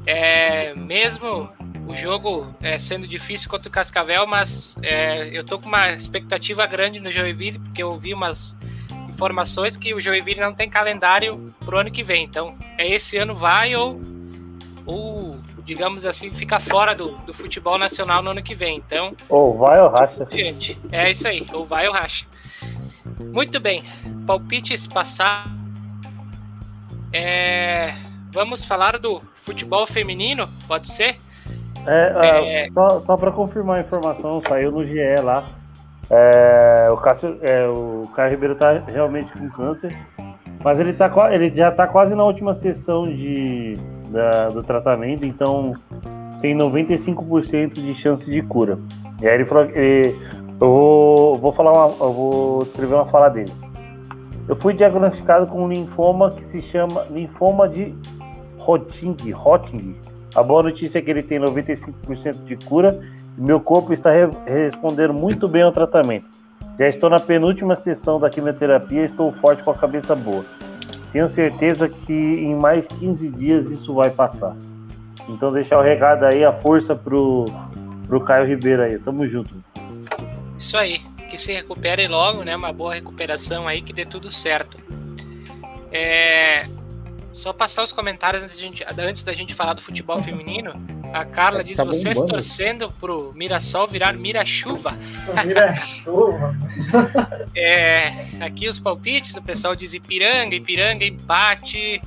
É, 0.07 0.75
mesmo 0.75 1.51
o 1.87 1.97
jogo 1.97 2.55
é, 2.61 2.79
sendo 2.79 3.07
difícil 3.07 3.51
contra 3.51 3.69
o 3.69 3.73
Cascavel, 3.73 4.27
mas 4.27 4.77
é, 4.83 5.29
eu 5.37 5.45
tô 5.45 5.59
com 5.59 5.69
uma 5.69 5.93
expectativa 5.93 6.67
grande 6.67 7.01
no 7.01 7.11
Joinville, 7.11 7.59
porque 7.59 7.83
eu 7.83 7.93
ouvi 7.93 8.15
umas 8.15 8.57
informações 9.09 9.77
que 9.77 9.95
o 9.95 10.01
Joinville 10.01 10.41
não 10.41 10.55
tem 10.55 10.69
calendário 10.71 11.55
pro 11.65 11.79
ano 11.79 11.91
que 11.91 12.03
vem. 12.03 12.25
Então, 12.25 12.57
é 12.79 12.91
esse 12.91 13.17
ano 13.19 13.35
vai 13.35 13.77
ou, 13.77 14.01
ou 14.87 15.39
digamos 15.65 16.07
assim, 16.07 16.33
fica 16.33 16.59
fora 16.59 16.95
do, 16.95 17.11
do 17.19 17.35
futebol 17.35 17.79
nacional 17.79 18.23
no 18.23 18.31
ano 18.31 18.43
que 18.43 18.55
vem. 18.55 18.79
Então, 18.79 19.15
Ou 19.29 19.57
vai 19.57 19.81
ou 19.81 19.89
racha. 19.89 20.27
Diante. 20.27 20.79
É 20.91 21.11
isso 21.11 21.29
aí, 21.29 21.47
ou 21.53 21.67
vai 21.67 21.87
ou 21.87 21.95
racha. 21.95 22.27
Muito 23.21 23.61
bem, 23.61 23.85
palpites 24.27 24.87
passar. 24.87 25.47
É, 27.13 27.95
vamos 28.33 28.65
falar 28.65 28.99
do 28.99 29.21
futebol 29.45 29.87
feminino, 29.87 30.49
pode 30.67 30.89
ser? 30.89 31.17
É, 31.87 32.13
ah, 32.15 32.45
É. 32.45 32.69
Só, 32.73 33.01
só 33.05 33.17
pra 33.17 33.31
confirmar 33.33 33.79
a 33.79 33.81
informação, 33.81 34.41
saiu 34.49 34.71
no 34.71 34.87
GE 34.87 35.01
lá. 35.23 35.45
É, 36.11 36.89
o, 36.91 36.97
Cássio, 36.99 37.39
é, 37.43 37.67
o 37.69 38.03
Caio 38.15 38.31
Ribeiro 38.33 38.55
tá 38.55 38.83
realmente 38.87 39.33
com 39.33 39.49
câncer. 39.51 39.97
Mas 40.63 40.79
ele, 40.79 40.93
tá, 40.93 41.11
ele 41.33 41.51
já 41.51 41.73
tá 41.73 41.87
quase 41.87 42.15
na 42.15 42.23
última 42.25 42.55
sessão 42.55 43.07
de, 43.09 43.75
da- 44.11 44.49
do 44.51 44.63
tratamento, 44.63 45.25
então 45.27 45.73
tem 46.41 46.57
95% 46.57 47.75
de 47.75 47.95
chance 47.95 48.25
de 48.31 48.43
cura. 48.43 48.79
E 49.21 49.27
aí 49.27 49.35
ele 49.35 49.45
falou 49.45 49.67
que. 49.67 50.17
Eu 50.61 50.69
vou, 50.69 51.39
vou 51.39 51.53
falar 51.53 51.73
uma, 51.73 52.05
eu 52.05 52.13
vou 52.13 52.63
escrever 52.63 52.95
uma 52.95 53.07
fala 53.07 53.29
dele. 53.29 53.53
Eu 54.49 54.55
fui 54.57 54.75
diagnosticado 54.75 55.47
com 55.49 55.65
um 55.65 55.69
linfoma 55.69 56.31
que 56.31 56.45
se 56.47 56.61
chama 56.61 57.05
linfoma 57.11 57.69
de 57.69 57.93
Hodgkin. 58.67 59.17
Hodgkin. 59.33 59.97
A 60.35 60.43
boa 60.43 60.63
notícia 60.63 60.99
é 60.99 61.03
que 61.03 61.11
ele 61.11 61.23
tem 61.23 61.39
95% 61.41 62.45
de 62.45 62.57
cura 62.57 62.99
e 63.37 63.41
meu 63.41 63.61
corpo 63.61 63.93
está 63.93 64.11
re- 64.11 64.31
respondendo 64.47 65.13
muito 65.13 65.47
bem 65.49 65.63
ao 65.63 65.73
tratamento. 65.73 66.27
Já 66.79 66.87
estou 66.87 67.11
na 67.11 67.21
penúltima 67.21 67.77
sessão 67.77 68.19
da 68.19 68.31
quimioterapia 68.31 69.03
e 69.03 69.07
estou 69.07 69.33
forte 69.35 69.63
com 69.63 69.71
a 69.71 69.75
cabeça 69.75 70.15
boa. 70.15 70.45
Tenho 71.13 71.29
certeza 71.29 71.89
que 71.89 72.13
em 72.13 72.55
mais 72.55 72.87
15 72.87 73.29
dias 73.31 73.67
isso 73.71 73.93
vai 73.95 74.09
passar. 74.11 74.57
Então 75.29 75.53
deixar 75.53 75.79
o 75.79 75.83
recado 75.83 76.25
aí, 76.25 76.43
a 76.43 76.53
força 76.53 76.95
pro, 76.97 77.45
pro 78.07 78.21
Caio 78.21 78.47
Ribeiro 78.47 78.83
aí. 78.83 78.99
Tamo 78.99 79.29
junto. 79.29 79.55
Isso 80.59 80.77
aí, 80.79 81.01
que 81.31 81.37
se 81.37 81.53
recupere 81.53 82.09
logo, 82.09 82.43
né? 82.43 82.57
Uma 82.57 82.73
boa 82.73 82.95
recuperação 82.95 83.69
aí, 83.69 83.83
que 83.83 83.93
dê 83.93 84.07
tudo 84.07 84.31
certo. 84.31 84.79
É, 85.93 86.67
só 87.33 87.53
passar 87.53 87.83
os 87.83 87.93
comentários 87.93 88.45
antes, 88.45 88.57
da 88.57 88.63
gente- 88.63 88.85
antes 88.99 89.23
da 89.25 89.33
gente 89.33 89.55
falar 89.55 89.73
do 89.75 89.81
futebol 89.83 90.21
feminino. 90.23 90.73
A 91.13 91.25
Carla 91.25 91.63
diz: 91.65 91.77
Tá 91.77 91.85
vocês 91.85 92.15
bombando. 92.17 92.33
torcendo 92.35 92.93
pro 93.01 93.33
Mirassol 93.35 93.87
virar 93.89 94.13
Mirachuva. 94.15 94.93
Vira 95.45 95.75
chuva. 95.75 96.55
É, 97.55 98.27
aqui 98.41 98.69
os 98.69 98.79
palpites, 98.79 99.37
o 99.37 99.43
pessoal 99.43 99.75
diz 99.77 99.93
Ipiranga, 99.93 100.55
Ipiranga, 100.57 101.05
empate, 101.05 102.01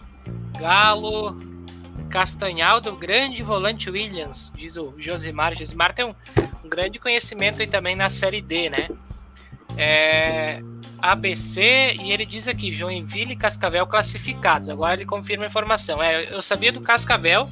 Galo, 0.59 1.35
Castanhal 2.09 2.81
do 2.81 2.95
grande 2.95 3.43
volante 3.43 3.89
Williams, 3.89 4.51
diz 4.55 4.75
o 4.75 4.93
Josimar. 4.97 5.55
Josimar 5.55 5.93
tem 5.93 6.05
um, 6.05 6.15
um 6.63 6.69
grande 6.69 6.97
conhecimento 6.99 7.61
aí 7.61 7.67
também 7.67 7.95
na 7.95 8.09
Série 8.09 8.41
D, 8.41 8.69
né? 8.69 8.87
É, 9.77 10.59
ABC 11.11 11.95
e 12.01 12.11
ele 12.11 12.25
diz 12.25 12.47
aqui 12.47 12.71
Joinville 12.71 13.33
e 13.33 13.35
Cascavel 13.35 13.85
classificados. 13.85 14.69
Agora 14.69 14.93
ele 14.93 15.05
confirma 15.05 15.45
a 15.45 15.47
informação. 15.47 16.01
É, 16.01 16.33
eu 16.33 16.41
sabia 16.41 16.71
do 16.71 16.81
Cascavel, 16.81 17.49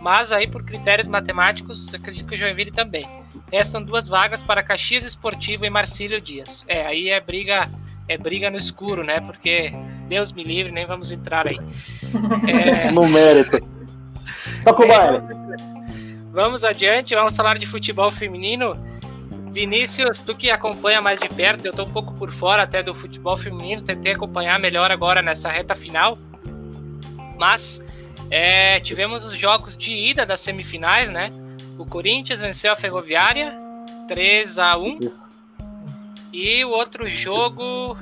mas 0.00 0.32
aí 0.32 0.46
por 0.46 0.62
critérios 0.64 1.06
matemáticos 1.06 1.92
acredito 1.94 2.26
que 2.26 2.34
o 2.34 2.38
Joinville 2.38 2.70
também. 2.70 3.08
Restam 3.52 3.82
duas 3.82 4.08
vagas 4.08 4.42
para 4.42 4.62
Caxias 4.62 5.04
Esportivo 5.04 5.64
e 5.64 5.70
Marcílio 5.70 6.20
Dias. 6.20 6.64
É, 6.66 6.86
aí 6.86 7.10
é 7.10 7.20
briga 7.20 7.70
é 8.08 8.16
briga 8.16 8.50
no 8.50 8.56
escuro, 8.56 9.02
né? 9.02 9.20
Porque 9.20 9.72
Deus 10.08 10.32
me 10.32 10.44
livre, 10.44 10.72
nem 10.72 10.86
vamos 10.86 11.12
entrar 11.12 11.46
aí. 11.46 11.58
É... 12.48 12.90
no 12.92 13.06
mérito. 13.08 13.58
Toca 14.64 14.84
o 14.84 14.88
baile. 14.88 15.20
Vamos 16.32 16.64
adiante, 16.64 17.14
vamos 17.14 17.34
falar 17.34 17.56
de 17.58 17.66
futebol 17.66 18.10
feminino. 18.10 18.74
Vinícius, 19.56 20.22
tu 20.22 20.36
que 20.36 20.50
acompanha 20.50 21.00
mais 21.00 21.18
de 21.18 21.30
perto, 21.30 21.64
eu 21.64 21.72
tô 21.72 21.84
um 21.84 21.90
pouco 21.90 22.12
por 22.12 22.30
fora 22.30 22.64
até 22.64 22.82
do 22.82 22.94
futebol 22.94 23.38
feminino, 23.38 23.80
tentei 23.80 24.12
acompanhar 24.12 24.60
melhor 24.60 24.90
agora 24.90 25.22
nessa 25.22 25.48
reta 25.48 25.74
final. 25.74 26.18
Mas 27.38 27.82
é, 28.30 28.78
tivemos 28.80 29.24
os 29.24 29.34
jogos 29.34 29.74
de 29.74 29.94
ida 29.94 30.26
das 30.26 30.42
semifinais, 30.42 31.08
né? 31.08 31.30
O 31.78 31.86
Corinthians 31.86 32.42
venceu 32.42 32.70
a 32.70 32.76
Ferroviária 32.76 33.56
3 34.06 34.58
a 34.58 34.76
1 34.76 34.98
Isso. 35.00 35.22
E 36.34 36.62
o 36.62 36.68
outro 36.68 37.08
jogo. 37.08 37.96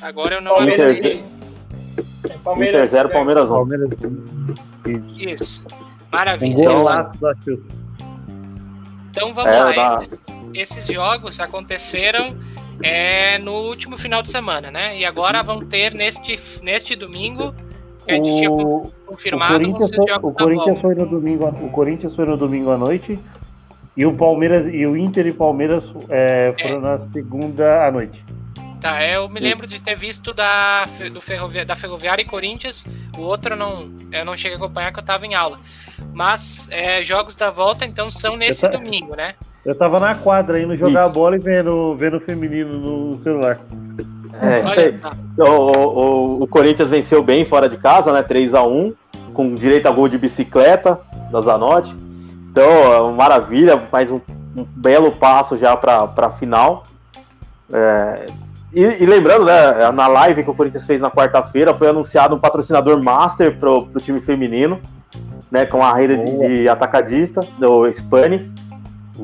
Agora 0.00 0.36
eu 0.36 0.40
não 0.40 0.54
Palmeiras, 0.54 0.98
Inter, 0.98 1.20
é, 2.30 2.38
Palmeiras 2.44 2.90
0, 2.90 3.08
Palmeiras 3.08 3.46
1. 3.46 3.48
Palmeiras 3.48 3.90
Isso. 5.18 5.66
Maravilha. 6.12 6.70
Um 6.70 6.78
golaço 6.78 7.20
da 7.20 7.34
Então 9.10 9.34
vamos 9.34 9.50
é, 9.50 9.76
lá. 9.76 10.00
Esses, 10.02 10.29
esses, 10.54 10.86
jogos 10.86 11.40
aconteceram 11.40 12.36
é, 12.82 13.38
no 13.38 13.52
último 13.52 13.96
final 13.98 14.22
de 14.22 14.30
semana, 14.30 14.70
né? 14.70 14.98
E 14.98 15.04
agora 15.04 15.42
vão 15.42 15.64
ter 15.64 15.94
neste, 15.94 16.40
neste 16.62 16.96
domingo. 16.96 17.54
Que 18.04 18.12
a 18.12 18.14
gente 18.14 18.38
tinha 18.38 18.50
confirmado. 19.06 19.54
O 19.54 19.58
Corinthians, 19.58 19.90
foi, 19.94 20.12
o 20.14 20.34
Corinthians 20.34 20.80
foi 20.80 20.94
no 20.94 21.06
domingo. 21.06 21.46
O 21.46 21.70
Corinthians 21.70 22.16
foi 22.16 22.24
no 22.26 22.36
domingo 22.36 22.70
à 22.70 22.78
noite. 22.78 23.18
E 23.96 24.06
o 24.06 24.14
Palmeiras 24.14 24.66
e 24.72 24.86
o 24.86 24.96
Inter 24.96 25.26
e 25.26 25.32
Palmeiras 25.32 25.84
é, 26.08 26.54
foram 26.60 26.76
é. 26.76 26.80
na 26.80 26.98
segunda 26.98 27.86
à 27.86 27.90
noite. 27.90 28.24
Tá, 28.80 29.06
eu 29.06 29.28
me 29.28 29.38
lembro 29.38 29.66
Isso. 29.66 29.76
de 29.76 29.82
ter 29.82 29.94
visto 29.94 30.32
da, 30.32 30.86
do 31.12 31.20
ferrovia, 31.20 31.66
da 31.66 31.76
Ferroviária 31.76 32.22
e 32.22 32.24
Corinthians. 32.24 32.86
O 33.16 33.20
outro 33.20 33.54
não, 33.54 33.90
eu 34.10 34.24
não 34.24 34.34
cheguei 34.36 34.54
a 34.54 34.56
acompanhar 34.56 34.90
que 34.90 34.98
eu 34.98 35.02
estava 35.02 35.26
em 35.26 35.34
aula. 35.34 35.60
Mas 36.14 36.66
é, 36.70 37.04
jogos 37.04 37.36
da 37.36 37.50
volta, 37.50 37.84
então, 37.84 38.10
são 38.10 38.36
nesse 38.36 38.62
tá, 38.62 38.68
domingo, 38.68 39.14
né? 39.14 39.34
Eu 39.64 39.74
tava 39.74 40.00
na 40.00 40.14
quadra 40.14 40.60
indo 40.60 40.76
jogar 40.76 41.06
Isso. 41.06 41.14
bola 41.14 41.36
e 41.36 41.38
vendo, 41.38 41.94
vendo 41.94 42.16
o 42.16 42.20
feminino 42.20 42.78
no 42.78 43.22
celular. 43.22 43.60
É, 44.40 44.62
Olha, 44.64 44.94
o, 45.38 46.38
o, 46.38 46.42
o, 46.42 46.46
Corinthians 46.46 46.88
venceu 46.88 47.22
bem 47.22 47.44
fora 47.44 47.68
de 47.68 47.76
casa, 47.76 48.12
né? 48.12 48.22
3 48.22 48.54
a 48.54 48.62
1 48.62 48.94
com 49.34 49.54
direito 49.54 49.86
a 49.86 49.90
gol 49.90 50.08
de 50.08 50.16
bicicleta 50.16 50.98
da 51.30 51.40
Zanotti. 51.42 51.94
Então, 52.50 53.12
maravilha, 53.12 53.80
mais 53.92 54.10
um, 54.10 54.20
um 54.56 54.64
belo 54.64 55.12
passo 55.12 55.56
já 55.56 55.76
para 55.76 56.10
a 56.16 56.30
final. 56.30 56.84
É, 57.72 58.26
e, 58.72 58.82
e, 58.82 59.06
lembrando, 59.06 59.44
né, 59.44 59.90
na 59.92 60.06
live 60.06 60.44
que 60.44 60.50
o 60.50 60.54
Corinthians 60.54 60.86
fez 60.86 61.00
na 61.00 61.10
quarta-feira, 61.10 61.74
foi 61.74 61.88
anunciado 61.88 62.34
um 62.34 62.38
patrocinador 62.38 63.00
master 63.02 63.56
para 63.58 63.70
o 63.70 64.00
time 64.00 64.20
feminino, 64.20 64.80
né, 65.50 65.66
com 65.66 65.82
a 65.82 65.94
rede 65.94 66.16
de, 66.16 66.62
de, 66.62 66.68
atacadista, 66.68 67.40
do 67.58 67.86
Spani. 67.88 68.50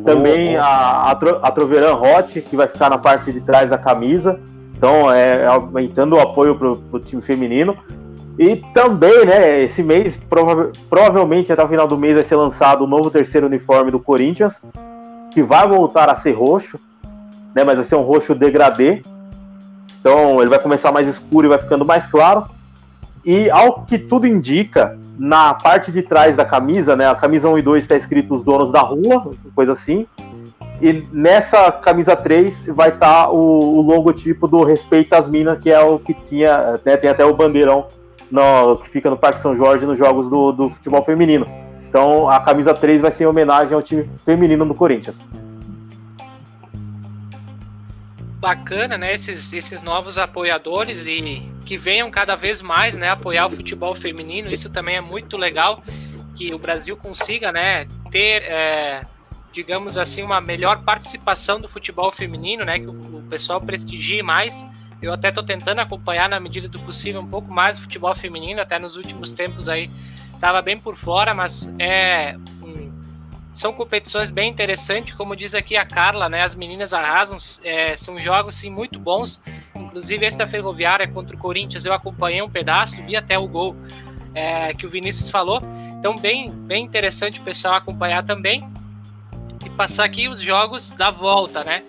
Também 0.05 0.57
a, 0.57 0.65
a, 0.65 1.11
a 1.11 1.51
Troveran 1.51 1.95
Hot, 1.95 2.41
que 2.41 2.57
vai 2.57 2.69
ficar 2.69 2.91
na 2.91 2.99
parte 2.99 3.33
de 3.33 3.41
trás 3.41 3.71
da 3.71 3.79
camisa. 3.79 4.39
Então, 4.77 5.13
é, 5.13 5.43
é 5.43 5.47
aumentando 5.47 6.17
o 6.17 6.21
apoio 6.21 6.55
para 6.55 6.71
o 6.71 7.01
time 7.01 7.23
feminino. 7.23 7.77
E 8.39 8.57
também, 8.75 9.25
né, 9.25 9.63
esse 9.63 9.83
mês, 9.83 10.17
prova 10.29 10.71
provavelmente 10.91 11.51
até 11.53 11.65
o 11.65 11.69
final 11.69 11.87
do 11.87 11.97
mês, 11.97 12.15
vai 12.15 12.23
ser 12.23 12.37
lançado 12.37 12.85
o 12.85 12.87
novo 12.87 13.11
terceiro 13.11 13.47
uniforme 13.47 13.91
do 13.91 13.99
Corinthians, 13.99 14.61
que 15.33 15.43
vai 15.43 15.67
voltar 15.67 16.11
a 16.11 16.15
ser 16.15 16.33
roxo, 16.33 16.79
né, 17.55 17.65
mas 17.65 17.77
vai 17.77 17.85
ser 17.85 17.97
um 17.97 18.03
roxo 18.03 18.35
degradê. 18.35 19.01
Então 20.01 20.39
ele 20.41 20.51
vai 20.51 20.59
começar 20.59 20.93
mais 20.93 21.09
escuro 21.09 21.47
e 21.47 21.49
vai 21.49 21.59
ficando 21.59 21.85
mais 21.85 22.07
claro. 22.07 22.45
E 23.27 23.51
ao 23.51 23.85
que 23.85 23.99
tudo 23.99 24.25
indica, 24.25 24.97
na 25.19 25.53
parte 25.53 25.91
de 25.91 26.01
trás 26.01 26.37
da 26.37 26.45
camisa, 26.45 26.95
né, 26.95 27.09
a 27.09 27.15
camisa 27.17 27.49
1 27.49 27.59
e 27.59 27.63
2 27.63 27.83
está 27.83 27.97
escrito 27.97 28.37
os 28.37 28.45
donos 28.45 28.71
da 28.71 28.81
rua, 28.81 29.33
coisa 29.53 29.73
assim. 29.73 30.07
E 30.81 31.03
nessa 31.13 31.73
camisa 31.73 32.15
3 32.15 32.67
vai 32.69 32.91
estar 32.91 33.25
tá 33.25 33.31
o, 33.31 33.79
o 33.79 33.81
logotipo 33.81 34.47
do 34.47 34.63
Respeita 34.63 35.19
as 35.19 35.29
Minas, 35.29 35.59
que 35.59 35.73
é 35.73 35.81
o 35.81 35.99
que 35.99 36.15
tinha, 36.15 36.81
né, 36.85 36.97
tem 36.97 37.11
até 37.11 37.25
o 37.25 37.35
bandeirão 37.35 37.87
no, 38.31 38.77
que 38.77 38.91
fica 38.91 39.11
no 39.11 39.17
Parque 39.17 39.41
São 39.41 39.57
Jorge 39.57 39.85
nos 39.85 39.99
jogos 39.99 40.31
do, 40.31 40.53
do 40.53 40.71
futebol 40.71 41.03
feminino. 41.03 41.49
Então 41.89 42.29
a 42.29 42.39
camisa 42.39 42.75
3 42.75 43.03
vai 43.03 43.11
ser 43.11 43.25
em 43.25 43.27
homenagem 43.27 43.75
ao 43.75 43.83
time 43.83 44.09
feminino 44.25 44.65
do 44.65 44.75
Corinthians. 44.75 45.21
Bacana, 48.47 48.97
né? 48.97 49.13
Esses, 49.13 49.53
esses 49.53 49.83
novos 49.83 50.19
apoiadores 50.19 51.05
e 51.07 51.43
que 51.65 51.77
venham 51.77 52.09
cada 52.13 52.37
vez 52.37 52.63
mais, 52.63 52.95
né? 52.95 53.09
Apoiar 53.09 53.47
o 53.47 53.51
futebol 53.51 53.93
feminino. 53.93 54.53
Isso 54.53 54.71
também 54.71 54.95
é 54.95 55.01
muito 55.01 55.37
legal 55.37 55.83
que 56.37 56.55
o 56.55 56.59
Brasil 56.59 56.97
consiga, 56.97 57.51
né? 57.51 57.87
Ter, 58.09 58.45
é, 58.45 59.03
digamos 59.51 59.99
assim, 59.99 60.23
uma 60.23 60.41
melhor 60.41 60.85
participação 60.85 61.59
do 61.59 61.69
futebol 61.69 62.13
feminino, 62.13 62.65
né? 62.65 62.79
Que 62.79 62.87
o, 62.87 63.19
o 63.19 63.23
pessoal 63.29 63.61
prestigie 63.61 64.23
mais 64.23 64.65
eu 65.03 65.13
até 65.13 65.29
estou 65.29 65.43
tentando 65.43 65.81
acompanhar 65.81 66.29
na 66.29 66.39
medida 66.39 66.69
do 66.69 66.79
possível 66.79 67.21
um 67.21 67.27
pouco 67.27 67.53
mais 67.53 67.77
o 67.79 67.83
futebol 67.83 68.15
feminino, 68.15 68.61
até 68.61 68.79
nos 68.79 68.97
últimos 68.97 69.35
tempos 69.35 69.69
aí 69.69 69.91
estava 70.33 70.63
bem 70.63 70.79
por 70.79 70.95
fora, 70.95 71.35
mas 71.35 71.69
é 71.79 72.37
um, 72.63 72.86
são 73.57 73.73
competições 73.73 74.31
bem 74.31 74.51
interessantes, 74.51 75.15
como 75.15 75.35
diz 75.35 75.55
aqui 75.55 75.77
a 75.77 75.85
Carla, 75.87 76.29
né? 76.29 76.43
As 76.43 76.55
meninas 76.55 76.93
arrasam, 76.93 77.39
é, 77.65 77.97
são 77.97 78.19
jogos 78.19 78.55
sim 78.57 78.69
muito 78.69 78.99
bons. 78.99 79.43
Inclusive 79.75 80.27
esse 80.27 80.37
da 80.37 80.47
Ferroviária 80.47 81.09
contra 81.09 81.35
o 81.35 81.39
Corinthians 81.39 81.87
eu 81.87 81.95
acompanhei 81.95 82.43
um 82.43 82.51
pedaço, 82.51 83.03
vi 83.03 83.17
até 83.17 83.39
o 83.39 83.49
gol 83.49 83.75
é, 84.35 84.75
que 84.75 84.85
o 84.85 84.91
Vinícius 84.91 85.31
falou. 85.31 85.63
Então 85.99 86.17
bem 86.17 86.51
bem 86.51 86.85
interessante 86.85 87.41
o 87.41 87.43
pessoal 87.45 87.77
acompanhar 87.77 88.23
também 88.25 88.69
e 89.65 89.71
passar 89.71 90.05
aqui 90.05 90.29
os 90.29 90.39
jogos 90.41 90.93
da 90.93 91.11
volta, 91.11 91.65
né? 91.65 91.83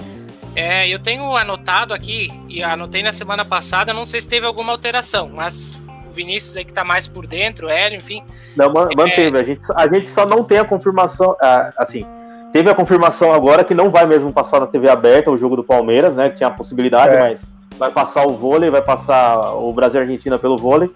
É, 0.56 0.88
eu 0.88 1.00
tenho 1.00 1.36
anotado 1.36 1.94
aqui, 1.94 2.32
e 2.48 2.64
anotei 2.64 3.04
na 3.04 3.12
semana 3.12 3.46
passada, 3.46 3.94
não 3.94 4.06
sei 4.06 4.22
se 4.22 4.30
teve 4.30 4.46
alguma 4.48 4.72
alteração, 4.72 5.30
mas 5.30 5.78
Vinícius 6.18 6.58
aí 6.58 6.66
que 6.66 6.74
tá 6.74 6.84
mais 6.84 7.08
por 7.08 7.26
dentro, 7.26 7.68
o 7.68 7.70
Hélio, 7.70 7.98
enfim. 7.98 8.22
Não, 8.56 8.74
manteve. 8.74 9.38
É... 9.38 9.40
A, 9.40 9.44
gente, 9.44 9.66
a 9.74 9.88
gente 9.88 10.10
só 10.10 10.26
não 10.26 10.44
tem 10.44 10.58
a 10.58 10.66
confirmação, 10.66 11.36
assim, 11.78 12.06
teve 12.52 12.70
a 12.70 12.76
confirmação 12.76 13.34
agora 13.34 13.64
que 13.64 13.74
não 13.74 13.90
vai 13.90 14.06
mesmo 14.06 14.34
passar 14.34 14.60
na 14.60 14.68
TV 14.68 14.90
aberta 14.90 15.32
o 15.32 15.38
jogo 15.38 15.56
do 15.56 15.64
Palmeiras, 15.64 16.16
né? 16.16 16.30
Que 16.30 16.38
tinha 16.38 16.50
a 16.50 16.52
possibilidade, 16.52 17.16
é. 17.16 17.20
mas 17.20 17.42
vai 17.78 17.92
passar 17.92 18.26
o 18.26 18.34
vôlei, 18.34 18.70
vai 18.70 18.82
passar 18.82 19.54
o 19.54 19.72
Brasil 19.72 20.02
Argentina 20.02 20.38
pelo 20.38 20.58
vôlei. 20.58 20.90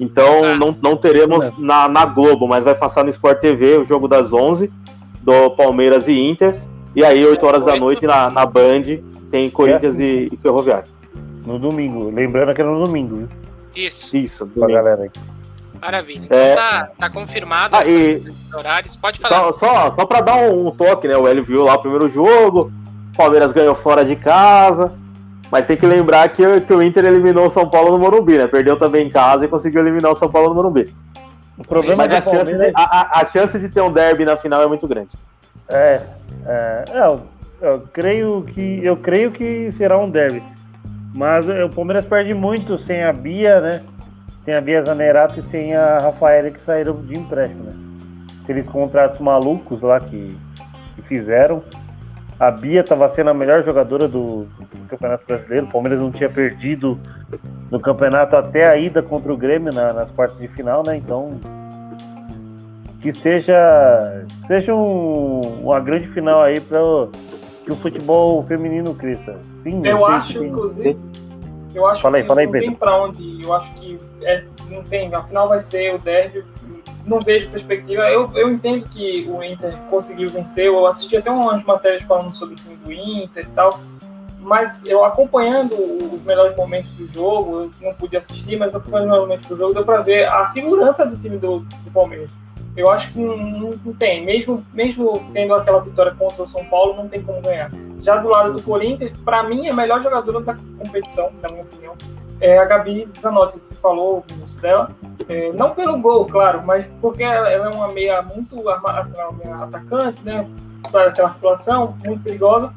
Então 0.00 0.44
ah. 0.44 0.56
não, 0.56 0.76
não 0.82 0.96
teremos 0.96 1.46
é. 1.46 1.52
na, 1.58 1.88
na 1.88 2.04
Globo, 2.04 2.46
mas 2.46 2.64
vai 2.64 2.74
passar 2.74 3.04
no 3.04 3.10
Sport 3.10 3.38
TV 3.40 3.78
o 3.78 3.84
jogo 3.84 4.08
das 4.08 4.32
11 4.32 4.70
do 5.22 5.50
Palmeiras 5.50 6.06
e 6.08 6.12
Inter. 6.12 6.60
E 6.94 7.04
aí, 7.04 7.24
8 7.24 7.44
horas 7.44 7.64
da 7.64 7.74
noite, 7.74 8.06
na, 8.06 8.30
na 8.30 8.46
Band, 8.46 8.82
tem 9.30 9.50
Corinthians 9.50 9.98
é. 9.98 10.02
e, 10.02 10.28
e, 10.32 10.36
Ferroviário. 10.36 10.84
No 11.44 11.58
domingo. 11.58 12.08
Lembrando 12.10 12.54
que 12.54 12.60
era 12.60 12.70
no 12.70 12.84
domingo, 12.84 13.16
viu? 13.16 13.28
Isso. 13.74 14.16
Isso, 14.16 14.46
pra 14.46 14.66
galera 14.66 15.02
aí. 15.02 15.10
Maravilha. 15.80 16.24
Então 16.24 16.38
é... 16.38 16.54
tá, 16.54 16.90
tá 16.98 17.10
confirmado 17.10 17.76
ah, 17.76 17.82
esses 17.82 18.32
horários. 18.54 18.96
Pode 18.96 19.20
falar. 19.20 19.36
Só, 19.36 19.52
só, 19.52 19.90
só 19.92 20.06
pra 20.06 20.20
dar 20.20 20.36
um, 20.36 20.68
um, 20.68 20.70
toque, 20.70 21.06
né? 21.06 21.16
O 21.16 21.28
Hélio 21.28 21.44
viu 21.44 21.64
lá 21.64 21.74
o 21.74 21.80
primeiro 21.80 22.08
jogo, 22.08 22.72
o 23.12 23.16
Palmeiras 23.16 23.52
ganhou 23.52 23.74
fora 23.74 24.04
de 24.04 24.16
casa. 24.16 24.92
Mas 25.50 25.66
tem 25.66 25.76
que 25.76 25.86
lembrar 25.86 26.28
que, 26.30 26.60
que 26.62 26.72
o 26.72 26.82
Inter 26.82 27.04
eliminou 27.04 27.46
o 27.46 27.50
São 27.50 27.68
Paulo 27.68 27.92
no 27.92 27.98
Morumbi, 27.98 28.38
né? 28.38 28.46
Perdeu 28.46 28.78
também 28.78 29.06
em 29.06 29.10
casa 29.10 29.44
e 29.44 29.48
conseguiu 29.48 29.82
eliminar 29.82 30.10
o 30.10 30.14
São 30.14 30.28
Paulo 30.28 30.48
no 30.48 30.54
Morumbi. 30.54 30.92
O 31.56 31.64
problema 31.64 32.02
Mas 32.02 32.10
é 32.10 32.16
a, 32.16 32.22
chance 32.22 32.56
de, 32.56 32.72
a, 32.74 33.20
a, 33.20 33.24
chance 33.26 33.58
de 33.58 33.68
ter 33.68 33.80
um 33.80 33.92
derby 33.92 34.24
na 34.24 34.36
final 34.36 34.62
é 34.62 34.66
muito 34.66 34.88
grande. 34.88 35.10
É, 35.68 36.00
é, 36.44 36.84
é 36.88 37.06
eu, 37.06 37.22
eu, 37.60 37.80
creio 37.92 38.42
que 38.42 38.80
eu 38.82 38.96
creio 38.96 39.30
que 39.30 39.70
será 39.72 39.98
um 39.98 40.10
derby. 40.10 40.42
Mas 41.14 41.46
o 41.48 41.68
Palmeiras 41.68 42.04
perde 42.04 42.34
muito 42.34 42.76
sem 42.78 43.04
a 43.04 43.12
Bia, 43.12 43.60
né? 43.60 43.82
Sem 44.42 44.54
a 44.54 44.60
Bia 44.60 44.84
Zanerato 44.84 45.40
e 45.40 45.42
sem 45.44 45.74
a 45.74 46.00
Rafaela 46.00 46.50
que 46.50 46.60
saíram 46.60 47.00
de 47.02 47.16
empréstimo, 47.16 47.64
né? 47.64 47.72
Aqueles 48.42 48.66
contratos 48.66 49.20
malucos 49.20 49.80
lá 49.80 50.00
que, 50.00 50.36
que 50.96 51.02
fizeram. 51.02 51.62
A 52.38 52.50
Bia 52.50 52.80
estava 52.80 53.08
sendo 53.08 53.30
a 53.30 53.34
melhor 53.34 53.64
jogadora 53.64 54.08
do, 54.08 54.44
do, 54.44 54.88
Campeonato 54.88 55.24
Brasileiro. 55.24 55.66
O 55.66 55.70
Palmeiras 55.70 56.00
não 56.00 56.10
tinha 56.10 56.28
perdido 56.28 56.98
no 57.70 57.80
campeonato 57.80 58.36
até 58.36 58.68
a 58.68 58.76
ida 58.76 59.00
contra 59.02 59.32
o 59.32 59.36
Grêmio 59.36 59.72
na, 59.72 59.92
nas 59.92 60.10
quartas 60.10 60.38
de 60.38 60.48
final, 60.48 60.82
né? 60.84 60.96
Então 60.96 61.40
que 63.04 63.12
seja, 63.12 64.24
seja 64.46 64.74
um, 64.74 65.60
uma 65.62 65.78
grande 65.78 66.08
final 66.08 66.42
aí 66.42 66.58
para 66.58 66.80
que 67.64 67.72
o 67.72 67.76
futebol 67.76 68.42
feminino 68.44 68.94
cresça. 68.94 69.38
Sim, 69.62 69.82
eu 69.84 70.04
acho, 70.06 70.38
tem... 70.38 70.48
inclusive, 70.48 70.98
eu 71.74 71.86
acho 71.86 72.02
fala 72.02 72.16
aí, 72.18 72.22
que 72.22 72.28
fala 72.28 72.40
aí, 72.40 72.46
não 72.46 72.52
tem 72.52 72.74
para 72.74 73.02
onde 73.02 73.22
ir. 73.22 73.44
Eu 73.44 73.52
acho 73.52 73.72
que 73.74 73.98
é, 74.22 74.44
não 74.70 74.82
tem, 74.82 75.14
a 75.14 75.22
final 75.22 75.48
vai 75.48 75.60
ser 75.60 75.94
o 75.94 75.98
derby. 75.98 76.44
Não 77.06 77.20
vejo 77.20 77.50
perspectiva. 77.50 78.02
Eu, 78.04 78.30
eu 78.34 78.50
entendo 78.50 78.88
que 78.88 79.28
o 79.28 79.42
Inter 79.42 79.76
conseguiu 79.90 80.30
vencer. 80.30 80.66
Eu 80.66 80.86
assisti 80.86 81.16
até 81.16 81.30
umas 81.30 81.62
matérias 81.64 82.02
falando 82.04 82.30
sobre 82.30 82.54
o 82.54 82.56
time 82.56 82.76
do 82.76 82.92
Inter 82.92 83.44
e 83.44 83.50
tal 83.50 83.78
mas 84.44 84.84
eu 84.84 85.02
acompanhando 85.04 85.74
os 85.74 86.22
melhores 86.22 86.54
momentos 86.54 86.90
do 86.92 87.06
jogo, 87.06 87.60
eu 87.60 87.70
não 87.80 87.94
pude 87.94 88.16
assistir, 88.16 88.58
mas 88.58 88.74
acompanhando 88.74 89.06
os 89.06 89.10
melhores 89.10 89.28
momentos 89.28 89.48
do 89.48 89.56
jogo, 89.56 89.74
deu 89.74 89.84
para 89.84 90.02
ver 90.02 90.28
a 90.28 90.44
segurança 90.44 91.06
do 91.06 91.16
time 91.16 91.38
do, 91.38 91.60
do 91.60 91.90
Palmeiras. 91.90 92.30
Eu 92.76 92.90
acho 92.90 93.12
que 93.12 93.20
não, 93.20 93.36
não, 93.36 93.94
tem, 93.94 94.24
mesmo, 94.24 94.64
mesmo 94.72 95.30
tendo 95.32 95.54
aquela 95.54 95.80
vitória 95.80 96.12
contra 96.14 96.42
o 96.42 96.48
São 96.48 96.64
Paulo, 96.64 96.94
não 96.94 97.08
tem 97.08 97.22
como 97.22 97.40
ganhar. 97.40 97.70
Já 98.00 98.16
do 98.16 98.28
lado 98.28 98.52
do 98.52 98.62
Corinthians, 98.62 99.12
para 99.24 99.44
mim, 99.44 99.68
a 99.68 99.72
melhor 99.72 100.00
jogadora 100.00 100.40
da 100.40 100.54
competição, 100.54 101.30
na 101.40 101.48
minha 101.50 101.62
opinião. 101.62 101.94
É 102.40 102.58
a 102.58 102.64
Gabi 102.64 103.06
Zanotti, 103.08 103.60
se 103.60 103.76
falou 103.76 104.24
dela. 104.60 104.90
É, 105.28 105.52
não 105.52 105.70
pelo 105.70 105.98
gol, 105.98 106.26
claro, 106.26 106.62
mas 106.64 106.84
porque 107.00 107.22
ela 107.22 107.48
é 107.48 107.60
uma 107.68 107.88
meia 107.88 108.20
muito 108.22 108.68
assim, 108.68 109.14
uma 109.20 109.32
meia 109.32 109.56
atacante, 109.56 110.20
né? 110.24 110.48
Para 110.90 111.08
aquela 111.08 111.32
situação 111.34 111.96
muito 112.04 112.24
perigosa. 112.24 112.74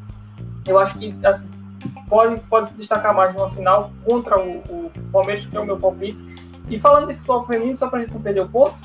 Eu 0.68 0.78
acho 0.78 0.98
que 1.00 1.16
assim, 1.26 1.50
pode, 2.08 2.40
pode 2.42 2.70
se 2.70 2.78
destacar 2.78 3.16
mais 3.16 3.34
numa 3.34 3.50
final 3.50 3.92
contra 4.06 4.40
o, 4.40 4.58
o 4.70 4.92
Palmeiras, 5.12 5.46
que 5.46 5.58
é 5.58 5.60
o 5.60 5.66
meu 5.66 5.78
palpite. 5.78 6.18
E 6.70 6.78
falando 6.78 7.08
de 7.08 7.16
futebol 7.16 7.46
feminino, 7.46 7.78
só 7.78 7.88
para 7.90 8.00
a 8.00 8.02
gente 8.02 8.14
não 8.14 8.22
perder 8.22 8.42
o 8.42 8.50
ponto, 8.50 8.76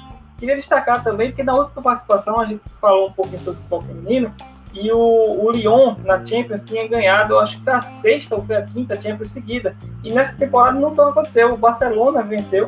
queria 0.43 0.57
destacar 0.57 1.05
também, 1.05 1.29
porque 1.29 1.45
na 1.45 1.55
última 1.55 1.81
participação 1.81 2.41
a 2.41 2.45
gente 2.45 2.61
falou 2.81 3.09
um 3.09 3.13
pouquinho 3.13 3.41
sobre 3.41 3.61
futebol 3.61 3.81
feminino, 3.81 4.35
e 4.75 4.91
o, 4.91 4.99
o 4.99 5.53
Lyon 5.53 5.95
na 6.05 6.25
Champions 6.25 6.65
tinha 6.65 6.89
ganhado, 6.89 7.39
acho 7.39 7.59
que 7.59 7.65
foi 7.65 7.73
a 7.73 7.81
sexta 7.81 8.35
ou 8.35 8.43
foi 8.43 8.57
a 8.57 8.63
quinta 8.63 9.01
Champions 9.01 9.31
seguida. 9.31 9.77
E 10.03 10.13
nessa 10.13 10.37
temporada 10.37 10.81
não 10.81 10.95
foi 10.97 11.05
o 11.05 11.13
que 11.13 11.19
aconteceu. 11.19 11.53
O 11.53 11.59
Barcelona 11.59 12.23
venceu 12.23 12.67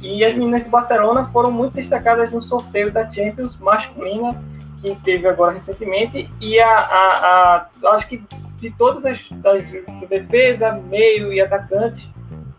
e 0.00 0.24
as 0.24 0.32
meninas 0.32 0.62
de 0.62 0.68
Barcelona 0.68 1.26
foram 1.26 1.50
muito 1.50 1.74
destacadas 1.74 2.32
no 2.32 2.40
sorteio 2.40 2.92
da 2.92 3.10
Champions 3.10 3.58
masculina 3.58 4.40
que 4.80 4.94
teve 5.04 5.26
agora 5.26 5.52
recentemente. 5.52 6.30
E 6.40 6.60
a, 6.60 6.70
a, 6.70 7.66
a 7.84 7.90
acho 7.94 8.06
que 8.06 8.22
de 8.58 8.70
todas 8.70 9.04
as, 9.04 9.28
das 9.32 9.66
defesa, 10.08 10.70
meio 10.70 11.32
e 11.32 11.40
atacante, 11.40 12.08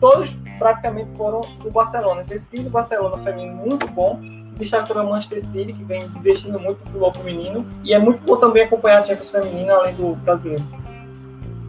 todos 0.02 0.30
praticamente 0.60 1.16
foram 1.16 1.40
do 1.64 1.72
Barcelona. 1.72 2.26
Esse 2.30 2.50
time 2.50 2.66
do 2.66 2.70
Barcelona 2.70 3.24
feminino 3.24 3.56
muito 3.56 3.88
bom, 3.88 4.20
deixar 4.62 4.88
pela 4.88 5.04
Manchester 5.04 5.42
City, 5.42 5.74
que 5.74 5.84
vem 5.84 6.04
investindo 6.16 6.60
muito 6.60 6.80
no 6.80 6.86
futebol 6.86 7.14
feminino, 7.14 7.66
e 7.84 7.94
é 7.94 8.00
muito 8.00 8.22
bom 8.26 8.38
também 8.38 8.64
acompanhar 8.64 9.00
a 9.00 9.04
Champions 9.04 9.32
feminina, 9.32 9.74
além 9.74 9.96
do 9.96 10.16
brasileiro. 10.16 10.64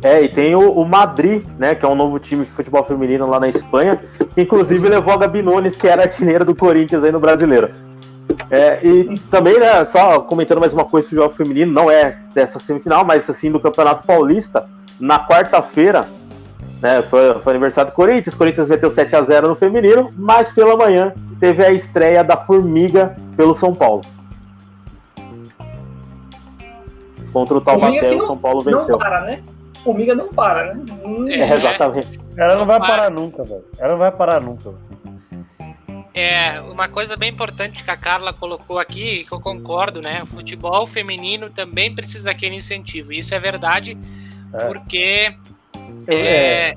É, 0.02 0.22
e 0.22 0.28
tem 0.28 0.54
o, 0.54 0.72
o, 0.72 0.86
Madrid, 0.86 1.44
né, 1.58 1.74
que 1.74 1.84
é 1.84 1.88
um 1.88 1.94
novo 1.94 2.18
time 2.18 2.44
de 2.44 2.50
futebol 2.50 2.82
feminino 2.84 3.26
lá 3.26 3.38
na 3.38 3.48
Espanha, 3.48 4.00
que 4.34 4.40
inclusive 4.40 4.88
levou 4.88 5.14
a 5.14 5.16
Gabi 5.16 5.42
Nunes, 5.42 5.76
que 5.76 5.86
era 5.86 6.02
artilheira 6.02 6.44
do 6.44 6.56
Corinthians 6.56 7.04
aí 7.04 7.12
no 7.12 7.20
brasileiro. 7.20 7.70
É, 8.50 8.84
e 8.84 9.18
também, 9.30 9.58
né, 9.58 9.84
só 9.84 10.20
comentando 10.20 10.60
mais 10.60 10.74
uma 10.74 10.84
coisa 10.84 11.24
o 11.24 11.30
feminino, 11.30 11.72
não 11.72 11.90
é 11.90 12.18
dessa 12.34 12.58
semifinal, 12.58 13.04
mas 13.04 13.28
assim, 13.30 13.50
do 13.50 13.60
Campeonato 13.60 14.06
Paulista, 14.06 14.68
na 14.98 15.24
quarta-feira, 15.24 16.06
né, 16.82 17.00
foi, 17.02 17.32
foi 17.38 17.52
aniversário 17.52 17.92
do 17.92 17.94
Corinthians, 17.94 18.34
o 18.34 18.38
Corinthians 18.38 18.66
meteu 18.66 18.90
7 18.90 19.14
a 19.14 19.22
0 19.22 19.48
no 19.48 19.54
feminino, 19.54 20.12
mas 20.16 20.50
pela 20.50 20.76
manhã 20.76 21.14
teve 21.38 21.64
a 21.64 21.70
estreia 21.70 22.24
da 22.24 22.36
Formiga 22.36 23.16
pelo 23.36 23.54
São 23.54 23.72
Paulo. 23.72 24.02
Contra 27.32 27.56
o 27.56 27.60
Taubaté, 27.60 28.16
o 28.16 28.26
São 28.26 28.36
Paulo 28.36 28.62
venceu. 28.62 28.88
Não 28.88 28.98
para, 28.98 29.20
né? 29.22 29.42
Formiga 29.84 30.14
não 30.14 30.28
para, 30.28 30.74
né? 30.74 30.84
É, 31.28 31.54
exatamente. 31.54 32.20
Ela 32.36 32.56
não 32.56 32.66
vai 32.66 32.80
parar 32.80 33.10
nunca, 33.10 33.44
velho. 33.44 33.64
Ela 33.78 33.92
não 33.92 33.98
vai 33.98 34.10
parar 34.10 34.40
nunca. 34.40 34.74
É, 36.14 36.60
uma 36.62 36.88
coisa 36.88 37.16
bem 37.16 37.30
importante 37.30 37.82
que 37.82 37.90
a 37.90 37.96
Carla 37.96 38.34
colocou 38.34 38.78
aqui, 38.78 39.24
que 39.24 39.32
eu 39.32 39.40
concordo, 39.40 40.00
né? 40.02 40.22
O 40.22 40.26
futebol 40.26 40.86
feminino 40.86 41.48
também 41.48 41.94
precisa 41.94 42.24
daquele 42.24 42.56
incentivo. 42.56 43.12
Isso 43.12 43.34
é 43.34 43.38
verdade, 43.38 43.96
é. 44.52 44.66
porque 44.66 45.34
é, 46.06 46.14
é, 46.14 46.74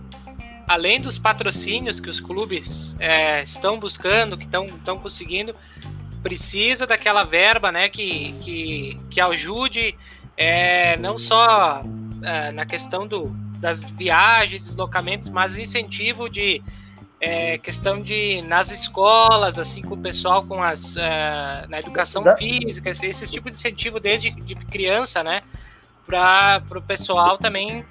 além 0.68 1.00
dos 1.00 1.18
patrocínios 1.18 2.00
que 2.00 2.10
os 2.10 2.20
clubes 2.20 2.96
é, 3.00 3.44
estão 3.44 3.80
buscando, 3.80 4.38
que 4.38 4.46
estão 4.46 4.98
conseguindo, 4.98 5.56
precisa 6.22 6.88
daquela 6.88 7.24
verba, 7.24 7.72
né? 7.72 7.90
Que, 7.90 8.34
que, 8.42 9.00
que 9.10 9.22
ajude 9.22 9.96
é, 10.36 10.98
não 10.98 11.18
só 11.18 11.84
é, 12.24 12.52
na 12.52 12.66
questão 12.66 13.08
do, 13.08 13.30
das 13.60 13.84
viagens, 13.84 14.66
deslocamentos, 14.66 15.30
mas 15.30 15.58
incentivo 15.58 16.30
de 16.30 16.62
é, 17.20 17.58
questão 17.58 18.02
de 18.02 18.42
nas 18.44 18.72
escolas, 18.72 19.58
assim, 19.58 19.82
com 19.82 19.96
o 19.96 19.98
pessoal 19.98 20.44
com 20.44 20.62
as 20.62 20.96
uh, 20.96 21.68
na 21.70 21.80
educação 21.80 22.24
física, 22.38 22.90
esse, 22.90 23.06
esse, 23.06 23.32
tipo 23.32 23.50
de 23.50 23.56
incentivo 23.56 24.00
desde 24.00 24.32
de 24.32 24.56
criança, 24.56 25.24
né, 25.24 25.42
para 26.06 26.62
o 26.76 26.82
pessoal 26.82 27.38
também 27.38 27.86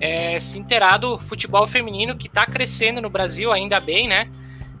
é, 0.00 0.40
se 0.40 0.58
inteirar 0.58 0.98
do 0.98 1.18
futebol 1.18 1.66
feminino 1.66 2.16
que 2.16 2.26
está 2.26 2.46
crescendo 2.46 3.00
no 3.00 3.10
Brasil, 3.10 3.52
ainda 3.52 3.78
bem, 3.78 4.08
né? 4.08 4.28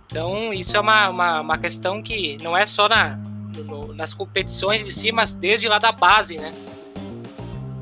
Então 0.06 0.52
isso 0.52 0.76
é 0.76 0.80
uma, 0.80 1.08
uma, 1.08 1.40
uma 1.40 1.58
questão 1.58 2.02
que 2.02 2.36
não 2.42 2.56
é 2.56 2.66
só 2.66 2.88
na, 2.88 3.18
no, 3.56 3.94
nas 3.94 4.14
competições 4.14 4.88
em 4.88 4.92
si, 4.92 5.12
mas 5.12 5.34
desde 5.34 5.68
lá 5.68 5.78
da 5.78 5.92
base, 5.92 6.38
né? 6.38 6.52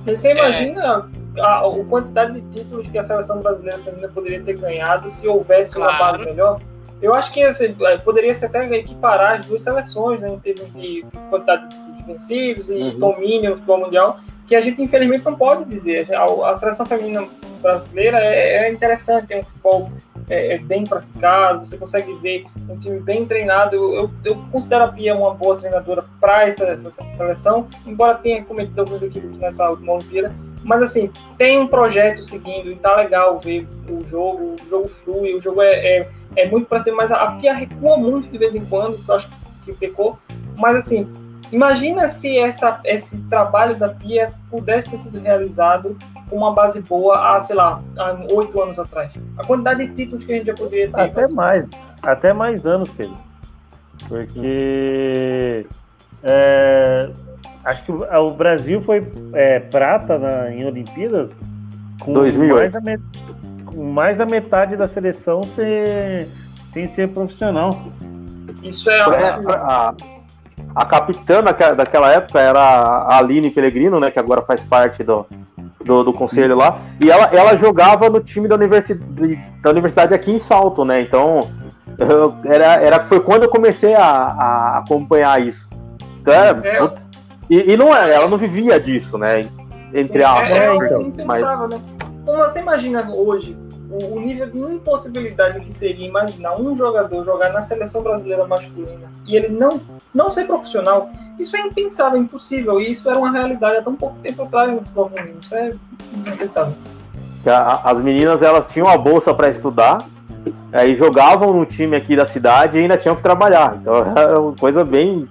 Você 0.04 0.32
imagina 0.32 1.08
a, 1.38 1.66
a 1.66 1.84
quantidade 1.88 2.40
de 2.40 2.40
títulos 2.50 2.88
que 2.88 2.98
a 2.98 3.02
seleção 3.02 3.40
brasileira 3.40 3.78
feminina 3.78 4.08
poderia 4.08 4.42
ter 4.42 4.58
ganhado 4.58 5.10
se 5.10 5.28
houvesse 5.28 5.74
claro. 5.74 5.92
uma 5.92 5.98
base 5.98 6.24
melhor. 6.24 6.60
Eu 7.00 7.14
acho 7.14 7.32
que 7.32 7.42
assim, 7.42 7.74
é, 7.82 7.96
poderia 7.98 8.34
se 8.34 8.44
até 8.44 8.68
equiparar 8.76 9.38
as 9.38 9.46
duas 9.46 9.62
seleções, 9.62 10.20
né, 10.20 10.28
em 10.28 10.38
termos 10.38 10.72
de 10.72 11.04
quantidade 11.30 11.68
de 11.68 12.02
vencidos 12.04 12.70
e 12.70 12.74
uhum. 12.74 12.98
domínio 12.98 13.50
no 13.50 13.56
futebol 13.56 13.80
mundial, 13.80 14.20
que 14.48 14.56
a 14.56 14.60
gente 14.62 14.80
infelizmente 14.82 15.24
não 15.24 15.36
pode 15.36 15.64
dizer. 15.66 16.12
A, 16.14 16.50
a 16.50 16.56
seleção 16.56 16.86
feminina 16.86 17.28
brasileira 17.60 18.18
é, 18.18 18.66
é 18.66 18.72
interessante, 18.72 19.26
tem 19.26 19.40
um 19.40 19.42
futebol 19.42 19.92
é, 20.30 20.54
é, 20.54 20.58
bem 20.58 20.84
praticado, 20.84 21.66
você 21.66 21.76
consegue 21.76 22.14
ver 22.14 22.46
um 22.68 22.78
time 22.78 22.98
bem 23.00 23.26
treinado. 23.26 23.76
Eu, 23.76 24.10
eu 24.24 24.36
considero 24.50 24.84
a 24.84 24.88
Pia 24.88 25.14
uma 25.14 25.34
boa 25.34 25.56
treinadora 25.56 26.02
para 26.18 26.48
essa, 26.48 26.64
essa, 26.64 26.90
seleção, 26.90 27.68
embora 27.86 28.16
tenha 28.16 28.42
cometido 28.42 28.80
alguns 28.80 29.02
equívocos 29.02 29.38
nessa 29.38 29.68
última 29.68 29.92
Olimpíada. 29.92 30.34
Mas 30.64 30.82
assim, 30.82 31.10
tem 31.36 31.58
um 31.58 31.66
projeto 31.66 32.24
seguindo 32.24 32.72
e 32.72 32.76
tá 32.76 32.96
legal 32.96 33.38
ver 33.38 33.68
o 33.88 34.02
jogo, 34.08 34.54
o 34.60 34.68
jogo 34.68 34.88
flui, 34.88 35.34
o 35.34 35.40
jogo 35.40 35.60
é, 35.60 35.98
é, 35.98 36.10
é 36.36 36.48
muito 36.48 36.66
para 36.66 36.80
ser, 36.80 36.92
mas 36.92 37.12
a 37.12 37.32
Pia 37.32 37.52
recua 37.52 37.98
muito 37.98 38.28
de 38.28 38.38
vez 38.38 38.54
em 38.54 38.64
quando, 38.64 38.98
eu 39.06 39.14
acho 39.14 39.28
que 39.64 39.74
pecou. 39.74 40.18
Mas 40.56 40.76
assim, 40.76 41.06
Imagina 41.50 42.08
se 42.08 42.38
essa, 42.38 42.80
esse 42.84 43.16
trabalho 43.22 43.76
da 43.76 43.88
Pia 43.88 44.30
pudesse 44.50 44.90
ter 44.90 44.98
sido 44.98 45.18
realizado 45.20 45.96
com 46.28 46.36
uma 46.36 46.52
base 46.52 46.82
boa 46.82 47.36
há, 47.36 47.40
sei 47.40 47.56
lá, 47.56 47.82
há 47.96 48.16
oito 48.32 48.60
anos 48.60 48.78
atrás. 48.78 49.10
A 49.38 49.46
quantidade 49.46 49.86
de 49.86 49.94
títulos 49.94 50.24
que 50.24 50.32
a 50.32 50.36
gente 50.36 50.46
já 50.46 50.54
poderia 50.54 50.90
ter. 50.90 51.00
Até 51.00 51.28
mais, 51.28 51.66
até 52.02 52.32
mais 52.32 52.66
anos, 52.66 52.88
Pedro. 52.90 53.16
Porque 54.06 55.66
é, 56.22 57.10
acho 57.64 57.84
que 57.84 57.92
o 57.92 58.30
Brasil 58.30 58.82
foi 58.82 59.10
é, 59.32 59.58
prata 59.58 60.18
na, 60.18 60.50
em 60.50 60.66
Olimpíadas 60.66 61.30
com 62.00 62.12
2008. 62.12 62.72
Mais 62.72 62.84
da, 62.84 62.98
com 63.64 63.84
mais 63.84 64.16
da 64.18 64.26
metade 64.26 64.76
da 64.76 64.86
seleção 64.86 65.42
ser, 65.54 66.28
sem 66.74 66.88
ser 66.88 67.08
profissional. 67.08 67.70
Isso 68.62 68.90
é, 68.90 68.98
é 68.98 70.17
a 70.78 70.84
capitã 70.84 71.42
daquela 71.42 72.12
época 72.12 72.38
era 72.38 72.60
a 72.60 73.18
Aline 73.18 73.50
Pellegrino, 73.50 73.98
né, 73.98 74.12
que 74.12 74.18
agora 74.18 74.42
faz 74.42 74.62
parte 74.62 75.02
do, 75.02 75.26
do, 75.84 76.04
do, 76.04 76.12
conselho 76.12 76.56
lá, 76.56 76.78
e 77.00 77.10
ela, 77.10 77.24
ela 77.32 77.56
jogava 77.56 78.08
no 78.08 78.20
time 78.20 78.46
da 78.46 78.54
universidade, 78.54 79.44
da 79.60 79.70
universidade 79.70 80.14
aqui 80.14 80.30
em 80.30 80.38
Salto, 80.38 80.84
né, 80.84 81.00
então 81.00 81.50
eu, 81.98 82.32
era, 82.44 82.74
era, 82.74 83.06
foi 83.08 83.18
quando 83.18 83.42
eu 83.42 83.48
comecei 83.48 83.92
a, 83.92 84.06
a 84.06 84.78
acompanhar 84.78 85.42
isso. 85.42 85.68
Então, 86.20 86.32
é, 86.32 86.50
é. 86.50 86.90
e, 87.50 87.72
e, 87.72 87.76
não 87.76 87.92
é, 87.92 88.14
ela 88.14 88.28
não 88.28 88.38
vivia 88.38 88.78
disso, 88.78 89.18
né, 89.18 89.48
entre 89.92 90.22
aspas. 90.22 90.48
É, 90.48 90.66
é, 90.66 90.76
então, 90.76 91.12
mas... 91.26 91.42
né? 91.42 91.80
Como 92.24 92.38
você 92.38 92.60
imagina 92.60 93.10
hoje, 93.10 93.58
o, 93.90 94.20
nível 94.20 94.50
de 94.50 94.58
impossibilidade 94.58 95.60
que 95.60 95.72
seria 95.72 96.06
imaginar 96.06 96.60
um 96.60 96.76
jogador 96.76 97.24
jogar 97.24 97.52
na 97.52 97.62
seleção 97.62 98.02
brasileira 98.02 98.46
masculina 98.46 99.10
e 99.26 99.34
ele 99.34 99.48
não, 99.48 99.80
não 100.14 100.30
ser 100.30 100.46
profissional, 100.46 101.10
isso 101.38 101.56
é 101.56 101.60
impensável, 101.60 102.20
impossível. 102.20 102.80
E 102.80 102.90
isso 102.90 103.08
era 103.08 103.18
uma 103.18 103.30
realidade 103.30 103.78
há 103.78 103.82
tão 103.82 103.94
pouco 103.94 104.16
tempo 104.20 104.42
atrás 104.42 104.70
no 104.70 104.78
futebol 104.80 105.10
feminino. 105.10 105.40
Isso 105.42 105.54
é 105.54 105.70
inacreditável. 106.14 106.74
As 107.84 108.00
meninas 108.00 108.42
elas 108.42 108.68
tinham 108.68 108.88
a 108.88 108.98
bolsa 108.98 109.32
para 109.32 109.48
estudar, 109.48 110.04
aí 110.72 110.94
jogavam 110.94 111.54
no 111.54 111.64
time 111.64 111.96
aqui 111.96 112.14
da 112.14 112.26
cidade 112.26 112.76
e 112.76 112.82
ainda 112.82 112.98
tinham 112.98 113.16
que 113.16 113.22
trabalhar. 113.22 113.76
Então 113.76 113.94
é 114.16 114.38
uma 114.38 114.54
coisa 114.54 114.84
bem 114.84 115.28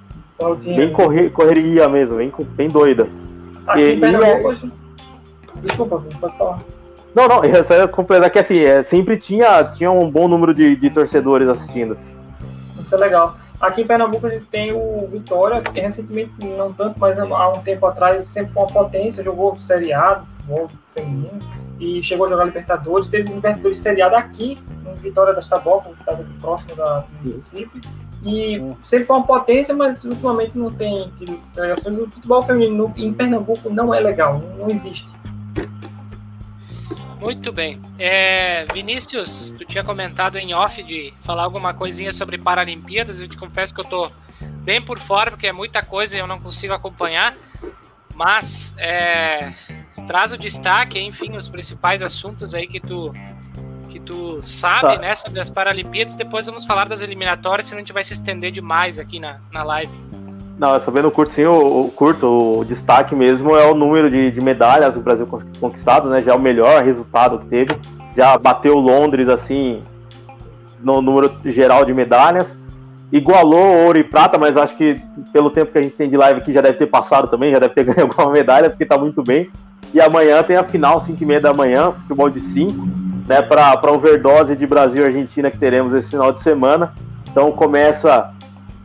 bem 0.63 0.93
correr, 0.93 1.29
correria 1.31 1.89
mesmo, 1.89 2.17
bem, 2.17 2.31
bem 2.55 2.69
doida. 2.69 3.07
Aqui 3.67 3.81
e, 3.81 3.93
em 3.93 3.99
Pernambuco, 3.99 4.51
é... 4.51 4.55
Desculpa, 5.61 6.03
pode 6.19 6.37
falar. 6.37 6.59
Não, 7.17 7.27
não, 7.27 7.43
essa 7.43 7.73
é 7.73 7.87
completar 7.87 8.29
que 8.29 8.37
assim, 8.37 8.59
é, 8.59 8.83
sempre 8.83 9.17
tinha, 9.17 9.63
tinha 9.63 9.89
um 9.89 10.07
bom 10.07 10.27
número 10.27 10.53
de, 10.53 10.75
de 10.75 10.87
torcedores 10.91 11.47
assistindo. 11.47 11.97
Isso 12.79 12.93
é 12.93 12.97
legal. 12.99 13.35
Aqui 13.59 13.81
em 13.81 13.87
Pernambuco 13.87 14.27
a 14.27 14.29
gente 14.29 14.45
tem 14.45 14.71
o 14.71 15.07
Vitória, 15.07 15.59
que 15.61 15.79
recentemente, 15.79 16.33
não 16.45 16.71
tanto, 16.71 16.99
mas 16.99 17.17
há 17.17 17.49
um 17.49 17.63
tempo 17.63 17.87
atrás 17.87 18.23
sempre 18.25 18.53
foi 18.53 18.61
uma 18.61 18.71
potência, 18.71 19.23
jogou 19.23 19.55
seriado, 19.55 20.27
futebol 20.37 20.67
feminino, 20.93 21.39
e 21.79 22.03
chegou 22.03 22.27
a 22.27 22.29
jogar 22.29 22.45
Libertadores. 22.45 23.09
Teve 23.09 23.33
Libertadores 23.33 23.79
seriado 23.79 24.15
aqui, 24.15 24.59
no 24.85 24.93
Vitória 24.93 25.33
das 25.33 25.47
Tabocas, 25.47 25.93
estava 25.93 26.23
próximo 26.39 26.75
da, 26.75 27.03
do 27.23 27.33
Recife. 27.33 27.81
E 28.23 28.61
sempre 28.83 29.07
foi 29.07 29.15
uma 29.15 29.25
potência, 29.25 29.75
mas 29.75 30.03
ultimamente 30.05 30.55
não 30.55 30.69
tem 30.69 31.11
delegações. 31.55 31.97
O 31.97 32.11
futebol 32.11 32.43
feminino 32.43 32.93
em 32.95 33.11
Pernambuco 33.11 33.71
não 33.71 33.91
é 33.91 33.99
legal, 33.99 34.39
não 34.59 34.69
existe. 34.69 35.16
Muito 37.19 37.51
bem. 37.51 37.81
É, 37.97 38.65
Vinícius, 38.73 39.51
tu 39.51 39.65
tinha 39.65 39.83
comentado 39.83 40.37
em 40.37 40.53
off 40.53 40.81
de 40.83 41.13
falar 41.21 41.43
alguma 41.43 41.73
coisinha 41.73 42.11
sobre 42.11 42.37
Paralimpíadas. 42.37 43.19
Eu 43.19 43.27
te 43.27 43.37
confesso 43.37 43.73
que 43.73 43.81
eu 43.81 43.85
tô 43.85 44.11
bem 44.63 44.81
por 44.81 44.99
fora, 44.99 45.31
porque 45.31 45.47
é 45.47 45.53
muita 45.53 45.81
coisa 45.81 46.15
e 46.15 46.19
eu 46.19 46.27
não 46.27 46.39
consigo 46.39 46.73
acompanhar. 46.73 47.35
Mas 48.13 48.75
é, 48.77 49.51
traz 50.07 50.31
o 50.31 50.37
destaque, 50.37 50.99
enfim, 50.99 51.35
os 51.35 51.47
principais 51.47 52.01
assuntos 52.01 52.53
aí 52.53 52.67
que 52.67 52.79
tu 52.79 53.13
que 53.89 54.01
tu 54.01 54.41
sabe, 54.43 54.95
tá. 54.95 55.01
né, 55.01 55.15
sobre 55.15 55.39
as 55.39 55.49
Paralimpíadas. 55.49 56.15
Depois 56.15 56.45
vamos 56.45 56.65
falar 56.65 56.87
das 56.87 57.01
eliminatórias, 57.01 57.67
senão 57.67 57.79
a 57.79 57.81
gente 57.81 57.93
vai 57.93 58.03
se 58.03 58.13
estender 58.13 58.51
demais 58.51 58.99
aqui 58.99 59.19
na, 59.19 59.39
na 59.51 59.63
live. 59.63 60.06
Não, 60.57 60.73
eu 60.73 60.79
sabendo 60.79 61.11
curto, 61.11 61.33
sim, 61.33 61.45
o, 61.45 61.85
o, 61.85 61.91
curto, 61.91 62.59
o 62.59 62.65
destaque 62.65 63.15
mesmo 63.15 63.55
é 63.55 63.69
o 63.69 63.75
número 63.75 64.09
de, 64.09 64.31
de 64.31 64.41
medalhas 64.41 64.95
do 64.95 65.01
Brasil 65.01 65.27
conquistadas, 65.59 66.09
né? 66.09 66.23
Já 66.23 66.31
é 66.31 66.35
o 66.35 66.39
melhor 66.39 66.83
resultado 66.83 67.37
que 67.39 67.45
teve. 67.45 67.75
Já 68.15 68.35
bateu 68.39 68.75
Londres, 68.75 69.29
assim, 69.29 69.81
no 70.81 70.99
número 70.99 71.31
geral 71.45 71.85
de 71.85 71.93
medalhas. 71.93 72.57
Igualou 73.11 73.85
ouro 73.85 73.99
e 73.99 74.03
prata, 74.03 74.39
mas 74.39 74.57
acho 74.57 74.75
que 74.75 74.99
pelo 75.31 75.51
tempo 75.51 75.71
que 75.71 75.77
a 75.77 75.81
gente 75.83 75.95
tem 75.95 76.09
de 76.09 76.17
live 76.17 76.39
aqui 76.39 76.51
já 76.51 76.59
deve 76.59 76.79
ter 76.79 76.87
passado 76.87 77.27
também, 77.27 77.51
já 77.51 77.59
deve 77.59 77.75
ter 77.75 77.83
ganho 77.93 78.07
alguma 78.07 78.31
medalha, 78.31 78.69
porque 78.69 78.85
tá 78.85 78.97
muito 78.97 79.21
bem. 79.21 79.51
E 79.93 80.01
amanhã 80.01 80.41
tem 80.41 80.57
a 80.57 80.63
final, 80.63 80.99
5 80.99 81.21
e 81.21 81.25
meia 81.25 81.39
da 81.39 81.53
manhã, 81.53 81.91
futebol 81.91 82.31
de 82.31 82.39
5, 82.39 82.73
né? 83.27 83.43
Para 83.43 83.91
overdose 83.91 84.55
de 84.55 84.65
Brasil 84.65 85.03
e 85.03 85.05
Argentina 85.05 85.51
que 85.51 85.57
teremos 85.59 85.93
esse 85.93 86.09
final 86.09 86.31
de 86.31 86.41
semana. 86.41 86.93
Então 87.29 87.51
começa 87.51 88.33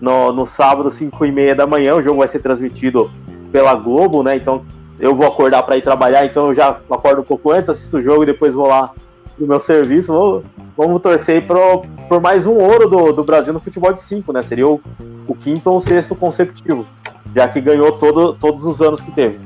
no, 0.02 0.32
no 0.32 0.44
sábado, 0.44 0.90
5 0.90 1.24
e 1.24 1.30
meia 1.30 1.54
da 1.54 1.64
manhã. 1.64 1.94
O 1.94 2.02
jogo 2.02 2.18
vai 2.18 2.26
ser 2.26 2.40
transmitido 2.40 3.08
pela 3.52 3.72
Globo, 3.74 4.24
né? 4.24 4.34
Então 4.34 4.66
eu 4.98 5.14
vou 5.14 5.26
acordar 5.26 5.62
para 5.62 5.76
ir 5.76 5.82
trabalhar, 5.82 6.26
então 6.26 6.48
eu 6.48 6.54
já 6.54 6.80
acordo 6.90 7.20
um 7.20 7.24
pouco 7.24 7.52
antes, 7.52 7.70
assisto 7.70 7.98
o 7.98 8.02
jogo 8.02 8.24
e 8.24 8.26
depois 8.26 8.52
vou 8.52 8.66
lá 8.66 8.90
no 9.38 9.46
meu 9.46 9.60
serviço. 9.60 10.12
Vou, 10.12 10.44
vamos 10.76 11.00
torcer 11.00 11.46
pro, 11.46 11.84
por 12.08 12.20
mais 12.20 12.48
um 12.48 12.54
ouro 12.54 12.88
do, 12.88 13.12
do 13.12 13.22
Brasil 13.22 13.52
no 13.52 13.60
futebol 13.60 13.92
de 13.92 14.02
5, 14.02 14.32
né? 14.32 14.42
Seria 14.42 14.66
o, 14.66 14.82
o 15.28 15.34
quinto 15.36 15.70
ou 15.70 15.80
sexto 15.80 16.16
consecutivo, 16.16 16.84
já 17.32 17.46
que 17.46 17.60
ganhou 17.60 17.92
todo, 17.92 18.34
todos 18.34 18.64
os 18.64 18.82
anos 18.82 19.00
que 19.00 19.12
teve. 19.12 19.38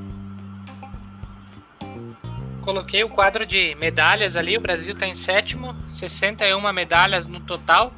Coloquei 2.62 3.04
o 3.04 3.10
quadro 3.10 3.44
de 3.44 3.76
medalhas 3.76 4.36
ali, 4.36 4.56
o 4.56 4.60
Brasil 4.60 4.94
está 4.94 5.06
em 5.06 5.14
sétimo, 5.14 5.76
61 5.86 6.72
medalhas 6.72 7.26
no 7.26 7.40
total. 7.40 7.92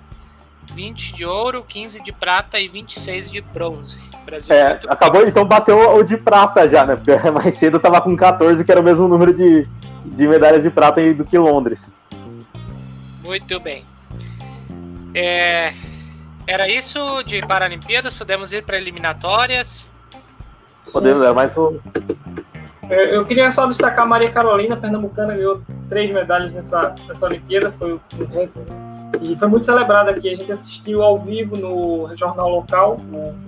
20 0.73 1.15
de 1.15 1.25
ouro, 1.25 1.65
15 1.67 2.03
de 2.03 2.13
prata 2.13 2.59
e 2.59 2.69
26 2.69 3.31
de 3.31 3.41
bronze. 3.41 4.01
Brasil 4.25 4.55
é, 4.55 4.71
muito... 4.71 4.91
acabou, 4.91 5.27
então 5.27 5.45
bateu 5.45 5.97
o 5.97 6.03
de 6.03 6.17
prata 6.17 6.69
já, 6.69 6.85
né? 6.85 6.97
Porque 6.97 7.13
mais 7.31 7.57
cedo 7.57 7.81
tava 7.81 8.01
com 8.01 8.17
14, 8.17 8.65
que 8.65 8.71
era 8.71 8.81
o 8.81 8.85
mesmo 8.85 9.09
número 9.09 9.33
de, 9.33 9.67
de 10.05 10.29
medalhas 10.29 10.63
de 10.63 10.71
prata 10.71 11.03
do 11.15 11.25
que 11.25 11.39
Londres. 11.39 11.91
Muito 13.25 13.61
bem. 13.61 13.85
É, 15.15 15.73
era 16.47 16.69
isso 16.69 17.23
de 17.25 17.41
Paralimpíadas, 17.41 18.15
podemos 18.15 18.53
ir 18.53 18.65
para 18.65 18.77
eliminatórias. 18.77 19.85
Podemos, 20.93 21.25
é 21.25 21.33
mais 21.33 21.57
um. 21.57 21.79
Eu 22.89 23.27
queria 23.27 23.51
só 23.53 23.67
destacar 23.67 24.05
a 24.05 24.09
Maria 24.09 24.31
Carolina, 24.31 24.77
pernambucana, 24.77 25.35
ganhou 25.35 25.61
três 25.91 26.11
medalhas 26.11 26.53
nessa, 26.53 26.95
nessa 27.07 27.27
Olimpíada, 27.27 27.71
foi 27.79 27.95
um 27.95 28.01
e 29.23 29.37
foi 29.37 29.49
muito 29.49 29.65
celebrado 29.65 30.11
aqui. 30.11 30.29
A 30.29 30.37
gente 30.37 30.51
assistiu 30.51 31.03
ao 31.03 31.19
vivo 31.19 31.57
no 31.57 32.17
jornal 32.17 32.49
local, 32.49 32.97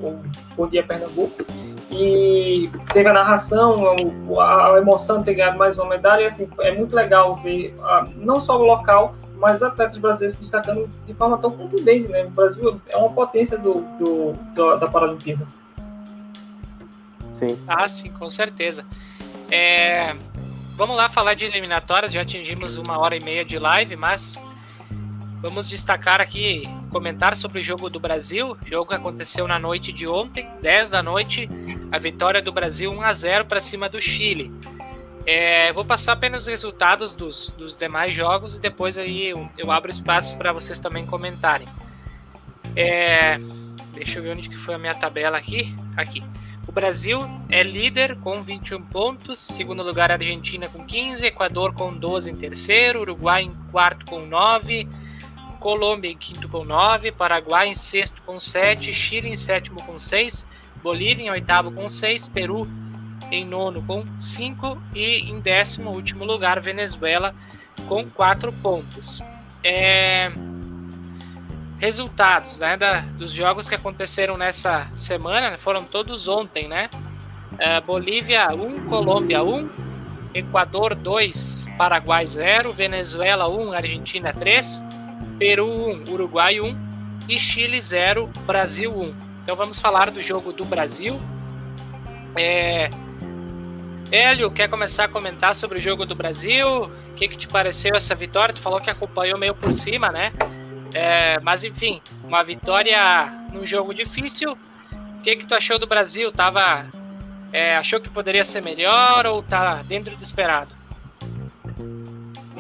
o 0.01 0.21
Bom 0.57 0.67
Dia 0.69 0.83
Pernambuco, 0.83 1.45
e 1.91 2.71
teve 2.93 3.09
a 3.09 3.13
narração, 3.13 3.77
a, 4.39 4.79
emoção 4.79 5.19
de 5.19 5.25
ter 5.25 5.35
ganhado 5.35 5.59
mais 5.59 5.77
uma 5.77 5.89
medalha. 5.89 6.23
E, 6.23 6.27
assim, 6.27 6.49
é 6.61 6.73
muito 6.73 6.95
legal 6.95 7.37
ver 7.37 7.75
não 8.17 8.41
só 8.41 8.59
o 8.59 8.65
local, 8.65 9.15
mas 9.37 9.63
atletas 9.63 9.99
brasileiros 9.99 10.37
se 10.37 10.43
destacando 10.43 10.89
de 11.07 11.15
forma 11.15 11.37
tão 11.39 11.51
contundente. 11.51 12.09
Né? 12.09 12.25
O 12.25 12.31
Brasil 12.31 12.81
é 12.89 12.97
uma 12.97 13.11
potência 13.11 13.59
do, 13.59 13.81
do, 13.99 14.33
do 14.55 14.77
da 14.77 14.87
Paralimpíada. 14.87 15.47
Sim. 17.35 17.59
Ah, 17.67 17.89
sim, 17.89 18.11
com 18.11 18.29
certeza. 18.31 18.85
É, 19.51 20.15
vamos 20.77 20.95
lá 20.95 21.09
falar 21.09 21.35
de 21.35 21.45
eliminatórias. 21.45 22.13
Já 22.13 22.23
atingimos 22.23 22.77
uma 22.77 22.99
hora 22.99 23.17
e 23.17 23.25
meia 23.25 23.45
de 23.45 23.59
live, 23.59 23.97
mas 23.97 24.41
Vamos 25.41 25.67
destacar 25.67 26.21
aqui, 26.21 26.63
comentar 26.91 27.35
sobre 27.35 27.61
o 27.61 27.63
jogo 27.63 27.89
do 27.89 27.99
Brasil, 27.99 28.59
jogo 28.67 28.91
que 28.91 28.95
aconteceu 28.95 29.49
na 29.49 29.59
noite 29.59 29.91
de 29.91 30.07
ontem, 30.07 30.47
10 30.61 30.91
da 30.91 31.03
noite, 31.03 31.49
a 31.91 31.99
vitória 31.99 32.43
do 32.43 32.53
Brasil 32.53 32.93
1 32.93 33.03
a 33.03 33.13
0 33.13 33.47
para 33.47 33.59
cima 33.59 33.89
do 33.89 33.99
Chile. 34.03 34.53
É, 35.27 35.73
vou 35.73 35.85
passar 35.85 36.13
apenas 36.13 36.43
os 36.43 36.49
resultados 36.49 37.17
dos, 37.17 37.55
dos 37.57 37.75
demais 37.75 38.15
jogos 38.15 38.57
e 38.57 38.61
depois 38.61 38.99
aí 38.99 39.29
eu, 39.29 39.49
eu 39.57 39.71
abro 39.71 39.91
espaço 39.91 40.37
para 40.37 40.53
vocês 40.53 40.79
também 40.79 41.07
comentarem. 41.07 41.69
É, 42.77 43.39
deixa 43.95 44.19
eu 44.19 44.23
ver 44.23 44.33
onde 44.33 44.49
que 44.49 44.59
foi 44.59 44.75
a 44.75 44.79
minha 44.79 44.95
tabela 44.95 45.39
aqui. 45.39 45.75
Aqui. 45.97 46.23
O 46.69 46.73
Brasil 46.73 47.19
é 47.49 47.63
líder 47.63 48.17
com 48.17 48.43
21 48.43 48.83
pontos, 48.83 49.39
segundo 49.39 49.83
lugar 49.83 50.11
a 50.11 50.15
Argentina 50.15 50.69
com 50.69 50.85
15, 50.85 51.27
Equador 51.27 51.73
com 51.73 51.93
12 51.95 52.31
em 52.31 52.37
terceiro, 52.37 53.01
Uruguai 53.01 53.43
em 53.43 53.51
quarto 53.73 54.05
com 54.05 54.27
9, 54.27 54.87
Colômbia 55.61 56.11
em 56.11 56.17
quinto 56.17 56.49
com 56.49 56.65
9, 56.65 57.13
Paraguai 57.13 57.69
em 57.69 57.75
sexto 57.75 58.21
com 58.23 58.41
7, 58.41 58.93
Chile 58.93 59.29
em 59.29 59.37
sétimo 59.37 59.81
com 59.85 59.99
6, 59.99 60.47
Bolívia 60.83 61.25
em 61.25 61.31
oitavo 61.31 61.71
com 61.71 61.89
6, 61.89 62.29
Peru 62.29 62.67
em 63.31 63.45
nono 63.45 63.83
com 63.83 64.03
5 64.19 64.83
e 64.95 65.31
em 65.31 65.39
décimo 65.39 65.91
último 65.91 66.25
lugar 66.25 66.61
Venezuela 66.61 67.35
com 67.87 68.05
4 68.09 68.53
pontos. 68.55 69.23
É... 69.63 70.33
Resultados 71.79 72.59
né, 72.61 72.77
da, 72.77 73.01
dos 73.01 73.33
jogos 73.33 73.69
que 73.69 73.75
aconteceram 73.75 74.37
nessa 74.37 74.89
semana 74.95 75.57
foram 75.57 75.85
todos 75.85 76.29
ontem, 76.29 76.69
né? 76.69 76.91
É, 77.59 77.81
Bolívia 77.81 78.49
1, 78.55 78.87
Colômbia 78.87 79.43
1, 79.43 79.71
Equador 80.35 80.95
2, 80.95 81.67
Paraguai 81.77 82.27
0, 82.27 82.73
Venezuela 82.73 83.49
1, 83.49 83.73
Argentina 83.73 84.33
3, 84.33 84.83
Peru 85.41 85.67
1, 85.67 86.13
Uruguai 86.13 86.61
1 86.61 86.77
e 87.27 87.39
Chile 87.39 87.81
0, 87.81 88.29
Brasil 88.45 88.91
1. 88.93 89.15
Então 89.43 89.57
vamos 89.57 89.81
falar 89.81 90.11
do 90.11 90.23
jogo 90.23 90.53
do 90.53 90.67
Brasil. 90.67 91.19
É... 92.37 92.91
Hélio, 94.13 94.51
quer 94.51 94.69
começar 94.69 95.05
a 95.05 95.09
comentar 95.09 95.55
sobre 95.55 95.79
o 95.79 95.81
jogo 95.81 96.05
do 96.05 96.15
Brasil? 96.15 96.85
O 96.85 97.15
que, 97.17 97.27
que 97.27 97.39
te 97.39 97.49
pareceu 97.49 97.97
essa 97.97 98.15
vitória? 98.15 98.55
Tu 98.55 98.61
falou 98.61 98.83
que 98.83 98.91
acompanhou 98.91 99.39
meio 99.39 99.55
por 99.55 99.73
cima, 99.73 100.13
né? 100.13 100.31
É... 100.93 101.41
mas 101.41 101.65
enfim, 101.65 102.03
uma 102.23 102.45
vitória 102.45 103.33
num 103.51 103.65
jogo 103.65 103.95
difícil. 103.95 104.53
O 104.53 105.23
que, 105.23 105.37
que 105.37 105.47
tu 105.47 105.55
achou 105.55 105.79
do 105.79 105.87
Brasil? 105.87 106.31
Tava, 106.31 106.85
é, 107.51 107.77
achou 107.77 107.99
que 107.99 108.11
poderia 108.11 108.45
ser 108.45 108.61
melhor 108.61 109.25
ou 109.25 109.43
tá 109.43 109.81
dentro 109.85 110.15
do 110.15 110.23
esperado? 110.23 110.69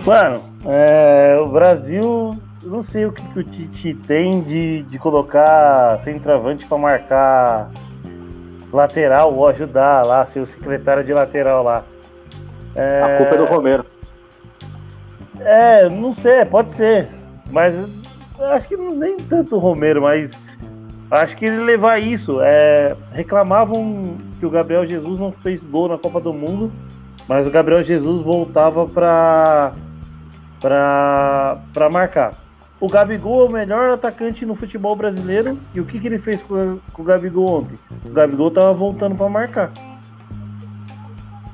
Mano, 0.06 0.50
é, 0.66 1.38
o 1.38 1.46
Brasil 1.46 2.40
não 2.62 2.82
sei 2.82 3.06
o 3.06 3.12
que, 3.12 3.22
que 3.22 3.38
o 3.38 3.44
Tite 3.44 3.94
tem 4.06 4.42
de, 4.42 4.82
de 4.82 4.98
colocar 4.98 6.00
centroavante 6.04 6.66
para 6.66 6.78
marcar 6.78 7.70
lateral 8.72 9.34
ou 9.34 9.48
ajudar 9.48 10.04
lá, 10.04 10.26
ser 10.26 10.40
o 10.40 10.46
secretário 10.46 11.02
de 11.02 11.12
lateral 11.12 11.62
lá. 11.62 11.84
É... 12.74 13.02
A 13.02 13.16
culpa 13.16 13.34
é 13.34 13.38
do 13.38 13.44
Romero. 13.46 13.84
É, 15.40 15.88
não 15.88 16.12
sei, 16.12 16.44
pode 16.44 16.72
ser. 16.74 17.08
Mas 17.50 17.74
acho 18.38 18.68
que 18.68 18.76
nem 18.76 19.16
tanto 19.16 19.56
o 19.56 19.58
Romero, 19.58 20.02
mas 20.02 20.30
acho 21.10 21.36
que 21.36 21.46
ele 21.46 21.64
levar 21.64 21.98
isso. 21.98 22.40
É, 22.42 22.94
reclamavam 23.12 24.16
que 24.38 24.46
o 24.46 24.50
Gabriel 24.50 24.86
Jesus 24.86 25.18
não 25.18 25.32
fez 25.32 25.62
gol 25.62 25.88
na 25.88 25.98
Copa 25.98 26.20
do 26.20 26.32
Mundo, 26.32 26.70
mas 27.26 27.46
o 27.46 27.50
Gabriel 27.50 27.82
Jesus 27.82 28.22
voltava 28.22 28.86
para 28.86 29.72
para 30.60 31.88
marcar. 31.90 32.34
O 32.80 32.88
Gabigol 32.88 33.44
é 33.44 33.48
o 33.48 33.52
melhor 33.52 33.90
atacante 33.90 34.46
no 34.46 34.54
futebol 34.54 34.96
brasileiro. 34.96 35.58
E 35.74 35.80
o 35.80 35.84
que, 35.84 36.00
que 36.00 36.08
ele 36.08 36.18
fez 36.18 36.40
com, 36.42 36.78
com 36.92 37.02
o 37.02 37.04
Gabigol 37.04 37.60
ontem? 37.60 37.78
O 38.04 38.10
Gabigol 38.10 38.50
tava 38.50 38.72
voltando 38.72 39.14
para 39.14 39.28
marcar. 39.28 39.70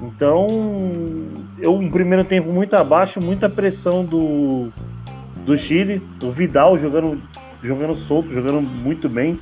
Então, 0.01 0.47
eu 1.59 1.74
um 1.74 1.90
primeiro 1.90 2.24
tempo 2.24 2.53
muito 2.53 2.74
abaixo, 2.74 3.20
muita 3.20 3.48
pressão 3.48 4.05
do, 4.05 4.69
do 5.44 5.57
Chile, 5.57 6.01
o 6.23 6.31
Vidal 6.31 6.78
jogando, 6.78 7.20
jogando 7.62 7.94
solto, 7.94 8.32
jogando 8.32 8.61
muito 8.61 9.09
bem. 9.09 9.39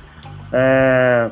É, 0.51 1.29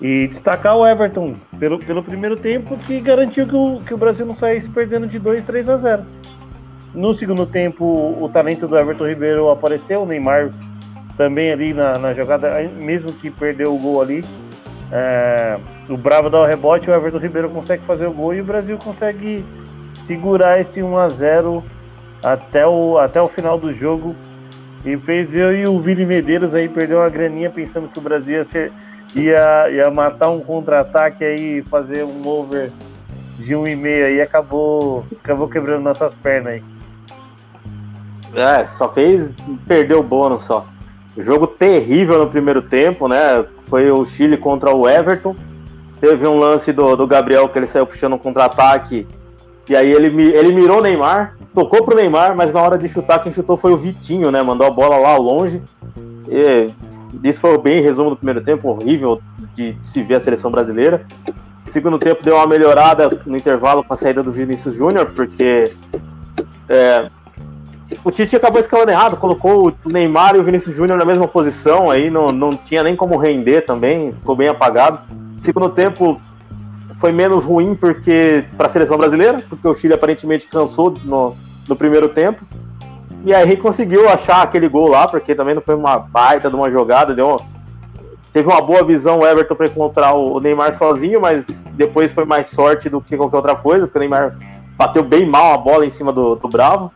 e 0.00 0.26
destacar 0.28 0.76
o 0.76 0.86
Everton 0.86 1.34
pelo, 1.58 1.78
pelo 1.78 2.02
primeiro 2.02 2.36
tempo, 2.36 2.76
que 2.78 3.00
garantiu 3.00 3.46
que 3.46 3.54
o, 3.54 3.80
que 3.86 3.94
o 3.94 3.98
Brasil 3.98 4.26
não 4.26 4.34
saísse 4.34 4.68
perdendo 4.68 5.06
de 5.06 5.18
2, 5.18 5.44
3 5.44 5.68
a 5.68 5.76
0. 5.76 6.02
No 6.96 7.12
segundo 7.12 7.44
tempo, 7.44 7.84
o 8.18 8.26
talento 8.26 8.66
do 8.66 8.74
Everton 8.74 9.06
Ribeiro 9.06 9.50
apareceu, 9.50 10.02
o 10.02 10.06
Neymar 10.06 10.50
também 11.14 11.52
ali 11.52 11.74
na, 11.74 11.98
na 11.98 12.14
jogada, 12.14 12.58
mesmo 12.78 13.12
que 13.12 13.30
perdeu 13.30 13.74
o 13.74 13.78
gol 13.78 14.00
ali. 14.00 14.24
É, 14.90 15.58
o 15.90 15.96
Bravo 15.98 16.30
dá 16.30 16.40
o 16.40 16.46
rebote, 16.46 16.88
o 16.88 16.94
Everton 16.94 17.18
Ribeiro 17.18 17.50
consegue 17.50 17.82
fazer 17.82 18.06
o 18.06 18.12
gol 18.14 18.32
e 18.32 18.40
o 18.40 18.44
Brasil 18.44 18.78
consegue 18.78 19.44
segurar 20.06 20.58
esse 20.58 20.82
1 20.82 20.96
a 20.96 21.08
0 21.10 21.62
até 22.22 22.66
o, 22.66 22.96
até 22.96 23.20
o 23.20 23.28
final 23.28 23.58
do 23.58 23.74
jogo. 23.74 24.16
E 24.82 24.96
fez 24.96 25.34
eu 25.34 25.54
e 25.54 25.66
o 25.66 25.78
Vini 25.78 26.06
Medeiros 26.06 26.54
aí 26.54 26.66
perdeu 26.66 27.00
uma 27.00 27.10
graninha 27.10 27.50
pensando 27.50 27.88
que 27.88 27.98
o 27.98 28.02
Brasil 28.02 28.38
ia, 28.38 28.44
ser, 28.46 28.72
ia, 29.14 29.68
ia 29.70 29.90
matar 29.90 30.30
um 30.30 30.40
contra-ataque 30.40 31.22
aí, 31.22 31.60
fazer 31.60 32.04
um 32.04 32.26
over 32.26 32.70
de 33.38 33.54
um 33.54 33.68
e 33.68 33.76
meio 33.76 34.06
aí, 34.06 34.18
acabou, 34.18 35.04
acabou 35.22 35.46
quebrando 35.46 35.82
nossas 35.82 36.14
pernas 36.22 36.54
aí. 36.54 36.75
É, 38.36 38.66
só 38.76 38.88
fez 38.90 39.34
perder 39.66 39.94
o 39.94 40.02
bônus 40.02 40.44
só. 40.44 40.66
Jogo 41.16 41.46
terrível 41.46 42.18
no 42.18 42.30
primeiro 42.30 42.60
tempo, 42.60 43.08
né? 43.08 43.44
Foi 43.66 43.90
o 43.90 44.04
Chile 44.04 44.36
contra 44.36 44.74
o 44.74 44.86
Everton. 44.86 45.34
Teve 45.98 46.26
um 46.26 46.38
lance 46.38 46.70
do, 46.70 46.94
do 46.94 47.06
Gabriel 47.06 47.48
que 47.48 47.58
ele 47.58 47.66
saiu 47.66 47.86
puxando 47.86 48.12
um 48.12 48.18
contra-ataque. 48.18 49.06
E 49.66 49.74
aí 49.74 49.90
ele, 49.90 50.08
ele 50.32 50.52
mirou 50.52 50.78
o 50.78 50.82
Neymar, 50.82 51.34
tocou 51.54 51.82
pro 51.82 51.96
Neymar, 51.96 52.36
mas 52.36 52.52
na 52.52 52.60
hora 52.60 52.76
de 52.76 52.88
chutar, 52.88 53.20
quem 53.20 53.32
chutou 53.32 53.56
foi 53.56 53.72
o 53.72 53.76
Vitinho, 53.78 54.30
né? 54.30 54.42
Mandou 54.42 54.66
a 54.66 54.70
bola 54.70 54.98
lá 54.98 55.16
longe. 55.16 55.62
E 56.28 56.70
isso 57.24 57.40
foi 57.40 57.56
bem 57.56 57.80
resumo 57.80 58.10
do 58.10 58.16
primeiro 58.16 58.42
tempo, 58.42 58.68
horrível 58.68 59.20
de, 59.54 59.72
de 59.72 59.88
se 59.88 60.02
ver 60.02 60.16
a 60.16 60.20
seleção 60.20 60.50
brasileira. 60.50 61.06
Segundo 61.64 61.98
tempo 61.98 62.22
deu 62.22 62.36
uma 62.36 62.46
melhorada 62.46 63.10
no 63.24 63.36
intervalo 63.36 63.82
com 63.82 63.94
a 63.94 63.96
saída 63.96 64.22
do 64.22 64.30
Vinícius 64.30 64.74
Júnior, 64.74 65.10
porque 65.14 65.72
é, 66.68 67.06
o 68.04 68.10
Tite 68.10 68.34
acabou 68.34 68.60
escalando 68.60 68.90
errado, 68.90 69.16
colocou 69.16 69.72
o 69.84 69.88
Neymar 69.88 70.34
e 70.34 70.38
o 70.38 70.42
Vinícius 70.42 70.74
Júnior 70.74 70.98
na 70.98 71.04
mesma 71.04 71.28
posição, 71.28 71.90
aí 71.90 72.10
não, 72.10 72.32
não 72.32 72.50
tinha 72.50 72.82
nem 72.82 72.96
como 72.96 73.16
render 73.16 73.62
também, 73.62 74.12
ficou 74.12 74.34
bem 74.34 74.48
apagado. 74.48 75.00
Segundo 75.42 75.68
tempo 75.70 76.20
foi 76.98 77.12
menos 77.12 77.44
ruim 77.44 77.74
porque 77.74 78.44
para 78.56 78.66
a 78.66 78.70
seleção 78.70 78.98
brasileira, 78.98 79.42
porque 79.48 79.68
o 79.68 79.74
Chile 79.74 79.94
aparentemente 79.94 80.48
cansou 80.48 80.90
no, 81.04 81.36
no 81.68 81.76
primeiro 81.76 82.08
tempo. 82.08 82.42
E 83.24 83.34
aí 83.34 83.56
conseguiu 83.56 84.08
achar 84.08 84.42
aquele 84.42 84.68
gol 84.68 84.88
lá, 84.88 85.06
porque 85.06 85.34
também 85.34 85.54
não 85.54 85.62
foi 85.62 85.74
uma 85.74 85.98
baita 85.98 86.48
de 86.48 86.56
uma 86.56 86.70
jogada, 86.70 87.14
deu 87.14 87.40
teve 88.32 88.48
uma 88.48 88.60
boa 88.60 88.84
visão 88.84 89.20
o 89.20 89.26
Everton 89.26 89.54
para 89.54 89.66
encontrar 89.66 90.12
o 90.12 90.38
Neymar 90.38 90.76
sozinho, 90.76 91.20
mas 91.20 91.42
depois 91.72 92.12
foi 92.12 92.26
mais 92.26 92.48
sorte 92.48 92.88
do 92.90 93.00
que 93.00 93.16
qualquer 93.16 93.36
outra 93.36 93.56
coisa, 93.56 93.86
porque 93.86 93.96
o 93.96 94.00
Neymar 94.00 94.36
bateu 94.76 95.02
bem 95.02 95.24
mal 95.26 95.54
a 95.54 95.56
bola 95.56 95.86
em 95.86 95.90
cima 95.90 96.12
do, 96.12 96.34
do 96.34 96.46
Bravo. 96.46 96.92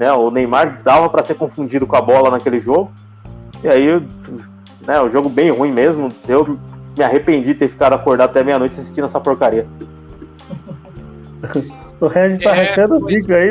Né? 0.00 0.10
O 0.10 0.30
Neymar 0.30 0.80
dava 0.82 1.10
para 1.10 1.22
ser 1.22 1.34
confundido 1.34 1.86
com 1.86 1.94
a 1.94 2.00
bola 2.00 2.30
naquele 2.30 2.58
jogo. 2.58 2.90
E 3.62 3.68
aí, 3.68 4.02
né, 4.80 4.98
o 4.98 5.10
jogo 5.10 5.28
bem 5.28 5.50
ruim 5.50 5.70
mesmo. 5.70 6.08
Eu 6.26 6.58
me 6.96 7.04
arrependi 7.04 7.48
de 7.48 7.54
ter 7.56 7.68
ficado 7.68 7.92
acordado 7.92 8.30
até 8.30 8.42
meia-noite 8.42 8.80
assistindo 8.80 9.04
essa 9.04 9.20
porcaria. 9.20 9.66
o 12.00 12.06
Regis 12.06 12.42
tá 12.42 12.56
é, 12.56 12.64
arrancando 12.64 12.94
o 12.94 13.04
bico 13.04 13.30
aí. 13.34 13.50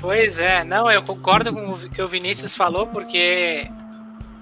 Pois 0.00 0.40
é, 0.40 0.64
não, 0.64 0.90
eu 0.90 1.02
concordo 1.02 1.52
com 1.52 1.72
o 1.72 1.90
que 1.90 2.00
o 2.00 2.08
Vinícius 2.08 2.56
falou, 2.56 2.86
porque 2.86 3.68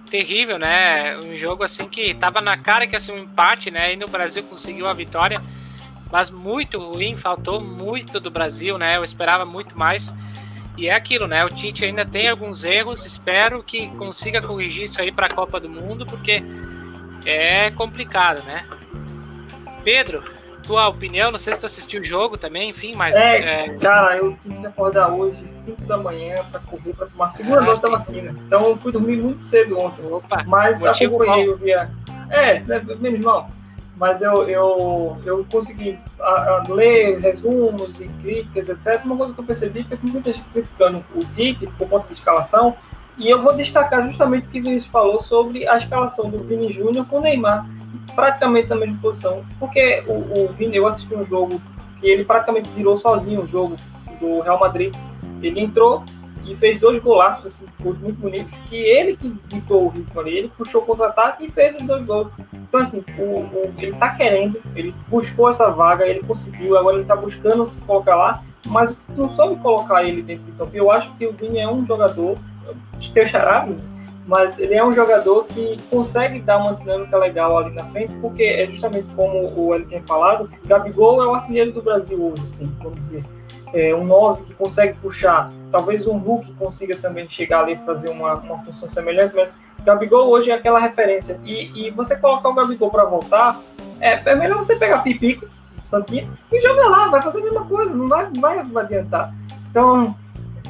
terrível, 0.09 0.57
né? 0.57 1.19
Um 1.19 1.37
jogo 1.37 1.65
assim 1.65 1.89
que 1.89 2.15
tava 2.15 2.41
na 2.41 2.57
cara 2.57 2.87
que 2.87 2.95
ia 2.95 3.01
ser 3.01 3.11
um 3.11 3.19
empate, 3.19 3.73
né? 3.73 3.95
E 3.95 3.97
no 3.97 4.07
Brasil 4.07 4.45
conseguiu 4.45 4.87
a 4.87 4.93
vitória, 4.93 5.41
mas 6.13 6.31
muito 6.31 6.79
ruim, 6.79 7.17
faltou 7.17 7.61
muito 7.61 8.21
do 8.21 8.31
Brasil, 8.31 8.79
né? 8.79 8.97
Eu 8.97 9.03
esperava 9.03 9.45
muito 9.45 9.77
mais. 9.77 10.15
E 10.77 10.89
é 10.89 10.95
aquilo, 10.95 11.27
né? 11.27 11.45
O 11.45 11.49
Tite 11.49 11.85
ainda 11.85 12.05
tem 12.05 12.29
alguns 12.29 12.65
erros, 12.65 13.05
espero 13.05 13.63
que 13.63 13.89
consiga 13.91 14.43
corrigir 14.43 14.85
isso 14.85 15.01
aí 15.01 15.13
para 15.13 15.27
a 15.27 15.35
Copa 15.35 15.61
do 15.61 15.69
Mundo, 15.69 16.05
porque 16.05 16.43
é 17.25 17.71
complicado, 17.71 18.43
né? 18.43 18.65
Pedro, 19.85 20.25
tua 20.63 20.89
opinião, 20.89 21.31
não 21.31 21.39
sei 21.39 21.55
se 21.55 21.61
tu 21.61 21.67
assistiu 21.67 22.01
o 22.01 22.05
jogo 22.05 22.37
também, 22.37 22.71
enfim, 22.71 22.95
mas. 22.97 23.15
É, 23.17 23.67
é... 23.67 23.79
cara, 23.79 24.17
eu 24.17 24.37
tive 24.43 24.59
que 24.59 24.67
acordar 24.67 25.13
hoje, 25.13 25.45
5 25.49 25.83
da 25.83 25.97
manhã, 25.97 26.45
para 26.51 26.61
correr, 26.61 26.93
para 26.95 27.07
tomar 27.07 27.27
a 27.27 27.31
segunda 27.31 27.61
ah, 27.61 27.65
dose 27.65 27.83
da 27.83 27.89
vacina. 27.91 28.35
Então 28.47 28.65
eu 28.65 28.77
fui 28.77 28.91
dormir 28.91 29.17
muito 29.17 29.45
cedo 29.45 29.79
ontem. 29.79 30.05
Opa, 30.11 30.43
mas 30.45 30.85
acompanhei, 30.85 31.49
eu 31.49 31.57
via. 31.57 31.91
É, 32.31 32.57
é, 32.57 32.83
menos 32.99 33.25
mal 33.25 33.49
mas 33.97 34.23
eu, 34.23 34.49
eu, 34.49 35.17
eu 35.25 35.47
consegui 35.51 35.99
a, 36.21 36.25
a 36.25 36.65
ler 36.69 37.19
resumos 37.21 38.01
e 38.01 38.09
críticas, 38.23 38.69
etc. 38.69 39.05
Uma 39.05 39.17
coisa 39.17 39.33
que 39.33 39.41
eu 39.41 39.45
percebi 39.45 39.85
foi 39.85 39.97
que 39.97 40.07
muita 40.07 40.33
gente 40.33 40.49
criticando 40.51 41.05
o 41.15 41.25
Tite 41.25 41.67
por 41.79 41.89
conta 41.89 42.09
de 42.09 42.15
escalação, 42.15 42.77
e 43.17 43.29
eu 43.29 43.41
vou 43.41 43.55
destacar 43.55 44.05
justamente 44.07 44.49
o 44.49 44.51
que 44.51 44.61
o 44.61 44.63
Vinícius 44.65 44.91
falou 44.91 45.23
sobre 45.23 45.69
a 45.69 45.77
escalação 45.77 46.29
do 46.29 46.43
Vini 46.43 46.73
Júnior 46.73 47.07
com 47.07 47.19
o 47.19 47.21
Neymar, 47.21 47.65
praticamente 48.15 48.69
na 48.69 48.77
mesma 48.77 48.99
posição, 49.01 49.45
porque 49.59 50.03
o, 50.09 50.13
o 50.13 50.53
Vini, 50.53 50.77
eu 50.77 50.87
assisti 50.87 51.15
um 51.15 51.25
jogo 51.25 51.61
que 52.01 52.09
ele 52.09 52.25
praticamente 52.25 52.69
virou 52.71 52.99
sozinho 52.99 53.43
o 53.43 53.47
jogo 53.47 53.77
do 54.21 54.41
Real 54.41 54.59
Madrid. 54.59 54.95
Ele 55.41 55.61
entrou, 55.61 56.03
e 56.47 56.55
fez 56.55 56.79
dois 56.79 57.03
golaços, 57.03 57.47
assim, 57.47 57.67
gols 57.81 57.99
muito 57.99 58.21
bonitos, 58.21 58.57
que 58.69 58.77
ele 58.77 59.17
que 59.17 59.29
ditou 59.49 59.87
o 59.87 59.89
ritmo 59.89 60.21
ali, 60.21 60.39
ele 60.39 60.53
puxou 60.57 60.83
o 60.83 60.87
contra-ataque 60.87 61.47
e 61.47 61.51
fez 61.51 61.75
os 61.77 61.83
dois 61.83 62.05
gols. 62.05 62.29
Então, 62.53 62.81
assim, 62.81 63.05
o, 63.19 63.23
o, 63.23 63.75
ele 63.79 63.93
tá 63.95 64.11
querendo, 64.11 64.61
ele 64.75 64.95
buscou 65.09 65.49
essa 65.49 65.71
vaga, 65.71 66.07
ele 66.07 66.21
conseguiu, 66.21 66.77
agora 66.77 66.97
ele 66.97 67.07
tá 67.07 67.17
buscando 67.17 67.67
se 67.67 67.81
colocar 67.81 68.17
lá, 68.17 68.43
mas 68.67 68.97
não 69.17 69.29
soube 69.29 69.61
colocar 69.61 70.05
ele 70.05 70.23
dentro 70.23 70.45
do 70.45 70.53
campo. 70.53 70.71
Eu 70.75 70.91
acho 70.91 71.13
que 71.15 71.27
o 71.27 71.33
Vini 71.33 71.59
é 71.59 71.69
um 71.69 71.87
jogador, 71.87 72.37
teu 73.13 73.27
charado, 73.27 73.77
mas 74.27 74.59
ele 74.59 74.75
é 74.75 74.85
um 74.85 74.93
jogador 74.93 75.45
que 75.45 75.77
consegue 75.91 76.41
dar 76.41 76.59
uma 76.59 76.75
dinâmica 76.75 77.17
legal 77.19 77.59
ali 77.59 77.75
na 77.75 77.85
frente, 77.91 78.13
porque 78.21 78.43
é 78.43 78.67
justamente 78.67 79.07
como 79.15 79.53
o 79.55 79.75
Eli 79.75 79.85
tinha 79.85 80.03
falado, 80.03 80.49
Gabigol 80.65 81.23
é 81.23 81.27
o 81.27 81.35
artilheiro 81.35 81.73
do 81.73 81.83
Brasil 81.83 82.23
hoje, 82.23 82.49
sim, 82.49 82.77
vamos 82.81 82.99
dizer 83.01 83.25
é, 83.75 83.95
um 83.95 84.05
9 84.05 84.45
que 84.45 84.55
consegue 84.55 84.97
puxar, 84.99 85.51
talvez 85.71 86.07
um 86.07 86.17
Hulk 86.17 86.55
consiga 86.55 86.97
também 86.97 87.29
chegar 87.29 87.63
ali 87.63 87.73
e 87.73 87.79
fazer 87.79 88.09
uma, 88.09 88.35
uma 88.35 88.59
função 88.59 88.89
semelhante, 88.89 89.35
mas 89.35 89.55
Gabigol 89.85 90.31
hoje 90.31 90.51
é 90.51 90.55
aquela 90.55 90.79
referência. 90.79 91.41
E, 91.45 91.87
e 91.87 91.91
você 91.91 92.17
colocar 92.17 92.49
o 92.49 92.55
Gabigol 92.55 92.91
para 92.91 93.05
voltar, 93.05 93.61
é, 94.01 94.31
é 94.31 94.35
melhor 94.35 94.59
você 94.59 94.77
pegar 94.77 94.99
Pipico, 94.99 95.47
Santinho, 95.85 96.33
e 96.53 96.61
jogar 96.61 96.89
lá, 96.89 97.09
vai 97.09 97.21
fazer 97.21 97.41
a 97.41 97.45
mesma 97.45 97.67
coisa, 97.67 97.93
não 97.93 98.07
vai, 98.07 98.31
vai 98.33 98.85
adiantar. 98.85 99.35
Então, 99.71 100.15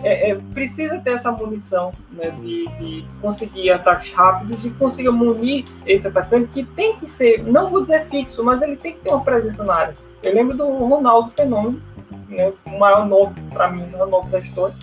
é, 0.02 0.30
é, 0.30 0.34
precisa 0.52 0.98
ter 0.98 1.12
essa 1.12 1.30
munição 1.30 1.92
né, 2.12 2.30
de, 2.30 2.68
de, 2.78 3.04
conseguir 3.20 3.70
ataques 3.70 4.12
rápidos 4.12 4.64
e 4.64 4.70
consiga 4.70 5.10
munir 5.10 5.64
esse 5.86 6.06
atacante 6.06 6.48
que 6.48 6.62
tem 6.62 6.96
que 6.96 7.08
ser, 7.08 7.42
não 7.42 7.70
vou 7.70 7.82
dizer 7.82 8.06
fixo, 8.06 8.42
mas 8.44 8.60
ele 8.60 8.76
tem 8.76 8.92
que 8.92 9.00
ter 9.00 9.10
uma 9.10 9.24
presença 9.24 9.62
na 9.64 9.74
área. 9.74 9.94
Eu 10.22 10.34
lembro 10.34 10.56
do 10.56 10.66
Ronaldo 10.66 11.30
Fenômeno, 11.30 11.80
né, 12.28 12.52
o 12.64 12.78
maior 12.78 13.06
novo 13.06 13.34
para 13.50 13.70
mim, 13.70 13.82
o 13.82 13.92
maior 13.92 14.08
novo 14.08 14.28
da 14.28 14.38
história, 14.38 14.74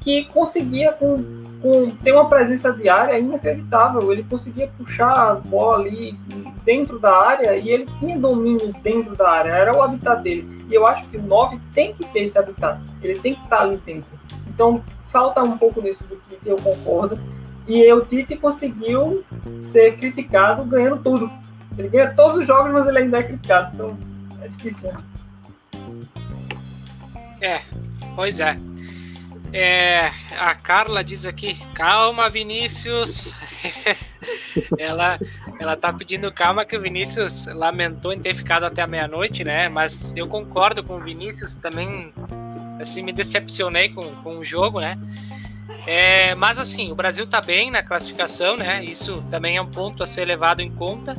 que 0.00 0.24
conseguia 0.26 0.92
com, 0.92 1.22
com, 1.60 1.90
ter 2.02 2.12
uma 2.12 2.28
presença 2.28 2.72
diária 2.72 3.18
inacreditável. 3.18 4.12
Ele 4.12 4.24
conseguia 4.24 4.70
puxar 4.78 5.12
a 5.12 5.34
bola 5.34 5.84
ali 5.84 6.18
dentro 6.64 6.98
da 6.98 7.14
área 7.14 7.56
e 7.56 7.68
ele 7.68 7.86
tinha 7.98 8.18
domínio 8.18 8.74
dentro 8.82 9.16
da 9.16 9.28
área, 9.30 9.50
era 9.50 9.76
o 9.76 9.82
habitat 9.82 10.22
dele. 10.22 10.64
E 10.68 10.74
eu 10.74 10.86
acho 10.86 11.06
que 11.08 11.16
o 11.16 11.22
9 11.22 11.58
tem 11.74 11.92
que 11.92 12.04
ter 12.06 12.20
esse 12.20 12.38
habitat, 12.38 12.80
ele 13.02 13.18
tem 13.18 13.34
que 13.34 13.42
estar 13.42 13.60
ali 13.60 13.76
dentro. 13.78 14.08
Então 14.48 14.82
falta 15.08 15.42
um 15.42 15.56
pouco 15.56 15.80
nisso 15.80 16.04
do 16.04 16.16
Tite, 16.28 16.48
eu 16.48 16.56
concordo. 16.56 17.18
E 17.66 17.92
o 17.92 18.00
Tite 18.00 18.36
conseguiu 18.36 19.24
ser 19.60 19.96
criticado 19.96 20.64
ganhando 20.64 21.02
tudo. 21.02 21.30
Ele 21.76 21.88
ganha 21.88 22.12
todos 22.14 22.38
os 22.38 22.46
jogos, 22.46 22.72
mas 22.72 22.86
ele 22.86 22.98
ainda 22.98 23.18
é 23.18 23.22
criticado. 23.22 23.74
Então 23.74 23.96
é 24.42 24.48
difícil. 24.48 24.90
Né? 24.90 24.98
É, 27.40 27.62
pois 28.14 28.40
é. 28.40 28.56
É, 29.52 30.10
a 30.38 30.54
Carla 30.54 31.02
diz 31.02 31.24
aqui, 31.24 31.54
calma, 31.74 32.28
Vinícius. 32.28 33.32
ela, 34.78 35.18
ela 35.58 35.76
tá 35.76 35.92
pedindo 35.92 36.30
calma 36.30 36.64
que 36.64 36.76
o 36.76 36.80
Vinícius 36.80 37.46
lamentou 37.46 38.12
em 38.12 38.20
ter 38.20 38.34
ficado 38.34 38.64
até 38.64 38.82
a 38.82 38.86
meia-noite, 38.86 39.44
né? 39.44 39.68
Mas 39.68 40.14
eu 40.14 40.28
concordo 40.28 40.84
com 40.84 40.96
o 40.96 41.00
Vinícius 41.00 41.56
também, 41.56 42.12
assim, 42.80 43.02
me 43.02 43.12
decepcionei 43.12 43.88
com, 43.88 44.02
com 44.16 44.38
o 44.38 44.44
jogo, 44.44 44.80
né? 44.80 44.98
É, 45.86 46.34
mas 46.34 46.58
assim, 46.58 46.92
o 46.92 46.94
Brasil 46.94 47.24
está 47.24 47.40
bem 47.40 47.70
na 47.70 47.82
classificação, 47.82 48.58
né? 48.58 48.84
Isso 48.84 49.24
também 49.30 49.56
é 49.56 49.62
um 49.62 49.70
ponto 49.70 50.02
a 50.02 50.06
ser 50.06 50.26
levado 50.26 50.60
em 50.60 50.70
conta. 50.70 51.14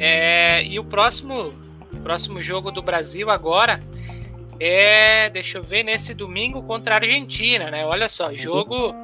É, 0.00 0.64
e 0.64 0.78
o 0.78 0.84
próximo, 0.84 1.52
próximo 2.02 2.42
jogo 2.42 2.70
do 2.70 2.80
Brasil 2.80 3.28
agora 3.28 3.82
é, 4.60 5.30
deixa 5.30 5.58
eu 5.58 5.62
ver, 5.62 5.82
nesse 5.82 6.14
domingo 6.14 6.62
contra 6.62 6.94
a 6.94 6.98
Argentina, 6.98 7.70
né? 7.70 7.84
Olha 7.86 8.08
só, 8.08 8.32
jogo. 8.32 8.94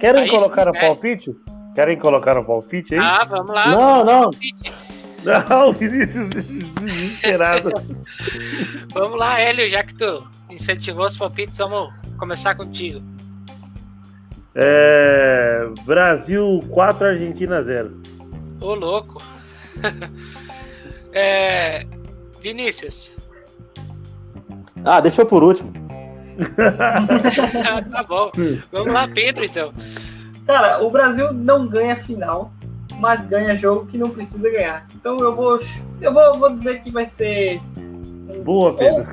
Querem 0.00 0.22
aí 0.22 0.30
colocar 0.30 0.64
sim, 0.64 0.70
o 0.70 0.72
né? 0.72 0.80
palpite? 0.80 1.36
Querem 1.74 1.98
colocar 1.98 2.36
o 2.38 2.44
palpite 2.44 2.94
aí? 2.94 3.00
Ah, 3.00 3.24
vamos 3.24 3.52
lá. 3.52 3.68
Não, 3.68 4.04
não. 4.04 4.30
Não, 5.24 5.72
Vinícius 5.74 6.28
desesperado. 6.30 7.70
vamos 8.92 9.18
lá, 9.18 9.40
Hélio, 9.40 9.68
já 9.68 9.82
que 9.84 9.94
tu 9.94 10.26
incentivou 10.50 11.06
os 11.06 11.16
palpites, 11.16 11.58
vamos 11.58 11.92
começar 12.18 12.54
contigo. 12.54 13.00
É, 14.54 15.68
Brasil 15.84 16.60
4, 16.70 17.06
Argentina 17.06 17.62
0. 17.62 18.02
Ô, 18.60 18.74
louco. 18.74 19.22
é, 21.12 21.84
Vinícius. 22.40 23.16
Ah, 24.88 25.02
deixa 25.02 25.20
eu 25.20 25.26
por 25.26 25.44
último. 25.44 25.70
tá 27.90 28.02
bom. 28.08 28.30
Vamos 28.72 28.94
lá, 28.94 29.06
Pedro, 29.06 29.44
então. 29.44 29.70
Cara, 30.46 30.82
o 30.82 30.88
Brasil 30.88 31.30
não 31.34 31.66
ganha 31.68 32.02
final, 32.02 32.50
mas 32.98 33.26
ganha 33.26 33.54
jogo 33.54 33.84
que 33.84 33.98
não 33.98 34.08
precisa 34.08 34.50
ganhar. 34.50 34.86
Então 34.94 35.18
eu 35.18 35.36
vou, 35.36 35.60
eu 36.00 36.10
vou, 36.10 36.38
vou 36.38 36.54
dizer 36.54 36.80
que 36.80 36.90
vai 36.90 37.06
ser. 37.06 37.60
Boa, 38.42 38.74
Pedro. 38.74 39.06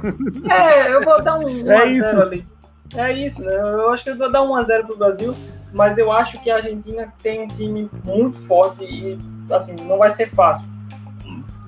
É, 0.49 0.93
eu 0.93 1.03
vou 1.03 1.21
dar 1.21 1.39
um 1.39 1.43
1x0 1.43 2.03
é 2.03 2.21
ali. 2.21 2.47
É 2.95 3.11
isso, 3.11 3.43
né? 3.43 3.53
Eu 3.53 3.89
acho 3.89 4.05
que 4.05 4.11
eu 4.11 4.17
vou 4.17 4.31
dar 4.31 4.43
1x0 4.43 4.85
pro 4.85 4.97
Brasil, 4.97 5.35
mas 5.73 5.97
eu 5.97 6.09
acho 6.09 6.41
que 6.41 6.49
a 6.49 6.55
Argentina 6.55 7.13
tem 7.21 7.41
um 7.41 7.47
time 7.47 7.89
muito 8.05 8.37
forte 8.45 8.85
e, 8.85 9.17
assim, 9.51 9.75
não 9.75 9.97
vai 9.97 10.11
ser 10.11 10.29
fácil. 10.29 10.65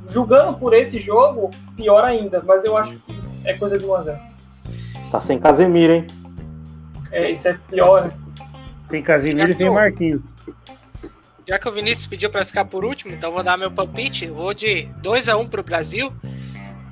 Julgando 0.08 0.58
por 0.58 0.74
esse 0.74 0.98
jogo, 1.02 1.50
pior 1.76 2.06
ainda, 2.06 2.42
mas 2.48 2.64
eu 2.64 2.78
acho 2.78 2.96
que 3.00 3.27
é 3.48 3.54
coisa 3.54 3.80
de 3.80 3.86
1x0. 3.86 4.20
Tá 5.12 5.22
sem 5.22 5.40
Casemiro, 5.40 5.94
hein? 5.94 6.08
É, 7.12 7.32
isso 7.32 7.48
é 7.48 7.58
pior, 7.70 8.06
né? 8.06 8.12
Sem 8.88 9.02
Casemiro 9.02 9.50
e 9.50 9.54
sem 9.54 9.70
Marquinhos. 9.70 10.22
Já 11.48 11.58
que 11.58 11.70
o 11.70 11.72
Vinícius 11.72 12.06
pediu 12.06 12.30
para 12.30 12.46
ficar 12.46 12.66
por 12.66 12.84
último, 12.84 13.14
então 13.14 13.32
vou 13.32 13.42
dar 13.42 13.58
meu 13.58 13.72
palpite. 13.72 14.26
Eu 14.26 14.36
vou 14.36 14.54
de 14.54 14.84
2 15.02 15.30
a 15.30 15.38
1 15.38 15.48
pro 15.48 15.64
Brasil. 15.64 16.12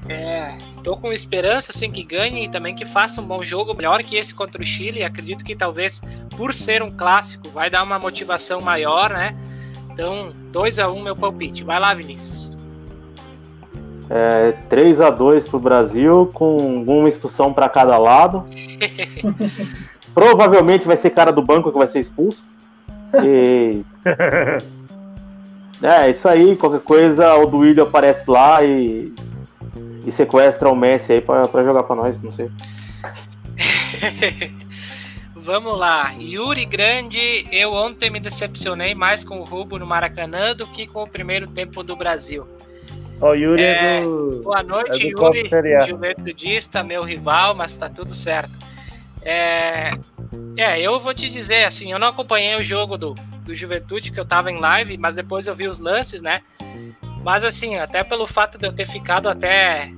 É, 0.07 0.57
tô 0.82 0.95
com 0.95 1.11
esperança 1.11 1.73
assim 1.76 1.91
que 1.91 2.03
ganhe 2.03 2.45
e 2.45 2.49
também 2.49 2.73
que 2.73 2.86
faça 2.86 3.19
um 3.19 3.26
bom 3.26 3.44
jogo, 3.44 3.76
melhor 3.76 4.02
que 4.02 4.15
esse 4.15 4.34
contra 4.34 4.61
o 4.61 4.65
Chile. 4.65 5.03
Acredito 5.03 5.44
que 5.44 5.56
talvez 5.56 6.02
por 6.38 6.53
ser 6.53 6.82
um 6.82 6.90
clássico 6.90 7.49
vai 7.49 7.69
dar 7.69 7.84
uma 7.84 7.99
motivação 7.99 8.61
maior, 8.61 9.10
né? 9.10 9.36
Então, 9.91 10.30
2 10.52 10.80
a 10.80 10.88
1 10.88 11.02
meu 11.02 11.15
palpite. 11.15 11.64
Vai 11.64 11.80
lá, 11.80 11.94
Vinícius. 11.94 12.55
É, 14.10 14.52
3 14.69 15.02
a 15.02 15.10
2 15.10 15.48
pro 15.48 15.60
Brasil, 15.60 16.30
com 16.34 16.84
uma 16.84 17.10
expulsão 17.10 17.52
para 17.52 17.68
cada 17.68 17.98
lado. 17.98 18.45
Provavelmente 20.14 20.88
vai 20.88 20.95
ser 20.95 21.10
cara 21.10 21.32
do 21.32 21.41
banco 21.41 21.72
que 21.72 21.77
vai 21.77 21.88
ser 21.88 21.99
expulso. 21.99 22.44
E... 23.23 23.84
é, 25.82 26.10
isso 26.10 26.27
aí, 26.27 26.56
qualquer 26.56 26.82
coisa, 26.82 27.36
o 27.36 27.45
Duílio 27.45 27.84
aparece 27.84 28.23
lá 28.27 28.64
e, 28.64 29.14
e 30.06 30.11
sequestra 30.11 30.69
o 30.69 30.76
Messi 30.76 31.14
aí 31.14 31.22
para 31.22 31.64
jogar 31.64 31.84
para 31.84 31.95
nós, 31.95 32.22
não 32.22 32.32
sei. 32.32 32.49
Vamos 35.36 35.77
lá, 35.77 36.11
Yuri 36.19 36.65
Grande, 36.65 37.48
eu 37.52 37.72
ontem 37.72 38.10
me 38.10 38.19
decepcionei 38.19 38.95
mais 38.95 39.23
com 39.23 39.40
o 39.40 39.44
Rubo 39.44 39.77
no 39.77 39.86
Maracanã 39.86 40.56
do 40.56 40.65
que 40.65 40.88
com 40.88 41.03
o 41.03 41.07
primeiro 41.07 41.48
tempo 41.48 41.84
do 41.84 41.95
Brasil. 41.95 42.48
Ó, 43.22 43.32
o 43.32 43.34
Yuri 43.36 43.62
é, 43.62 43.98
é 43.98 44.02
do. 44.02 44.42
Boa 44.44 44.64
noite, 44.64 45.04
é 45.04 45.10
Yuri. 45.10 45.50
Juventudista, 45.88 46.84
meu 46.84 47.04
rival, 47.04 47.56
mas 47.56 47.78
tá 47.78 47.90
tudo 47.90 48.14
certo. 48.14 48.52
É, 49.24 49.92
é, 50.58 50.80
eu 50.80 51.00
vou 51.00 51.14
te 51.14 51.30
dizer, 51.30 51.64
assim, 51.64 51.92
eu 51.92 51.98
não 51.98 52.10
acompanhei 52.10 52.56
o 52.56 52.62
jogo 52.62 52.98
do, 52.98 53.16
do 53.44 53.56
Juventude, 53.56 54.12
que 54.12 54.20
eu 54.20 54.26
tava 54.26 54.52
em 54.52 54.60
live, 54.60 54.98
mas 54.98 55.16
depois 55.16 55.48
eu 55.48 55.56
vi 55.56 55.68
os 55.68 55.80
lances, 55.80 56.22
né? 56.22 56.42
Mas 57.24 57.44
assim, 57.44 57.76
até 57.76 58.04
pelo 58.04 58.28
fato 58.28 58.58
de 58.58 58.68
eu 58.68 58.72
ter 58.72 58.86
ficado 58.86 59.28
até, 59.28 59.92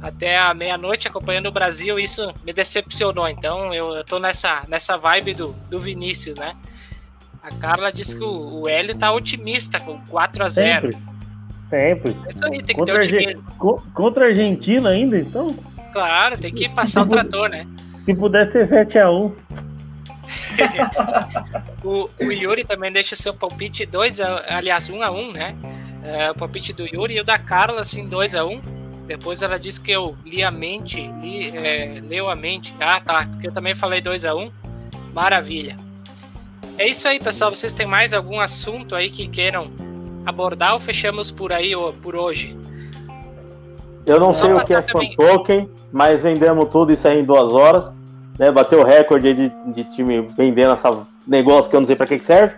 até 0.00 0.38
a 0.38 0.54
meia-noite 0.54 1.06
acompanhando 1.06 1.48
o 1.48 1.52
Brasil, 1.52 1.98
isso 1.98 2.32
me 2.44 2.52
decepcionou. 2.52 3.28
Então 3.28 3.74
eu, 3.74 3.94
eu 3.94 4.04
tô 4.04 4.18
nessa, 4.18 4.62
nessa 4.68 4.96
vibe 4.96 5.34
do, 5.34 5.52
do 5.68 5.78
Vinícius, 5.78 6.38
né? 6.38 6.56
A 7.42 7.50
Carla 7.56 7.92
disse 7.92 8.16
que 8.16 8.24
o, 8.24 8.62
o 8.62 8.68
Hélio 8.68 8.96
tá 8.96 9.12
otimista 9.12 9.78
com 9.80 10.00
4 10.06 10.44
a 10.44 10.48
0 10.48 10.92
Sempre. 10.92 11.11
Sempre. 11.72 12.14
Isso 12.28 12.44
aí, 12.44 12.62
tem 12.62 12.66
que 12.66 12.74
contra 12.74 13.00
ter 13.00 13.16
otimismo. 13.16 13.42
Contra 13.94 14.26
a 14.26 14.28
Argentina 14.28 14.90
ainda, 14.90 15.18
então? 15.18 15.56
Claro, 15.90 16.36
tem 16.36 16.52
que 16.52 16.68
passar 16.68 17.00
o 17.00 17.06
trator, 17.06 17.48
né? 17.48 17.66
Se 17.98 18.14
puder 18.14 18.46
ser 18.46 18.68
7x1. 18.68 19.32
o, 21.82 22.10
o 22.20 22.30
Yuri 22.30 22.62
também 22.64 22.92
deixa 22.92 23.16
seu 23.16 23.32
palpite 23.32 23.86
2 23.86 24.20
aliás, 24.20 24.90
1 24.90 24.94
um 24.94 25.02
a 25.02 25.10
1 25.10 25.18
um, 25.18 25.32
né? 25.32 25.56
É, 26.04 26.30
o 26.30 26.34
palpite 26.34 26.74
do 26.74 26.86
Yuri 26.86 27.14
e 27.14 27.20
o 27.20 27.24
da 27.24 27.38
Carla, 27.38 27.80
assim, 27.80 28.06
2 28.06 28.34
a 28.34 28.44
1 28.44 28.52
um. 28.52 28.60
Depois 29.06 29.40
ela 29.40 29.58
disse 29.58 29.80
que 29.80 29.92
eu 29.92 30.14
li 30.26 30.44
a 30.44 30.50
mente, 30.50 31.10
li, 31.22 31.56
é, 31.56 32.02
leu 32.06 32.28
a 32.28 32.36
mente. 32.36 32.74
Ah, 32.78 33.00
tá, 33.00 33.24
porque 33.24 33.46
eu 33.46 33.52
também 33.52 33.74
falei 33.74 34.02
2 34.02 34.26
a 34.26 34.34
1 34.34 34.42
um. 34.42 34.52
Maravilha. 35.14 35.74
É 36.76 36.86
isso 36.86 37.08
aí, 37.08 37.18
pessoal. 37.18 37.54
Vocês 37.54 37.72
têm 37.72 37.86
mais 37.86 38.12
algum 38.12 38.40
assunto 38.40 38.94
aí 38.94 39.08
que 39.08 39.26
queiram 39.26 39.70
abordar 40.24 40.74
ou 40.74 40.80
fechamos 40.80 41.30
por 41.30 41.52
aí 41.52 41.72
por 42.02 42.16
hoje? 42.16 42.56
Eu 44.04 44.18
não 44.18 44.32
sei 44.32 44.52
o 44.52 44.64
que 44.64 44.74
é 44.74 44.82
fan 44.82 45.06
token, 45.16 45.68
mas 45.92 46.22
vendemos 46.22 46.68
tudo 46.68 46.92
isso 46.92 47.06
aí 47.06 47.20
em 47.20 47.24
duas 47.24 47.52
horas. 47.52 47.92
Né? 48.38 48.50
Bateu 48.50 48.80
o 48.80 48.84
recorde 48.84 49.34
de, 49.34 49.52
de 49.72 49.84
time 49.84 50.20
vendendo 50.36 50.72
essa 50.72 50.90
negócio 51.26 51.70
que 51.70 51.76
eu 51.76 51.80
não 51.80 51.86
sei 51.86 51.94
para 51.94 52.06
que, 52.06 52.18
que 52.18 52.26
serve. 52.26 52.54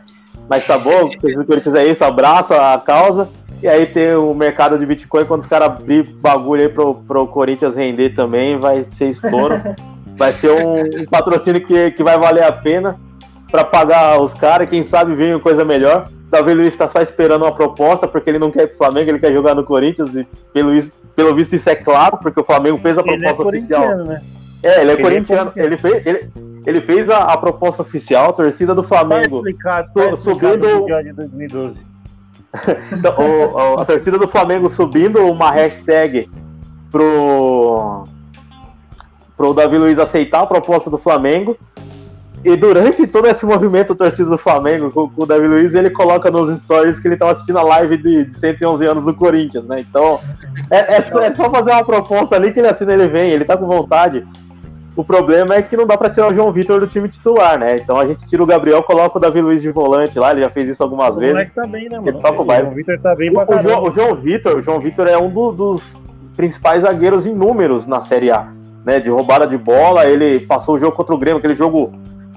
Mas 0.49 0.67
tá 0.67 0.79
bom, 0.79 1.11
se 1.21 1.27
ele 1.27 1.61
fizer 1.61 1.87
isso, 1.87 2.05
abraça 2.05 2.73
a 2.73 2.79
causa. 2.79 3.29
E 3.63 3.69
aí 3.69 3.87
tem 3.87 4.15
o 4.15 4.35
mercado 4.35 4.79
de 4.79 4.85
Bitcoin, 4.85 5.25
quando 5.25 5.41
os 5.41 5.47
caras 5.47 5.69
abrir 5.69 6.03
bagulho 6.03 6.63
aí 6.63 6.69
pro, 6.69 6.95
pro 6.95 7.27
Corinthians 7.27 7.75
render 7.75 8.11
também, 8.11 8.59
vai 8.59 8.85
ser 8.85 9.11
estouro. 9.11 9.61
vai 10.17 10.33
ser 10.33 10.51
um, 10.51 11.03
um 11.03 11.07
patrocínio 11.07 11.65
que, 11.67 11.91
que 11.93 12.03
vai 12.03 12.19
valer 12.19 12.45
a 12.45 12.53
pena 12.53 12.99
para 13.55 13.65
pagar 13.65 14.21
os 14.21 14.35
caras, 14.35 14.69
quem 14.69 14.83
sabe 14.83 15.13
uma 15.13 15.39
coisa 15.39 15.65
melhor. 15.65 16.09
Davi 16.29 16.53
Luiz 16.55 16.73
está 16.73 16.89
só 16.89 17.01
esperando 17.01 17.45
uma 17.45 17.55
proposta, 17.55 18.09
porque 18.09 18.29
ele 18.29 18.39
não 18.41 18.51
quer 18.51 18.65
ir 18.65 18.67
pro 18.67 18.79
Flamengo, 18.79 19.11
ele 19.11 19.21
quer 19.21 19.33
jogar 19.33 19.55
no 19.55 19.63
Corinthians, 19.63 20.13
e 20.13 20.27
pelo, 20.53 20.73
pelo 21.15 21.37
visto 21.37 21.55
isso 21.55 21.71
é 21.71 21.77
claro, 21.77 22.19
porque 22.19 22.41
o 22.41 22.45
Flamengo 22.45 22.79
fez 22.79 22.99
a 22.99 23.03
proposta 23.05 23.43
ele 23.43 23.47
é 23.47 23.49
oficial. 23.49 23.97
Né? 23.99 24.21
É, 24.61 24.69
ele 24.69 24.79
é 24.79 24.83
ele 24.83 24.91
é 24.91 24.97
corintiano, 24.97 25.53
é 25.55 25.65
ele 25.65 25.77
fez, 25.77 26.05
ele, 26.05 26.31
ele 26.67 26.81
fez 26.81 27.09
a, 27.09 27.19
a, 27.19 27.37
proposta 27.37 27.83
oficial, 27.83 28.31
a 28.31 28.33
torcida 28.33 28.75
do 28.75 28.83
Flamengo 28.83 29.41
tá 29.41 29.49
explicado, 29.49 29.93
tá 29.93 30.17
subindo. 30.17 30.85
De 31.05 31.13
2012. 31.13 31.77
então, 32.91 33.15
o, 33.17 33.81
a 33.81 33.85
torcida 33.85 34.19
do 34.19 34.27
Flamengo 34.27 34.69
subindo 34.69 35.25
uma 35.31 35.53
hashtag 35.53 36.29
pro 36.91 38.03
pro 39.37 39.55
Davi 39.55 39.79
Luiz 39.79 39.97
aceitar 40.01 40.43
a 40.43 40.47
proposta 40.47 40.91
do 40.91 40.99
Flamengo 40.99 41.57
e 42.45 42.57
durante 42.57 43.07
todo 43.07 43.27
esse 43.27 43.47
movimento 43.47 43.95
torcido 43.95 44.29
do 44.29 44.37
Flamengo 44.37 44.93
com, 44.93 45.09
com, 45.09 45.23
o 45.23 45.27
Davi 45.27 45.47
Luiz, 45.47 45.73
ele 45.73 45.89
coloca 45.89 46.31
nos 46.31 46.59
stories 46.61 47.01
que 47.01 47.09
ele 47.09 47.15
estava 47.15 47.33
assistindo 47.33 47.59
a 47.59 47.63
live 47.63 47.97
de, 47.97 48.27
de 48.27 48.35
111 48.35 48.87
anos 48.87 49.05
do 49.07 49.15
Corinthians, 49.15 49.67
né? 49.67 49.81
Então, 49.81 50.21
é, 50.71 50.97
é, 50.97 51.01
só, 51.01 51.21
é, 51.23 51.33
só, 51.33 51.51
fazer 51.51 51.71
uma 51.71 51.85
proposta 51.85 52.37
ali 52.37 52.53
que 52.53 52.61
ele 52.61 52.69
assina 52.69 52.93
ele 52.93 53.09
vem, 53.09 53.31
ele 53.31 53.47
tá 53.47 53.57
com 53.57 53.67
vontade. 53.67 54.27
O 54.95 55.03
problema 55.03 55.55
é 55.55 55.63
que 55.63 55.75
não 55.75 55.87
dá 55.87 55.97
para 55.97 56.11
tirar 56.11 56.31
o 56.31 56.35
João 56.35 56.53
Vitor 56.53 56.79
do 56.81 56.87
time 56.87 57.09
titular, 57.09 57.59
né? 57.59 57.77
Então 57.77 57.99
a 57.99 58.05
gente 58.05 58.27
tira 58.27 58.43
o 58.43 58.47
Gabriel, 58.47 58.83
coloca 58.83 59.17
o 59.17 59.21
Davi 59.21 59.41
Luiz 59.41 59.63
de 59.63 59.71
volante 59.71 60.19
lá, 60.19 60.33
ele 60.33 60.41
já 60.41 60.51
fez 60.51 60.69
isso 60.69 60.83
algumas 60.83 61.17
o 61.17 61.21
vezes. 61.21 61.51
Tá 61.55 61.67
bem, 61.67 61.89
né, 61.89 61.97
mano? 61.97 62.11
Ele 62.11 62.19
toca 62.19 62.43
o, 62.43 62.47
o 62.47 62.55
João 62.55 62.75
Vitor 62.75 63.01
tá 63.01 63.15
bem 63.15 63.31
o, 63.35 63.41
o, 63.41 63.59
João, 63.59 63.83
o 63.85 63.91
João 63.91 64.15
Vitor, 64.15 64.59
o 64.59 64.63
João 64.63 64.81
Vitor 64.81 65.09
é 65.09 65.17
um 65.17 65.31
do, 65.31 65.51
dos 65.51 65.97
principais 66.37 66.83
zagueiros 66.83 67.25
em 67.25 67.35
números 67.35 67.87
na 67.87 68.03
Série 68.03 68.31
A, 68.31 68.49
né? 68.85 69.01
De 69.01 69.09
roubada 69.09 69.47
de 69.47 69.57
bola, 69.57 70.07
ele 70.07 70.41
passou 70.41 70.75
o 70.75 70.79
jogo 70.79 70.95
contra 70.95 71.15
o 71.15 71.19
Grêmio, 71.19 71.39
aquele 71.39 71.55
jogo 71.57 71.93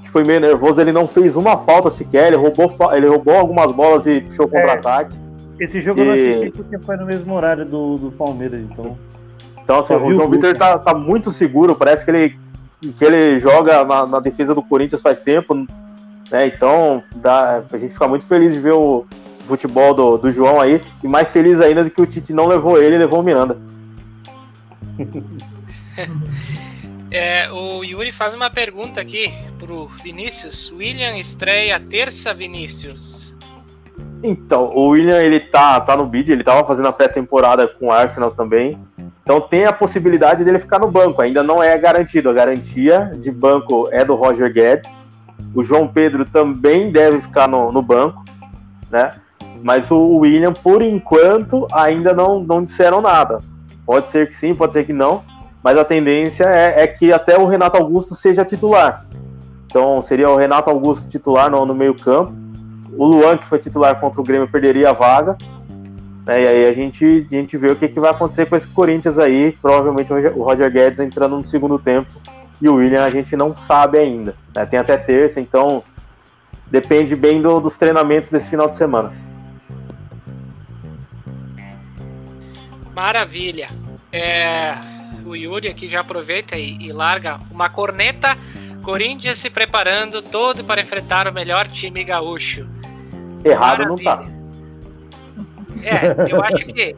foi 0.09 0.23
meio 0.23 0.39
nervoso, 0.39 0.79
ele 0.81 0.91
não 0.91 1.07
fez 1.07 1.35
uma 1.35 1.57
falta 1.57 1.89
sequer, 1.89 2.27
ele 2.27 2.38
roubou, 2.38 2.73
ele 2.93 3.07
roubou 3.07 3.35
algumas 3.35 3.71
bolas 3.71 4.05
e 4.05 4.21
puxou 4.21 4.45
é, 4.45 4.49
contra-ataque. 4.49 5.15
Esse 5.59 5.81
jogo 5.81 5.99
e... 5.99 6.03
eu 6.03 6.05
não 6.07 6.13
assisti 6.13 6.51
porque 6.51 6.79
foi 6.79 6.97
no 6.97 7.05
mesmo 7.05 7.34
horário 7.34 7.65
do, 7.65 7.95
do 7.95 8.11
Palmeiras, 8.11 8.59
então. 8.59 8.97
Então, 9.63 9.79
assim, 9.79 9.95
o 9.95 10.13
João 10.13 10.29
Vitor 10.29 10.55
tá, 10.55 10.79
tá 10.79 10.93
muito 10.93 11.29
seguro, 11.29 11.75
parece 11.75 12.05
que 12.05 12.11
ele, 12.11 12.39
que 12.97 13.03
ele 13.03 13.38
joga 13.39 13.84
na, 13.84 14.05
na 14.05 14.19
defesa 14.21 14.55
do 14.55 14.61
Corinthians 14.61 15.01
faz 15.01 15.21
tempo, 15.21 15.53
né? 16.31 16.47
Então, 16.47 17.03
dá, 17.17 17.61
a 17.71 17.77
gente 17.77 17.93
fica 17.93 18.07
muito 18.07 18.25
feliz 18.25 18.53
de 18.53 18.59
ver 18.59 18.71
o 18.71 19.05
futebol 19.45 19.93
do, 19.93 20.17
do 20.17 20.31
João 20.31 20.61
aí, 20.61 20.81
e 21.03 21.07
mais 21.07 21.29
feliz 21.31 21.59
ainda 21.59 21.84
de 21.84 21.89
que 21.89 22.01
o 22.01 22.05
Tite 22.05 22.31
não 22.31 22.47
levou 22.47 22.81
ele, 22.81 22.97
levou 22.97 23.19
o 23.19 23.23
Miranda. 23.23 23.57
É, 27.09 27.49
o 27.51 27.84
Yuri 27.84 28.11
faz 28.11 28.34
uma 28.34 28.49
pergunta 28.49 28.99
aqui 28.99 29.31
pro 29.57 29.88
Vinícius. 30.03 30.71
William 30.71 31.17
estreia 31.17 31.79
terça, 31.79 32.34
Vinícius. 32.34 33.34
Então, 34.21 34.71
o 34.75 34.89
William 34.89 35.21
ele 35.21 35.39
tá, 35.39 35.79
tá 35.79 35.95
no 35.95 36.05
bid, 36.05 36.31
ele 36.31 36.43
tava 36.43 36.67
fazendo 36.67 36.88
a 36.88 36.93
pré-temporada 36.93 37.67
com 37.67 37.88
o 37.88 37.91
Arsenal 37.91 38.31
também. 38.31 38.77
Então 39.23 39.41
tem 39.41 39.65
a 39.65 39.73
possibilidade 39.73 40.43
dele 40.43 40.59
ficar 40.59 40.79
no 40.79 40.89
banco, 40.89 41.21
ainda 41.21 41.43
não 41.43 41.61
é 41.61 41.77
garantido. 41.77 42.29
A 42.29 42.34
garantia 42.34 43.11
de 43.15 43.31
banco 43.31 43.89
é 43.91 44.03
do 44.03 44.15
Roger 44.15 44.51
Guedes. 44.51 44.89
O 45.53 45.63
João 45.63 45.88
Pedro 45.88 46.25
também 46.25 46.91
deve 46.91 47.21
ficar 47.21 47.47
no, 47.47 47.71
no 47.71 47.81
banco, 47.81 48.23
né? 48.89 49.13
Mas 49.61 49.89
o 49.91 50.17
William, 50.17 50.53
por 50.53 50.81
enquanto, 50.81 51.67
ainda 51.71 52.13
não, 52.13 52.39
não 52.39 52.63
disseram 52.63 53.01
nada. 53.01 53.39
Pode 53.85 54.07
ser 54.07 54.27
que 54.27 54.35
sim, 54.35 54.55
pode 54.55 54.73
ser 54.73 54.85
que 54.85 54.93
não, 54.93 55.23
mas 55.68 55.77
a 55.77 55.84
tendência 55.84 56.45
é, 56.45 56.84
é 56.84 56.88
que 56.88 57.11
até 57.11 57.38
o 57.38 57.45
Renato 57.45 57.76
Augusto 57.76 58.15
seja 58.15 58.45
titular. 58.45 59.06
Então 59.65 60.02
seria 60.02 60.30
o 60.30 60.38
Renato 60.38 60.69
Augusto 60.69 61.10
titular 61.10 61.52
no, 61.52 61.65
no 61.65 61.76
meio-campo. 61.76 62.31
O 62.94 63.06
Luan, 63.06 63.35
que 63.35 63.44
foi 63.44 63.60
titular 63.60 63.99
contra 63.99 64.22
o 64.22 64.23
Grêmio, 64.23 64.48
perderia 64.48 64.91
a 64.91 64.94
vaga. 64.94 65.38
Né, 66.26 66.41
e 66.41 66.48
aí 66.48 66.69
a 66.69 66.72
gente, 66.72 67.27
a 67.30 67.35
gente 67.35 67.57
vê 67.57 67.69
o 67.69 67.76
que, 67.76 67.89
que 67.89 67.99
vai 67.99 68.11
acontecer 68.11 68.45
com 68.45 68.56
esse 68.56 68.69
Corinthians 68.69 69.19
aí. 69.19 69.57
Provavelmente 69.61 70.14
o 70.14 70.44
Roger 70.44 70.72
Guedes 70.72 71.02
entrando 71.02 71.35
no 71.35 71.44
segundo 71.44 71.77
tempo. 71.77 72.07
E 72.61 72.69
o 72.69 72.76
William 72.76 73.03
a 73.03 73.10
gente 73.10 73.35
não 73.35 73.53
sabe 73.53 73.98
ainda. 73.98 74.35
Né? 74.56 74.65
Tem 74.65 74.80
até 74.80 74.95
terça, 74.95 75.41
então 75.41 75.84
depende 76.68 77.14
bem 77.14 77.41
do, 77.41 77.60
dos 77.60 77.77
treinamentos 77.77 78.30
desse 78.30 78.49
final 78.49 78.69
de 78.69 78.77
semana. 78.77 79.14
Maravilha. 82.95 83.68
É, 84.14 84.96
o 85.27 85.35
Yuri 85.35 85.67
aqui 85.67 85.87
já 85.87 86.01
aproveita 86.01 86.55
e, 86.55 86.77
e, 86.77 86.91
larga 86.91 87.39
uma 87.51 87.69
corneta. 87.69 88.37
Corinthians 88.83 89.39
se 89.39 89.49
preparando 89.49 90.21
todo 90.21 90.63
para 90.63 90.81
enfrentar 90.81 91.27
o 91.27 91.33
melhor 91.33 91.67
time 91.67 92.03
gaúcho. 92.03 92.67
Errado 93.43 93.79
Maravilha. 93.79 93.87
não 93.87 93.97
tá. 93.97 94.37
É, 95.83 96.31
eu 96.31 96.41
acho 96.43 96.65
que 96.65 96.95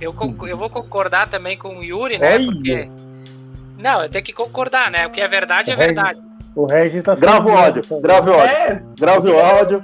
eu, 0.00 0.14
eu 0.48 0.56
vou 0.56 0.70
concordar 0.70 1.28
também 1.28 1.56
com 1.56 1.78
o 1.78 1.84
Yuri, 1.84 2.18
né? 2.18 2.34
Olha. 2.34 2.46
Porque. 2.46 2.90
Não, 3.78 4.02
eu 4.02 4.08
tenho 4.10 4.24
que 4.24 4.32
concordar, 4.32 4.90
né? 4.90 5.06
O 5.06 5.10
que 5.10 5.20
é 5.20 5.28
verdade 5.28 5.70
é 5.70 5.76
verdade. 5.76 6.20
O 6.54 6.66
Regis 6.66 7.02
tá 7.02 7.14
Grava 7.14 7.48
o 7.48 7.56
áudio, 7.56 7.82
grava 8.00 8.30
o 8.30 8.34
áudio. 8.34 8.56
É, 8.56 8.82
grava 8.98 9.30
o 9.30 9.38
áudio. 9.38 9.82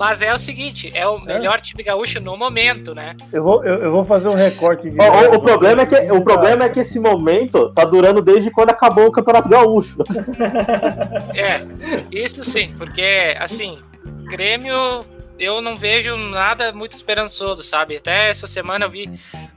Mas 0.00 0.22
é 0.22 0.32
o 0.32 0.38
seguinte, 0.38 0.90
é 0.94 1.06
o 1.06 1.20
melhor 1.20 1.58
é. 1.58 1.60
time 1.60 1.82
gaúcho 1.82 2.18
no 2.20 2.34
momento, 2.34 2.94
né? 2.94 3.14
Eu 3.30 3.44
vou, 3.44 3.62
eu, 3.62 3.74
eu 3.74 3.92
vou 3.92 4.02
fazer 4.02 4.28
um 4.28 4.34
recorte. 4.34 4.88
De 4.88 4.96
o, 4.98 5.34
o, 5.34 5.42
problema 5.42 5.82
é 5.82 5.86
que, 5.86 5.94
o 6.10 6.22
problema 6.22 6.64
é 6.64 6.68
que 6.70 6.80
esse 6.80 6.98
momento 6.98 7.70
tá 7.74 7.84
durando 7.84 8.22
desde 8.22 8.50
quando 8.50 8.70
acabou 8.70 9.08
o 9.08 9.12
Campeonato 9.12 9.50
Gaúcho. 9.50 9.98
É, 11.34 11.64
isso 12.10 12.42
sim, 12.42 12.74
porque, 12.76 13.34
assim, 13.38 13.78
Grêmio 14.24 15.04
eu 15.38 15.60
não 15.60 15.76
vejo 15.76 16.16
nada 16.16 16.72
muito 16.72 16.92
esperançoso, 16.92 17.62
sabe? 17.62 17.96
Até 17.96 18.30
essa 18.30 18.46
semana 18.46 18.86
eu 18.86 18.90
vi, 18.90 19.10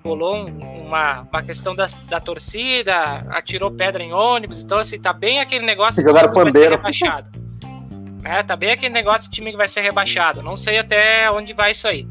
rolou 0.04 0.36
um, 0.36 0.86
uma, 0.86 1.22
uma 1.22 1.44
questão 1.44 1.76
da, 1.76 1.88
da 2.10 2.20
torcida, 2.20 3.26
atirou 3.30 3.72
pedra 3.72 4.04
em 4.04 4.14
ônibus, 4.14 4.64
então 4.64 4.78
assim, 4.78 5.00
tá 5.00 5.14
bem 5.14 5.40
aquele 5.40 5.66
negócio 5.66 6.02
de 6.02 6.08
jogar 6.08 6.30
pandeiro. 6.30 6.76
rebaixado. 6.76 7.43
É, 8.24 8.42
tá 8.42 8.56
bem 8.56 8.72
aquele 8.72 8.94
negócio 8.94 9.30
de 9.30 9.36
time 9.36 9.52
que 9.52 9.58
vai 9.58 9.68
ser 9.68 9.82
rebaixado. 9.82 10.42
Não 10.42 10.56
sei 10.56 10.80
até 10.80 11.30
onde 11.30 11.54
vai 11.54 11.72
isso 11.72 11.88
aí. 11.88 12.08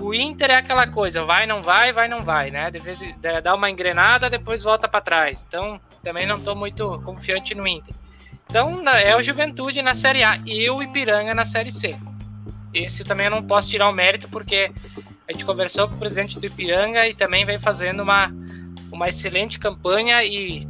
O 0.00 0.14
Inter 0.14 0.50
é 0.50 0.56
aquela 0.56 0.86
coisa, 0.86 1.24
vai, 1.24 1.46
não 1.46 1.60
vai, 1.60 1.92
vai, 1.92 2.08
não 2.08 2.22
vai, 2.22 2.50
né? 2.50 2.70
De 2.70 2.80
vez, 2.80 3.00
dá 3.42 3.54
uma 3.54 3.68
engrenada, 3.68 4.30
depois 4.30 4.62
volta 4.62 4.88
para 4.88 5.00
trás. 5.00 5.44
Então, 5.46 5.80
também 6.02 6.26
não 6.26 6.40
tô 6.40 6.54
muito 6.54 7.00
confiante 7.04 7.54
no 7.54 7.66
Inter. 7.66 7.94
Então, 8.48 8.88
é 8.88 9.16
o 9.16 9.22
Juventude 9.22 9.82
na 9.82 9.94
Série 9.94 10.22
A 10.22 10.40
e 10.46 10.70
o 10.70 10.82
Ipiranga 10.82 11.34
na 11.34 11.44
Série 11.44 11.72
C. 11.72 11.96
Esse 12.72 13.04
também 13.04 13.26
eu 13.26 13.30
não 13.30 13.42
posso 13.42 13.68
tirar 13.68 13.88
o 13.88 13.92
mérito, 13.92 14.28
porque 14.28 14.70
a 15.28 15.32
gente 15.32 15.44
conversou 15.44 15.88
com 15.88 15.96
o 15.96 15.98
presidente 15.98 16.38
do 16.38 16.46
Ipiranga 16.46 17.06
e 17.06 17.14
também 17.14 17.44
vem 17.44 17.58
fazendo 17.58 18.02
uma, 18.02 18.32
uma 18.90 19.08
excelente 19.08 19.58
campanha 19.58 20.22
e 20.24 20.66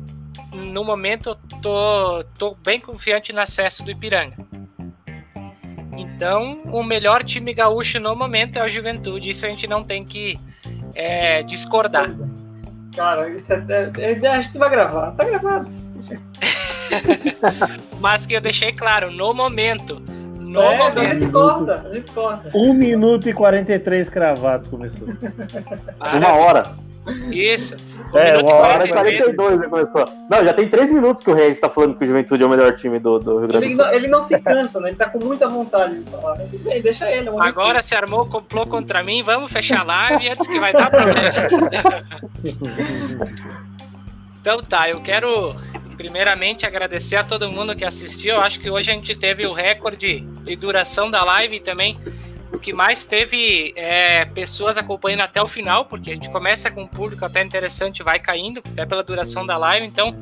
no 0.52 0.82
momento 0.82 1.36
tô, 1.62 2.24
tô 2.38 2.56
bem 2.64 2.80
confiante 2.80 3.32
no 3.32 3.40
acesso 3.40 3.84
do 3.84 3.90
Ipiranga. 3.90 4.36
Então, 5.98 6.60
o 6.66 6.84
melhor 6.84 7.24
time 7.24 7.52
gaúcho 7.52 7.98
no 7.98 8.14
momento 8.14 8.56
é 8.56 8.64
o 8.64 8.68
Juventude. 8.68 9.30
Isso 9.30 9.44
a 9.44 9.48
gente 9.48 9.66
não 9.66 9.82
tem 9.82 10.04
que 10.04 10.38
é, 10.94 11.42
discordar. 11.42 12.08
Cara, 12.94 13.28
isso 13.28 13.52
é, 13.52 13.64
é, 13.98 14.12
é, 14.12 14.28
a 14.28 14.40
gente 14.40 14.56
vai 14.56 14.70
gravar. 14.70 15.10
Tá 15.12 15.24
gravado. 15.24 15.68
Mas 18.00 18.24
que 18.26 18.34
eu 18.34 18.40
deixei 18.40 18.72
claro, 18.72 19.10
no 19.10 19.34
momento. 19.34 20.00
No 20.38 20.62
é, 20.62 20.78
momento. 20.78 21.00
A 21.00 21.04
gente 21.04 21.26
corta, 21.32 21.74
a 21.74 21.94
gente 21.94 22.10
corta. 22.12 22.50
1 22.54 22.72
minuto 22.74 23.28
e 23.28 23.32
43 23.32 24.08
cravados 24.08 24.70
começou. 24.70 25.08
Uma 26.14 26.32
hora. 26.36 26.76
Isso. 27.30 27.76
É, 28.14 28.38
uma 28.38 28.54
hora 28.54 28.86
e 28.86 28.88
42 28.88 29.60
já 29.60 29.68
começou. 29.68 30.04
Não, 30.30 30.44
já 30.44 30.54
tem 30.54 30.68
3 30.68 30.92
minutos 30.92 31.22
que 31.22 31.30
o 31.30 31.34
Reis 31.34 31.56
está 31.56 31.68
falando 31.68 31.96
que 31.96 32.04
o 32.04 32.06
Juventude 32.06 32.42
é 32.42 32.46
o 32.46 32.48
melhor 32.48 32.74
time 32.74 32.98
do, 32.98 33.18
do 33.18 33.38
Rio 33.38 33.48
Grande 33.48 33.68
do 33.68 33.76
Sul. 33.76 33.84
Ele 33.84 33.90
não, 33.90 33.94
ele 33.94 34.08
não 34.08 34.22
se 34.22 34.40
cansa, 34.40 34.80
né? 34.80 34.88
Ele 34.88 34.96
tá 34.96 35.10
com 35.10 35.22
muita 35.22 35.46
vontade 35.48 35.98
de 35.98 36.10
falar. 36.10 36.38
Deixa 36.82 37.10
ele. 37.10 37.28
Agora 37.38 37.82
se 37.82 37.94
armou, 37.94 38.26
complô 38.26 38.66
contra 38.66 39.02
mim, 39.02 39.22
vamos 39.22 39.52
fechar 39.52 39.80
a 39.80 39.84
live 39.84 40.28
antes 40.30 40.46
que 40.46 40.58
vai 40.58 40.72
dar 40.72 40.90
problema. 40.90 41.30
então 44.40 44.62
tá, 44.62 44.88
eu 44.88 45.00
quero 45.02 45.54
primeiramente 45.98 46.64
agradecer 46.64 47.16
a 47.16 47.24
todo 47.24 47.50
mundo 47.50 47.76
que 47.76 47.84
assistiu. 47.84 48.36
Eu 48.36 48.40
acho 48.40 48.58
que 48.60 48.70
hoje 48.70 48.90
a 48.90 48.94
gente 48.94 49.14
teve 49.16 49.46
o 49.46 49.52
recorde 49.52 50.20
de 50.20 50.56
duração 50.56 51.10
da 51.10 51.22
live 51.24 51.60
também 51.60 51.98
o 52.52 52.58
que 52.58 52.72
mais 52.72 53.04
teve 53.04 53.72
é, 53.76 54.24
pessoas 54.24 54.78
acompanhando 54.78 55.20
até 55.20 55.42
o 55.42 55.48
final, 55.48 55.84
porque 55.84 56.10
a 56.10 56.14
gente 56.14 56.30
começa 56.30 56.70
com 56.70 56.82
um 56.82 56.86
público 56.86 57.24
até 57.24 57.42
interessante, 57.42 58.02
vai 58.02 58.18
caindo, 58.18 58.62
até 58.72 58.86
pela 58.86 59.02
duração 59.02 59.44
da 59.44 59.56
live. 59.56 59.86
Então, 59.86 60.16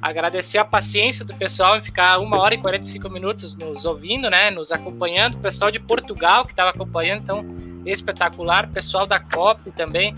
agradecer 0.00 0.58
a 0.58 0.64
paciência 0.64 1.24
do 1.24 1.34
pessoal 1.34 1.76
em 1.76 1.80
ficar 1.80 2.18
uma 2.18 2.38
hora 2.38 2.54
e 2.54 2.58
45 2.58 3.08
minutos 3.08 3.56
nos 3.56 3.84
ouvindo, 3.84 4.28
né, 4.28 4.50
nos 4.50 4.70
acompanhando. 4.70 5.36
O 5.36 5.40
pessoal 5.40 5.70
de 5.70 5.80
Portugal 5.80 6.44
que 6.44 6.50
estava 6.52 6.70
acompanhando, 6.70 7.22
então, 7.22 7.56
espetacular. 7.86 8.66
O 8.66 8.68
pessoal 8.68 9.06
da 9.06 9.18
COP 9.18 9.70
também, 9.70 10.14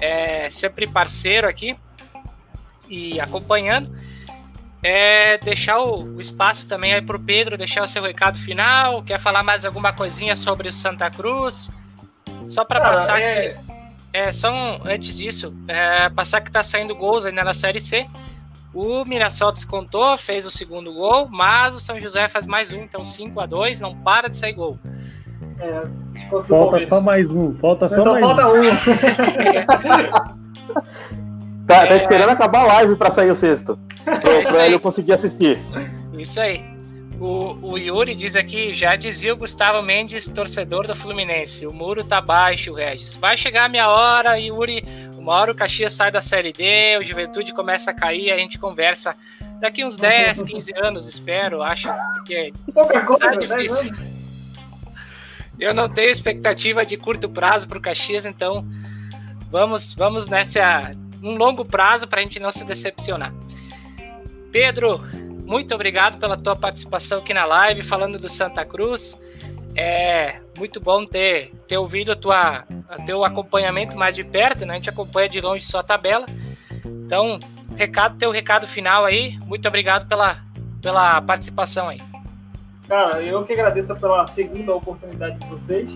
é, 0.00 0.48
sempre 0.48 0.86
parceiro 0.86 1.48
aqui 1.48 1.76
e 2.88 3.20
acompanhando 3.20 3.90
é 4.88 5.36
deixar 5.38 5.80
o, 5.80 6.04
o 6.14 6.20
espaço 6.20 6.68
também 6.68 6.94
aí 6.94 7.02
para 7.02 7.16
o 7.16 7.20
Pedro 7.20 7.58
deixar 7.58 7.82
o 7.82 7.88
seu 7.88 8.00
recado 8.00 8.38
final. 8.38 9.02
Quer 9.02 9.18
falar 9.18 9.42
mais 9.42 9.64
alguma 9.64 9.92
coisinha 9.92 10.36
sobre 10.36 10.68
o 10.68 10.72
Santa 10.72 11.10
Cruz? 11.10 11.68
Só 12.46 12.64
para 12.64 12.78
ah, 12.78 12.90
passar 12.90 13.20
é... 13.20 13.54
que. 13.54 13.76
É, 14.12 14.30
só 14.30 14.54
um, 14.54 14.78
antes 14.84 15.16
disso, 15.16 15.52
é, 15.66 16.08
passar 16.08 16.40
que 16.40 16.52
tá 16.52 16.62
saindo 16.62 16.94
gols 16.94 17.26
ainda 17.26 17.42
na 17.42 17.52
Série 17.52 17.80
C. 17.80 18.06
O 18.72 19.04
Mirassol 19.04 19.50
descontou, 19.50 20.16
fez 20.16 20.46
o 20.46 20.50
segundo 20.52 20.92
gol, 20.92 21.28
mas 21.28 21.74
o 21.74 21.80
São 21.80 22.00
José 22.00 22.28
faz 22.28 22.46
mais 22.46 22.72
um, 22.72 22.78
então 22.82 23.02
5 23.02 23.40
a 23.40 23.46
2 23.46 23.80
não 23.80 23.94
para 23.96 24.28
de 24.28 24.36
sair 24.36 24.52
gol. 24.52 24.78
É, 25.58 25.82
falta 26.48 26.86
só 26.86 27.00
mais 27.00 27.28
um, 27.28 27.54
falta 27.56 27.88
só, 27.88 28.04
só 28.04 28.12
mais 28.12 28.24
falta 28.24 28.48
um. 28.48 28.62
tá, 31.66 31.86
tá 31.86 31.96
esperando 31.96 32.30
acabar 32.30 32.60
a 32.60 32.66
live 32.66 32.96
para 32.96 33.10
sair 33.10 33.30
o 33.30 33.34
sexto. 33.34 33.78
Pra, 34.04 34.20
pra 34.20 34.68
eu 34.68 34.80
conseguir 34.80 35.12
assistir. 35.12 35.58
Isso 36.16 36.40
aí. 36.40 36.76
O, 37.18 37.72
o, 37.72 37.78
Yuri 37.78 38.14
diz 38.14 38.36
aqui, 38.36 38.74
já 38.74 38.94
dizia 38.94 39.32
o 39.32 39.36
Gustavo 39.36 39.82
Mendes, 39.82 40.28
torcedor 40.28 40.86
do 40.86 40.94
Fluminense. 40.94 41.66
O 41.66 41.72
muro 41.72 42.04
tá 42.04 42.20
baixo, 42.20 42.74
Regis. 42.74 43.14
Vai 43.14 43.36
chegar 43.36 43.64
a 43.64 43.68
minha 43.68 43.88
hora, 43.88 44.38
Yuri. 44.38 44.84
Uma 45.16 45.32
hora 45.32 45.52
o 45.52 45.54
Caxias 45.54 45.94
sai 45.94 46.10
da 46.12 46.20
Série 46.20 46.52
D, 46.52 46.98
o 46.98 47.04
Juventude 47.04 47.52
começa 47.52 47.90
a 47.90 47.94
cair, 47.94 48.30
a 48.30 48.36
gente 48.36 48.58
conversa 48.58 49.16
daqui 49.58 49.84
uns 49.84 49.96
10, 49.96 50.42
15 50.42 50.72
anos, 50.76 51.08
espero. 51.08 51.62
Acho 51.62 51.90
que 52.24 52.52
Pouca 52.72 53.00
coisa, 53.00 53.30
tá 53.30 53.34
difícil. 53.34 53.90
Eu 55.58 55.72
não 55.72 55.88
tenho 55.88 56.10
expectativa 56.10 56.84
de 56.84 56.98
curto 56.98 57.28
prazo 57.30 57.66
para 57.66 57.78
o 57.78 57.80
Caxias, 57.80 58.26
então 58.26 58.64
vamos, 59.50 59.94
vamos 59.94 60.28
nessa 60.28 60.94
um 61.26 61.36
longo 61.36 61.64
prazo 61.64 62.06
para 62.06 62.20
a 62.20 62.22
gente 62.22 62.38
não 62.38 62.52
se 62.52 62.64
decepcionar. 62.64 63.34
Pedro, 64.52 65.00
muito 65.44 65.74
obrigado 65.74 66.18
pela 66.18 66.36
tua 66.36 66.54
participação 66.54 67.18
aqui 67.18 67.34
na 67.34 67.44
live, 67.44 67.82
falando 67.82 68.18
do 68.18 68.28
Santa 68.28 68.64
Cruz. 68.64 69.20
É 69.74 70.40
muito 70.56 70.80
bom 70.80 71.04
ter, 71.04 71.52
ter 71.68 71.76
ouvido 71.76 72.12
a 72.12 72.16
tua, 72.16 72.64
a 72.88 73.02
teu 73.04 73.24
acompanhamento 73.24 73.96
mais 73.96 74.14
de 74.14 74.24
perto, 74.24 74.64
né? 74.64 74.74
A 74.74 74.76
gente 74.76 74.88
acompanha 74.88 75.28
de 75.28 75.40
longe 75.40 75.64
só 75.66 75.80
a 75.80 75.82
tabela. 75.82 76.24
Então, 76.84 77.38
recado, 77.76 78.16
teu 78.16 78.30
recado 78.30 78.66
final 78.66 79.04
aí. 79.04 79.36
Muito 79.44 79.68
obrigado 79.68 80.08
pela, 80.08 80.38
pela 80.80 81.20
participação 81.20 81.88
aí. 81.88 82.00
Cara, 82.88 83.20
eu 83.20 83.44
que 83.44 83.52
agradeço 83.52 83.94
pela 83.96 84.26
segunda 84.28 84.74
oportunidade 84.74 85.38
de 85.38 85.46
vocês. 85.46 85.90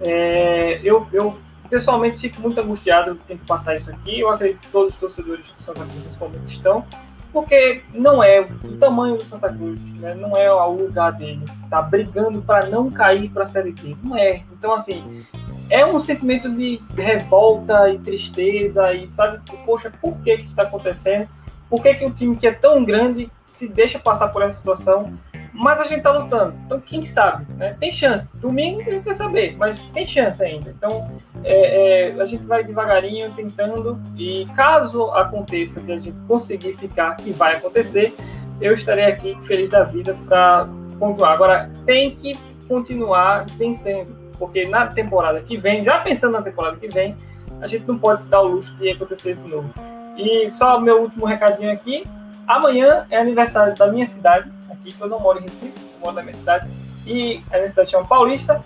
É, 0.00 0.80
eu, 0.84 1.08
eu 1.12 1.38
pessoalmente 1.68 2.18
fico 2.18 2.40
muito 2.40 2.60
angustiado 2.60 3.14
de 3.14 3.20
ter 3.20 3.38
que 3.38 3.46
passar 3.46 3.76
isso 3.76 3.90
aqui. 3.90 4.20
Eu 4.20 4.30
acredito 4.30 4.60
que 4.60 4.68
todos 4.68 4.94
os 4.94 5.00
torcedores 5.00 5.44
do 5.52 5.62
Santa 5.62 5.84
Cruz 5.84 6.04
nesse 6.04 6.18
momento 6.18 6.48
estão, 6.48 6.84
porque 7.32 7.82
não 7.92 8.22
é 8.22 8.40
o 8.40 8.76
tamanho 8.78 9.16
do 9.16 9.24
Santa 9.24 9.52
Cruz, 9.52 9.80
né? 9.96 10.14
não 10.14 10.36
é 10.36 10.50
o 10.52 10.72
lugar 10.72 11.12
dele. 11.12 11.44
Tá 11.68 11.82
brigando 11.82 12.40
para 12.42 12.66
não 12.66 12.90
cair 12.90 13.28
para 13.30 13.44
a 13.44 13.46
Série 13.46 13.72
B. 13.72 13.96
Não 14.02 14.16
é. 14.16 14.42
Então, 14.52 14.74
assim, 14.74 15.20
é 15.68 15.84
um 15.84 16.00
sentimento 16.00 16.48
de 16.48 16.80
revolta 16.96 17.90
e 17.90 17.98
tristeza 17.98 18.92
e 18.94 19.10
sabe, 19.10 19.40
poxa, 19.64 19.92
por 20.00 20.16
que, 20.18 20.36
que 20.36 20.42
isso 20.42 20.50
está 20.50 20.62
acontecendo? 20.62 21.28
Por 21.68 21.82
que, 21.82 21.94
que 21.94 22.04
um 22.04 22.10
time 22.10 22.36
que 22.36 22.46
é 22.46 22.52
tão 22.52 22.84
grande 22.84 23.30
se 23.44 23.68
deixa 23.68 23.98
passar 23.98 24.28
por 24.28 24.42
essa 24.42 24.56
situação? 24.56 25.12
Mas 25.56 25.80
a 25.80 25.84
gente 25.84 26.02
tá 26.02 26.12
lutando. 26.12 26.54
Então, 26.66 26.80
quem 26.80 27.06
sabe? 27.06 27.46
Né? 27.54 27.74
Tem 27.80 27.90
chance. 27.90 28.36
Domingo 28.36 28.80
a 28.80 28.84
gente 28.84 29.04
quer 29.04 29.14
saber, 29.14 29.56
mas 29.56 29.82
tem 29.82 30.06
chance 30.06 30.44
ainda. 30.44 30.70
Então, 30.70 31.10
é, 31.42 32.10
é, 32.10 32.20
a 32.20 32.26
gente 32.26 32.44
vai 32.44 32.62
devagarinho 32.62 33.32
tentando. 33.32 33.98
E 34.16 34.46
caso 34.54 35.10
aconteça 35.12 35.80
que 35.80 35.92
a 35.92 35.98
gente 35.98 36.16
conseguir 36.28 36.76
ficar, 36.76 37.16
que 37.16 37.32
vai 37.32 37.56
acontecer, 37.56 38.14
eu 38.60 38.74
estarei 38.74 39.06
aqui 39.06 39.36
feliz 39.46 39.70
da 39.70 39.82
vida 39.82 40.16
para 40.26 40.68
pontuar. 40.98 41.32
Agora, 41.32 41.70
tem 41.84 42.14
que 42.14 42.38
continuar 42.68 43.46
vencendo. 43.56 44.14
Porque 44.38 44.66
na 44.66 44.86
temporada 44.86 45.40
que 45.40 45.56
vem, 45.56 45.82
já 45.82 45.98
pensando 46.00 46.32
na 46.32 46.42
temporada 46.42 46.76
que 46.76 46.88
vem, 46.88 47.16
a 47.60 47.66
gente 47.66 47.86
não 47.86 47.98
pode 47.98 48.22
se 48.22 48.28
dar 48.28 48.42
o 48.42 48.48
luxo 48.48 48.74
de 48.76 48.90
acontecer 48.90 49.32
isso 49.32 49.48
novo. 49.48 49.72
E 50.16 50.50
só 50.50 50.78
meu 50.80 51.02
último 51.02 51.24
recadinho 51.26 51.72
aqui. 51.72 52.04
Amanhã 52.46 53.06
é 53.10 53.18
aniversário 53.18 53.74
da 53.74 53.88
minha 53.88 54.06
cidade, 54.06 54.50
que 54.92 55.00
eu 55.00 55.08
não 55.08 55.20
moro 55.20 55.38
em 55.38 55.42
Recife, 55.42 55.72
eu 55.76 56.00
moro 56.00 56.16
na 56.16 56.22
minha 56.22 56.36
cidade, 56.36 56.68
e 57.06 57.42
a 57.52 57.56
minha 57.56 57.70
cidade 57.70 57.90
chama 57.90 58.06
Paulista. 58.06 58.60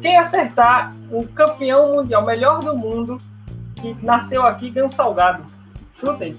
Quem 0.00 0.16
acertar 0.16 0.94
o 1.10 1.26
campeão 1.28 1.94
mundial, 1.94 2.24
melhor 2.24 2.60
do 2.60 2.76
mundo, 2.76 3.18
que 3.76 3.96
nasceu 4.02 4.42
aqui, 4.42 4.70
ganha 4.70 4.86
um 4.86 4.90
salgado. 4.90 5.44
Chutem. 6.00 6.34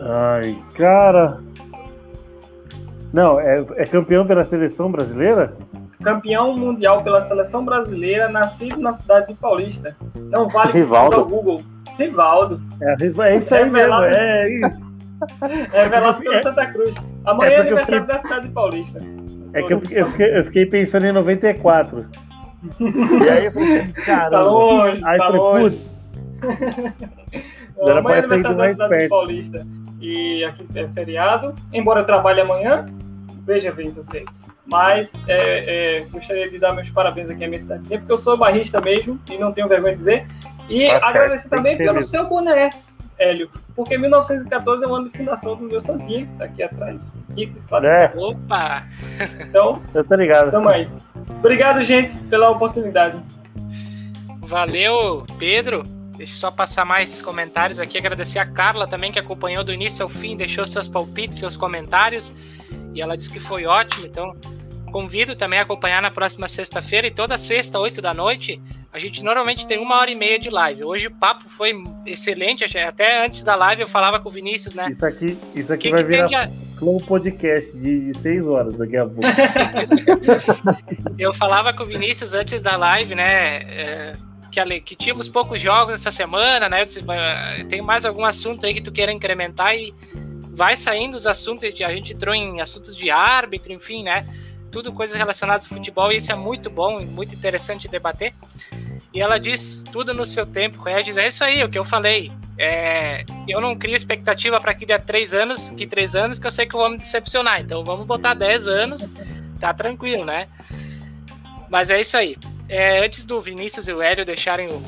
Ai, 0.00 0.58
cara. 0.74 1.40
Não, 3.12 3.38
é, 3.38 3.64
é 3.76 3.84
campeão 3.84 4.26
pela 4.26 4.42
seleção 4.42 4.90
brasileira? 4.90 5.56
Campeão 6.02 6.56
mundial 6.56 7.02
pela 7.02 7.20
seleção 7.20 7.64
brasileira, 7.64 8.28
nascido 8.28 8.80
na 8.80 8.92
cidade 8.92 9.28
de 9.28 9.34
Paulista. 9.34 9.96
Não 10.16 10.48
vale 10.48 10.72
Rivaldo. 10.72 11.20
o 11.20 11.24
Google. 11.26 11.62
Rivaldo. 11.96 12.60
É, 12.80 13.04
é 13.04 13.36
isso 13.36 13.54
aí 13.54 13.62
É 13.62 13.64
mesmo, 13.66 13.94
é 13.94 14.50
isso. 14.50 14.91
É 15.72 15.88
velado 15.88 16.18
pelo 16.20 16.34
É- 16.34 16.42
Santa 16.42 16.66
Cruz. 16.66 16.94
Amanhã 17.24 17.50
é, 17.50 17.54
é 17.56 17.60
aniversário 17.60 18.00
fiquei- 18.02 18.14
da 18.16 18.22
cidade 18.22 18.46
de 18.48 18.52
Paulista. 18.54 18.98
É 19.54 19.62
que 19.62 19.72
eu, 19.74 19.80
fiquei- 19.80 20.00
eu 20.00 20.06
fiquei, 20.06 20.38
eu 20.38 20.44
fiquei 20.44 20.66
pensando 20.66 21.06
em 21.06 21.12
94. 21.12 22.06
E 22.80 23.28
aí 23.28 23.46
eu 23.46 23.52
falei, 23.52 23.88
Tá 23.88 24.02
caramba. 24.04 24.40
longe, 24.46 25.04
Aí 25.04 25.18
tá 25.18 25.24
eu 25.26 25.32
falei, 25.32 25.40
longe. 25.40 25.76
putz, 25.76 25.96
Amanhã 27.98 28.16
é 28.16 28.18
aniversário 28.20 28.56
da 28.56 28.70
cidade 28.70 28.90
de 28.92 28.98
perto. 28.98 29.08
Paulista. 29.10 29.66
E 30.00 30.44
aqui 30.44 30.66
é 30.74 30.88
feriado. 30.88 31.54
Embora 31.72 32.00
eu 32.00 32.04
trabalhe 32.04 32.40
amanhã, 32.40 32.86
veja 33.44 33.72
bem 33.72 33.88
você. 33.90 34.24
Mas 34.66 35.12
é, 35.28 35.98
é, 35.98 36.00
gostaria 36.10 36.48
de 36.48 36.58
dar 36.58 36.72
meus 36.72 36.88
parabéns 36.90 37.30
aqui 37.30 37.44
à 37.44 37.48
minha 37.48 37.60
cidade, 37.60 37.82
porque 37.98 38.12
eu 38.12 38.18
sou 38.18 38.36
barrista 38.36 38.80
mesmo 38.80 39.18
e 39.30 39.36
não 39.36 39.52
tenho 39.52 39.68
vergonha 39.68 39.92
de 39.92 39.98
dizer. 39.98 40.26
E 40.68 40.86
Tá 41.00 41.08
agradecer 41.08 41.48
também 41.48 41.76
pelo 41.76 42.02
seu 42.04 42.26
boné, 42.28 42.70
Hélio. 43.22 43.50
Porque 43.74 43.96
1914 43.96 44.84
é 44.84 44.86
o 44.88 44.94
ano 44.94 45.10
de 45.10 45.16
fundação 45.16 45.56
do 45.56 45.64
meu 45.64 45.80
Santinho, 45.80 46.28
tá 46.38 46.44
aqui 46.44 46.62
atrás. 46.62 47.16
Lado. 47.70 47.86
É, 47.86 48.12
Opa! 48.16 48.86
Então, 49.40 49.82
eu 49.94 50.04
tô 50.04 50.14
ligado. 50.14 50.50
tamo 50.50 50.68
aí. 50.68 50.88
Obrigado, 51.38 51.84
gente, 51.84 52.16
pela 52.28 52.50
oportunidade. 52.50 53.18
Valeu, 54.40 55.24
Pedro. 55.38 55.82
Deixa 56.16 56.34
eu 56.34 56.36
só 56.36 56.50
passar 56.50 56.84
mais 56.84 57.22
comentários 57.22 57.78
aqui. 57.78 57.96
Agradecer 57.96 58.38
a 58.38 58.46
Carla 58.46 58.86
também, 58.86 59.10
que 59.10 59.18
acompanhou 59.18 59.64
do 59.64 59.72
início 59.72 60.02
ao 60.02 60.08
fim, 60.08 60.36
deixou 60.36 60.64
seus 60.64 60.86
palpites, 60.86 61.38
seus 61.38 61.56
comentários. 61.56 62.32
E 62.94 63.00
ela 63.00 63.16
disse 63.16 63.30
que 63.30 63.40
foi 63.40 63.64
ótimo. 63.64 64.06
Então, 64.06 64.36
convido 64.92 65.34
também 65.34 65.58
a 65.58 65.62
acompanhar 65.62 66.02
na 66.02 66.10
próxima 66.10 66.46
sexta-feira. 66.48 67.06
E 67.06 67.10
toda 67.10 67.38
sexta, 67.38 67.78
8 67.78 68.02
da 68.02 68.12
noite, 68.12 68.60
a 68.92 68.98
gente 68.98 69.22
normalmente 69.22 69.66
tem 69.66 69.78
uma 69.78 69.96
hora 69.96 70.10
e 70.10 70.14
meia 70.14 70.38
de 70.38 70.50
live. 70.50 70.84
Hoje 70.84 71.06
o 71.06 71.10
papo 71.10 71.48
foi 71.48 71.72
excelente. 72.04 72.62
Até 72.78 73.24
antes 73.24 73.42
da 73.42 73.54
live 73.54 73.82
eu 73.82 73.88
falava 73.88 74.20
com 74.20 74.28
o 74.28 74.32
Vinícius, 74.32 74.74
né? 74.74 74.88
Isso 74.90 75.06
aqui, 75.06 75.38
isso 75.54 75.72
aqui 75.72 75.88
que, 75.88 75.90
vai 75.90 76.04
que 76.04 76.10
virar 76.10 76.26
de, 76.26 76.74
Flow 76.76 77.00
Podcast 77.00 77.70
de 77.74 78.12
6 78.20 78.46
horas 78.46 78.74
daqui 78.74 78.96
a 78.98 79.06
pouco. 79.06 79.20
Eu 81.16 81.32
falava 81.32 81.72
com 81.72 81.84
o 81.84 81.86
Vinícius 81.86 82.34
antes 82.34 82.60
da 82.60 82.76
live, 82.76 83.14
né? 83.14 83.56
é, 83.62 84.12
que, 84.50 84.80
que 84.80 84.96
tínhamos 84.96 85.26
poucos 85.28 85.60
jogos 85.60 85.94
essa 85.94 86.10
semana, 86.10 86.68
né? 86.68 86.84
Disse, 86.84 87.00
"Vai- 87.00 87.64
tem 87.64 87.80
mais 87.80 88.04
algum 88.04 88.24
assunto 88.24 88.66
aí 88.66 88.74
que 88.74 88.80
tu 88.82 88.92
queira 88.92 89.10
incrementar 89.12 89.74
e 89.74 89.94
vai 90.50 90.76
saindo 90.76 91.16
os 91.16 91.26
assuntos. 91.26 91.64
A 91.64 91.70
gente 91.70 92.12
entrou 92.12 92.34
em 92.34 92.60
assuntos 92.60 92.94
de 92.94 93.10
árbitro, 93.10 93.72
enfim, 93.72 94.02
né? 94.02 94.26
Tudo 94.70 94.92
coisas 94.92 95.16
relacionadas 95.16 95.64
ao 95.64 95.70
futebol 95.70 96.12
e 96.12 96.16
isso 96.16 96.30
é 96.30 96.34
muito 96.34 96.68
bom 96.68 97.00
e 97.00 97.06
muito 97.06 97.34
interessante 97.34 97.88
debater. 97.88 98.34
E 99.14 99.20
ela 99.20 99.38
diz 99.38 99.84
tudo 99.92 100.14
no 100.14 100.24
seu 100.24 100.46
tempo, 100.46 100.82
Regis. 100.82 101.16
É 101.16 101.28
isso 101.28 101.44
aí, 101.44 101.62
o 101.62 101.68
que 101.68 101.78
eu 101.78 101.84
falei. 101.84 102.32
É, 102.58 103.24
eu 103.48 103.60
não 103.60 103.76
crio 103.76 103.94
expectativa 103.94 104.60
para 104.60 104.74
que 104.74 104.86
dê 104.86 104.98
três 104.98 105.34
anos, 105.34 105.70
que 105.70 105.86
três 105.86 106.14
anos, 106.14 106.38
que 106.38 106.46
eu 106.46 106.50
sei 106.50 106.66
que 106.66 106.74
eu 106.74 106.80
vou 106.80 106.90
me 106.90 106.96
decepcionar. 106.96 107.60
Então 107.60 107.84
vamos 107.84 108.06
botar 108.06 108.34
10 108.34 108.68
anos, 108.68 109.10
tá 109.60 109.74
tranquilo, 109.74 110.24
né? 110.24 110.46
Mas 111.68 111.90
é 111.90 112.00
isso 112.00 112.16
aí. 112.16 112.36
É, 112.68 113.04
antes 113.04 113.26
do 113.26 113.40
Vinícius 113.40 113.88
e 113.88 113.92
o 113.92 114.00
Hélio 114.00 114.24
deixarem 114.24 114.68
o, 114.68 114.82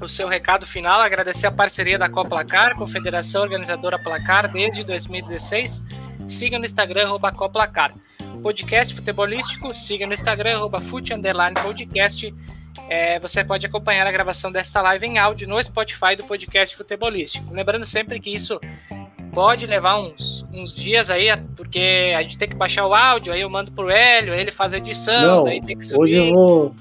o 0.00 0.08
seu 0.08 0.26
recado 0.26 0.66
final, 0.66 1.00
agradecer 1.00 1.46
a 1.46 1.52
parceria 1.52 1.98
da 1.98 2.08
Coplacar, 2.08 2.76
Confederação 2.76 3.42
Organizadora 3.42 3.98
Placar, 3.98 4.50
desde 4.50 4.82
2016. 4.82 5.84
Siga 6.26 6.58
no 6.58 6.64
Instagram, 6.64 7.04
arroba 7.06 7.30
Coplacar. 7.30 7.92
Podcast 8.42 8.94
futebolístico, 8.94 9.72
siga 9.74 10.06
no 10.06 10.14
Instagram, 10.14 10.56
arroba 10.56 10.80
podcast. 11.62 12.34
É, 12.88 13.18
você 13.18 13.42
pode 13.42 13.66
acompanhar 13.66 14.06
a 14.06 14.12
gravação 14.12 14.50
desta 14.50 14.80
live 14.80 15.06
em 15.06 15.18
áudio 15.18 15.48
no 15.48 15.62
Spotify 15.62 16.14
do 16.16 16.24
podcast 16.24 16.76
futebolístico. 16.76 17.52
Lembrando 17.52 17.84
sempre 17.84 18.20
que 18.20 18.30
isso 18.30 18.60
pode 19.32 19.66
levar 19.66 20.00
uns, 20.00 20.46
uns 20.52 20.72
dias 20.72 21.10
aí, 21.10 21.26
porque 21.56 22.14
a 22.16 22.22
gente 22.22 22.38
tem 22.38 22.48
que 22.48 22.54
baixar 22.54 22.86
o 22.86 22.94
áudio, 22.94 23.32
aí 23.32 23.42
eu 23.42 23.50
mando 23.50 23.70
pro 23.70 23.90
Hélio, 23.90 24.32
aí 24.32 24.40
ele 24.40 24.50
faz 24.50 24.72
a 24.72 24.78
edição, 24.78 25.36
Não, 25.38 25.44
daí 25.44 25.60
tem 25.60 25.76
que 25.76 25.84
subir. 25.84 26.00
Hoje 26.00 26.14
eu 26.14 26.34
vou. 26.34 26.74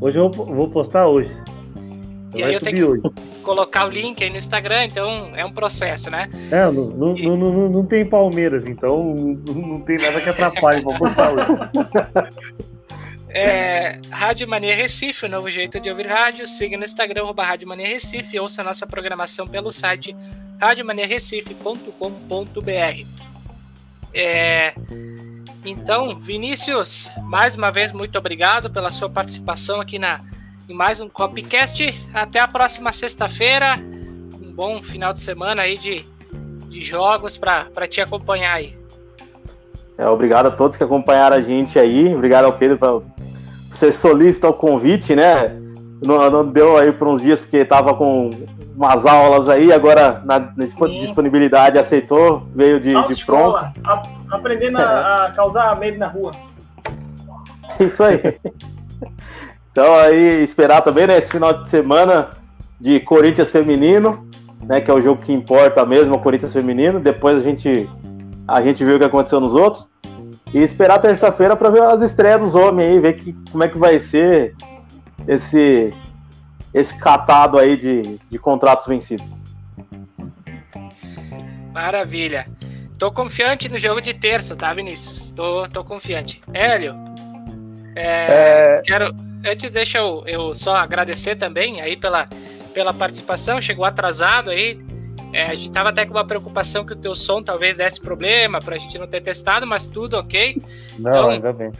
Hoje 0.00 0.18
eu 0.18 0.30
vou 0.30 0.70
postar 0.70 1.08
hoje. 1.08 1.30
E 2.34 2.42
Vai 2.42 2.50
aí 2.50 2.54
eu 2.54 2.60
tenho 2.60 2.90
hoje. 2.90 3.02
colocar 3.42 3.86
o 3.86 3.88
link 3.88 4.22
aí 4.22 4.28
no 4.28 4.36
Instagram, 4.36 4.84
então 4.84 5.32
é 5.34 5.44
um 5.44 5.50
processo, 5.50 6.10
né? 6.10 6.28
É, 6.50 6.70
não, 6.70 6.84
não, 6.84 7.14
não, 7.14 7.68
não, 7.70 7.86
tem 7.86 8.04
Palmeiras, 8.04 8.66
então 8.66 9.14
não, 9.14 9.54
não 9.54 9.80
tem 9.80 9.96
nada 9.96 10.20
que 10.20 10.28
atrapalhe. 10.28 10.82
Vou 10.82 10.94
postar 10.98 11.32
hoje. 11.32 11.46
É, 13.38 14.00
Rádio 14.10 14.48
Mania 14.48 14.74
Recife, 14.74 15.26
o 15.26 15.28
novo 15.28 15.50
jeito 15.50 15.78
de 15.78 15.90
ouvir 15.90 16.06
rádio. 16.06 16.48
Siga 16.48 16.78
no 16.78 16.84
Instagram, 16.84 17.24
arroba 17.24 17.44
Rádio 17.44 17.68
Mania 17.68 17.86
Recife 17.86 18.40
ouça 18.40 18.64
nossa 18.64 18.86
programação 18.86 19.46
pelo 19.46 19.70
site 19.70 20.16
radiomaniarecife.com.br. 20.58 23.06
É, 24.14 24.72
então, 25.66 26.18
Vinícius, 26.18 27.12
mais 27.24 27.54
uma 27.54 27.70
vez, 27.70 27.92
muito 27.92 28.16
obrigado 28.16 28.70
pela 28.70 28.90
sua 28.90 29.10
participação 29.10 29.82
aqui 29.82 29.98
na, 29.98 30.22
em 30.66 30.72
mais 30.72 30.98
um 30.98 31.06
Copcast. 31.06 31.84
Até 32.14 32.40
a 32.40 32.48
próxima 32.48 32.90
sexta-feira. 32.90 33.78
Um 34.40 34.50
bom 34.50 34.82
final 34.82 35.12
de 35.12 35.20
semana 35.20 35.60
aí 35.60 35.76
de, 35.76 36.06
de 36.70 36.80
jogos 36.80 37.36
para 37.36 37.86
te 37.86 38.00
acompanhar 38.00 38.54
aí. 38.54 38.74
É, 39.98 40.08
obrigado 40.08 40.46
a 40.46 40.50
todos 40.50 40.78
que 40.78 40.84
acompanharam 40.84 41.36
a 41.36 41.42
gente 41.42 41.78
aí. 41.78 42.14
Obrigado 42.14 42.46
ao 42.46 42.54
Pedro 42.54 42.78
por 42.78 43.04
ser 43.76 43.92
solícito 43.92 44.46
ao 44.46 44.54
convite, 44.54 45.14
né? 45.14 45.56
Não, 46.04 46.30
não 46.30 46.46
deu 46.46 46.76
aí 46.76 46.92
por 46.92 47.08
uns 47.08 47.22
dias 47.22 47.40
porque 47.40 47.58
estava 47.58 47.94
com 47.94 48.30
umas 48.76 49.06
aulas 49.06 49.48
aí, 49.48 49.72
agora 49.72 50.20
na, 50.24 50.38
disponibilidade 50.38 51.78
aceitou, 51.78 52.46
veio 52.54 52.78
de, 52.78 52.90
de 52.90 53.24
pronto. 53.24 53.56
A- 53.84 54.02
aprendendo 54.30 54.78
a, 54.78 55.26
a 55.26 55.32
causar 55.32 55.78
medo 55.78 55.98
na 55.98 56.06
rua. 56.06 56.32
Isso 57.80 58.02
aí. 58.02 58.20
Então 59.72 59.94
aí 59.94 60.42
esperar 60.42 60.82
também, 60.82 61.06
né, 61.06 61.18
esse 61.18 61.30
final 61.30 61.52
de 61.62 61.68
semana 61.68 62.28
de 62.80 63.00
Corinthians 63.00 63.50
feminino, 63.50 64.26
né, 64.62 64.80
que 64.80 64.90
é 64.90 64.94
o 64.94 65.00
jogo 65.00 65.22
que 65.22 65.32
importa 65.32 65.84
mesmo, 65.84 66.14
o 66.14 66.18
Corinthians 66.18 66.52
feminino. 66.52 67.00
Depois 67.00 67.38
a 67.38 67.42
gente 67.42 67.88
a 68.48 68.62
gente 68.62 68.84
vê 68.84 68.94
o 68.94 68.98
que 68.98 69.04
aconteceu 69.04 69.40
nos 69.40 69.54
outros. 69.54 69.88
E 70.54 70.62
esperar 70.62 71.00
terça-feira 71.00 71.56
para 71.56 71.70
ver 71.70 71.82
as 71.82 72.00
estreias 72.00 72.40
dos 72.40 72.54
homens 72.54 72.92
aí, 72.92 73.00
ver 73.00 73.12
que, 73.14 73.32
como 73.50 73.64
é 73.64 73.68
que 73.68 73.78
vai 73.78 73.98
ser 74.00 74.54
esse 75.26 75.92
esse 76.72 76.94
catado 76.98 77.58
aí 77.58 77.74
de, 77.74 78.18
de 78.30 78.38
contratos 78.38 78.86
vencidos. 78.86 79.26
Maravilha. 81.72 82.46
Tô 82.98 83.10
confiante 83.10 83.68
no 83.68 83.78
jogo 83.78 84.00
de 84.00 84.12
terça, 84.12 84.54
tá, 84.54 84.74
Vinícius? 84.74 85.30
Tô, 85.30 85.66
tô 85.68 85.82
confiante. 85.82 86.42
Hélio, 86.52 86.94
É, 87.94 88.78
é... 88.78 88.82
Quero, 88.84 89.14
antes 89.46 89.72
deixa 89.72 89.98
eu, 89.98 90.22
eu 90.26 90.54
só 90.54 90.76
agradecer 90.76 91.36
também 91.36 91.80
aí 91.80 91.96
pela, 91.96 92.28
pela 92.74 92.92
participação, 92.92 93.60
chegou 93.60 93.84
atrasado 93.84 94.50
aí, 94.50 94.78
é, 95.32 95.46
a 95.46 95.54
gente 95.54 95.70
tava 95.70 95.90
até 95.90 96.06
com 96.06 96.12
uma 96.12 96.26
preocupação 96.26 96.84
que 96.84 96.92
o 96.92 96.96
teu 96.96 97.14
som 97.14 97.42
talvez 97.42 97.78
desse 97.78 98.00
problema 98.00 98.60
pra 98.60 98.78
gente 98.78 98.98
não 98.98 99.06
ter 99.06 99.20
testado, 99.20 99.66
mas 99.66 99.88
tudo 99.88 100.16
ok. 100.16 100.60
Não, 100.98 101.10
então, 101.10 101.30
ainda 101.30 101.52
bem. 101.52 101.72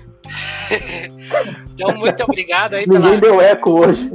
então, 1.73 1.97
muito 1.97 2.23
obrigado 2.25 2.75
aí 2.75 2.87
Ninguém 2.87 3.21
pela... 3.21 3.21
deu 3.21 3.41
eco 3.41 3.71
hoje. 3.71 4.11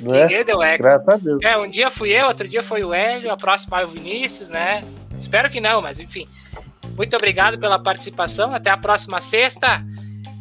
Não 0.00 0.14
é? 0.14 0.22
Ninguém 0.22 0.44
deu 0.44 0.62
eco. 0.62 0.82
Graças 0.82 1.08
a 1.08 1.16
Deus. 1.16 1.42
É, 1.42 1.58
um 1.58 1.68
dia 1.68 1.90
fui 1.90 2.10
eu, 2.10 2.26
outro 2.26 2.48
dia 2.48 2.62
foi 2.62 2.82
o 2.82 2.94
Hélio, 2.94 3.30
a 3.30 3.36
próxima 3.36 3.80
é 3.80 3.84
o 3.84 3.88
Vinícius, 3.88 4.48
né? 4.50 4.84
Espero 5.18 5.50
que 5.50 5.60
não, 5.60 5.82
mas 5.82 6.00
enfim. 6.00 6.26
Muito 6.96 7.16
obrigado 7.16 7.58
pela 7.58 7.78
participação. 7.78 8.54
Até 8.54 8.70
a 8.70 8.76
próxima 8.76 9.20
sexta. 9.20 9.84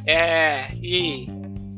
É, 0.06 0.68
e 0.81 1.27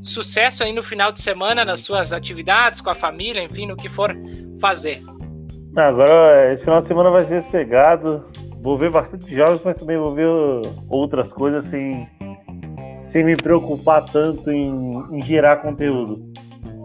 sucesso 0.02 0.64
aí 0.64 0.74
no 0.74 0.84
final 0.84 1.12
de 1.12 1.22
semana 1.22 1.66
nas 1.66 1.82
suas 1.82 2.14
atividades, 2.14 2.82
com 2.82 2.90
a 2.90 2.96
família, 2.96 3.44
enfim, 3.44 3.66
no 3.66 3.76
que 3.76 3.90
for 3.90 4.16
fazer. 4.60 5.02
Agora, 5.76 6.54
esse 6.54 6.64
final 6.64 6.82
de 6.82 6.88
semana 6.88 7.10
vai 7.10 7.22
ser 7.22 7.42
sossegado. 7.44 8.26
Vou 8.62 8.78
ver 8.78 8.92
bastante 8.92 9.36
jogos, 9.36 9.62
mas 9.66 9.76
também 9.76 9.98
vou 9.98 10.14
ver 10.14 10.30
outras 10.88 11.34
coisas 11.34 11.66
sem, 11.66 12.08
sem 13.06 13.24
me 13.24 13.36
preocupar 13.36 14.06
tanto 14.06 14.52
em, 14.52 14.92
em 15.12 15.22
gerar 15.22 15.58
conteúdo. 15.58 16.32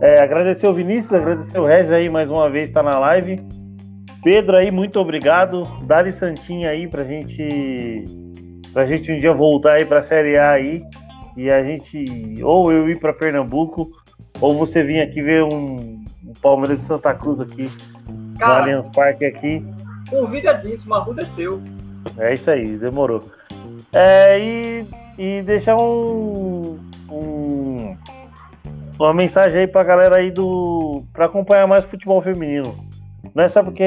É, 0.00 0.20
agradecer 0.20 0.66
o 0.66 0.72
Vinícius, 0.72 1.12
agradecer 1.12 1.58
o 1.58 1.66
Regis 1.66 1.92
aí 1.92 2.08
mais 2.08 2.30
uma 2.30 2.48
vez, 2.48 2.70
tá 2.70 2.82
na 2.82 2.98
live. 2.98 3.40
Pedro 4.22 4.56
aí, 4.56 4.70
muito 4.70 4.98
obrigado. 4.98 5.68
Dali 5.82 6.12
Santinha 6.12 6.70
aí 6.70 6.88
pra 6.88 7.04
gente 7.04 8.04
pra 8.72 8.86
gente 8.86 9.10
um 9.12 9.18
dia 9.18 9.32
voltar 9.32 9.74
aí 9.74 9.84
pra 9.84 10.02
Série 10.02 10.38
A 10.38 10.52
aí 10.52 10.82
e 11.36 11.50
a 11.50 11.62
gente 11.62 12.42
ou 12.42 12.72
eu 12.72 12.88
ir 12.88 12.98
para 12.98 13.12
Pernambuco 13.12 13.90
ou 14.40 14.54
você 14.54 14.82
vir 14.82 15.00
aqui 15.00 15.20
ver 15.20 15.42
um, 15.42 15.76
um 16.24 16.32
Palmeiras 16.40 16.78
de 16.78 16.84
Santa 16.84 17.14
Cruz 17.14 17.40
aqui 17.40 17.70
Cara, 18.38 18.54
no 18.54 18.62
Allianz 18.62 18.86
Parque 18.94 19.24
aqui. 19.24 19.64
Convidadíssimo, 20.08 20.94
a 20.94 20.98
Ruda 20.98 21.22
é 21.22 21.26
seu. 21.26 21.60
É 22.16 22.34
isso 22.34 22.50
aí, 22.50 22.76
demorou. 22.76 23.22
É, 23.92 24.38
e, 24.38 24.86
e 25.18 25.42
deixar 25.42 25.76
um, 25.76 26.78
um, 27.10 27.96
uma 28.98 29.14
mensagem 29.14 29.60
aí 29.60 29.66
pra 29.66 29.82
galera 29.82 30.16
aí 30.16 30.30
do. 30.30 31.02
pra 31.12 31.26
acompanhar 31.26 31.66
mais 31.66 31.84
o 31.84 31.88
futebol 31.88 32.22
feminino. 32.22 32.74
Não 33.34 33.44
é 33.44 33.48
só 33.48 33.62
porque 33.62 33.84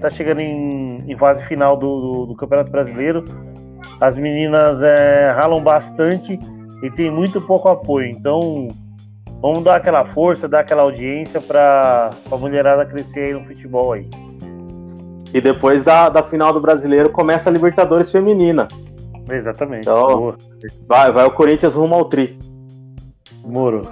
tá 0.00 0.10
chegando 0.10 0.40
em, 0.40 1.02
em 1.10 1.16
fase 1.16 1.42
final 1.44 1.76
do, 1.76 2.00
do, 2.00 2.26
do, 2.26 2.36
Campeonato 2.36 2.70
Brasileiro. 2.70 3.24
As 4.00 4.16
meninas 4.16 4.82
é, 4.82 5.30
ralam 5.30 5.62
bastante 5.62 6.38
e 6.82 6.90
tem 6.90 7.10
muito 7.10 7.40
pouco 7.40 7.68
apoio. 7.68 8.08
Então, 8.08 8.68
vamos 9.40 9.64
dar 9.64 9.76
aquela 9.76 10.04
força, 10.12 10.48
dar 10.48 10.60
aquela 10.60 10.82
audiência 10.82 11.40
para 11.40 12.10
a 12.30 12.36
mulherada 12.36 12.84
crescer 12.86 13.20
aí 13.20 13.32
no 13.34 13.44
futebol 13.44 13.92
aí. 13.92 14.08
E 15.32 15.40
depois 15.40 15.84
da, 15.84 16.08
da 16.08 16.22
final 16.22 16.52
do 16.52 16.60
brasileiro 16.60 17.10
começa 17.10 17.50
a 17.50 17.52
Libertadores 17.52 18.10
Feminina. 18.10 18.68
Exatamente. 19.30 19.82
Então, 19.82 20.36
vai, 20.86 21.10
vai 21.12 21.26
o 21.26 21.30
Corinthians 21.30 21.74
rumo 21.74 21.94
ao 21.94 22.04
tri. 22.04 22.38
Moro. 23.44 23.82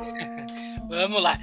Vamos 0.89 1.23
lá. 1.23 1.37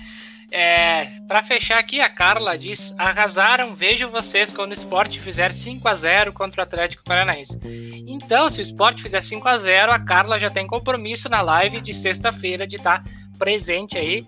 É, 0.54 1.06
para 1.30 1.42
fechar 1.42 1.80
aqui, 1.80 2.02
a 2.02 2.10
Carla 2.10 2.58
diz: 2.58 2.94
arrasaram, 2.98 3.74
vejo 3.74 4.10
vocês 4.10 4.52
quando 4.52 4.72
o 4.72 4.74
esporte 4.74 5.20
fizer 5.20 5.54
5 5.54 5.88
a 5.88 5.96
0 5.96 6.34
contra 6.34 6.62
o 6.62 6.64
Atlético 6.64 7.04
Paranaense. 7.06 7.58
Então, 8.06 8.50
se 8.50 8.60
o 8.60 8.62
esporte 8.62 9.02
fizer 9.02 9.22
5 9.22 9.48
a 9.48 9.58
0 9.58 9.92
a 9.94 10.00
Carla 10.00 10.38
já 10.38 10.50
tem 10.50 10.68
compromisso 10.68 11.30
na 11.30 11.42
live 11.42 11.80
de 11.80 11.94
sexta-feira 11.94 12.68
de 12.68 12.76
estar 12.76 13.02
tá 13.02 13.10
presente 13.42 13.98
aí, 13.98 14.24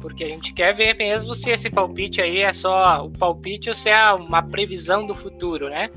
porque 0.00 0.24
a 0.24 0.28
gente 0.28 0.54
quer 0.54 0.74
ver 0.74 0.96
mesmo 0.96 1.34
se 1.34 1.50
esse 1.50 1.68
palpite 1.68 2.22
aí 2.22 2.38
é 2.38 2.50
só 2.50 3.04
o 3.04 3.10
palpite 3.10 3.68
ou 3.68 3.74
se 3.74 3.90
é 3.90 4.10
uma 4.12 4.42
previsão 4.42 5.06
do 5.06 5.14
futuro, 5.14 5.68
né? 5.68 5.90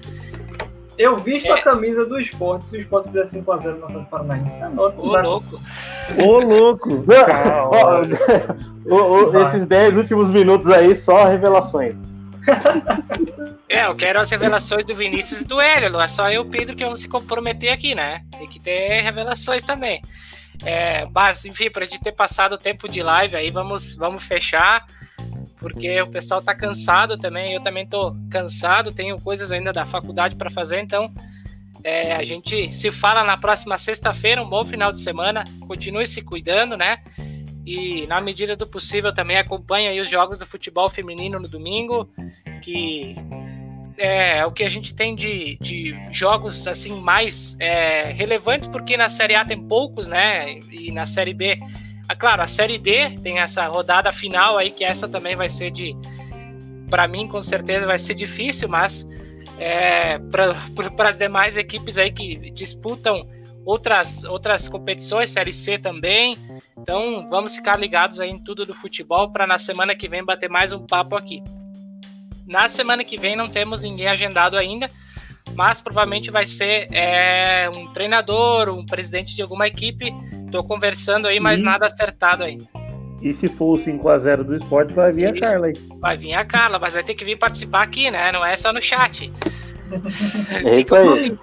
Eu 0.98 1.16
visto 1.16 1.48
é. 1.48 1.60
a 1.60 1.64
camisa 1.64 2.06
do 2.06 2.20
esporte 2.20 2.66
se 2.66 2.78
o 2.78 2.82
esporte 2.82 3.08
fizer 3.08 3.24
5x0 3.24 3.78
no 3.78 3.86
Atlético 3.86 4.10
Paranaense. 4.10 4.60
É 4.60 4.68
louco. 4.68 5.02
Ô, 5.02 6.40
louco. 6.40 7.06
Ô, 8.86 8.96
louco. 8.96 9.38
esses 9.38 9.66
10 9.66 9.96
últimos 9.96 10.30
minutos 10.30 10.70
aí, 10.70 10.94
só 10.94 11.24
revelações. 11.24 11.96
É, 13.70 13.86
eu 13.86 13.96
quero 13.98 14.22
as 14.22 14.30
revelações 14.30 14.86
do 14.86 14.96
Vinícius 14.96 15.42
e 15.42 15.46
do 15.46 15.60
Hélio. 15.60 15.90
Não 15.90 16.02
é 16.02 16.08
só 16.08 16.32
eu, 16.32 16.46
Pedro, 16.46 16.74
que 16.74 16.86
vamos 16.86 17.02
se 17.02 17.10
comprometer 17.10 17.70
aqui, 17.70 17.94
né? 17.94 18.22
Tem 18.32 18.48
que 18.48 18.62
ter 18.62 19.02
revelações 19.02 19.62
também. 19.62 20.02
É, 20.64 21.06
mas, 21.14 21.46
enfim, 21.46 21.70
para 21.70 21.86
gente 21.86 22.02
ter 22.02 22.12
passado 22.12 22.54
o 22.54 22.58
tempo 22.58 22.90
de 22.90 23.02
live 23.02 23.36
aí, 23.36 23.52
vamos, 23.52 23.94
vamos 23.96 24.24
fechar 24.24 24.86
porque 25.60 26.00
o 26.02 26.08
pessoal 26.08 26.42
tá 26.42 26.56
cansado 26.56 27.18
também, 27.18 27.54
eu 27.54 27.62
também 27.62 27.86
tô 27.86 28.16
cansado, 28.30 28.92
tenho 28.92 29.20
coisas 29.20 29.52
ainda 29.52 29.74
da 29.74 29.86
faculdade 29.86 30.36
para 30.36 30.50
fazer, 30.50 30.80
então 30.82 31.12
é, 31.84 32.16
a 32.16 32.24
gente 32.24 32.74
se 32.74 32.92
fala 32.92 33.24
na 33.24 33.38
próxima 33.38 33.78
sexta-feira, 33.78 34.42
um 34.42 34.50
bom 34.50 34.66
final 34.66 34.92
de 34.92 35.02
semana, 35.02 35.44
continue 35.68 36.06
se 36.06 36.22
cuidando, 36.22 36.78
né? 36.78 37.00
E 37.66 38.06
na 38.08 38.22
medida 38.22 38.56
do 38.56 38.68
possível 38.68 39.14
também 39.14 39.38
acompanhe 39.38 39.88
aí 39.88 40.00
os 40.00 40.10
jogos 40.10 40.40
do 40.40 40.46
futebol 40.46 40.90
feminino 40.90 41.40
no 41.40 41.48
domingo, 41.48 42.10
que 42.62 43.16
é, 43.98 44.46
o 44.46 44.52
que 44.52 44.64
a 44.64 44.70
gente 44.70 44.94
tem 44.94 45.16
de, 45.16 45.58
de 45.60 45.96
jogos 46.12 46.68
assim 46.68 47.00
mais 47.00 47.58
é, 47.60 48.12
relevantes, 48.12 48.68
porque 48.68 48.96
na 48.96 49.10
Série 49.10 49.36
A 49.36 49.44
tem 49.44 49.62
poucos, 49.62 50.08
né? 50.08 50.60
E 50.72 50.92
na 50.92 51.06
Série 51.06 51.34
B 51.34 51.60
ah, 52.08 52.16
claro, 52.16 52.42
a 52.42 52.48
Série 52.48 52.78
D 52.78 53.16
tem 53.22 53.40
essa 53.40 53.68
rodada 53.68 54.12
final 54.14 54.58
aí, 54.58 54.72
que 54.72 54.84
essa 54.84 55.08
também 55.10 55.36
vai 55.36 55.50
ser 55.50 55.72
de. 55.72 55.96
Para 56.90 57.06
mim, 57.06 57.28
com 57.28 57.42
certeza, 57.42 57.86
vai 57.86 58.00
ser 58.00 58.14
difícil, 58.14 58.70
mas 58.70 59.06
é, 59.60 60.18
para 60.20 61.10
as 61.10 61.18
demais 61.18 61.58
equipes 61.58 61.98
aí 61.98 62.10
que 62.10 62.50
disputam 62.52 63.28
outras, 63.66 64.24
outras 64.24 64.70
competições, 64.70 65.32
Série 65.32 65.54
C 65.54 65.78
também. 65.78 66.38
Então, 66.78 67.28
vamos 67.30 67.58
ficar 67.58 67.78
ligados 67.78 68.22
aí 68.22 68.30
em 68.30 68.42
tudo 68.42 68.66
do 68.66 68.74
futebol 68.74 69.30
para 69.30 69.46
na 69.46 69.58
semana 69.58 69.94
que 69.94 70.08
vem 70.08 70.24
bater 70.24 70.50
mais 70.50 70.72
um 70.72 70.86
papo 70.86 71.18
aqui. 71.18 71.44
Na 72.48 72.70
semana 72.70 73.04
que 73.04 73.18
vem 73.20 73.36
não 73.36 73.50
temos 73.50 73.82
ninguém 73.82 74.08
agendado 74.08 74.58
ainda, 74.58 74.90
mas 75.54 75.80
provavelmente 75.80 76.32
vai 76.32 76.46
ser 76.46 76.88
é, 76.92 77.70
um 77.70 77.92
treinador, 77.94 78.70
um 78.70 78.86
presidente 78.86 79.36
de 79.36 79.42
alguma 79.42 79.68
equipe 79.68 80.14
Tô 80.52 80.64
conversando 80.64 81.28
aí, 81.28 81.40
mas 81.40 81.60
e... 81.60 81.64
nada 81.64 81.86
acertado 81.86 82.44
ainda. 82.44 82.66
E 83.22 83.34
se 83.34 83.48
for 83.48 83.78
o 83.78 83.84
5x0 83.84 84.44
do 84.44 84.56
esporte, 84.56 84.94
vai 84.94 85.12
vir 85.12 85.34
Isso. 85.34 85.44
a 85.44 85.48
Carla 85.48 85.68
aí. 85.68 85.74
Vai 86.00 86.18
vir 86.18 86.34
a 86.34 86.46
Carla, 86.46 86.80
mas 86.80 86.94
vai 86.94 87.04
ter 87.04 87.16
que 87.16 87.26
vir 87.26 87.38
participar 87.38 87.82
aqui, 87.82 88.12
né? 88.12 88.32
Não 88.32 88.46
é 88.46 88.56
só 88.56 88.72
no 88.72 88.82
chat. 88.82 89.32
É 90.64 90.80
isso 90.80 90.96
aí. 90.96 91.38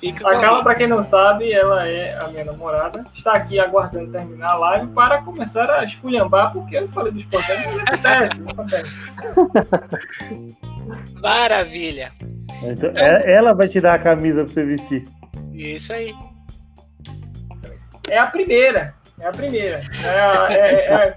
Fica 0.00 0.28
a 0.28 0.40
Carla, 0.40 0.62
para 0.62 0.76
quem 0.76 0.86
não 0.86 1.02
sabe, 1.02 1.52
ela 1.52 1.86
é 1.86 2.16
a 2.20 2.28
minha 2.28 2.44
namorada. 2.44 3.04
Está 3.14 3.32
aqui 3.32 3.58
aguardando 3.58 4.12
terminar 4.12 4.52
a 4.52 4.56
live 4.56 4.86
para 4.88 5.22
começar 5.22 5.68
a 5.70 5.82
esculhambar, 5.84 6.52
porque 6.52 6.78
eu 6.78 6.88
falei 6.88 7.12
do 7.12 7.18
esporte, 7.18 7.50
não 7.64 7.80
acontece, 7.80 8.40
não 8.40 8.50
acontece. 8.50 9.12
Maravilha. 11.20 12.12
Então, 12.62 12.92
é, 12.94 13.32
ela 13.32 13.52
vai 13.52 13.66
te 13.66 13.80
dar 13.80 13.94
a 13.94 13.98
camisa 13.98 14.44
para 14.44 14.54
você 14.54 14.64
vestir. 14.64 15.08
Isso 15.52 15.92
aí. 15.92 16.14
É 18.08 18.18
a 18.18 18.26
primeira. 18.26 18.94
É 19.20 19.26
a 19.26 19.32
primeira. 19.32 19.80
É, 20.04 20.54
é, 20.54 20.58
é, 20.58 20.94
é, 20.94 21.16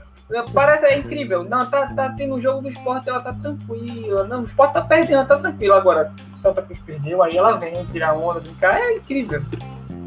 parece 0.53 0.85
é 0.85 0.97
incrível. 0.97 1.43
Não, 1.43 1.65
tá, 1.69 1.87
tá 1.87 2.09
tendo 2.09 2.35
um 2.35 2.41
jogo 2.41 2.61
do 2.61 2.69
esporte, 2.69 3.09
ela 3.09 3.19
tá 3.19 3.33
tranquila. 3.33 4.23
Não, 4.25 4.41
o 4.41 4.45
esporte 4.45 4.73
tá 4.73 4.81
perdendo, 4.81 5.15
ela 5.15 5.25
tá 5.25 5.37
tranquila. 5.37 5.77
Agora, 5.77 6.13
o 6.33 6.37
Santa 6.37 6.61
Cruz 6.61 6.79
perdeu, 6.81 7.21
aí 7.21 7.35
ela 7.35 7.57
vem 7.57 7.85
tirar 7.87 8.13
onda, 8.13 8.39
brincar. 8.39 8.79
É 8.79 8.95
incrível. 8.95 9.41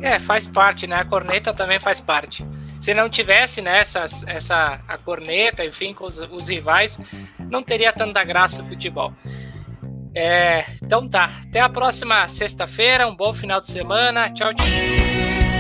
É, 0.01 0.19
faz 0.19 0.47
parte, 0.47 0.87
né? 0.87 0.97
A 0.97 1.05
corneta 1.05 1.53
também 1.53 1.81
faz 1.81 2.01
parte. 2.01 2.45
Se 2.81 2.93
não 2.93 3.09
tivesse 3.09 3.63
né, 3.63 3.79
essa, 3.79 4.05
essa, 4.27 4.81
a 4.87 4.99
corneta, 4.99 5.65
enfim, 5.65 5.95
com 5.95 6.05
os, 6.05 6.19
os 6.21 6.49
rivais, 6.49 7.01
não 7.39 7.63
teria 7.63 7.93
tanta 7.93 8.23
graça 8.23 8.63
o 8.63 8.67
futebol. 8.67 9.13
É, 10.15 10.65
então 10.83 11.09
tá, 11.09 11.31
até 11.49 11.61
a 11.61 11.69
próxima 11.69 12.29
sexta-feira, 12.29 13.09
um 13.09 13.17
bom 13.17 13.33
final 13.33 13.61
de 13.61 13.71
semana. 13.71 14.31
Tchau, 14.33 14.53
tchau. 14.55 15.54